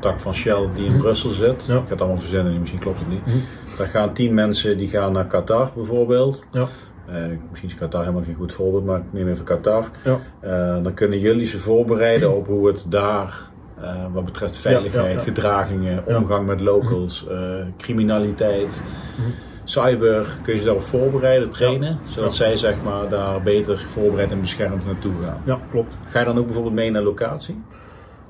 tak 0.00 0.20
van 0.20 0.34
Shell 0.34 0.68
die 0.74 0.84
in 0.84 0.90
Mhm. 0.92 1.00
Brussel 1.00 1.30
zit. 1.30 1.66
Ja. 1.66 1.74
Ik 1.76 1.82
ga 1.84 1.90
het 1.90 2.00
allemaal 2.00 2.18
verzinnen, 2.20 2.58
misschien 2.58 2.80
klopt 2.80 2.98
het 2.98 3.08
niet. 3.08 3.26
Mhm. 3.26 3.36
Daar 3.78 3.86
gaan 3.86 4.12
tien 4.12 4.34
mensen 4.34 4.76
die 4.78 4.88
gaan 4.88 5.12
naar 5.12 5.26
Qatar 5.26 5.70
bijvoorbeeld. 5.74 6.44
Ja. 6.50 6.66
Eh, 7.12 7.22
misschien 7.48 7.68
is 7.70 7.74
Qatar 7.76 8.00
helemaal 8.00 8.22
geen 8.22 8.34
goed 8.34 8.52
voorbeeld, 8.52 8.84
maar 8.84 8.98
ik 8.98 9.04
neem 9.10 9.28
even 9.28 9.44
Qatar. 9.44 9.84
Ja. 10.04 10.18
Eh, 10.40 10.82
dan 10.82 10.94
kunnen 10.94 11.18
jullie 11.18 11.46
ze 11.46 11.58
voorbereiden 11.58 12.36
op 12.36 12.46
hoe 12.46 12.66
het 12.66 12.86
daar, 12.88 13.40
eh, 13.80 13.94
wat 14.12 14.24
betreft 14.24 14.56
veiligheid, 14.56 15.10
ja, 15.12 15.18
ja. 15.18 15.22
gedragingen, 15.24 16.06
omgang 16.06 16.46
met 16.46 16.60
locals, 16.60 17.26
eh, 17.28 17.38
criminaliteit, 17.78 18.82
Mhm. 19.18 19.28
cyber, 19.64 20.38
kun 20.42 20.52
je 20.52 20.58
ze 20.58 20.64
daarop 20.64 20.84
voorbereiden, 20.84 21.50
trainen, 21.50 21.98
zodat 22.08 22.34
zij 22.34 22.56
zeg 22.56 22.82
maar 22.84 23.08
daar 23.08 23.42
beter 23.42 23.78
voorbereid 23.86 24.30
en 24.32 24.40
beschermd 24.40 24.86
naartoe 24.86 25.12
gaan. 25.24 25.42
Ja, 25.44 25.58
klopt. 25.70 25.96
Ga 26.04 26.18
je 26.18 26.24
dan 26.24 26.38
ook 26.38 26.44
bijvoorbeeld 26.44 26.74
mee 26.74 26.90
naar 26.90 27.02
locatie? 27.02 27.62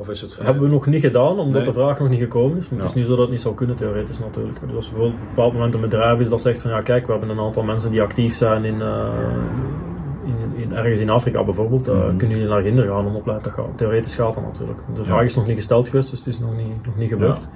Of 0.01 0.09
is 0.09 0.21
het 0.21 0.39
hebben 0.43 0.63
we 0.63 0.69
nog 0.69 0.87
niet 0.87 1.01
gedaan, 1.01 1.39
omdat 1.39 1.53
Nee. 1.63 1.65
de 1.65 1.73
vraag 1.73 1.99
nog 1.99 2.09
niet 2.09 2.19
gekomen 2.19 2.59
is. 2.59 2.69
Maar 2.69 2.79
het 2.81 2.89
is 2.89 2.95
niet 2.95 3.05
zo 3.05 3.11
dat 3.11 3.21
het 3.21 3.31
niet 3.31 3.41
zou 3.41 3.55
kunnen, 3.55 3.77
theoretisch 3.77 4.19
natuurlijk. 4.19 4.61
Dus 4.67 4.75
als 4.75 4.89
bijvoorbeeld 4.91 5.15
op 5.15 5.21
een 5.29 5.35
bepaald 5.35 5.53
moment 5.53 5.75
een 5.75 5.81
bedrijf 5.81 6.21
is 6.21 6.29
dat 6.29 6.41
zegt 6.43 6.63
van 6.63 6.71
ja 6.71 6.81
kijk, 6.81 7.07
we 7.07 7.11
hebben 7.13 7.31
een 7.31 7.41
aantal 7.41 7.63
mensen 7.63 7.91
die 7.91 8.03
actief 8.03 8.35
zijn 8.35 8.65
in, 8.65 8.81
eh, 8.81 9.09
in, 10.25 10.63
in 10.63 10.77
ergens 10.77 11.01
in 11.01 11.11
Afrika 11.11 11.45
bijvoorbeeld, 11.45 11.89
eh, 11.89 11.95
Mhm. 11.95 12.17
kunnen 12.17 12.37
jullie 12.37 12.53
naar 12.53 12.63
Ginder 12.63 12.87
gaan 12.87 13.07
om 13.07 13.15
opleiden 13.17 13.49
te 13.53 13.55
gaan. 13.61 13.75
Theoretisch 13.75 14.15
gaat 14.15 14.35
dat 14.35 14.45
natuurlijk. 14.45 14.79
De 14.95 15.05
vraag 15.05 15.19
Ja. 15.19 15.25
is 15.25 15.37
nog 15.37 15.47
niet 15.47 15.57
gesteld 15.57 15.89
geweest, 15.89 16.11
dus 16.11 16.19
het 16.19 16.29
is 16.29 16.39
nog 16.41 16.57
niet, 16.57 16.87
nog 16.87 16.97
niet 16.97 17.09
gebeurd. 17.09 17.39
Ja. 17.39 17.49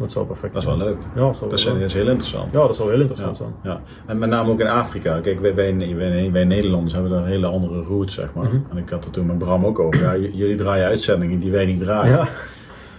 Het 0.00 0.12
zou 0.12 0.26
perfect 0.26 0.52
Dat 0.52 0.62
is 0.62 0.68
wel 0.68 0.76
leuk. 0.76 0.96
Ja, 1.14 1.20
dat 1.20 1.40
Dat 1.40 1.52
is, 1.52 1.64
dat 1.64 1.92
heel 1.92 2.08
interessant. 2.08 2.52
ja, 2.52 2.66
dat 2.66 2.76
zou 2.76 2.90
heel 2.90 3.00
interessant 3.00 3.36
Ja, 3.38 3.42
zijn. 3.44 3.54
ja. 3.62 3.80
En 4.06 4.18
met 4.18 4.28
name 4.30 4.50
ook 4.50 4.60
in 4.60 4.66
Afrika. 4.66 5.20
Kijk, 5.20 5.40
wij, 5.40 5.54
wij, 5.54 5.94
wij, 5.96 6.30
wij 6.32 6.44
Nederlanders 6.44 6.92
hebben 6.92 7.10
daar 7.10 7.26
hele 7.26 7.46
andere 7.46 7.80
roots, 7.82 8.14
zeg 8.14 8.28
maar. 8.34 8.44
Mhm. 8.44 8.56
En 8.70 8.76
ik 8.76 8.88
had 8.88 9.04
het 9.04 9.12
toen 9.12 9.26
met 9.26 9.38
Bram 9.38 9.66
ook 9.66 9.78
over. 9.78 10.02
Ja, 10.02 10.28
jullie 10.32 10.56
draaien 10.56 10.86
uitzendingen 10.86 11.40
die 11.40 11.50
wij 11.50 11.64
niet 11.66 11.78
draaien. 11.80 12.16
Ja. 12.16 12.26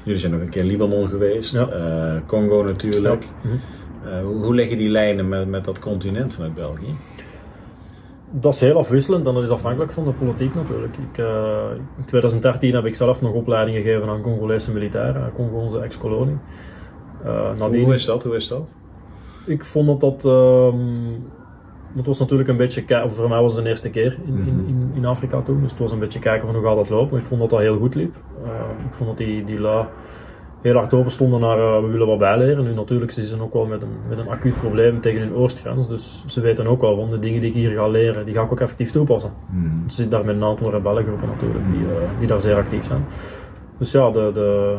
Jullie 0.04 0.20
zijn 0.20 0.32
nog 0.32 0.42
een 0.42 0.50
keer 0.50 0.64
Libanon 0.64 1.08
geweest, 1.08 1.54
Ja. 1.54 1.68
eh, 1.68 2.14
Congo 2.26 2.64
natuurlijk. 2.64 3.24
Ja. 3.24 3.30
Mhm. 3.50 3.56
Eh, 4.08 4.24
hoe, 4.24 4.44
hoe 4.44 4.54
liggen 4.56 4.78
die 4.78 4.90
lijnen 4.90 5.30
met, 5.30 5.48
met 5.48 5.66
dat 5.66 5.80
continent 5.80 6.34
vanuit 6.34 6.54
België? 6.54 6.96
Dat 8.34 8.54
is 8.54 8.60
heel 8.60 8.78
afwisselend 8.78 9.28
en 9.28 9.34
dat 9.34 9.44
is 9.44 9.50
afhankelijk 9.50 9.92
van 9.92 10.04
de 10.04 10.12
politiek 10.12 10.56
natuurlijk. 10.56 10.98
Ik, 11.12 11.18
eh, 11.18 11.60
in 11.98 12.06
2013 12.06 12.74
heb 12.76 12.86
ik 12.86 12.96
zelf 12.96 13.22
nog 13.22 13.34
opleiding 13.34 13.78
gegeven 13.78 14.10
aan 14.10 14.22
Congolese 14.22 14.72
militairen, 14.74 15.22
aan 15.24 15.34
Congo, 15.34 15.58
onze 15.58 15.80
ex-kolonie. 15.80 16.38
Eh, 17.26 17.50
nadien 17.58 17.84
Hoe 17.84 17.94
is 17.94 18.06
dat? 18.06 18.24
Hoe 18.24 18.36
is 18.36 18.48
dat? 18.48 18.76
Ik 19.46 19.66
vond 19.66 19.88
dat 19.88 20.00
dat. 20.00 20.26
ehm, 20.26 20.80
het 21.96 22.06
was 22.06 22.20
natuurlijk 22.20 22.50
een 22.50 22.58
beetje. 22.58 23.06
Voor 23.10 23.30
mij 23.30 23.42
was 23.42 23.54
het 23.56 23.64
de 23.64 23.70
eerste 23.70 23.90
keer 23.90 24.18
in, 24.26 24.34
in, 24.38 24.56
Mhm. 24.56 24.68
in, 24.68 24.92
in 24.96 25.06
Afrika 25.06 25.42
toen. 25.42 25.62
Dus 25.62 25.72
het 25.72 25.80
was 25.80 25.92
een 25.92 26.00
beetje 26.00 26.20
kijken 26.20 26.46
van 26.48 26.56
hoe 26.56 26.66
gaat 26.66 26.76
dat 26.76 26.90
lopen. 26.90 27.12
Maar 27.12 27.20
ik 27.20 27.26
vond 27.26 27.42
dat 27.42 27.50
dat 27.50 27.60
heel 27.60 27.78
goed 27.78 27.96
liep. 27.96 28.16
Eh, 28.44 28.50
ik 28.88 28.94
vond 28.94 29.10
dat 29.10 29.18
die, 29.18 29.44
die 29.44 29.60
lui 29.60 29.86
heel 30.62 30.76
hard 30.76 30.94
open 30.94 31.12
stonden 31.12 31.40
naar 31.40 31.58
eh, 31.58 31.82
we 31.82 31.88
willen 31.88 32.08
wat 32.08 32.20
bijleren. 32.20 32.64
Nu 32.64 32.74
natuurlijk 32.74 33.12
ze 33.12 33.24
zijn 33.24 33.42
ook 33.42 33.54
wel 33.54 33.66
met 33.66 33.82
een, 33.82 33.96
met 34.10 34.18
een 34.18 34.30
acuut 34.30 34.60
probleem 34.60 35.02
tegen 35.02 35.20
hun 35.22 35.34
oostgrens. 35.34 35.88
Dus 35.88 36.24
ze 36.28 36.42
weten 36.42 36.68
ook 36.68 36.82
wel 36.82 36.96
van 36.96 37.10
de 37.10 37.20
dingen 37.20 37.40
die 37.42 37.50
ik 37.50 37.56
hier 37.56 37.70
ga 37.72 37.88
leren, 37.88 38.26
die 38.26 38.34
ga 38.34 38.42
ik 38.44 38.52
ook 38.52 38.60
effectief 38.60 38.92
toepassen. 38.92 39.32
Hmm. 39.50 39.84
Ze 39.88 39.96
zitten 39.96 40.18
daar 40.18 40.26
met 40.26 40.36
een 40.36 40.44
aantal 40.50 40.72
rebellengroepen 40.72 41.28
natuurlijk, 41.28 41.66
die, 41.72 41.86
die 42.20 42.28
daar 42.28 42.42
zeer 42.42 42.56
actief 42.56 42.86
zijn. 42.86 43.06
Dus 43.78 43.92
ja, 43.92 44.10
de, 44.12 44.32
de, 44.34 44.78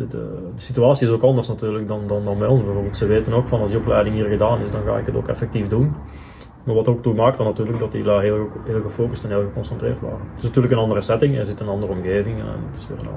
de, 0.00 0.08
de, 0.08 0.50
de 0.54 0.60
situatie 0.60 1.06
is 1.06 1.12
ook 1.12 1.22
anders 1.22 1.48
natuurlijk 1.48 1.88
dan, 1.88 2.00
dan, 2.06 2.24
dan 2.24 2.38
bij 2.38 2.48
ons 2.48 2.64
bijvoorbeeld. 2.64 2.96
Ze 2.96 3.06
weten 3.06 3.32
ook 3.32 3.48
van 3.48 3.60
als 3.60 3.70
die 3.70 3.78
opleiding 3.78 4.14
hier 4.16 4.28
gedaan 4.28 4.60
is, 4.60 4.70
dan 4.70 4.82
ga 4.84 4.98
ik 4.98 5.06
het 5.06 5.16
ook 5.16 5.28
effectief 5.28 5.68
doen. 5.68 5.94
Maar 6.64 6.74
wat 6.74 6.88
ook 6.88 7.02
toe 7.02 7.14
maakt 7.14 7.36
dan 7.36 7.46
natuurlijk 7.46 7.78
dat 7.78 7.92
die 7.92 8.02
heel, 8.02 8.48
heel 8.64 8.82
gefocust 8.82 9.24
en 9.24 9.30
heel 9.30 9.40
geconcentreerd 9.40 10.00
waren. 10.00 10.18
Het 10.18 10.38
is 10.38 10.42
natuurlijk 10.42 10.72
een 10.72 10.78
andere 10.78 11.00
setting, 11.00 11.36
je 11.36 11.44
zit 11.44 11.60
in 11.60 11.66
een 11.66 11.72
andere 11.72 11.92
omgeving 11.92 12.38
en 12.38 12.46
het 12.46 12.76
is 12.76 12.86
weer 12.88 13.08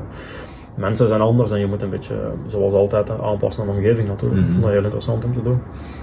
Mensen 0.76 1.08
zijn 1.08 1.22
anders 1.22 1.52
en 1.52 1.60
je 1.60 1.66
moet 1.66 1.82
een 1.82 1.90
beetje, 1.90 2.32
zoals 2.48 2.74
altijd, 2.74 3.20
aanpassen 3.20 3.64
aan 3.64 3.70
de 3.70 3.76
omgeving 3.76 4.08
natuurlijk. 4.08 4.42
Ik 4.42 4.52
vond 4.52 4.64
dat 4.64 4.72
heel 4.72 4.84
interessant 4.84 5.26
om 5.26 5.34
te 5.34 5.42
doen. 5.42 5.60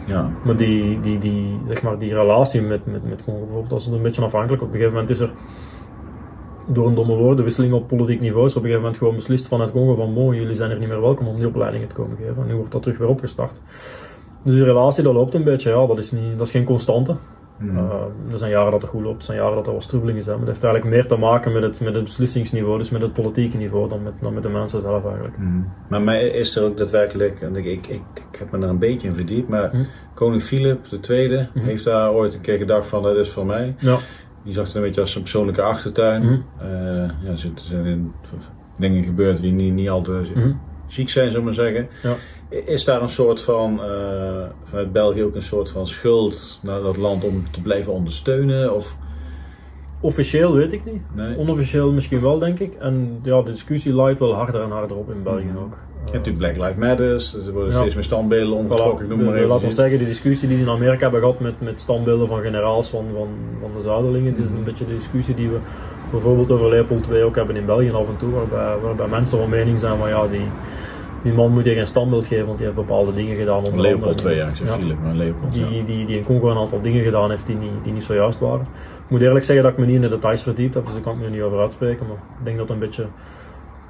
Ja. 0.06 0.30
Maar 0.44 0.56
die, 0.56 1.00
die, 1.00 1.18
die, 1.18 1.60
zeg 1.68 1.82
maar, 1.82 1.98
die 1.98 2.14
relatie 2.14 2.62
met, 2.62 2.86
met, 2.86 3.08
met 3.08 3.24
bijvoorbeeld, 3.24 3.70
dat 3.70 3.80
is 3.80 3.86
een 3.86 4.02
beetje 4.02 4.22
afhankelijk. 4.22 4.62
Op 4.62 4.68
een 4.68 4.74
gegeven 4.74 4.92
moment 4.92 5.10
is 5.10 5.20
er, 5.20 5.30
door 6.72 6.86
een 6.88 6.94
domme 6.94 7.14
woord, 7.14 7.36
de 7.36 7.42
wisseling 7.42 7.72
op 7.72 7.88
politiek 7.88 8.20
niveau, 8.20 8.46
is 8.46 8.50
op 8.50 8.56
een 8.56 8.62
gegeven 8.62 8.82
moment 8.82 8.98
gewoon 8.98 9.14
beslist 9.14 9.48
vanuit 9.48 9.70
Congo 9.70 9.94
van, 9.94 10.14
bon, 10.14 10.34
jullie 10.34 10.56
zijn 10.56 10.70
er 10.70 10.78
niet 10.78 10.88
meer 10.88 11.00
welkom 11.00 11.26
om 11.26 11.36
die 11.36 11.46
opleidingen 11.46 11.88
te 11.88 11.94
komen 11.94 12.16
geven. 12.16 12.42
En 12.42 12.46
nu 12.46 12.54
wordt 12.54 12.72
dat 12.72 12.82
terug 12.82 12.98
weer 12.98 13.08
opgestart. 13.08 13.60
Dus 14.42 14.54
die 14.54 14.64
relatie, 14.64 15.02
dat 15.02 15.14
loopt 15.14 15.34
een 15.34 15.44
beetje, 15.44 15.70
ja, 15.70 15.86
dat 15.86 15.98
is, 15.98 16.12
niet, 16.12 16.38
dat 16.38 16.46
is 16.46 16.52
geen 16.52 16.64
constante. 16.64 17.16
Mm. 17.60 17.78
er 18.32 18.38
zijn 18.38 18.50
jaren 18.50 18.70
dat 18.70 18.82
het 18.82 18.90
goed 18.90 19.02
loopt, 19.02 19.18
er 19.18 19.22
zijn 19.22 19.38
jaren 19.38 19.54
dat 19.54 19.66
er 19.66 19.72
wat 19.72 19.82
strubbelingen 19.82 20.22
zijn. 20.22 20.38
Maar 20.38 20.46
het 20.46 20.54
heeft 20.54 20.64
eigenlijk 20.64 20.94
meer 20.94 21.06
te 21.06 21.16
maken 21.16 21.52
met 21.52 21.62
het, 21.62 21.80
met 21.80 21.94
het 21.94 22.04
beslissingsniveau, 22.04 22.78
dus 22.78 22.90
met 22.90 23.02
het 23.02 23.12
politieke 23.12 23.56
niveau, 23.56 23.88
dan 23.88 24.02
met, 24.02 24.12
dan 24.20 24.34
met 24.34 24.42
de 24.42 24.48
mensen 24.48 24.82
zelf 24.82 25.04
eigenlijk. 25.04 25.38
Mm. 25.38 25.72
Maar, 25.88 26.02
maar 26.02 26.20
is 26.20 26.56
er 26.56 26.64
ook 26.64 26.76
daadwerkelijk, 26.76 27.40
en 27.40 27.56
ik, 27.56 27.64
ik, 27.64 27.86
ik, 27.86 28.02
ik, 28.14 28.38
heb 28.38 28.50
me 28.50 28.58
er 28.58 28.68
een 28.68 28.78
beetje 28.78 29.08
in 29.08 29.14
verdiept, 29.14 29.48
maar 29.48 29.70
mm. 29.72 29.86
koning 30.14 30.42
Philip 30.42 30.86
II 31.10 31.48
mm. 31.54 31.62
heeft 31.62 31.84
daar 31.84 32.12
ooit 32.12 32.34
een 32.34 32.40
keer 32.40 32.58
gedacht 32.58 32.88
van, 32.88 33.02
dat 33.02 33.16
is 33.16 33.30
voor 33.30 33.46
mij. 33.46 33.74
Ja. 33.78 33.96
Die 34.44 34.54
zag 34.54 34.66
het 34.66 34.74
een 34.74 34.82
beetje 34.82 35.00
als 35.00 35.14
een 35.14 35.22
persoonlijke 35.22 35.62
achtertuin. 35.62 36.22
Uh, 36.22 36.66
ja, 37.22 37.30
er 37.30 37.52
zijn 37.54 38.14
dingen 38.76 39.04
gebeurd 39.04 39.40
die 39.40 39.52
niet, 39.52 39.72
niet 39.72 39.90
altijd 39.90 40.32
ziek 40.86 41.08
zijn, 41.08 41.30
zullen 41.30 41.38
we 41.38 41.44
maar 41.44 41.72
zeggen. 41.72 41.88
Ja. 42.02 42.14
Is 42.64 42.84
daar 42.84 43.02
een 43.02 43.08
soort 43.08 43.42
van, 43.42 43.80
uh, 43.84 44.42
vanuit 44.62 44.92
België 44.92 45.24
ook 45.24 45.34
een 45.34 45.42
soort 45.42 45.70
van 45.70 45.86
schuld 45.86 46.60
naar 46.62 46.80
dat 46.80 46.96
land 46.96 47.24
om 47.24 47.50
te 47.50 47.62
blijven 47.62 47.92
ondersteunen? 47.92 48.74
Of? 48.74 48.96
Officieel 50.00 50.54
weet 50.54 50.72
ik 50.72 50.84
niet. 50.84 51.02
Nee. 51.14 51.36
Onofficieel 51.36 51.92
misschien 51.92 52.20
wel, 52.20 52.38
denk 52.38 52.58
ik. 52.58 52.74
En 52.74 53.20
ja, 53.22 53.42
de 53.42 53.50
discussie 53.50 53.94
leidt 53.94 54.18
wel 54.18 54.34
harder 54.34 54.62
en 54.62 54.70
harder 54.70 54.96
op 54.96 55.10
in 55.10 55.22
België 55.22 55.44
mm. 55.44 55.56
ook. 55.56 55.76
Natuurlijk 56.04 56.38
Black 56.38 56.56
Lives 56.56 56.88
Matter, 56.88 57.46
er 57.46 57.52
worden 57.52 57.74
steeds 57.74 57.94
meer 57.94 58.04
standbeelden 58.04 58.56
omgetrokken, 58.56 59.08
noem 59.08 59.24
maar 59.24 59.34
even. 59.34 59.48
Laten 59.48 59.68
we 59.68 59.74
zeggen, 59.74 59.98
die 59.98 60.06
discussie 60.06 60.48
die 60.48 60.56
ze 60.56 60.62
in 60.62 60.68
Amerika 60.68 61.02
hebben 61.02 61.20
gehad 61.20 61.40
met, 61.40 61.60
met 61.60 61.80
standbeelden 61.80 62.28
van 62.28 62.40
generaals 62.40 62.88
van, 62.88 63.04
van, 63.14 63.28
van 63.60 63.70
de 63.76 63.82
zuidelingen, 63.82 64.34
dit 64.34 64.44
is 64.44 64.50
een 64.50 64.56
mm. 64.56 64.64
beetje 64.64 64.86
de 64.86 64.96
discussie 64.96 65.34
die 65.34 65.48
we 65.48 65.58
bijvoorbeeld 66.10 66.50
over 66.50 66.68
Leopold 66.68 67.10
II 67.10 67.22
ook 67.22 67.36
hebben 67.36 67.56
in 67.56 67.66
België 67.66 67.90
af 67.90 68.08
en 68.08 68.16
toe, 68.16 68.30
waarbij, 68.30 68.76
waarbij 68.82 69.06
mensen 69.06 69.38
van 69.38 69.48
mening 69.48 69.78
zijn 69.78 69.98
van 69.98 70.08
ja, 70.08 70.26
die, 70.26 70.48
die 71.22 71.32
man 71.32 71.52
moet 71.52 71.64
je 71.64 71.74
geen 71.74 71.86
standbeeld 71.86 72.26
geven, 72.26 72.46
want 72.46 72.58
die 72.58 72.66
heeft 72.66 72.78
bepaalde 72.78 73.14
dingen 73.14 73.36
gedaan. 73.36 73.64
Onder 73.64 73.80
Leopold 73.80 74.24
II, 74.24 74.36
ja, 74.36 74.46
ik 74.46 74.56
zeg 74.56 74.78
ja, 74.78 74.94
maar 75.02 75.14
Leopold. 75.14 75.52
Die, 75.52 75.68
die, 75.68 75.84
die, 75.84 76.06
die 76.06 76.16
in 76.16 76.24
Congo 76.24 76.50
een 76.50 76.56
aantal 76.56 76.80
dingen 76.80 77.04
gedaan 77.04 77.30
heeft 77.30 77.46
die 77.46 77.56
niet, 77.56 77.70
die 77.82 77.92
niet 77.92 78.04
zo 78.04 78.14
juist 78.14 78.38
waren. 78.38 78.66
Ik 79.04 79.10
moet 79.10 79.20
eerlijk 79.20 79.44
zeggen 79.44 79.64
dat 79.64 79.72
ik 79.72 79.78
me 79.78 79.86
niet 79.86 79.94
in 79.94 80.00
de 80.00 80.08
details 80.08 80.42
verdiept 80.42 80.74
heb, 80.74 80.86
dus 80.86 80.96
ik 80.96 81.02
kan 81.02 81.18
me 81.18 81.24
er 81.24 81.30
niet 81.30 81.40
over 81.40 81.60
uitspreken, 81.60 82.06
maar 82.06 82.16
ik 82.16 82.44
denk 82.44 82.58
dat 82.58 82.70
een 82.70 82.78
beetje 82.78 83.06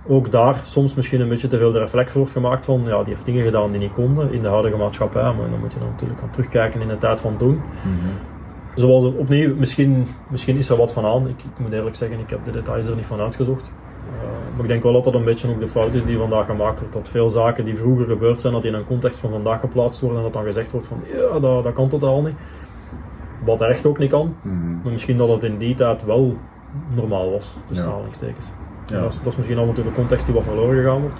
ook 0.06 0.30
daar 0.30 0.62
soms 0.64 0.94
misschien 0.94 1.20
een 1.20 1.28
beetje 1.28 1.48
te 1.48 1.58
veel 1.58 1.72
de 1.72 1.78
reflex 1.78 2.14
wordt 2.14 2.30
gemaakt 2.30 2.64
van 2.64 2.82
ja, 2.84 2.98
die 2.98 3.14
heeft 3.14 3.24
dingen 3.24 3.44
gedaan 3.44 3.70
die 3.70 3.80
niet 3.80 3.92
konden 3.92 4.32
in 4.32 4.42
de 4.42 4.48
huidige 4.48 4.76
maatschappij, 4.76 5.22
maar 5.22 5.50
dan 5.50 5.60
moet 5.60 5.72
je 5.72 5.78
dan 5.78 5.88
natuurlijk 5.88 6.20
gaan 6.20 6.30
terugkijken 6.30 6.80
in 6.80 6.88
de 6.88 6.98
tijd 6.98 7.20
van 7.20 7.36
toen. 7.36 7.54
Mm 7.54 8.38
Zoals 8.74 9.04
opnieuw, 9.04 9.56
misschien, 9.56 10.06
misschien 10.28 10.56
is 10.56 10.68
er 10.68 10.76
wat 10.76 10.92
van 10.92 11.04
aan. 11.04 11.28
Ik, 11.28 11.38
ik, 11.38 11.58
moet 11.58 11.72
eerlijk 11.72 11.96
zeggen, 11.96 12.18
ik 12.18 12.30
heb 12.30 12.44
de 12.44 12.50
details 12.50 12.86
er 12.86 12.96
niet 12.96 13.06
van 13.06 13.20
uitgezocht. 13.20 13.62
Uh, 13.62 14.22
maar 14.52 14.62
ik 14.62 14.68
denk 14.68 14.82
wel 14.82 14.92
dat 14.92 15.04
dat 15.04 15.14
een 15.14 15.24
beetje 15.24 15.48
ook 15.48 15.60
de 15.60 15.68
fout 15.68 15.94
is 15.94 16.04
die 16.04 16.18
vandaag 16.18 16.46
gemaakt 16.46 16.78
wordt. 16.78 16.94
Dat 16.94 17.08
veel 17.08 17.30
zaken 17.30 17.64
die 17.64 17.76
vroeger 17.76 18.04
gebeurd 18.04 18.40
zijn, 18.40 18.52
dat 18.52 18.62
die 18.62 18.70
in 18.70 18.76
een 18.76 18.86
context 18.86 19.18
van 19.18 19.30
vandaag 19.30 19.60
geplaatst 19.60 20.00
worden 20.00 20.18
en 20.18 20.24
dat 20.24 20.32
dan 20.32 20.44
gezegd 20.44 20.72
wordt 20.72 20.86
van 20.86 21.02
ja, 21.12 21.38
dat, 21.38 21.64
dat 21.64 21.72
kan 21.72 21.88
totaal 21.88 22.22
niet. 22.22 22.34
Wat 23.44 23.60
echt 23.60 23.86
ook 23.86 23.98
niet 23.98 24.10
kan. 24.10 24.34
Mm 24.42 24.80
Maar 24.82 24.92
misschien 24.92 25.16
dat 25.16 25.28
het 25.28 25.42
in 25.42 25.58
die 25.58 25.74
tijd 25.74 26.04
wel 26.04 26.36
normaal 26.94 27.30
was, 27.30 27.56
tussen 27.64 27.88
ja. 27.88 27.94
Ja. 28.90 29.00
Dat, 29.00 29.12
is, 29.12 29.18
dat 29.18 29.26
is 29.26 29.36
misschien 29.36 29.58
en 29.58 29.74
toe 29.74 29.84
de 29.84 29.92
context 29.92 30.24
die 30.26 30.34
wat 30.34 30.44
verloren 30.44 30.76
gegaan 30.76 31.00
wordt. 31.00 31.16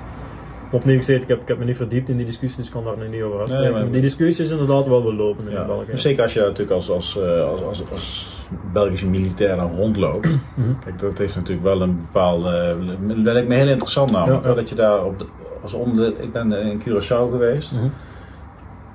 Opnieuw 0.73 0.97
gezegd, 0.97 1.23
ik 1.23 1.29
heb, 1.29 1.41
ik 1.41 1.49
heb 1.49 1.59
me 1.59 1.65
niet 1.65 1.77
verdiept 1.77 2.09
in 2.09 2.17
die 2.17 2.27
discussie, 2.27 2.59
dus 2.59 2.67
ik 2.67 2.73
kan 2.73 2.85
daar 2.85 2.97
nu 2.97 3.09
niet 3.09 3.23
over 3.23 3.39
uitspreken. 3.39 3.73
Nee, 3.73 3.83
maar 3.83 3.93
die 3.93 4.01
discussie 4.01 4.45
is 4.45 4.51
inderdaad 4.51 4.87
wel 4.87 5.03
wel 5.03 5.15
lopen 5.15 5.49
in 5.49 5.67
België. 5.67 5.91
Zeker 5.95 6.23
als 6.23 6.33
je 6.33 6.41
natuurlijk 6.41 6.71
als, 6.71 6.91
als, 6.91 7.19
eh, 7.19 7.45
als, 7.49 7.63
als, 7.63 7.83
als 7.93 8.29
Belgische 8.73 9.09
militair 9.09 9.57
dan 9.57 9.77
rondloopt. 9.77 10.29
Mhm. 10.55 10.69
Kijk, 10.85 10.99
dat 10.99 11.19
heeft 11.19 11.37
natuurlijk 11.37 11.67
wel 11.67 11.81
een 11.83 12.01
bepaalde. 12.01 12.77
Dat 13.07 13.17
lijkt 13.17 13.49
me 13.49 13.55
heel 13.55 13.69
interessant 13.69 14.11
namelijk. 14.11 14.45
Ja, 14.45 14.55
Dat 14.55 14.69
je 14.69 14.75
daar 14.75 15.05
op 15.05 15.19
de, 15.19 15.25
als 15.63 15.73
onder. 15.73 16.13
Ik 16.19 16.33
ben 16.33 16.53
in 16.53 16.81
Curaçao 16.81 17.31
geweest. 17.31 17.73
Mhm. 17.73 17.89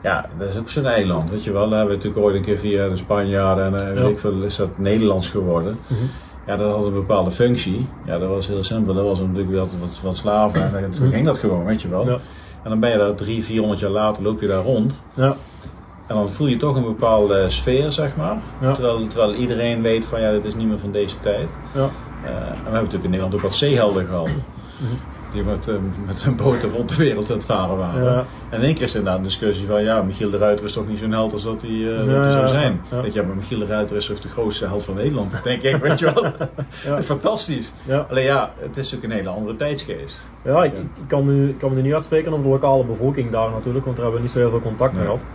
Ja, 0.03 0.29
dat 0.37 0.47
is 0.47 0.57
ook 0.57 0.69
zo'n 0.69 0.85
eiland, 0.85 1.29
weet 1.29 1.43
je 1.43 1.51
wel. 1.51 1.69
Daar 1.69 1.77
hebben 1.77 1.97
we 1.97 2.03
natuurlijk 2.03 2.25
ooit 2.25 2.35
een 2.35 2.41
keer 2.41 2.57
via 2.59 2.89
de 2.89 2.97
Spanjaarden 2.97 3.75
en 3.75 3.95
uh, 3.95 4.01
weet 4.01 4.11
ik 4.11 4.19
veel, 4.19 4.41
is 4.41 4.55
dat 4.55 4.77
Nederlands 4.77 5.29
geworden. 5.29 5.77
Mhm. 5.87 6.03
Ja, 6.47 6.57
dat 6.57 6.75
had 6.75 6.85
een 6.85 6.93
bepaalde 6.93 7.31
functie. 7.31 7.87
Ja, 8.05 8.17
dat 8.17 8.29
was 8.29 8.47
heel 8.47 8.63
simpel. 8.63 8.93
Dat 8.93 9.03
was 9.03 9.19
natuurlijk 9.19 9.49
wel 9.49 9.67
wat, 9.79 9.99
wat 10.03 10.17
slaven 10.17 10.61
en 10.61 10.71
dan 10.71 10.89
mhm. 10.89 11.09
ging 11.09 11.25
dat 11.25 11.37
gewoon, 11.37 11.65
weet 11.65 11.81
je 11.81 11.89
wel. 11.89 12.05
Ja. 12.05 12.17
En 12.63 12.69
dan 12.69 12.79
ben 12.79 12.91
je 12.91 12.97
daar 12.97 13.15
drie, 13.15 13.43
vierhonderd 13.43 13.79
jaar 13.79 13.89
later, 13.89 14.23
loop 14.23 14.41
je 14.41 14.47
daar 14.47 14.63
rond. 14.63 15.05
Ja. 15.13 15.35
En 16.07 16.15
dan 16.15 16.31
voel 16.31 16.47
je 16.47 16.57
toch 16.57 16.75
een 16.75 16.83
bepaalde 16.83 17.49
sfeer, 17.49 17.91
zeg 17.91 18.15
maar. 18.15 18.37
Terwijl, 18.73 19.07
terwijl 19.07 19.33
iedereen 19.33 19.81
weet 19.81 20.05
van 20.05 20.21
ja, 20.21 20.31
dit 20.31 20.45
is 20.45 20.55
niet 20.55 20.67
meer 20.67 20.79
van 20.79 20.91
deze 20.91 21.19
tijd. 21.19 21.57
Ja. 21.73 21.79
Uh, 21.79 22.29
en 22.29 22.51
we 22.51 22.55
hebben 22.55 22.73
natuurlijk 22.73 23.03
in 23.03 23.09
Nederland 23.09 23.35
ook 23.35 23.41
wat 23.41 23.53
zeehelden 23.53 24.05
gehad. 24.05 24.27
Mhm 24.27 25.14
die 25.35 25.43
met, 25.43 25.67
uh, 25.67 25.75
met 26.05 26.23
een 26.23 26.35
boten 26.35 26.69
rond 26.69 26.89
de 26.89 26.95
wereld 26.95 27.29
aan 27.29 27.35
het 27.35 27.45
varen 27.45 27.77
waren. 27.77 28.03
Ja. 28.03 28.25
En 28.49 28.59
in 28.59 28.65
één 28.65 28.73
keer 28.73 28.83
is 28.83 28.91
er 28.91 28.97
inderdaad 28.97 29.21
een 29.21 29.27
discussie 29.27 29.67
van, 29.67 29.83
ja, 29.83 30.01
Michiel 30.01 30.29
de 30.29 30.37
Ruiter 30.37 30.65
is 30.65 30.73
toch 30.73 30.87
niet 30.87 30.99
zo'n 30.99 31.11
held 31.11 31.33
als 31.33 31.43
dat 31.43 31.61
hij, 31.61 31.71
uh, 31.71 32.13
ja, 32.13 32.29
zou 32.29 32.47
zijn. 32.47 32.81
Weet 32.89 33.13
je, 33.13 33.23
maar 33.23 33.35
Michiel 33.35 33.59
de 33.59 33.65
Ruiter 33.65 33.95
is 33.95 34.05
toch 34.05 34.19
de 34.19 34.27
grootste 34.27 34.67
held 34.67 34.83
van 34.83 34.95
Nederland, 34.95 35.39
denk 35.43 35.61
ik, 35.61 35.75
weet 35.75 35.99
je 35.99 36.13
wel. 36.13 36.31
Fantastisch. 37.01 37.73
Alleen 38.09 38.23
ja, 38.23 38.53
het 38.59 38.77
is 38.77 38.95
ook 38.95 39.03
een 39.03 39.11
hele 39.11 39.29
andere 39.29 39.55
tijdsgeest. 39.55 40.29
Ja, 40.43 40.63
ik, 40.63 40.73
ik, 40.73 41.07
kan, 41.07 41.25
nu, 41.25 41.49
ik 41.49 41.57
kan 41.57 41.69
me 41.69 41.75
nu 41.75 41.81
niet 41.81 41.93
uitspreken 41.93 42.31
over 42.31 42.43
de 42.43 42.49
lokale 42.49 42.83
bevolking 42.83 43.31
daar 43.31 43.51
natuurlijk, 43.51 43.85
want 43.85 43.97
daar 43.97 44.05
hebben 44.05 44.13
we 44.13 44.27
niet 44.27 44.31
zo 44.31 44.39
heel 44.39 44.49
veel 44.49 44.61
contact 44.61 44.93
mee 44.93 45.03
gehad. 45.03 45.25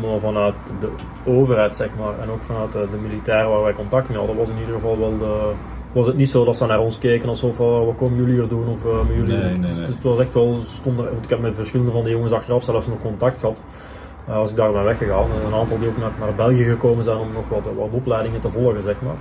Maar 0.00 0.20
vanuit 0.20 0.54
de 0.80 0.90
overheid, 1.24 1.76
zeg 1.76 1.88
maar, 1.98 2.18
en 2.20 2.30
ook 2.30 2.42
vanuit 2.42 2.72
de, 2.72 2.86
de 2.90 2.96
militairen 2.96 3.50
waar 3.50 3.62
wij 3.62 3.72
contact 3.72 4.08
mee 4.08 4.18
hadden, 4.18 4.36
was 4.36 4.48
in 4.48 4.58
ieder 4.58 4.74
geval 4.74 4.98
wel 4.98 5.18
de 5.18 5.52
was 5.94 6.06
het 6.06 6.16
niet 6.16 6.30
zo 6.30 6.44
dat 6.44 6.56
ze 6.56 6.66
naar 6.66 6.78
ons 6.78 6.98
keken 6.98 7.28
alsof 7.28 7.60
uh, 7.60 7.84
wat 7.84 7.96
komen 7.96 8.18
jullie 8.18 8.34
hier 8.34 8.48
doen 8.48 8.68
of 8.68 8.84
uh, 8.84 8.98
met 8.98 9.16
jullie. 9.16 9.36
Nee, 9.36 9.56
nee, 9.56 9.70
dus, 9.70 9.78
dus, 9.78 9.86
het 9.86 10.02
was 10.02 10.18
echt 10.18 10.34
wel, 10.34 10.60
stonden, 10.64 11.04
want 11.04 11.24
ik 11.24 11.30
heb 11.30 11.40
met 11.40 11.54
verschillende 11.54 11.92
van 11.92 12.02
die 12.02 12.12
jongens 12.12 12.32
achteraf 12.32 12.62
zelfs 12.62 12.86
nog 12.86 13.00
contact 13.02 13.40
gehad. 13.40 13.62
Uh, 14.28 14.36
als 14.36 14.50
ik 14.50 14.56
daar 14.56 14.72
ben 14.72 14.84
weggegaan. 14.84 15.30
En 15.30 15.46
een 15.46 15.54
aantal 15.54 15.78
die 15.78 15.88
ook 15.88 15.98
naar, 15.98 16.12
naar 16.20 16.34
België 16.34 16.64
gekomen 16.64 17.04
zijn 17.04 17.18
om 17.18 17.32
nog 17.32 17.48
wat, 17.48 17.68
wat 17.76 17.88
opleidingen 17.90 18.40
te 18.40 18.50
volgen, 18.50 18.82
zeg 18.82 18.96
maar. 19.02 19.16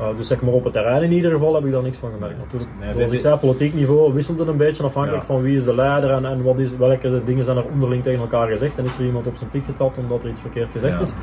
Uh, 0.00 0.16
dus 0.16 0.26
zeg 0.26 0.42
maar 0.42 0.52
op 0.52 0.64
het 0.64 0.72
terrein 0.72 1.02
in 1.02 1.12
ieder 1.12 1.30
geval 1.30 1.54
heb 1.54 1.64
ik 1.64 1.72
daar 1.72 1.82
niks 1.82 1.98
van 1.98 2.10
gemerkt. 2.14 2.38
Natuurlijk, 2.38 2.70
nee, 2.80 2.92
zoals 2.92 3.12
ik 3.12 3.20
zei, 3.20 3.36
politiek 3.36 3.74
niveau 3.74 4.12
wisselt 4.12 4.38
een 4.38 4.56
beetje 4.56 4.82
afhankelijk 4.82 5.24
van 5.24 5.42
wie 5.42 5.56
is 5.56 5.64
de 5.64 5.74
leider 5.74 6.10
en, 6.10 6.24
en 6.24 6.42
wat 6.42 6.58
is, 6.58 6.76
welke 6.76 7.24
dingen 7.24 7.44
zijn 7.44 7.56
er 7.56 7.64
onderling 7.72 8.02
tegen 8.02 8.20
elkaar 8.20 8.48
gezegd. 8.48 8.78
En 8.78 8.84
is 8.84 8.98
er 8.98 9.04
iemand 9.04 9.26
op 9.26 9.36
zijn 9.36 9.50
piek 9.50 9.64
getrapt 9.64 9.98
omdat 9.98 10.22
er 10.22 10.28
iets 10.28 10.40
verkeerd 10.40 10.70
gezegd 10.70 11.00
is. 11.00 11.14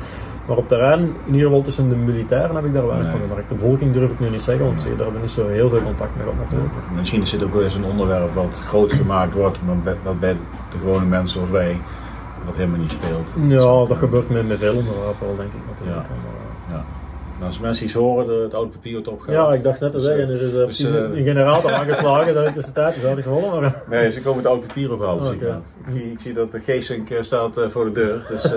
Maar 0.46 0.56
op 0.56 0.68
terrein, 0.68 1.00
in 1.00 1.32
ieder 1.32 1.46
geval 1.46 1.62
tussen 1.62 1.88
de 1.88 1.96
militairen, 1.96 2.54
heb 2.56 2.64
ik 2.64 2.72
daar 2.72 2.86
weinig 2.86 3.10
van 3.10 3.20
gemerkt. 3.20 3.48
De 3.48 3.54
bevolking 3.54 3.92
durf 3.92 4.10
ik 4.10 4.20
nu 4.20 4.30
niet 4.30 4.42
zeggen, 4.42 4.64
want 4.64 4.82
daar 4.82 4.96
hebben 4.96 5.12
we 5.12 5.20
niet 5.20 5.30
zo 5.30 5.48
heel 5.48 5.68
veel 5.68 5.82
contact 5.82 6.16
mee 6.16 6.24
gehad 6.24 6.38
natuurlijk. 6.44 6.72
Misschien 6.96 7.22
is 7.22 7.30
dit 7.30 7.44
ook 7.44 7.52
wel 7.52 7.62
eens 7.62 7.74
een 7.74 7.84
onderwerp 7.84 8.34
wat 8.34 8.64
groot 8.66 8.92
gemaakt 8.92 9.34
wordt, 9.34 9.60
maar 9.66 9.96
dat 10.02 10.20
bij 10.20 10.36
de 10.70 10.78
gewone 10.78 11.06
mensen 11.06 11.28
zoals 11.28 11.50
wij 11.50 11.80
wat 12.46 12.56
helemaal 12.56 12.78
niet 12.78 12.92
speelt. 12.92 13.34
Ja, 13.46 13.86
dat 13.86 13.96
gebeurt 13.96 14.28
met, 14.28 14.48
met 14.48 14.58
veel 14.58 14.74
onderwerpen 14.74 15.26
al, 15.26 15.36
denk 15.36 15.52
ik 15.52 15.62
natuurlijk. 15.70 16.06
Ja. 16.68 16.74
ja. 16.74 16.84
Nou, 17.38 17.50
als 17.50 17.60
mensen 17.60 17.84
iets 17.84 17.94
horen, 17.94 18.26
de, 18.26 18.32
het 18.32 18.54
oude 18.54 18.70
papier 18.70 18.92
wordt 18.92 19.08
opgehaald. 19.08 19.50
Ja, 19.50 19.56
ik 19.56 19.62
dacht 19.62 19.80
net 19.80 19.92
te 19.92 19.98
dus, 19.98 20.06
zeggen, 20.06 20.28
er 20.28 20.42
is 20.42 20.52
uh, 20.52 20.66
dus, 20.66 20.80
uh, 20.80 20.94
een 20.94 21.24
generator 21.24 21.72
aangeslagen 21.80 22.34
dat 22.34 22.54
het 22.54 22.64
de 22.64 22.72
tijd 22.72 22.96
is 22.96 23.02
had 23.02 23.22
gewonnen. 23.22 23.60
Maar... 23.60 23.82
Nee, 23.88 24.12
ze 24.12 24.22
komen 24.22 24.38
het 24.38 24.46
oude 24.46 24.66
papier 24.66 24.92
ophalen. 24.92 25.22
Oh, 25.22 25.32
okay. 25.32 25.60
ik, 25.86 26.12
ik, 26.12 26.20
zie 26.20 26.32
dat 26.32 26.50
de 26.50 26.60
Geesink 26.60 27.08
staat 27.20 27.60
voor 27.66 27.84
de 27.84 27.92
deur. 27.92 28.26
Dus, 28.28 28.42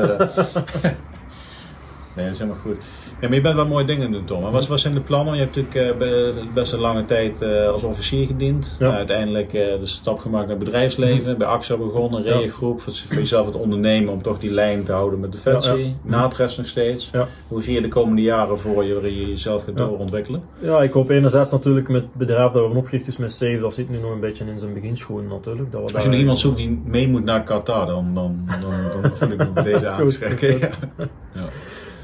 nee, 2.15 2.25
dat 2.25 2.33
is 2.33 2.39
helemaal 2.39 2.61
goed. 2.61 2.77
Ja, 3.21 3.27
maar 3.27 3.35
je 3.35 3.43
bent 3.43 3.55
wel 3.55 3.67
mooie 3.67 3.85
dingen 3.85 4.11
doen, 4.11 4.25
Tom. 4.25 4.51
Wat, 4.51 4.67
wat 4.67 4.79
zijn 4.79 4.93
de 4.93 5.01
plannen? 5.01 5.33
Je 5.33 5.39
hebt 5.39 5.55
natuurlijk 5.55 6.01
uh, 6.01 6.53
best 6.53 6.73
een 6.73 6.79
lange 6.79 7.05
tijd 7.05 7.41
uh, 7.41 7.67
als 7.67 7.83
officier 7.83 8.27
gediend. 8.27 8.75
Ja. 8.79 8.95
uiteindelijk 8.95 9.53
uh, 9.53 9.61
de 9.61 9.85
stap 9.85 10.19
gemaakt 10.19 10.47
naar 10.47 10.57
bedrijfsleven. 10.57 11.29
Mhm. 11.29 11.37
Bij 11.37 11.47
AXA 11.47 11.77
begonnen, 11.77 12.23
ja. 12.23 12.47
groep 12.47 12.81
voor, 12.81 12.93
voor, 12.93 13.15
jezelf 13.15 13.45
het 13.45 13.55
ondernemen 13.55 14.13
om 14.13 14.21
toch 14.21 14.39
die 14.39 14.51
lijn 14.51 14.83
te 14.83 14.91
houden 14.91 15.19
met 15.19 15.31
Defensie. 15.31 15.77
Ja, 15.77 15.85
ja. 15.85 15.93
Naadrest 16.03 16.57
nog 16.57 16.67
steeds. 16.67 17.11
Hoe 17.47 17.63
zie 17.63 17.73
je 17.73 17.81
de 17.81 17.87
komende 17.87 18.21
jaren 18.21 18.59
voor 18.59 18.83
je 18.83 18.93
waarin 18.93 19.15
je 19.15 19.29
jezelf 19.29 19.63
gaat 19.63 19.77
doorontwikkelen? 19.77 20.41
Ja, 20.59 20.81
ik 20.81 20.91
hoop 20.91 21.09
enerzijds 21.09 21.51
natuurlijk 21.51 21.89
met 21.89 22.01
het 22.01 22.13
bedrijf 22.13 22.43
dat 22.43 22.53
we 22.53 22.59
hebben 22.59 22.77
opgericht, 22.77 23.05
dus 23.05 23.17
met 23.17 23.33
Save, 23.33 23.59
dat 23.59 23.73
zit 23.73 23.89
nu 23.89 23.97
nog 23.97 24.11
een 24.11 24.19
beetje 24.19 24.45
in 24.45 24.59
zijn 24.59 24.73
beginschoenen 24.73 25.27
natuurlijk. 25.27 25.71
Dat 25.71 25.89
we 25.89 25.95
als 25.95 26.03
je 26.03 26.09
nog 26.09 26.19
iemand 26.19 26.39
zoekt 26.39 26.57
die 26.57 26.81
mee 26.85 27.07
moet 27.07 27.23
naar 27.23 27.43
Qatar, 27.43 27.85
dan, 27.85 28.11
dan, 28.13 28.47
dan, 28.61 29.01
dan 29.01 29.11
voel 29.15 29.31
ik 29.31 29.37
me 29.37 29.63
deze 29.71 29.87
aangeschreven. 29.87 30.69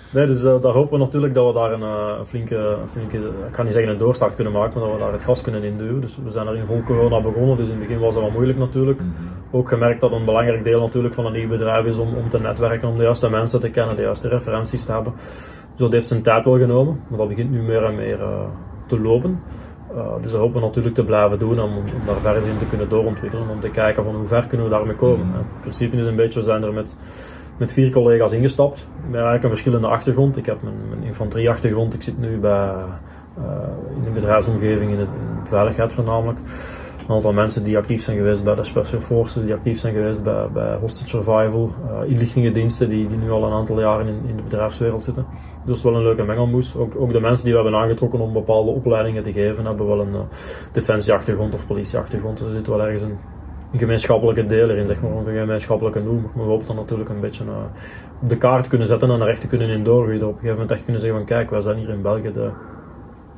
Nee, 0.09 0.27
dus 0.27 0.43
uh, 0.43 0.61
daar 0.61 0.73
hopen 0.73 0.91
we 0.91 1.05
natuurlijk 1.05 1.33
dat 1.33 1.47
we 1.47 1.53
daar 1.53 1.71
een, 1.71 1.81
uh, 1.81 2.23
flinke, 2.25 2.55
een 2.55 2.87
flinke, 2.87 3.17
ik 3.17 3.51
kan 3.51 3.65
niet 3.65 3.73
zeggen 3.73 3.91
een 3.91 3.97
doorstart 3.97 4.35
kunnen 4.35 4.53
maken, 4.53 4.79
maar 4.79 4.89
dat 4.89 4.97
we 4.97 5.03
daar 5.03 5.13
het 5.13 5.23
gas 5.23 5.41
kunnen 5.41 5.63
induwen. 5.63 6.01
Dus 6.01 6.17
we 6.23 6.31
zijn 6.31 6.47
er 6.47 6.55
in 6.55 6.65
vol 6.65 6.83
corona 6.83 7.21
begonnen, 7.21 7.57
dus 7.57 7.69
in 7.69 7.79
het 7.79 7.87
begin 7.87 7.99
was 7.99 8.13
dat 8.13 8.23
wel 8.23 8.31
moeilijk 8.31 8.57
natuurlijk. 8.57 8.99
Mm 8.99 9.13
-hmm. 9.17 9.59
Ook 9.59 9.67
gemerkt 9.69 10.01
dat 10.01 10.11
een 10.11 10.25
belangrijk 10.25 10.63
deel 10.63 10.79
natuurlijk 10.79 11.13
van 11.13 11.25
een 11.25 11.31
nieuw 11.31 11.47
bedrijf 11.47 11.85
is 11.85 11.97
om, 11.97 12.15
om 12.15 12.29
te 12.29 12.39
netwerken, 12.39 12.89
om 12.89 12.97
de 12.97 13.03
juiste 13.03 13.29
mensen 13.29 13.59
te 13.59 13.69
kennen, 13.69 13.95
de 13.95 14.01
juiste 14.01 14.27
referenties 14.27 14.83
te 14.85 14.91
hebben. 14.91 15.13
Dus 15.15 15.79
dat 15.85 15.91
heeft 15.91 16.07
zijn 16.07 16.21
tijd 16.21 16.45
wel 16.45 16.57
genomen, 16.57 16.99
maar 17.07 17.17
dat 17.17 17.27
begint 17.27 17.51
nu 17.51 17.61
meer 17.61 17.83
en 17.83 17.95
meer 17.95 18.19
uh, 18.19 18.39
te 18.85 18.99
lopen. 18.99 19.39
dus 20.21 20.31
dat 20.31 20.39
hopen 20.39 20.59
we 20.59 20.65
natuurlijk 20.67 20.95
te 20.95 21.05
blijven 21.05 21.39
doen 21.39 21.59
om, 21.59 21.77
om, 21.77 22.05
daar 22.05 22.19
verder 22.19 22.47
in 22.47 22.57
te 22.57 22.65
kunnen 22.65 22.89
doorontwikkelen, 22.89 23.49
om 23.49 23.59
te 23.59 23.69
kijken 23.69 24.03
van 24.03 24.15
hoe 24.15 24.27
ver 24.27 24.47
kunnen 24.47 24.67
we 24.67 24.73
daarmee 24.73 24.95
komen. 24.95 25.25
-hmm. 25.25 25.39
In 25.39 25.59
principe 25.61 25.97
is 25.97 26.05
een 26.05 26.15
beetje, 26.15 26.39
we 26.39 26.45
zijn 26.45 26.63
er 26.63 26.73
met 26.73 26.97
met 27.57 27.71
vier 27.71 27.91
collega's 27.91 28.31
ingestapt. 28.31 28.89
Met 29.01 29.13
eigenlijk 29.13 29.43
een 29.43 29.49
verschillende 29.49 29.87
achtergrond. 29.87 30.37
Ik 30.37 30.45
heb 30.45 30.61
mijn, 30.61 30.75
mijn 30.89 31.03
infanterieachtergrond. 31.03 31.93
Ik 31.93 32.01
zit 32.01 32.19
nu 32.19 32.37
bij, 32.37 32.73
uh, 33.37 33.43
in 33.95 34.03
de 34.03 34.09
bedrijfsomgeving, 34.09 34.91
in, 34.91 34.99
het, 34.99 35.09
de 35.43 35.49
veiligheid 35.49 35.93
voornamelijk. 35.93 36.39
Een 37.07 37.15
aantal 37.15 37.33
mensen 37.33 37.63
die 37.63 37.77
actief 37.77 38.01
zijn 38.01 38.17
geweest 38.17 38.43
bij 38.43 38.55
de 38.55 38.63
Special 38.63 39.01
Forces, 39.01 39.43
die 39.43 39.53
actief 39.53 39.79
zijn 39.79 39.93
geweest 39.93 40.23
bij, 40.23 40.47
bij 40.53 40.75
Hostage 40.75 41.09
Survival, 41.09 41.71
uh, 41.85 42.11
inlichtingendiensten 42.11 42.89
die, 42.89 43.07
die 43.07 43.17
nu 43.17 43.31
al 43.31 43.43
een 43.43 43.51
aantal 43.51 43.79
jaren 43.79 44.07
in, 44.07 44.21
in 44.27 44.35
de 44.35 44.41
bedrijfswereld 44.41 45.03
zitten. 45.03 45.25
Dus 45.65 45.83
wel 45.83 45.95
een 45.95 46.03
leuke 46.03 46.23
mengelmoes. 46.23 46.75
Ook, 46.75 46.93
ook 46.97 47.11
de 47.11 47.19
mensen 47.19 47.45
die 47.45 47.53
we 47.53 47.61
hebben 47.61 47.79
aangetrokken 47.79 48.19
om 48.19 48.33
bepaalde 48.33 48.71
opleidingen 48.71 49.23
te 49.23 49.31
geven, 49.31 49.65
hebben 49.65 49.87
wel 49.87 49.99
een 49.99 50.13
uh, 50.13 50.19
defensieachtergrond 50.71 51.53
of 51.53 51.67
politieachtergrond. 51.67 52.37
Dus 52.37 52.47
er 52.47 52.53
zit 52.53 52.67
wel 52.67 52.83
ergens 52.83 53.01
een 53.01 53.17
gemeenschappelijke 53.75 54.45
deel 54.45 54.69
erin, 54.69 54.85
zeg 54.85 55.01
maar, 55.01 55.11
een 55.11 55.39
gemeenschappelijke 55.39 55.99
noem. 55.99 56.21
Maar 56.35 56.45
we 56.45 56.51
hopen 56.51 56.67
dan 56.67 56.75
natuurlijk 56.75 57.09
een 57.09 57.19
beetje 57.19 57.43
uh, 57.43 57.51
op 58.21 58.29
de 58.29 58.37
kaart 58.37 58.67
kunnen 58.67 58.87
zetten 58.87 59.11
en 59.11 59.21
er 59.21 59.27
echt 59.27 59.41
te 59.41 59.47
kunnen 59.47 59.69
in 59.69 59.83
doorgroeien. 59.83 60.21
Op 60.21 60.27
een 60.27 60.33
gegeven 60.33 60.53
moment 60.53 60.71
echt 60.71 60.83
kunnen 60.83 61.01
zeggen 61.01 61.19
van 61.19 61.27
kijk, 61.27 61.49
wij 61.49 61.61
zijn 61.61 61.77
hier 61.77 61.89
in 61.89 62.01
België 62.01 62.31
de, 62.33 62.49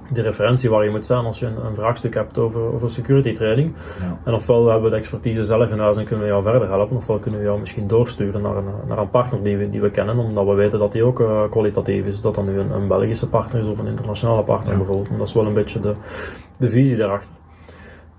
de 0.10 0.22
referentie 0.22 0.70
waar 0.70 0.84
je 0.84 0.90
moet 0.90 1.06
zijn 1.06 1.26
als 1.26 1.40
je 1.40 1.46
een, 1.46 1.66
een 1.66 1.76
vraagstuk 1.76 2.14
hebt 2.14 2.38
over, 2.38 2.62
over 2.74 2.92
security 2.92 3.34
training. 3.34 3.74
Ja. 4.00 4.18
En 4.24 4.34
ofwel 4.34 4.66
hebben 4.66 4.84
we 4.84 4.90
de 4.90 4.96
expertise 4.96 5.44
zelf 5.44 5.72
in 5.72 5.80
huis 5.80 5.98
en 5.98 6.06
kunnen 6.06 6.26
we 6.26 6.32
jou 6.32 6.44
verder 6.44 6.68
helpen, 6.68 6.98
ofwel 6.98 7.20
kunnen 7.20 7.40
we 7.40 7.46
jou 7.46 7.60
misschien 7.60 7.88
doorsturen 7.88 8.42
naar 8.42 8.56
een, 8.56 8.70
naar 8.88 8.98
een 8.98 9.10
partner 9.10 9.44
die 9.44 9.58
we, 9.58 9.70
die 9.70 9.82
we 9.82 9.92
kennen, 9.92 10.18
omdat 10.18 10.46
we 10.46 10.54
weten 10.54 10.80
dat 10.80 10.92
die 10.92 11.04
ook 11.04 11.20
uh, 11.20 11.42
kwalitatief 11.50 12.06
is. 12.06 12.22
Dat 12.22 12.36
dan 12.36 12.46
nu 12.46 12.60
een, 12.60 12.72
een, 12.72 12.88
Belgische 12.88 13.30
partner 13.30 13.62
is 13.62 13.68
of 13.68 13.80
een 13.80 13.88
internationale 13.88 14.44
partner 14.44 14.72
ja. 14.72 14.78
bijvoorbeeld. 14.78 15.18
Dat 15.18 15.28
is 15.28 15.34
wel 15.34 15.46
een 15.46 15.54
beetje 15.54 15.80
de, 15.80 15.94
de 16.58 16.70
visie 16.70 16.98
daarachter. 16.98 17.39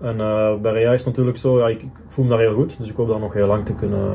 En 0.01 0.17
uh, 0.17 0.55
bij 0.55 0.71
REA 0.71 0.91
is 0.91 0.99
het 0.99 1.07
natuurlijk 1.07 1.37
zo, 1.37 1.59
ja, 1.59 1.67
ik, 1.67 1.81
ik, 1.81 1.89
voel 2.07 2.25
me 2.25 2.31
daar 2.31 2.39
heel 2.39 2.53
goed, 2.53 2.75
dus 2.77 2.89
ik 2.89 2.95
hoop 2.95 3.07
daar 3.07 3.19
nog 3.19 3.33
heel 3.33 3.47
lang 3.47 3.65
te 3.65 3.75
kunnen, 3.75 4.11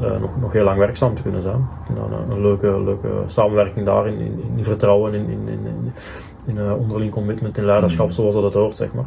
uh, 0.00 0.20
nog, 0.20 0.40
nog 0.40 0.52
heel 0.52 0.64
lang 0.64 0.78
werkzaam 0.78 1.14
te 1.14 1.22
kunnen 1.22 1.42
zijn. 1.42 1.56
Ik 1.58 1.86
vind 1.86 1.98
dat 1.98 2.10
een, 2.10 2.30
een 2.30 2.42
leuke, 2.42 2.82
leuke 2.82 3.08
samenwerking 3.26 3.86
daar 3.86 4.06
in, 4.06 4.18
in, 4.18 4.52
in 4.56 4.64
vertrouwen, 4.64 5.14
in, 5.14 5.28
in, 5.28 5.48
in, 5.48 5.92
in 6.46 6.72
onderling 6.72 7.10
commitment 7.10 7.58
in 7.58 7.64
leiderschap, 7.64 8.06
mm. 8.06 8.12
zoals 8.12 8.34
dat 8.34 8.42
het 8.42 8.54
hoort, 8.54 8.76
zeg 8.76 8.94
maar. 8.94 9.06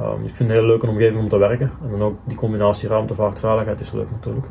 Um, 0.00 0.24
ik 0.24 0.36
vind 0.36 0.38
het 0.38 0.40
een 0.48 0.54
hele 0.54 0.66
leuke 0.66 0.86
omgeving 0.86 1.20
om 1.20 1.28
te 1.28 1.38
werken. 1.38 1.70
En 1.82 1.90
dan 1.90 2.02
ook 2.02 2.16
die 2.24 2.36
combinatie 2.36 2.88
ruimtevaart, 2.88 3.40
veiligheid 3.40 3.80
is 3.80 3.92
leuk 3.92 4.10
natuurlijk. 4.10 4.46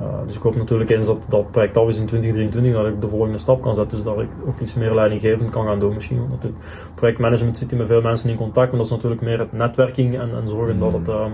Uh, 0.00 0.26
dus 0.26 0.36
ik 0.36 0.42
hoop 0.42 0.56
natuurlijk 0.56 0.90
eens 0.90 1.06
dat 1.06 1.24
dat 1.28 1.50
project 1.50 1.76
af 1.76 1.88
is 1.88 1.98
in 1.98 2.06
2023, 2.06 2.72
dat 2.72 2.94
ik 2.94 3.00
de 3.00 3.08
volgende 3.08 3.38
stap 3.38 3.62
kan 3.62 3.74
zetten. 3.74 3.96
Dus 3.96 4.06
dat 4.06 4.20
ik 4.20 4.28
ook 4.46 4.60
iets 4.60 4.74
meer 4.74 4.94
leidinggevend 4.94 5.50
kan 5.50 5.66
gaan 5.66 5.80
doen 5.80 5.94
misschien. 5.94 6.18
Want 6.18 6.30
natuurlijk, 6.30 6.62
projectmanagement 6.94 7.58
zit 7.58 7.70
je 7.70 7.76
met 7.76 7.86
veel 7.86 8.00
mensen 8.00 8.30
in 8.30 8.36
contact, 8.36 8.68
maar 8.68 8.76
dat 8.76 8.86
is 8.86 8.92
natuurlijk 8.92 9.20
meer 9.20 9.38
het 9.38 9.52
netwerking 9.52 10.18
en, 10.18 10.30
en 10.36 10.48
zorgen 10.48 10.74
mm. 10.74 10.80
dat, 10.80 10.92
het, 10.92 11.08
um, 11.08 11.32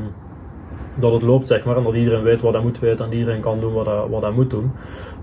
dat 0.95 1.13
het 1.13 1.23
loopt, 1.23 1.47
zeg 1.47 1.65
maar. 1.65 1.77
En 1.77 1.83
dat 1.83 1.95
iedereen 1.95 2.23
weet 2.23 2.41
wat 2.41 2.53
hij 2.53 2.63
moet 2.63 2.79
weten 2.79 3.07
en 3.07 3.13
iedereen 3.13 3.41
kan 3.41 3.61
doen 3.61 3.73
wat 3.73 3.87
hij, 3.87 4.07
wat 4.11 4.23
hij 4.23 4.31
moet 4.31 4.51
doen. 4.51 4.73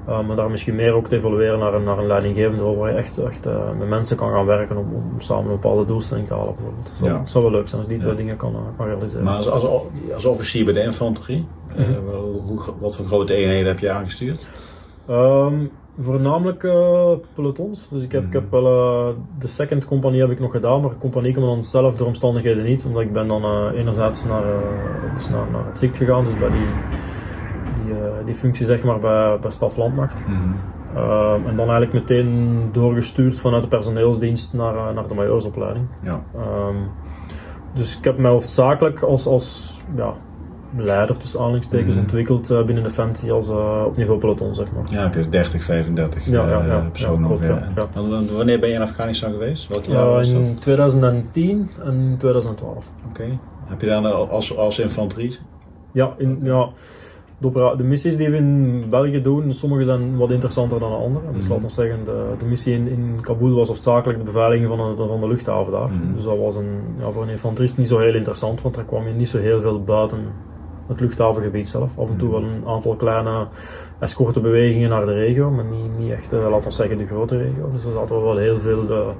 Uh, 0.09 0.28
maar 0.28 0.36
daar 0.36 0.49
misschien 0.49 0.76
meer 0.76 0.93
ook 0.93 1.07
te 1.07 1.15
evolueren 1.15 1.59
naar 1.59 1.74
een, 1.74 1.84
naar 1.84 1.97
een 1.97 2.07
leidinggevende 2.07 2.63
waar 2.63 2.91
je 2.91 2.97
echt, 2.97 3.17
echt 3.17 3.47
uh, 3.47 3.72
met 3.80 3.88
mensen 3.88 4.17
kan 4.17 4.32
gaan 4.32 4.45
werken 4.45 4.78
om, 4.78 4.93
om 4.93 5.22
samen 5.22 5.43
een 5.43 5.59
bepaalde 5.59 5.86
doelstelling 5.86 6.28
te 6.28 6.34
halen. 6.34 6.55
Bijvoorbeeld. 6.55 7.19
Dat 7.19 7.30
zou, 7.30 7.43
wel 7.43 7.53
leuk 7.53 7.67
zijn 7.67 7.82
als 7.82 7.89
die 7.89 7.99
twee 7.99 8.11
ja. 8.11 8.17
dingen 8.17 8.38
kan, 8.38 8.55
kan 8.78 8.86
realiseren. 8.86 9.24
Maar 9.24 9.36
als, 9.36 9.49
als, 9.49 9.84
als 10.13 10.26
officier 10.26 10.65
bij 10.65 10.74
de 10.74 10.82
infanterie, 10.82 11.45
mm 11.78 11.84
-hmm. 11.84 12.09
uh, 12.09 12.45
hoe, 12.47 12.59
wat 12.80 12.95
voor 12.95 13.05
grote 13.05 13.34
eenheden 13.34 13.67
heb 13.67 13.80
je 13.80 13.91
aangestuurd? 13.91 14.45
Um, 15.09 15.72
voornamelijk 16.00 16.60
pelotons. 17.34 17.88
Dus 17.89 18.04
ik 18.04 18.12
heb, 18.12 18.22
mm 18.22 18.28
-hmm. 18.28 18.38
ik 18.38 18.42
heb 18.42 18.52
wel 18.52 19.16
de 19.39 19.48
second 19.48 19.86
compagnie 19.86 20.22
heb 20.22 20.32
ik 20.32 20.39
nog 20.39 20.52
gedaan, 20.52 20.82
maar 20.82 20.89
de 20.89 20.98
compagnie 20.98 21.34
kan 21.34 21.44
dan 21.44 21.64
zelf 21.64 21.96
door 21.96 22.08
omstandigheden 22.08 22.64
niet. 22.64 22.86
Omdat 22.86 23.02
ik 23.02 23.14
ben 23.14 23.28
dan 23.28 23.72
enerzijds 23.72 24.26
naar, 24.26 24.44
dus 25.16 25.30
naar, 25.30 25.46
naar 25.52 25.66
het 25.66 25.80
ziek 25.80 25.98
gegaan, 25.98 26.24
dus 26.24 26.38
bij 26.38 26.50
die 26.50 26.68
die, 27.84 27.94
uh, 27.94 28.26
die 28.26 28.36
functie 28.36 28.66
zeg 28.66 28.84
maar 28.84 29.00
bij, 29.00 29.38
bij 29.39 29.52
Staf 29.52 29.78
Landmacht. 29.78 30.28
Mm 30.28 30.34
-hmm. 30.34 30.56
uh, 30.96 31.34
en 31.34 31.56
dan 31.56 31.70
eigenlijk 31.70 31.94
meteen 31.94 32.70
doorgestuurd 32.72 33.39
vanuit 33.39 33.64
de 33.64 33.70
personeelsdienst 33.70 34.54
naar, 34.54 34.76
uh, 34.76 34.89
naar 34.89 35.08
de 35.08 35.14
majoorsopleiding. 35.14 35.86
Ja. 36.04 36.24
Um, 36.68 36.89
dus 37.74 37.98
ik 37.98 38.04
heb 38.04 38.18
mij 38.18 38.32
hoofdzakelijk 38.32 39.02
als, 39.02 39.26
als 39.26 39.80
ja, 39.96 40.14
leider 40.78 41.17
tussen 41.17 41.39
aanhalingstekens 41.39 41.88
mm 41.88 41.93
-hmm. 41.93 42.01
ontwikkeld 42.01 42.65
binnen 42.65 42.84
Defensie 42.84 43.32
als 43.32 43.49
op 43.86 43.97
niveau 43.97 44.19
peloton 44.19 44.55
zeg 44.55 44.72
maar. 44.72 44.84
Ja, 44.91 45.05
oké, 45.05 45.30
30, 45.30 45.63
35 45.63 46.26
ja, 46.26 46.49
ja, 46.49 46.65
ja, 46.65 46.80
personen 46.91 47.30
ongeveer. 47.30 47.72
Ja. 47.76 47.88
Wanneer 48.36 48.59
ben 48.59 48.69
je 48.69 48.76
in 48.76 48.82
Afghanistan 48.82 49.32
geweest? 49.32 49.67
Welk 49.67 49.86
jaar 49.86 50.05
was 50.05 50.32
dat? 50.32 50.41
in 50.41 50.57
2010 50.59 51.69
en 51.86 52.15
2012. 52.17 52.76
Oké. 52.76 52.86
Okay. 53.09 53.39
Heb 53.65 53.82
je 53.82 53.88
daar 53.88 54.05
als, 54.05 54.57
als 54.57 54.80
infanterie? 54.80 55.38
Ja, 55.91 56.13
in, 56.17 56.39
ja 56.43 56.69
de, 57.41 57.74
de, 57.78 57.84
missies 57.84 58.17
die 58.17 58.30
we 58.30 58.38
in 58.38 58.84
België 58.89 59.22
doen, 59.22 59.53
sommige 59.53 59.86
zijn 59.86 60.17
wat 60.17 60.32
interessanter 60.32 60.80
dan 60.80 60.89
de 60.89 60.97
andere. 60.97 61.26
Dus 61.34 61.47
mm 61.47 61.51
-hmm. 61.51 61.69
zeggen, 61.69 62.03
de, 62.03 62.34
de 62.39 62.45
missie 62.45 62.74
in, 62.74 62.88
in, 62.88 63.19
Kabul 63.22 63.55
was 63.55 63.67
hoofdzakelijk 63.67 64.19
de 64.19 64.26
beveiliging 64.26 64.69
van 64.69 64.95
de, 64.95 65.07
van 65.07 65.19
de 65.19 65.28
luchthaven 65.28 65.72
daar. 65.72 65.88
Mm 65.88 66.01
-hmm. 66.01 66.15
Dus 66.15 66.24
dat 66.24 66.38
was 66.38 66.55
een, 66.55 66.80
ja, 66.99 67.11
voor 67.11 67.24
een 67.24 67.30
infanterist 67.30 67.78
niet 67.78 67.88
zo 67.88 67.99
heel 67.99 68.15
interessant, 68.15 68.61
want 68.61 68.76
daar 68.76 68.86
kwam 68.86 69.07
je 69.07 69.13
niet 69.13 69.30
zo 69.30 69.38
heel 69.38 69.61
veel 69.61 69.84
buiten 69.84 70.19
het 70.88 70.99
luchthavengebied 70.99 71.67
zelf. 71.67 71.97
Af 71.97 72.09
en 72.09 72.17
toe 72.17 72.32
wel 72.32 72.43
een 72.43 72.63
aantal 72.67 72.95
kleine 72.95 73.47
escorte 73.99 74.39
bewegingen 74.39 74.89
naar 74.89 75.05
de 75.05 75.13
regio, 75.13 75.49
maar 75.49 75.65
niet, 75.65 75.97
niet 75.97 76.11
echt, 76.11 76.34
uh, 76.34 76.49
laten 76.49 76.67
we 76.67 76.73
zeggen, 76.73 76.97
de 76.97 77.05
grote 77.05 77.38
regio. 77.38 77.71
Dus 77.71 77.86
er 77.86 77.93
zaten 77.93 78.23
wel 78.23 78.38
heel 78.38 78.59
veel, 78.59 78.86
de, 78.86 79.11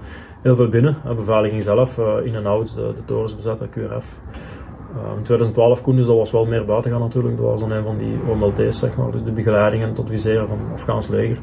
heel 0.42 0.56
veel 0.56 0.70
binnen. 0.70 0.98
De 1.08 1.14
beveiliging 1.14 1.64
zelf, 1.64 1.98
in 2.24 2.36
en 2.36 2.46
outs, 2.46 2.76
de, 2.76 2.92
de 2.96 3.06
torens 3.06 3.36
bezetten, 3.36 3.70
QRF. 3.70 4.20
In 5.18 5.24
2012 5.24 5.82
Koen, 5.82 5.96
dus 5.96 6.06
dat 6.06 6.16
was 6.16 6.32
wel 6.32 6.46
meer 6.46 6.66
buiten 6.66 6.92
gaan 6.92 7.00
natuurlijk. 7.00 7.38
Dat 7.38 7.46
was 7.46 7.60
dan 7.60 7.72
een 7.72 7.84
van 7.84 7.98
die 7.98 8.20
OMLT's, 8.30 8.80
zeg 8.80 8.98
maar. 8.98 9.12
Dus 9.12 9.24
de 9.24 9.32
begeleiding 9.32 9.84
en 9.84 9.90
het 9.90 10.00
adviseren 10.00 10.48
van 10.48 10.58
het 10.60 10.74
Afghaans 10.74 11.08
leger. 11.08 11.38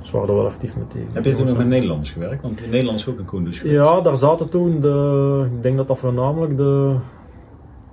Dus 0.00 0.10
we 0.10 0.18
waren 0.18 0.34
wel 0.34 0.44
actief 0.44 0.76
met 0.76 0.92
die. 0.92 1.04
Heb 1.12 1.24
je 1.24 1.34
toen 1.34 1.46
nog 1.46 1.56
met 1.56 1.66
Nederlands 1.66 2.10
gewerkt? 2.10 2.42
Want 2.42 2.60
in 2.62 2.70
Nederlands 2.70 3.08
ook 3.08 3.18
een 3.18 3.28
geweest. 3.28 3.62
Ja, 3.62 4.00
daar 4.00 4.16
zaten 4.16 4.48
toen 4.48 4.80
de, 4.80 5.46
ik 5.56 5.62
denk 5.62 5.76
dat 5.76 5.88
dat 5.88 5.98
voornamelijk 5.98 6.56
de, 6.56 6.94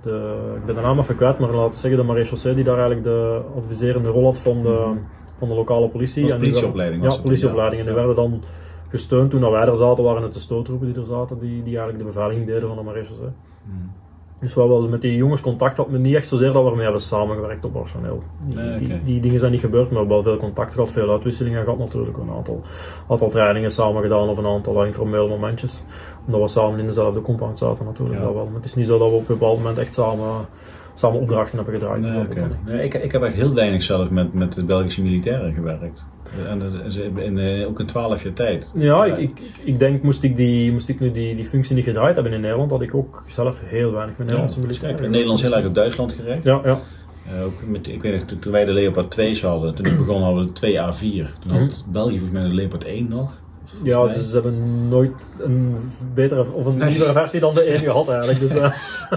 de 0.02 0.52
ik 0.56 0.64
ben 0.64 0.74
de 0.74 0.80
naam 0.80 0.98
even 0.98 1.16
kwijt, 1.16 1.38
maar 1.38 1.50
laten 1.50 1.70
we 1.70 1.76
zeggen 1.76 2.00
de 2.00 2.06
marechaussee 2.06 2.54
die 2.54 2.64
daar 2.64 2.78
eigenlijk 2.78 3.06
de 3.06 3.42
adviserende 3.56 4.08
rol 4.08 4.24
had 4.24 4.38
van 4.38 4.62
de, 4.62 4.92
van 5.38 5.48
de 5.48 5.54
lokale 5.54 5.88
politie. 5.88 6.22
Dat 6.22 6.30
was 6.30 6.40
politieopleiding. 6.40 7.02
En 7.02 7.08
die, 7.08 7.16
ja, 7.16 7.22
politieopleiding. 7.22 7.82
Ja. 7.82 7.88
En 7.88 7.94
die 7.94 8.04
werden 8.04 8.24
dan 8.24 8.42
gesteund 8.88 9.30
toen 9.30 9.50
wij 9.50 9.66
er 9.66 9.76
zaten, 9.76 10.04
waren 10.04 10.22
het 10.22 10.34
de 10.34 10.40
stoottroepen 10.40 10.86
die 10.86 10.96
er 10.96 11.06
zaten, 11.06 11.38
die, 11.38 11.62
die 11.62 11.76
eigenlijk 11.76 11.98
de 11.98 12.04
beveiliging 12.04 12.46
deden 12.46 12.68
van 12.68 12.76
de 12.76 12.82
marechaussee. 12.82 13.32
Hmm. 13.64 13.92
Dus 14.40 14.54
we 14.54 14.66
wel 14.66 14.88
met 14.88 15.00
die 15.00 15.16
jongens 15.16 15.40
contact 15.40 15.76
had, 15.76 15.90
maar 15.90 16.00
niet 16.00 16.14
echt 16.14 16.28
zozeer 16.28 16.52
dat 16.52 16.62
we 16.62 16.68
ermee 16.70 16.84
hebben 16.84 17.02
samengewerkt 17.02 17.64
operationeel. 17.64 18.22
Die, 18.48 18.58
Nee, 18.58 18.78
die, 18.78 19.02
die 19.04 19.20
dingen 19.20 19.38
zijn 19.40 19.52
niet 19.52 19.60
gebeurd, 19.60 19.90
maar 19.90 19.92
we 19.92 19.98
hebben 19.98 20.14
wel 20.14 20.22
veel 20.22 20.36
contact 20.36 20.74
gehad, 20.74 20.92
veel 20.92 21.10
uitwisselingen 21.10 21.64
gehad 21.64 21.78
natuurlijk. 21.78 22.16
Een 22.16 22.30
aantal, 22.30 22.62
aantal 23.08 23.30
trainingen 23.30 23.70
samen 23.70 24.02
gedaan 24.02 24.28
of 24.28 24.38
een 24.38 24.46
aantal 24.46 24.84
informele 24.84 25.28
momentjes. 25.28 25.82
Omdat 26.26 26.40
we 26.40 26.48
samen 26.48 26.78
in 26.78 26.86
dezelfde 26.86 27.20
compound 27.20 27.58
zaten 27.58 27.84
natuurlijk. 27.84 28.18
Ja. 28.18 28.24
Dat 28.24 28.34
wel. 28.34 28.44
Maar 28.44 28.54
het 28.54 28.64
is 28.64 28.74
niet 28.74 28.86
zo 28.86 28.98
dat 28.98 29.08
we 29.08 29.14
op 29.14 29.28
een 29.28 29.38
bepaald 29.38 29.58
moment 29.58 29.78
echt 29.78 29.94
samen, 29.94 30.46
samen 30.94 31.20
opdrachten 31.20 31.56
hebben 31.56 31.74
gedraaid. 31.74 32.00
Nee, 32.00 32.20
oké. 32.20 32.48
nee, 32.64 32.84
ik, 32.84 32.94
ik 32.94 33.12
heb 33.12 33.22
echt 33.22 33.34
heel 33.34 33.54
weinig 33.54 33.82
zelf 33.82 34.10
met, 34.10 34.34
met 34.34 34.52
de 34.52 34.64
Belgische 34.64 35.02
militairen 35.02 35.54
gewerkt. 35.54 36.04
En 37.16 37.38
eh, 37.38 37.68
ook 37.68 37.80
in 37.80 37.86
12 37.86 38.22
jaar 38.22 38.32
tijd. 38.32 38.70
Ja, 38.74 39.04
ik, 39.04 39.18
ik, 39.18 39.40
ik 39.64 39.78
denk, 39.78 40.02
moest 40.02 40.22
ik, 40.22 40.36
die, 40.36 40.72
moest 40.72 40.88
ik 40.88 41.00
nu 41.00 41.10
die, 41.10 41.36
die 41.36 41.44
functie 41.44 41.74
niet 41.74 41.84
gedraaid 41.84 42.14
hebben 42.14 42.32
in 42.32 42.40
Nederland, 42.40 42.70
had 42.70 42.82
ik 42.82 42.94
ook 42.94 43.24
zelf 43.26 43.60
heel 43.64 43.92
weinig 43.92 44.16
met 44.16 44.26
Nederlandse 44.26 44.60
Ja, 44.60 44.66
militairen. 44.66 45.04
in 45.04 45.10
Nederland 45.10 45.40
heel 45.40 45.56
erg 45.56 45.66
op 45.66 45.74
Duitsland 45.74 46.12
gericht. 46.12 46.44
Ja, 46.44 46.60
ja. 46.64 46.80
Eh, 47.32 47.44
ook 47.44 47.66
met, 47.66 47.86
ik 47.86 48.02
weet 48.02 48.12
nog, 48.12 48.38
toen, 48.38 48.52
wij 48.52 48.64
de 48.64 48.72
Leopard 48.72 49.10
2 49.10 49.38
hadden, 49.42 49.74
toen 49.74 49.86
ik 49.86 49.96
begon 49.96 50.22
hadden 50.22 50.40
we 50.42 50.46
de 50.46 50.52
2 50.52 50.74
A4. 50.74 51.38
Toen 51.40 51.50
had 51.50 51.84
België 51.88 52.18
volgens 52.18 52.38
mij 52.38 52.48
de 52.48 52.54
Leopard 52.54 52.84
1 52.84 53.08
nog. 53.08 53.40
Ja, 53.82 54.02
mij. 54.02 54.14
dus 54.14 54.26
ze 54.26 54.32
hebben 54.32 54.88
nooit 54.88 55.10
een 55.38 55.76
betere 56.14 56.52
of 56.52 56.66
een 56.66 56.76
nieuwere 56.76 57.12
versie 57.12 57.40
dan 57.40 57.54
de 57.54 57.62
1 57.62 57.78
gehad 57.78 58.08
eigenlijk. 58.08 58.40
Dus, 58.40 58.54
eh, 58.60 58.70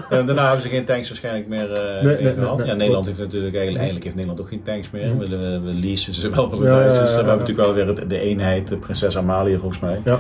En 0.09 0.25
daarna 0.25 0.43
hebben 0.45 0.61
ze 0.61 0.69
geen 0.69 0.85
tanks 0.85 1.07
waarschijnlijk 1.07 1.47
meer 1.47 1.71
eh, 1.71 2.03
Nee, 2.03 2.03
meer 2.03 2.23
nee, 2.23 2.33
gehad. 2.33 2.57
nee, 2.57 2.67
ja, 2.67 2.73
Nederland 2.73 3.05
heeft 3.05 3.17
natuurlijk 3.17 3.55
eigenlijk, 3.55 3.77
eigenlijk 3.77 4.03
heeft 4.03 4.15
Nederland 4.15 4.41
ook 4.41 4.47
geen 4.47 4.63
tanks 4.63 4.91
meer. 4.91 5.17
We, 5.17 5.27
we, 5.27 5.59
we 5.63 5.73
leasen 5.73 6.13
ze 6.13 6.29
wel 6.29 6.49
van 6.49 6.59
de 6.59 6.65
ja, 6.65 6.71
Duitsers. 6.71 7.11
ja, 7.11 7.17
ja, 7.17 7.23
We 7.23 7.29
hebben 7.29 7.47
natuurlijk 7.47 7.67
wel 7.67 7.73
weer 7.73 7.87
het, 7.87 8.09
de 8.09 8.19
eenheid, 8.19 8.67
de 8.67 8.77
Prinses 8.77 9.17
Amalia 9.17 9.57
volgens 9.57 9.81
mij, 9.81 10.01
ja. 10.05 10.19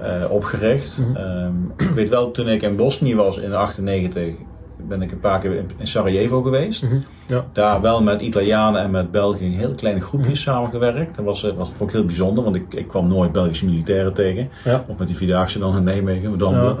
eh, 0.00 0.30
opgericht. 0.30 0.98
Mhm. 0.98 1.16
Ehm, 1.16 1.52
ik 1.76 1.90
weet 1.94 2.08
wel, 2.08 2.30
toen 2.30 2.48
ik 2.48 2.62
in 2.62 2.76
Bosnië 2.76 3.14
was 3.16 3.38
in 3.38 3.54
98, 3.54 4.34
ben 4.76 5.02
ik 5.02 5.12
een 5.12 5.20
paar 5.20 5.38
keer 5.40 5.52
in, 5.54 5.70
in 5.76 5.86
Sarajevo 5.86 6.42
geweest. 6.42 6.82
Mhm. 6.82 6.96
ja. 7.26 7.44
Daar 7.52 7.80
wel 7.80 8.02
met 8.02 8.20
Italianen 8.20 8.80
en 8.82 8.90
met 8.90 9.10
Belgen 9.10 9.50
heel 9.50 9.74
kleine 9.74 10.00
groepjes 10.00 10.44
Mhm. 10.44 10.54
samengewerkt. 10.54 11.16
Dat 11.16 11.24
was, 11.24 11.44
eh, 11.44 11.52
was, 11.56 11.70
vond 11.72 11.90
ik 11.90 11.96
heel 11.96 12.04
bijzonder, 12.06 12.44
want 12.44 12.56
ik, 12.56 12.74
ik 12.74 12.88
kwam 12.88 13.08
nooit 13.08 13.32
Belgische 13.32 13.64
militairen 13.66 14.12
tegen. 14.14 14.48
Ja. 14.64 14.84
Of 14.86 14.98
met 14.98 15.06
die 15.06 15.16
Vierdaagse 15.16 15.58
dan 15.58 15.76
in 15.76 15.84
Nijmegen, 15.84 16.30
of 16.30 16.36
Dambelen. 16.36 16.76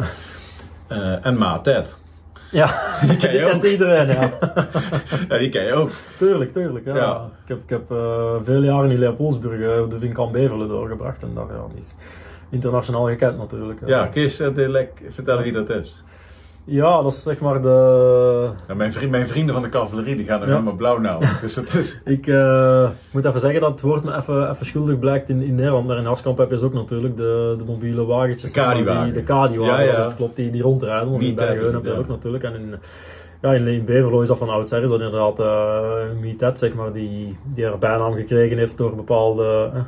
Eh, 0.86 1.26
en 1.26 1.38
Maat 1.38 1.64
Ted. 1.64 1.96
Ja, 2.50 2.66
Die 3.06 3.16
ken 3.16 3.32
je 3.32 3.38
die 3.38 3.46
kent 3.46 3.64
ook. 3.64 3.70
iedereen, 3.70 4.06
ja. 4.06 4.30
Ja, 5.28 5.38
die 5.38 5.48
ken 5.48 5.64
je 5.64 5.72
ook. 5.72 5.90
tuurlijk, 6.18 6.52
tuurlijk. 6.52 6.84
Ja. 6.84 6.96
Ja. 6.96 7.30
Ik 7.42 7.48
heb, 7.48 7.58
ik 7.62 7.68
heb 7.70 7.90
eh, 7.90 8.34
veel 8.44 8.62
jaren 8.62 8.90
in 8.90 8.98
Leopoldsburg, 8.98 9.60
eh, 9.60 9.90
de 9.90 9.98
Vinkamp 9.98 10.32
Bevelen 10.32 10.68
doorgebracht 10.68 11.22
en 11.22 11.28
daar, 11.34 11.46
ja, 11.46 11.66
die 11.70 11.78
is 11.78 11.94
internationaal 12.50 13.06
gekend 13.06 13.38
natuurlijk. 13.38 13.80
Ja, 13.86 14.06
kun 14.06 14.22
je 14.22 14.88
vertellen 15.10 15.42
wie 15.42 15.52
dat 15.52 15.70
is? 15.70 16.02
Ja, 16.66 17.02
dat 17.02 17.12
is 17.12 17.22
zeg 17.22 17.40
maar 17.40 17.62
de... 17.62 18.50
Ja, 18.68 18.74
mijn, 18.74 18.92
vriend, 18.92 19.10
mijn 19.10 19.28
vrienden 19.28 19.54
van 19.54 19.62
de 19.62 19.68
cavalerie 19.68 20.16
die 20.16 20.24
gaan 20.24 20.40
er 20.40 20.46
Ja. 20.46 20.52
helemaal 20.52 20.74
blauw 20.74 20.98
naar. 20.98 21.38
Dus 21.40 21.54
dat 21.54 21.74
is... 21.74 22.00
Ik 22.04 22.26
eh, 22.26 22.88
moet 23.12 23.24
even 23.24 23.40
zeggen 23.40 23.60
dat 23.60 23.70
het 23.70 23.80
woord 23.80 24.04
me 24.04 24.16
even, 24.16 24.50
even 24.50 24.66
schuldig 24.66 24.98
blijkt 24.98 25.28
in, 25.28 25.42
in 25.42 25.54
Nederland. 25.54 25.86
Maar 25.86 25.96
in 25.98 26.04
Haskamp 26.04 26.38
heb 26.38 26.48
je 26.48 26.54
dus 26.54 26.64
ook 26.64 26.72
natuurlijk 26.74 27.16
de, 27.16 27.54
de 27.58 27.64
mobiele 27.64 28.04
wagentjes. 28.04 28.52
De 28.52 28.60
Kadi-wagen. 28.60 29.04
Die- 29.04 29.12
De 29.12 29.22
Kadi-wagen, 29.22 29.84
Ja, 29.84 29.90
ja. 29.92 29.96
dat 29.96 30.06
is- 30.06 30.14
klopt, 30.16 30.36
die, 30.36 30.50
die 30.50 30.62
rondrijden. 30.62 31.10
Want 31.10 31.22
in 31.22 31.34
Bergen 31.34 31.64
dat 31.64 31.72
heb 31.72 31.82
je 31.82 31.88
dat 31.88 31.98
ook 31.98 32.08
natuurlijk. 32.08 32.44
En 32.44 32.54
in, 32.54 32.74
ja, 33.44 33.54
in, 33.54 33.84
Beverlo 33.84 34.20
is 34.20 34.28
dat 34.28 34.38
van 34.38 34.48
oudsher, 34.48 34.82
is 34.82 34.88
dat 34.88 35.00
inderdaad 35.00 35.40
uh, 35.40 36.20
Mitet, 36.20 36.58
zeg 36.58 36.74
maar, 36.74 36.92
die, 36.92 37.36
die 37.54 37.64
haar 37.64 37.78
bijnaam 37.78 38.14
gekregen 38.14 38.58
heeft 38.58 38.76
door 38.76 38.94
bepaalde... 38.94 39.70
Uh, 39.74 39.80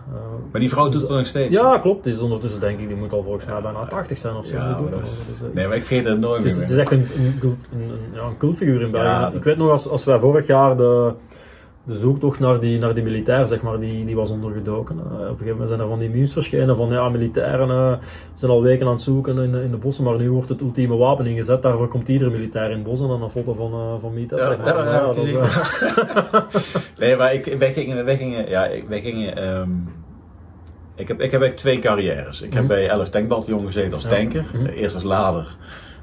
maar 0.51 0.61
die 0.61 0.71
vrouw 0.71 0.89
doet 0.89 1.01
het 1.01 1.11
nog 1.11 1.27
steeds? 1.27 1.53
Ja, 1.53 1.79
klopt. 1.79 2.05
Die 2.05 2.13
is 2.13 2.21
ondertussen, 2.21 2.61
denk 2.61 2.79
ik, 2.79 2.89
die 2.89 2.97
moet 2.97 3.13
al 3.13 3.23
volgens 3.23 3.47
mij 3.47 3.61
bijna 3.63 3.85
80 3.85 4.19
zijn 4.19 4.35
of 4.35 4.47
zo. 4.47 4.57
Ja, 4.57 4.81
is, 5.03 5.27
dus, 5.27 5.41
nee, 5.53 5.67
maar 5.67 5.77
ik 5.77 5.85
vergeet 5.85 6.05
het 6.05 6.21
nooit 6.21 6.43
het 6.43 6.53
is, 6.53 6.59
meer. 6.59 6.63
Het 6.63 6.73
is 6.73 6.79
echt 6.79 6.91
een, 6.91 7.07
een, 7.19 7.59
een, 7.73 7.91
ja, 8.15 8.23
een 8.23 8.37
cultfiguur 8.37 8.81
in 8.81 8.91
België. 8.91 9.37
ik 9.37 9.45
weet 9.45 9.57
nog, 9.57 9.71
als, 9.71 9.89
als 9.89 10.05
wij 10.05 10.19
vorig 10.19 10.47
jaar 10.47 10.77
de 10.77 11.13
de 11.87 11.97
zoektocht 11.97 12.39
naar 12.41 12.61
die, 12.61 12.79
naar 12.79 12.95
die 12.95 13.03
militair, 13.03 13.47
zeg 13.47 13.63
maar, 13.63 13.81
die, 13.81 14.05
die 14.05 14.17
was 14.17 14.31
ondergedoken. 14.31 14.97
Uh, 14.97 15.03
op 15.05 15.13
een 15.13 15.27
gegeven 15.27 15.49
moment 15.49 15.69
zijn 15.69 15.81
er 15.81 15.89
van 15.89 15.99
die 15.99 16.11
memes 16.11 16.33
verschenen 16.33 16.77
van 16.77 16.91
ja, 16.91 17.09
militairen 17.09 17.69
uh, 17.69 17.93
zijn 18.35 18.51
al 18.51 18.63
weken 18.63 18.87
aan 18.87 18.93
het 18.93 19.03
zoeken 19.03 19.39
in, 19.39 19.55
in 19.55 19.71
de 19.71 19.77
bossen, 19.77 20.05
maar 20.05 20.17
nu 20.17 20.31
wordt 20.31 20.49
het 20.49 20.61
ultieme 20.61 20.97
wapen 20.97 21.27
ingezet. 21.27 21.63
Daarvoor 21.63 21.89
komt 21.89 22.09
iedere 22.09 22.31
militair 22.31 22.71
in 22.71 22.77
het 22.77 22.87
bos 22.87 23.01
en 23.01 23.09
dan 23.09 23.23
een 23.23 23.31
foto 23.31 23.55
van, 23.55 23.73
uh, 23.73 23.95
van 24.01 24.15
Mita, 24.15 24.37
ja, 24.37 24.49
zeg 24.49 24.59
maar. 24.59 24.77
Ja, 24.77 24.93
ja, 24.93 25.01
dat 25.01 25.17
is, 25.17 25.33
nee, 27.01 27.17
maar 27.17 27.35
ik, 27.35 27.57
wij 27.59 27.73
gingen, 27.73 28.05
wij 28.05 28.17
gingen, 28.17 28.49
ja, 28.49 28.69
wij 28.89 29.01
gingen 29.01 29.59
um, 29.59 29.89
ik 30.97 31.09
heb, 31.09 31.21
ik 31.21 31.31
heb 31.31 31.41
eigenlijk 31.41 31.57
twee 31.57 31.79
carrières. 31.79 32.43
Ik 32.43 32.53
heb 32.53 32.63
mm 32.63 32.69
-hmm. 32.69 32.77
bij 32.77 32.89
11 32.89 33.09
Tankbataljon 33.09 33.65
gezeten 33.65 33.95
als 33.95 34.05
tanker, 34.05 34.45
mm 34.55 34.61
-hmm. 34.61 34.67
eerst 34.67 34.95
als 34.95 35.05
lader. 35.05 35.57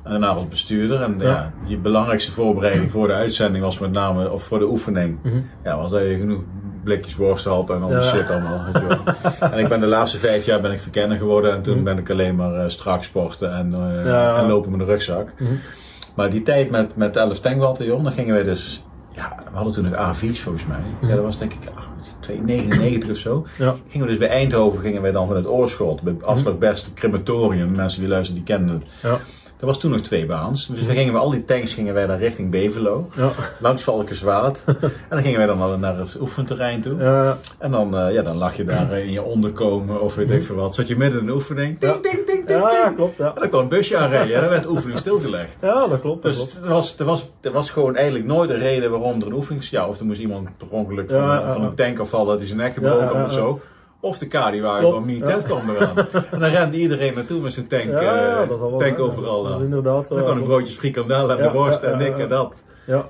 En 0.03 0.11
daarna 0.11 0.27
als 0.27 0.47
bestuurder. 0.47 1.01
En 1.01 1.15
ja. 1.19 1.25
ja. 1.25 1.51
die 1.67 1.77
belangrijkste 1.77 2.31
voorbereiding 2.31 2.91
voor 2.91 3.07
de 3.07 3.13
uitzending 3.13 3.63
was 3.63 3.79
met 3.79 3.91
name, 3.91 4.31
of 4.31 4.43
voor 4.43 4.59
de 4.59 4.65
oefening, 4.65 5.17
Mhm. 5.23 5.35
ja, 5.63 5.77
was 5.77 5.91
dat 5.91 6.01
je 6.01 6.17
genoeg 6.19 6.41
blikjes 6.83 7.15
worst 7.15 7.45
had 7.45 7.69
en 7.69 7.81
al 7.81 7.89
die 7.89 8.01
shit 8.03 8.29
allemaal. 8.31 8.61
en 9.51 9.57
ik 9.59 9.67
ben 9.67 9.79
de 9.79 9.85
laatste 9.85 10.17
vijf 10.17 10.45
jaar 10.45 10.61
ben 10.61 10.71
ik 10.71 10.79
verkenner 10.79 11.17
geworden 11.17 11.53
en 11.53 11.61
toen 11.61 11.83
ben 11.83 11.97
ik 11.97 12.09
alleen 12.09 12.35
maar 12.35 12.53
uh, 12.53 12.63
strak 12.67 13.03
sporten 13.03 13.53
en, 13.55 13.71
uh, 13.73 14.05
Ja. 14.05 14.35
en 14.37 14.47
lopen 14.47 14.71
met 14.71 14.79
een 14.79 14.85
rugzak. 14.85 15.33
Mhm. 15.37 15.51
Maar 16.15 16.29
die 16.29 16.43
tijd 16.43 16.69
met, 16.69 16.95
met 16.95 17.15
11 17.15 17.39
tankbataljon, 17.39 18.03
dan 18.03 18.11
gingen 18.11 18.33
wij 18.33 18.43
dus, 18.43 18.83
ja, 19.15 19.35
we 19.51 19.55
hadden 19.55 19.73
toen 19.73 19.83
nog 19.83 19.93
A4's 19.93 20.39
volgens 20.39 20.65
mij. 20.65 20.77
Ja, 21.09 21.15
dat 21.15 21.23
was 21.23 21.37
denk 21.37 21.53
ik 21.53 21.69
ah, 21.75 21.83
299 22.19 23.09
of 23.09 23.15
zo. 23.17 23.45
Ja. 23.57 23.75
Gingen 23.89 24.05
we 24.07 24.11
dus 24.13 24.21
bij 24.21 24.29
Eindhoven, 24.29 24.81
gingen 24.81 25.01
wij 25.01 25.11
dan 25.11 25.27
van 25.27 25.35
het 25.35 25.47
Oorschot, 25.47 26.01
bij 26.01 26.15
afslag 26.21 26.57
best 26.57 26.93
crematorium, 26.93 27.71
mensen 27.75 27.99
die 27.99 28.09
luisteren 28.09 28.43
die 28.45 28.55
kennen 28.55 28.73
het. 28.75 28.83
Ja. 29.01 29.17
Er 29.63 29.69
was 29.69 29.79
toen 29.79 29.91
nog 29.91 29.99
twee 29.99 30.25
baans. 30.25 30.67
Dus 30.67 30.85
we 30.85 30.93
gingen 30.93 31.13
met 31.13 31.21
al 31.21 31.29
die 31.29 31.43
tanks 31.43 31.73
gingen 31.73 31.93
wij 31.93 32.05
dan 32.07 32.17
richting 32.17 32.51
Beverlo. 32.51 33.09
Ja. 33.15 33.29
Langs 33.59 33.83
Valkenswaard. 33.83 34.63
en 34.65 34.75
dan 35.09 35.21
gingen 35.21 35.37
wij 35.37 35.47
dan 35.47 35.57
naar- 35.57 35.79
naar 35.79 35.97
het 35.97 36.17
oefenterrein 36.19 36.81
toe. 36.81 36.97
Ja. 37.03 37.37
En 37.57 37.71
dan, 37.71 37.97
eh, 37.97 38.13
ja, 38.13 38.21
dan 38.21 38.37
lag 38.37 38.55
je 38.57 38.63
daar 38.63 38.99
in 38.99 39.11
je 39.11 39.21
onderkomen 39.21 40.01
of 40.01 40.15
weet 40.15 40.29
ik 40.31 40.43
veel 40.43 40.55
wat. 40.55 40.75
Zat 40.75 40.87
je 40.87 40.97
midden 40.97 41.21
in 41.21 41.27
een 41.27 41.33
oefening. 41.33 41.77
Ja. 41.79 41.91
Ting, 41.91 42.01
ting, 42.01 42.25
ting, 42.25 42.45
ting, 42.45 42.59
ja, 42.59 42.91
klopt. 42.95 43.17
Ja. 43.17 43.27
En 43.27 43.39
dan 43.39 43.49
kwam 43.49 43.61
een 43.61 43.67
busje 43.67 43.97
aanrijden. 43.97 44.35
En 44.35 44.41
dan 44.41 44.49
werd 44.49 44.63
de 44.63 44.69
oefening 44.69 44.99
stilgelegd. 44.99 45.55
ja, 45.61 45.87
dat 45.87 45.99
klopt. 46.01 46.23
Dat 46.23 46.33
Dus 46.33 46.51
klopt. 46.51 46.65
er 46.65 46.69
was, 46.73 46.99
er, 46.99 47.05
was, 47.05 47.29
er 47.41 47.51
was 47.51 47.69
gewoon 47.71 47.95
eigenlijk 47.95 48.25
nooit 48.25 48.49
een 48.49 48.59
reden 48.59 48.89
waarom 48.91 49.21
er 49.21 49.27
een 49.27 49.33
oefening... 49.33 49.63
Ja, 49.69 49.87
of 49.87 49.99
er 49.99 50.05
moest 50.05 50.19
iemand 50.19 50.47
per 50.57 50.67
ongeluk 50.69 51.11
van, 51.11 51.49
van 51.49 51.63
een 51.63 51.75
tank 51.75 51.99
afvallen 51.99 52.27
dat 52.27 52.37
hij 52.37 52.47
zijn 52.47 52.59
nek 52.59 52.73
gebroken 52.73 53.07
had 53.17 53.25
of 53.25 53.31
zo. 53.31 53.61
Of 54.03 54.17
de 54.17 54.27
Klopt, 54.79 54.95
van 54.95 55.05
Minitet 55.05 55.29
ja. 55.41 55.47
kwam 55.47 55.69
eraan. 55.69 55.97
En 56.31 56.39
dan 56.39 56.49
rende 56.49 56.77
iedereen 56.77 57.13
naartoe 57.13 57.41
met 57.41 57.53
zijn 57.53 57.67
tank, 57.67 57.83
Ja, 57.83 58.01
ja, 58.01 58.41
eh, 58.41 58.77
tank 58.77 58.99
overal. 58.99 59.43
Dat 59.43 59.51
is 59.51 59.57
aan. 59.57 59.63
inderdaad. 59.63 60.07
Dan 60.07 60.17
kwam 60.17 60.19
ja, 60.19 60.27
een 60.27 60.33
klopt. 60.33 60.47
broodjes 60.47 60.75
frikandel 60.75 61.31
en 61.31 61.37
Ja, 61.37 61.43
de 61.51 61.57
worst 61.57 61.83
en 61.83 61.91
ja. 61.91 61.97
en 61.97 62.29
dat. 62.29 62.61
Ja, 62.85 63.05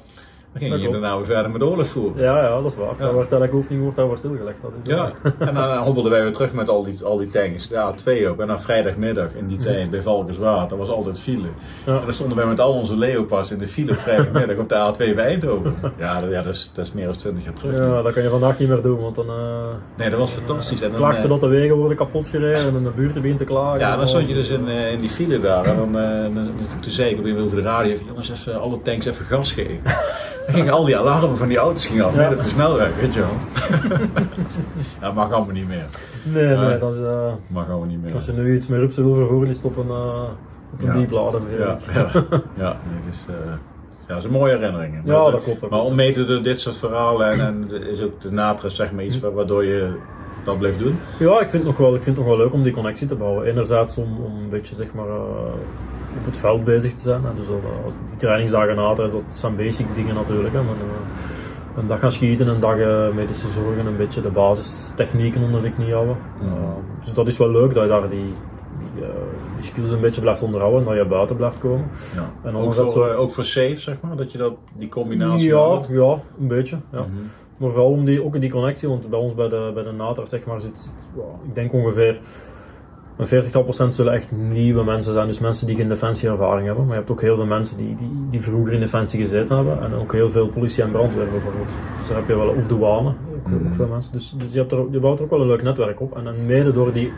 Dan 0.54 0.62
ging 0.62 0.72
Dat 0.74 0.82
je 0.82 0.92
daarna 0.92 1.16
weer 1.18 1.26
verder 1.26 1.52
met 1.52 1.60
de 1.60 1.68
oorlog 1.68 1.88
voeren. 1.88 2.22
ja, 2.24 2.42
ja, 2.44 2.62
dat 2.62 2.72
is 2.72 2.78
waar. 2.78 2.88
Ja. 2.98 3.04
Daar 3.04 3.14
wordt 3.14 3.32
elke 3.32 3.54
oefening 3.56 3.82
wordt 3.82 3.98
daarvoor 3.98 4.18
stilgelegd. 4.18 4.58
Dat 4.62 4.72
is 4.84 4.90
Ja, 4.90 5.12
en 5.48 5.54
dan 5.54 5.78
hobbelden 5.78 6.12
wij 6.12 6.24
weer 6.24 6.32
terug 6.34 6.54
met 6.54 6.70
al 6.70 6.84
die, 6.84 7.04
al 7.04 7.18
die 7.18 7.30
tanks. 7.30 7.68
Ja, 7.68 7.92
twee 7.92 8.30
op. 8.32 8.40
En 8.40 8.48
dan 8.48 8.60
vrijdagmiddag 8.60 9.34
in 9.36 9.48
die 9.48 9.58
tijd 9.58 9.90
bij 9.90 10.02
Valkenswaard, 10.02 10.70
dat 10.70 10.78
was 10.78 10.90
altijd 10.90 11.20
file. 11.20 11.48
Ja. 11.86 11.96
En 11.98 12.02
dan 12.04 12.14
stonden 12.14 12.38
wij 12.38 12.46
met 12.46 12.60
al 12.60 12.74
onze 12.74 12.98
Leopas 12.98 13.52
in 13.52 13.58
de 13.60 13.68
file 13.68 13.92
op 13.92 13.98
vrijdagmiddag 13.98 14.58
op 14.58 14.70
de 14.70 14.94
A2 14.94 15.16
bij 15.16 15.26
Eindhoven. 15.26 15.76
Ja, 15.98 16.22
dat, 16.22 16.30
ja, 16.30 16.42
dat, 16.42 16.54
is, 16.54 16.72
dat 16.74 16.86
is 16.86 16.94
meer 16.94 17.06
dan 17.06 17.14
20 17.14 17.44
jaar 17.44 17.54
terug. 17.54 17.78
Ja, 17.78 18.02
dat 18.02 18.14
kan 18.14 18.24
je 18.24 18.30
vandaag 18.30 18.60
niet 18.60 18.68
meer 18.70 18.82
doen, 18.82 19.00
want 19.00 19.16
dan 19.16 19.26
uh, 19.26 19.34
Nee, 19.98 20.10
dat 20.10 20.20
was 20.20 20.32
fantastisch. 20.32 20.82
En 20.82 20.90
dan, 20.90 21.00
klachten 21.00 21.24
eh, 21.24 21.30
dat 21.30 21.40
de 21.42 21.48
wegen 21.48 21.76
worden 21.76 21.98
kapot 21.98 22.28
gereden 22.28 22.76
en 22.76 22.84
de 22.84 22.90
buurt 22.96 23.14
begint 23.14 23.38
te 23.38 23.46
klagen. 23.46 23.80
ja, 23.80 23.96
dan 23.98 24.08
stond 24.08 24.28
je 24.28 24.34
dus 24.34 24.50
in, 24.50 24.68
eh, 24.68 24.92
in 24.92 25.00
die 25.00 25.10
file 25.10 25.40
daar. 25.40 25.66
En 25.66 25.76
dan, 25.76 25.98
eh, 26.00 26.36
dan- 26.36 26.50
toen 26.80 26.92
zei 26.92 27.10
ik 27.10 27.20
op 27.20 27.42
over 27.44 27.58
de 27.58 27.64
radio: 27.64 27.96
jongens, 28.08 28.30
even 28.32 28.62
alle 28.62 28.82
tanks 28.82 29.06
even 29.06 29.26
gas 29.26 29.52
geven. 29.52 29.82
Dan 30.46 30.56
gingen 30.56 30.74
al 30.74 30.86
die 30.86 30.98
alarmen 30.98 31.38
van 31.38 31.48
die 31.48 31.58
auto's 31.58 31.88
gingen 31.88 32.06
af, 32.06 32.12
Ja. 32.14 32.18
midden 32.20 32.38
op 32.38 32.44
de 32.44 32.50
snelweg, 32.50 32.96
weet 33.00 33.14
je 33.14 33.20
wel. 33.20 33.30
ja, 35.02 35.12
mag 35.12 35.32
allemaal 35.32 35.54
niet 35.54 35.68
meer. 35.68 35.86
Nee, 36.24 36.44
nee, 36.44 36.70
Ja. 36.70 36.78
dat 36.78 36.94
is... 36.94 37.02
eh, 37.02 37.34
Mag 37.48 37.70
allemaal 37.70 37.88
niet 37.88 38.04
meer. 38.04 38.14
als 38.16 38.26
je 38.26 38.32
nu 38.32 38.56
iets 38.56 38.68
met 38.68 38.80
rupsen 38.80 39.04
wil 39.06 39.14
vervoeren, 39.14 39.50
is 39.50 39.56
het 39.56 39.66
op 39.66 39.78
een, 39.78 39.88
uh, 39.88 40.24
op 40.74 40.80
een 40.80 40.86
Ja. 40.86 40.94
dieplader. 40.94 41.42
Ja, 41.60 41.78
ja, 41.94 42.08
ja 42.56 42.78
nee, 42.88 42.96
het 43.04 43.06
is, 43.14 43.26
eh, 43.30 43.36
ja, 44.08 44.08
het 44.08 44.18
is 44.18 44.24
een 44.24 44.32
mooie 44.32 44.56
herinnering. 44.58 45.02
Ja, 45.06 45.22
Maar, 45.22 45.32
dat 45.32 45.44
klopt, 45.44 45.62
dat 45.62 45.70
Maar 45.70 45.80
klopt. 45.80 45.96
mede 45.96 46.26
door 46.26 46.42
dit 46.44 46.60
soort 46.60 46.76
verhalen 46.78 47.32
en, 47.32 47.40
en 47.40 47.88
is 47.90 48.02
ook 48.02 48.22
de 48.22 48.32
natres 48.32 48.76
zeg 48.76 48.92
maar 48.92 49.04
iets 49.04 49.20
wa- 49.20 49.32
waardoor 49.32 49.66
je 49.66 49.90
dat 50.44 50.58
bleef 50.58 50.78
doen. 50.78 51.00
Ja, 51.20 51.32
ik 51.34 51.50
vind, 51.50 51.52
het 51.54 51.64
nog 51.64 51.78
wel, 51.78 51.96
ik 51.96 52.04
vind 52.04 52.18
het 52.18 52.26
nog 52.26 52.36
wel 52.36 52.44
leuk 52.46 52.54
om 52.54 52.64
die 52.64 52.74
connectie 52.74 53.08
te 53.08 53.16
bouwen. 53.16 53.46
Enerzijds 53.46 53.98
om, 53.98 54.18
om 54.26 54.36
een 54.44 54.50
beetje 54.50 54.76
zeg 54.76 54.94
maar, 54.94 55.08
eh, 55.08 55.14
op 56.20 56.26
het 56.26 56.38
veld 56.38 56.64
bezig 56.64 56.94
te 56.94 57.02
zijn. 57.02 57.22
Dus 57.36 57.48
eh, 57.48 57.54
die 58.10 58.18
trainingsdagen 58.18 58.76
na, 58.76 58.94
dat 58.94 59.24
zijn 59.28 59.56
basic 59.56 59.86
dingen 59.96 60.16
natuurlijk. 60.16 60.54
Hè. 60.54 60.64
Maar, 60.64 60.74
eh, 60.76 61.78
een 61.78 61.88
dag 61.88 62.00
gaan 62.00 62.12
schieten, 62.12 62.48
een 62.48 62.60
dag 62.60 62.78
eh, 62.78 63.10
medische 63.14 63.50
zorgen, 63.50 63.86
een 63.86 63.98
beetje 63.98 64.22
de 64.22 64.30
basistechnieken 64.30 65.42
onder 65.44 65.62
de 65.62 65.72
knie 65.72 65.94
houden. 65.94 66.18
Eh, 66.42 66.48
dus 67.04 67.14
dat 67.14 67.28
is 67.28 67.38
wel 67.38 67.52
leuk 67.52 67.74
dat 67.74 67.84
je 67.84 67.90
daar 67.90 68.10
die, 68.10 68.34
die, 68.78 69.04
die 69.56 69.64
skills 69.66 69.90
een 69.92 70.00
beetje 70.02 70.22
blijft 70.22 70.42
onderhouden 70.44 70.80
en 70.80 70.86
dat 70.88 70.96
je 70.96 71.06
buiten 71.06 71.36
blijft 71.36 71.60
komen. 71.60 71.88
Ja. 72.16 72.50
En 72.50 72.56
Ook, 72.56 72.74
voor, 72.74 72.90
zo- 72.90 73.14
ook 73.14 73.32
voor 73.32 73.44
safe, 73.46 73.76
zeg 73.76 73.96
maar, 74.02 74.16
dat 74.16 74.32
je 74.32 74.38
dat, 74.38 74.54
die 74.74 74.90
combinatie 74.90 75.48
Ja, 75.48 75.58
houdt. 75.58 75.88
ja, 75.88 76.20
een 76.40 76.48
beetje. 76.48 76.78
Ja. 76.92 77.00
Mhm. 77.00 77.10
Maar 77.58 77.70
vooral 77.72 77.92
om 77.92 78.06
die, 78.06 78.24
ook 78.24 78.36
in 78.36 78.42
die 78.42 78.50
connectie, 78.52 78.90
want 78.90 79.10
bij 79.10 79.20
ons 79.20 79.34
bij 79.36 79.48
de, 79.50 79.72
bij 79.74 79.84
de 79.84 79.92
NATRA 79.92 80.26
zeg 80.26 80.46
maar, 80.46 80.62
zit, 80.62 80.92
ja, 81.16 81.22
ik 81.48 81.56
denk 81.56 81.74
ongeveer 81.74 82.20
een 83.18 83.28
40 83.28 83.64
procent 83.64 83.96
zullen 83.96 84.14
echt 84.14 84.32
nieuwe 84.32 84.84
mensen 84.84 85.14
zijn. 85.14 85.28
Dus 85.28 85.40
mensen 85.40 85.68
die 85.68 85.76
geen 85.76 85.88
defensieervaring 85.88 86.66
hebben. 86.66 86.84
Maar 86.86 86.94
je 86.94 87.00
hebt 87.00 87.12
ook 87.12 87.22
heel 87.22 87.36
veel 87.36 87.46
mensen 87.46 87.78
die, 87.78 87.96
die, 87.96 88.10
die 88.30 88.42
vroeger 88.42 88.74
in 88.74 88.80
defensie 88.80 89.20
gezeten 89.20 89.56
hebben. 89.56 89.82
En 89.82 89.94
ook 89.94 90.12
heel 90.12 90.30
veel 90.30 90.48
politie 90.48 90.84
en 90.84 90.92
brandweer 90.92 91.30
bijvoorbeeld. 91.30 91.70
Dus 92.00 92.08
daar 92.08 92.18
heb 92.18 92.28
je 92.28 92.36
wel, 92.36 92.48
of 92.48 92.68
douane, 92.68 93.10
ook, 93.10 93.48
Mhm. 93.48 93.68
ook 93.68 93.74
veel 93.74 93.88
mensen. 93.88 94.12
Dus, 94.12 94.36
dus 94.38 94.48
je, 94.52 94.60
hebt 94.60 94.72
er, 94.72 94.86
je 94.92 95.00
bouwt 95.00 95.18
er 95.18 95.24
ook 95.24 95.30
wel 95.30 95.42
een 95.42 95.48
leuk 95.48 95.64
netwerk 95.64 96.02
op. 96.02 96.18
En, 96.18 96.28
en 96.28 96.46
mede 96.46 96.72
door 96.72 96.94
die, 96.94 97.12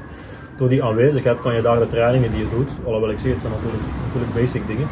door 0.58 0.70
die 0.70 0.84
aanwezigheid 0.84 1.42
kan 1.42 1.56
je 1.56 1.62
daar 1.62 1.80
de 1.80 1.88
trainingen 1.88 2.32
die 2.32 2.40
je 2.40 2.50
doet, 2.50 2.72
alhoewel 2.86 3.10
ik 3.12 3.20
zeg, 3.20 3.32
het 3.32 3.42
zijn 3.42 3.54
natuurlijk, 3.54 3.84
natuurlijk 4.06 4.34
basic 4.34 4.68
dingen. 4.68 4.88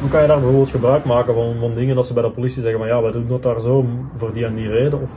Hoe 0.00 0.10
kan 0.10 0.20
je 0.20 0.26
daar 0.26 0.38
bijvoorbeeld 0.38 0.70
gebruik 0.70 1.04
maken 1.04 1.34
van, 1.34 1.54
van 1.60 1.74
dingen 1.74 1.94
dat 1.94 2.06
ze 2.06 2.12
bij 2.14 2.22
de 2.22 2.30
politie 2.30 2.62
zeggen 2.62 2.78
van 2.78 2.88
ja, 2.88 3.02
wij 3.02 3.12
doen 3.12 3.28
dat 3.28 3.42
daar 3.42 3.60
zo 3.60 3.84
voor 4.12 4.32
die 4.32 4.44
en 4.44 4.54
die 4.54 4.68
reden? 4.68 5.02
Of, 5.02 5.10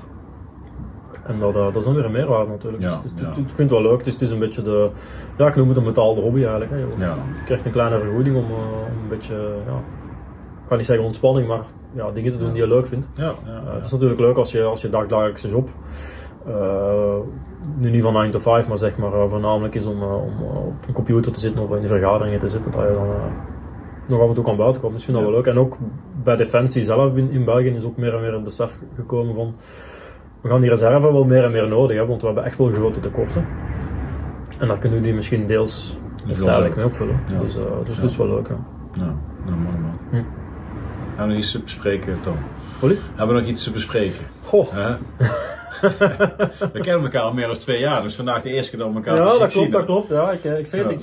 en 1.23 1.39
dat, 1.39 1.55
eh, 1.55 1.63
dat 1.63 1.75
is 1.75 1.83
dan 1.83 1.95
weer 1.95 2.05
een 2.05 2.11
meerwaarde 2.11 2.51
natuurlijk. 2.51 2.83
Ja, 2.83 2.89
dus, 2.89 3.11
het- 3.11 3.19
ja. 3.21 3.27
het- 3.27 3.37
ik 3.37 3.43
vind 3.55 3.57
het 3.57 3.79
wel 3.79 3.81
leuk. 3.81 3.97
Het 3.97 4.07
is, 4.07 4.13
het 4.13 4.21
is 4.21 4.31
een 4.31 4.39
beetje 4.39 4.61
de, 4.61 4.89
ja, 5.37 5.47
ik 5.47 5.55
noem 5.55 5.67
het 5.67 5.77
een 5.77 5.83
betaalde 5.83 6.21
hobby 6.21 6.39
eigenlijk. 6.41 6.71
Hè. 6.71 6.77
Je, 6.77 6.85
Ja. 6.97 7.07
je 7.07 7.43
krijgt 7.45 7.65
een 7.65 7.71
kleine 7.71 7.99
vergoeding 7.99 8.35
om, 8.35 8.43
eh, 8.45 8.51
om 8.95 9.01
een 9.03 9.09
beetje, 9.09 9.35
ja, 9.65 9.73
ik 10.63 10.67
ga 10.67 10.75
niet 10.75 10.85
zeggen 10.85 11.05
ontspanning, 11.05 11.47
maar 11.47 11.61
ja, 11.93 12.11
dingen 12.11 12.31
te 12.31 12.37
doen 12.37 12.51
die 12.53 12.61
je 12.61 12.67
leuk 12.67 12.87
vindt. 12.87 13.09
Ja, 13.13 13.23
Eh, 13.45 13.73
het 13.73 13.85
is 13.85 13.91
natuurlijk 13.91 14.19
leuk 14.19 14.37
als 14.37 14.51
je, 14.51 14.63
als 14.63 14.81
je 14.81 14.89
dagelijkse 14.89 15.49
job, 15.49 15.69
nu 17.77 17.89
niet 17.89 18.01
van 18.03 18.13
9 18.13 18.31
to 18.31 18.39
5, 18.39 18.67
maar 18.67 18.77
zeg 18.77 18.97
maar 18.97 19.11
voornamelijk 19.29 19.75
is 19.75 19.85
om, 19.85 20.03
om 20.03 20.43
op 20.43 20.73
een 20.87 20.93
computer 20.93 21.31
te 21.31 21.39
zitten 21.39 21.63
of 21.63 21.75
in 21.75 21.81
de 21.81 21.87
vergaderingen 21.87 22.39
te 22.39 22.49
zitten, 22.49 22.71
dat 22.71 22.81
je 22.81 22.93
dan 22.93 23.07
nog 24.05 24.21
af 24.21 24.27
en 24.27 24.33
toe 24.35 24.43
kan 24.43 24.55
buiten 24.55 24.81
komen. 24.81 24.97
Dus 24.97 25.07
ik 25.07 25.11
vind 25.13 25.23
dat 25.25 25.33
wel 25.33 25.43
leuk. 25.43 25.53
En 25.53 25.59
ook 25.59 25.77
bij 26.23 26.35
Defensie 26.35 26.83
zelf 26.83 27.15
in, 27.15 27.31
in 27.31 27.45
België 27.45 27.67
is 27.69 27.83
ook 27.83 27.97
meer 27.97 28.13
en 28.15 28.21
meer 28.21 28.33
het 28.33 28.43
besef 28.43 28.77
gekomen 28.95 29.35
van, 29.35 29.53
we 30.41 30.49
gaan 30.49 30.61
die 30.61 30.69
reserve 30.69 31.11
wel 31.11 31.23
meer 31.23 31.43
en 31.43 31.51
meer 31.51 31.67
nodig 31.67 31.89
hebben, 31.89 32.07
want 32.07 32.19
we 32.21 32.25
hebben 32.27 32.45
echt 32.45 32.57
wel 32.57 32.67
grote 32.71 32.99
tekorten. 32.99 33.45
En 34.57 34.67
daar 34.67 34.77
kunnen 34.77 34.99
we 34.99 35.05
die 35.05 35.13
misschien 35.13 35.47
deels 35.47 35.97
of 36.29 36.75
mee 36.75 36.85
opvullen. 36.85 37.19
Ja. 37.31 37.39
Dus, 37.39 37.55
eh, 37.55 37.61
dus 37.85 37.95
Ja. 37.95 38.01
dat 38.01 38.09
is 38.11 38.17
wel 38.17 38.27
leuk. 38.27 38.47
Hè. 38.47 38.53
Ja, 38.53 39.15
nou, 39.45 39.57
mooi 39.57 39.77
man. 39.81 39.97
Hm. 40.09 40.15
Gaan 41.15 41.25
we 41.27 41.33
nog 41.33 41.37
iets 41.37 41.51
te 41.51 41.59
bespreken, 41.61 42.21
Tom? 42.21 42.35
Ollie? 42.81 42.97
Hebben 43.15 43.35
we 43.35 43.41
nog 43.41 43.49
iets 43.51 43.63
te 43.63 43.71
bespreken? 43.71 44.25
Goh. 44.43 44.67
We 46.73 46.79
kennen 46.79 47.03
elkaar 47.03 47.21
al 47.21 47.33
meer 47.33 47.47
dan 47.47 47.55
twee 47.57 47.79
jaar, 47.79 48.01
dus 48.01 48.15
vandaag 48.15 48.41
de 48.41 48.49
eerste 48.49 48.69
keer 48.69 48.79
dat 48.79 48.89
we 48.89 48.95
elkaar 48.95 49.15
Ja, 49.15 49.23
dat 49.23 49.35
klopt, 49.35 49.51
zien. 49.51 49.71
dat 49.71 49.85
klopt. 49.85 50.09
Ja, 50.09 50.31
ik, 50.31 50.43
eh, 50.43 50.57
ik 50.59 50.67
het, 50.67 50.71
Ja. 50.71 50.89
ik, 50.89 50.99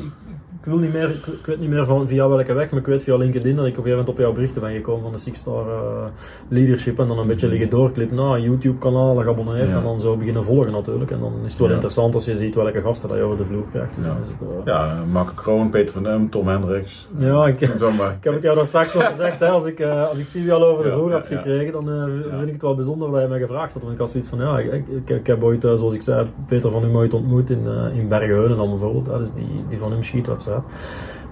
ik 0.61 0.65
wil 0.65 0.79
niet 0.79 0.93
meer, 0.93 1.09
ik, 1.09 1.27
ik 1.27 1.47
weet 1.47 1.61
niet 1.61 1.69
meer 1.71 1.87
van 1.87 2.09
via 2.09 2.29
welke 2.29 2.53
weg, 2.53 2.71
maar 2.71 2.81
ik 2.81 2.87
weet 2.87 3.03
via 3.03 3.17
LinkedIn 3.17 3.57
dat 3.57 3.67
ik 3.67 3.71
op 3.73 3.77
een 3.79 3.83
gegeven 3.85 3.91
moment 3.99 4.09
op 4.09 4.19
jouw 4.19 4.33
berichten 4.33 4.61
ben 4.61 4.73
gekomen 4.75 5.03
van 5.03 5.13
de 5.13 5.19
Six 5.19 5.39
Star 5.39 5.67
eh, 5.69 6.05
Leadership 6.49 6.99
en 6.99 7.09
dan 7.09 7.19
een 7.19 7.27
beetje 7.27 7.49
liggen 7.49 7.69
doorklippen 7.70 8.16
naar 8.16 8.35
een 8.35 8.43
YouTube 8.43 8.78
kanaal, 8.78 9.16
geabonneerd. 9.16 9.69
Ja. 9.69 9.77
en 9.77 9.82
dan 9.82 10.01
zo 10.01 10.16
beginnen 10.16 10.45
volgen 10.45 10.73
natuurlijk. 10.73 11.11
En 11.11 11.20
dan 11.20 11.32
is 11.45 11.51
het 11.51 11.59
wel 11.59 11.69
Ja. 11.69 11.74
interessant 11.74 12.15
als 12.15 12.24
je 12.24 12.37
ziet 12.37 12.55
welke 12.55 12.81
gasten 12.81 13.09
dat 13.09 13.19
je 13.19 13.24
over 13.24 13.37
de 13.37 13.45
vloer 13.45 13.65
krijgt. 13.70 13.95
Dus 13.97 14.05
Ja. 14.07 14.16
is 14.24 14.28
het, 14.28 14.41
eh, 14.41 14.47
Ja, 14.65 15.03
Mark 15.12 15.31
Kroon, 15.35 15.69
Peter 15.70 15.93
van 15.95 16.07
Um, 16.07 16.31
Tom 16.31 16.49
Hendricks. 16.49 17.09
Ja, 17.19 17.47
ik-. 17.47 17.61
Ik 17.61 18.24
heb 18.24 18.35
het 18.35 18.43
jou 18.43 18.57
daar 18.57 18.66
straks 18.66 18.95
al 18.97 19.01
gezegd, 19.01 19.41
hè, 19.41 19.49
als, 19.49 19.65
ik, 19.66 19.81
eh, 19.81 20.09
als 20.09 20.19
ik 20.19 20.27
zie 20.27 20.43
wie 20.43 20.53
al 20.53 20.65
over 20.65 20.85
de 20.85 20.93
vloer 20.93 21.12
hebt 21.12 21.27
gekregen, 21.27 21.73
dan 21.73 21.85
vind 22.31 22.47
ik 22.47 22.53
het 22.53 22.62
wel 22.62 22.74
bijzonder 22.74 23.11
dat 23.11 23.23
je 23.23 23.28
mij 23.28 23.39
gevraagd 23.39 23.73
had. 23.73 23.82
Want 23.82 23.95
ik 23.95 24.01
had 24.01 24.11
zoiets 24.11 24.28
van, 24.28 24.39
ja, 24.39 24.59
ik, 24.59 24.73
ik, 24.89 25.11
ik 25.11 25.27
heb 25.27 25.43
ooit, 25.43 25.62
zoals 25.62 25.95
ik 25.95 26.03
zei, 26.03 26.27
Peter 26.47 26.70
van 26.70 26.82
Hum 26.82 26.97
ooit 26.97 27.15
ontmoet 27.15 27.51
in, 27.51 27.66
in 27.95 28.09
Bergenheunen 28.09 28.57
dan 28.57 28.69
bijvoorbeeld, 28.69 29.07
hè, 29.07 29.19
dus 29.19 29.32
die, 29.32 29.65
die 29.69 29.78
van 29.78 29.93
Hum 29.93 30.03
schietwedstrijd. 30.49 30.62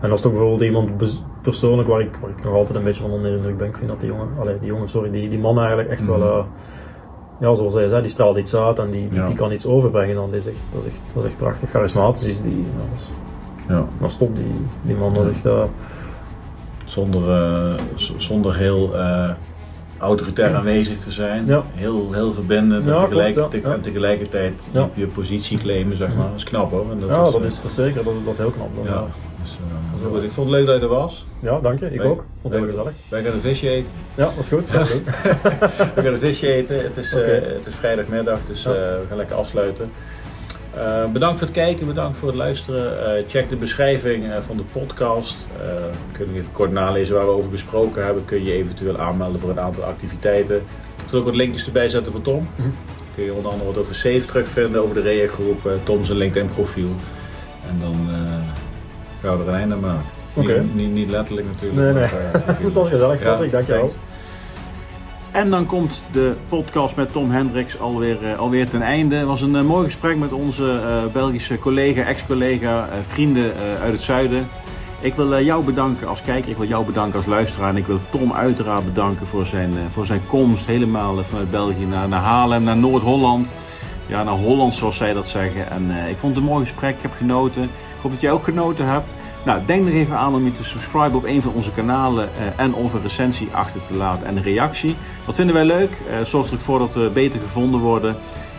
En 0.00 0.08
dat 0.08 0.18
is 0.18 0.22
toch 0.24 0.32
bijvoorbeeld 0.32 0.62
iemand 0.62 0.90
persoonlijk 1.42 1.88
waar 1.88 2.00
ik, 2.00 2.16
waar 2.20 2.30
ik 2.30 2.44
nog 2.44 2.54
altijd 2.54 2.78
een 2.78 2.84
beetje 2.84 3.02
van 3.02 3.10
onder 3.10 3.30
de 3.30 3.36
indruk 3.36 3.56
ben. 3.56 3.68
Ik 3.68 3.76
vind 3.76 3.88
dat 3.88 4.00
die 4.00 4.08
jongen, 4.08 4.28
allee, 4.40 4.58
die 4.58 4.68
jongen, 4.68 4.88
sorry, 4.88 5.10
die, 5.10 5.28
die 5.28 5.38
man 5.38 5.58
eigenlijk 5.58 5.88
echt 5.88 6.06
wel, 6.06 6.22
eh, 6.22 6.44
ja, 7.40 7.54
zoals 7.54 7.74
hij 7.74 7.88
zei, 7.88 8.00
die 8.00 8.10
straalt 8.10 8.36
iets 8.36 8.56
uit 8.56 8.78
en 8.78 8.90
die, 8.90 9.04
die, 9.06 9.18
Ja. 9.18 9.26
die 9.26 9.36
kan 9.36 9.52
iets 9.52 9.66
overbrengen. 9.66 10.14
Dan. 10.14 10.24
Dat, 10.30 10.34
is 10.40 10.46
echt, 10.46 10.56
dat, 10.72 10.84
is 10.84 10.90
echt, 10.92 11.00
dat 11.14 11.24
is 11.24 11.28
echt 11.30 11.38
prachtig. 11.38 11.70
Charismatisch 11.70 12.24
is 12.26 12.40
die, 12.42 12.56
ja, 12.58 12.90
dat 12.90 13.00
is, 13.00 13.10
Ja. 13.68 13.84
dat 14.00 14.10
is 14.10 14.16
top, 14.16 14.36
die, 14.36 14.66
die 14.82 14.96
man. 14.96 15.14
Dat 15.14 15.24
is 15.26 15.30
echt, 15.30 15.46
eh, 15.46 15.62
Zonder, 16.84 17.30
eh, 17.30 17.74
zonder 18.16 18.56
heel 18.56 18.94
autoritair 19.98 20.54
aanwezig 20.54 20.98
te 20.98 21.10
zijn. 21.10 21.46
Ja. 21.46 21.62
Heel, 21.74 22.12
heel 22.12 22.32
verbindend 22.32 22.86
Ja, 22.86 22.94
en, 22.98 23.04
tegelijkertijd, 23.04 23.62
ja, 23.62 23.68
ja. 23.68 23.74
en 23.74 23.80
tegelijkertijd 23.80 24.70
Ja. 24.72 24.88
je, 24.94 25.06
positie 25.06 25.58
claimen, 25.58 25.96
zeg 25.96 26.08
maar. 26.14 26.26
Dat 26.26 26.36
is 26.36 26.44
knap 26.44 26.70
hoor. 26.70 26.90
En 26.90 27.00
ja, 27.00 27.06
eh, 27.14 27.32
dat 27.32 27.42
is, 27.44 27.56
dat 27.60 27.70
is 27.70 27.74
zeker, 27.74 28.04
dat, 28.04 28.12
is- 28.12 28.24
dat 28.24 28.32
is 28.32 28.38
heel 28.38 28.50
knap. 28.50 28.68
Dat, 28.76 28.84
Ja. 28.84 29.04
Dus, 29.42 29.52
eh, 29.52 30.02
Dat 30.02 30.12
goed, 30.12 30.22
ik 30.22 30.30
vond 30.30 30.50
het 30.50 30.56
leuk 30.58 30.66
dat 30.66 30.74
je 30.76 30.80
er 30.82 30.88
was. 30.88 31.26
ja, 31.40 31.58
dank 31.60 31.80
je. 31.80 31.86
Ik 31.92 31.98
Wij- 31.98 32.06
ook. 32.06 32.24
Vond 32.42 32.42
het 32.42 32.52
heel 32.52 32.62
wij- 32.62 32.70
gezellig. 32.70 32.92
Wij 33.08 33.22
gaan 33.22 33.32
een 33.32 33.40
visje 33.40 33.68
eten. 33.70 33.90
Ja, 34.14 34.24
dat 34.24 34.32
is 34.38 34.48
goed. 34.48 34.72
Leuk. 34.72 34.86
We 35.94 36.02
gaan 36.02 36.12
een 36.12 36.18
visje 36.18 36.52
eten. 36.52 36.82
Het 36.82 36.96
is, 36.96 37.14
eh, 37.14 37.42
het 37.56 37.66
is 37.66 37.74
vrijdagmiddag, 37.74 38.38
dus 38.46 38.64
we 38.64 39.00
gaan 39.08 39.16
lekker 39.16 39.36
afsluiten. 39.36 39.90
Eh, 40.76 41.04
bedankt 41.12 41.38
voor 41.38 41.46
het 41.46 41.56
kijken, 41.56 41.86
bedankt 41.86 42.18
voor 42.18 42.28
het 42.28 42.36
luisteren. 42.36 43.16
Eh, 43.16 43.24
check 43.28 43.48
de 43.48 43.56
beschrijving 43.56 44.32
eh, 44.32 44.40
van 44.40 44.56
de 44.56 44.62
podcast. 44.62 45.46
Kun 46.12 46.32
je 46.32 46.38
even 46.38 46.52
kort 46.52 46.72
nalezen 46.72 47.14
waar 47.14 47.24
we 47.24 47.30
over 47.30 47.50
gesproken 47.50 48.04
hebben. 48.04 48.24
Kun 48.24 48.44
je 48.44 48.52
eventueel 48.52 48.98
aanmelden 48.98 49.40
voor 49.40 49.50
een 49.50 49.60
aantal 49.60 49.82
activiteiten. 49.82 50.56
Ik 50.56 51.08
zal 51.08 51.18
ook 51.18 51.24
wat 51.24 51.34
linkjes 51.34 51.66
erbij 51.66 51.88
zetten 51.88 52.12
voor 52.12 52.22
Tom. 52.22 52.48
Mhm. 52.56 52.68
Kun 53.14 53.24
je 53.24 53.32
onder 53.32 53.50
andere 53.50 53.70
wat 53.70 53.78
over 53.78 53.94
Safe 53.94 54.24
terugvinden, 54.26 54.82
over 54.82 54.94
de 54.94 55.00
REA-groep, 55.00 55.66
eh, 55.66 55.72
Tom 55.82 56.04
zijn 56.04 56.18
LinkedIn 56.18 56.48
profiel. 56.48 56.90
En 57.68 57.78
dan 57.80 58.08
gaan 59.22 59.38
we 59.38 59.42
er 59.44 59.48
een 59.48 59.58
einde 59.58 59.74
aan 59.74 59.80
maken. 59.80 60.04
Niet, 60.34 60.74
niet, 60.74 60.92
niet 60.92 61.10
letterlijk 61.10 61.46
natuurlijk. 61.46 61.80
Nee, 61.80 61.92
nee. 61.92 62.32
maar, 62.32 62.54
Goed, 62.54 62.74
dat 62.74 62.82
was 62.82 62.88
gezellig. 62.88 63.22
Ja, 63.22 63.30
Patrick, 63.30 63.50
dankjewel. 63.50 63.94
En 65.36 65.50
dan 65.50 65.66
komt 65.66 66.02
de 66.12 66.34
podcast 66.48 66.96
met 66.96 67.12
Tom 67.12 67.30
Hendricks 67.30 67.80
alweer, 67.80 68.16
eh, 68.24 68.38
alweer 68.38 68.68
ten 68.68 68.82
einde. 68.82 69.16
Het 69.16 69.26
was 69.26 69.40
een 69.40 69.56
eh, 69.56 69.62
mooi 69.62 69.84
gesprek 69.84 70.16
met 70.16 70.32
onze 70.32 70.80
eh, 70.80 71.12
Belgische 71.12 71.58
collega, 71.58 72.02
ex-collega, 72.02 72.88
vrienden 73.00 73.52
uit 73.82 73.92
het 73.92 74.00
zuiden. 74.00 74.48
Ik 75.00 75.14
wil 75.14 75.42
jou 75.42 75.64
bedanken 75.64 76.08
als 76.08 76.22
kijker, 76.22 76.50
ik 76.50 76.56
wil 76.56 76.66
jou 76.66 76.86
bedanken 76.86 77.16
als 77.16 77.26
luisteraar. 77.26 77.68
En 77.68 77.76
ik 77.76 77.86
wil 77.86 78.00
Tom 78.10 78.32
uiteraard 78.32 78.84
bedanken 78.84 79.26
voor 79.26 79.46
zijn, 79.46 79.72
voor 79.90 80.06
zijn 80.06 80.20
komst 80.26 80.66
helemaal 80.66 81.24
vanuit 81.24 81.50
België 81.50 81.86
naar, 81.86 82.08
naar 82.08 82.22
Haarlem, 82.22 82.62
naar 82.62 82.76
Noord-Holland. 82.76 83.48
Ja, 84.06 84.22
naar 84.22 84.34
Holland 84.34 84.74
zoals 84.74 84.96
zij 84.96 85.12
dat 85.12 85.28
zeggen. 85.28 85.70
En 85.70 85.90
ik 86.08 86.16
vond 86.16 86.34
het 86.34 86.44
een 86.44 86.50
mooi 86.50 86.64
gesprek, 86.64 86.94
ik 86.96 87.02
heb 87.02 87.14
genoten. 87.16 87.62
Ik 87.62 88.02
hoop 88.02 88.12
dat 88.12 88.20
jij 88.20 88.32
ook 88.32 88.44
genoten 88.44 88.86
hebt. 88.86 89.10
Nou, 89.46 89.60
denk 89.66 89.86
er 89.86 89.92
even 89.92 90.16
aan 90.16 90.34
om 90.34 90.44
je 90.44 90.52
te 90.52 90.64
subscriben 90.64 91.14
op 91.14 91.24
een 91.24 91.42
van 91.42 91.52
onze 91.52 91.72
kanalen 91.72 92.28
eh, 92.38 92.64
en 92.64 92.74
of 92.74 92.92
een 92.92 93.02
recensie 93.02 93.48
achter 93.52 93.80
te 93.86 93.94
laten 93.94 94.26
en 94.26 94.36
een 94.36 94.42
reactie. 94.42 94.96
Dat 95.26 95.34
vinden 95.34 95.54
wij 95.54 95.64
leuk. 95.64 95.90
Eh 95.90 96.24
zorgt 96.24 96.48
er 96.48 96.54
ook 96.54 96.60
voor 96.60 96.78
dat 96.78 96.94
we 96.94 97.10
beter 97.14 97.40
gevonden 97.40 97.80
worden. 97.80 98.16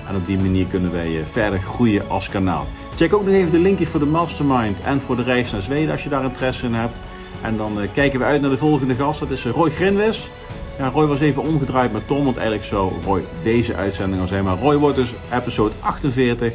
En 0.09 0.15
op 0.15 0.27
die 0.27 0.37
manier 0.37 0.65
kunnen 0.65 0.91
wij 0.91 1.19
eh, 1.19 1.25
verder 1.25 1.59
groeien 1.59 2.09
als 2.09 2.29
kanaal. 2.29 2.65
Check 2.95 3.13
ook 3.13 3.25
nog 3.25 3.33
even 3.33 3.51
de 3.51 3.59
linkjes 3.59 3.89
voor 3.89 3.99
de 3.99 4.05
Mastermind 4.05 4.79
en 4.81 5.01
voor 5.01 5.15
de 5.15 5.23
reis 5.23 5.51
naar 5.51 5.61
Zweden 5.61 5.91
als 5.91 6.03
je 6.03 6.09
daar 6.09 6.23
interesse 6.23 6.65
in 6.65 6.73
hebt. 6.73 6.97
En 7.41 7.57
dan 7.57 7.81
eh, 7.81 7.87
kijken 7.93 8.19
we 8.19 8.25
uit 8.25 8.41
naar 8.41 8.49
de 8.49 8.57
volgende 8.57 8.95
gast. 8.95 9.19
Dat 9.19 9.29
is 9.29 9.45
Roy 9.45 9.69
Grinwis. 9.69 10.29
Ja, 10.77 10.87
Roy 10.87 11.05
was 11.05 11.19
even 11.19 11.41
omgedraaid 11.41 11.93
met 11.93 12.07
Tom, 12.07 12.23
want 12.23 12.37
eigenlijk 12.37 12.67
zou 12.67 12.91
Roy 13.05 13.23
deze 13.43 13.75
uitzending 13.75 14.21
al 14.21 14.27
zijn. 14.27 14.43
Maar 14.43 14.57
Roy 14.57 14.77
wordt 14.77 14.95
dus 14.95 15.13
episode 15.33 15.73
48. 15.79 16.53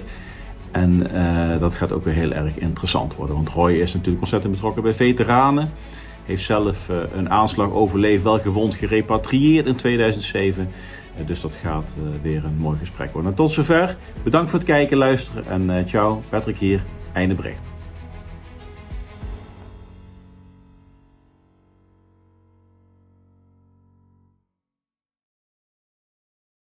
En 0.73 1.15
eh, 1.15 1.61
dat 1.61 1.75
gaat 1.75 1.93
ook 1.93 2.05
weer 2.05 2.15
heel 2.15 2.33
erg 2.33 2.59
interessant 2.59 3.15
worden. 3.15 3.37
Want 3.37 3.49
Roy 3.49 3.73
is 3.73 3.93
natuurlijk 3.93 4.21
ontzettend 4.21 4.53
betrokken 4.53 4.83
bij 4.83 4.95
veteranen. 4.95 5.71
Heeft 6.25 6.45
zelf 6.45 6.89
eh, 6.89 6.97
een 7.17 7.31
aanslag 7.31 7.71
overleefd, 7.71 8.23
wel 8.23 8.39
gewond, 8.39 8.75
gerepatrieerd 8.75 9.67
in 9.67 9.77
2007. 9.77 10.69
Eh, 11.17 11.27
dus 11.27 11.41
dat 11.41 11.55
gaat 11.55 11.95
weer 12.23 12.45
een 12.45 12.57
mooi 12.57 12.79
gesprek 12.79 13.13
worden. 13.13 13.31
En 13.31 13.37
tot 13.37 13.53
zover. 13.53 13.97
Bedankt 14.23 14.51
voor 14.51 14.59
het 14.59 14.69
kijken, 14.69 14.97
luisteren 14.97 15.47
en 15.47 15.89
ciao. 15.89 16.23
Patrick 16.29 16.59
hier. 16.59 16.83
Einde 17.13 17.35
bericht. 17.35 17.72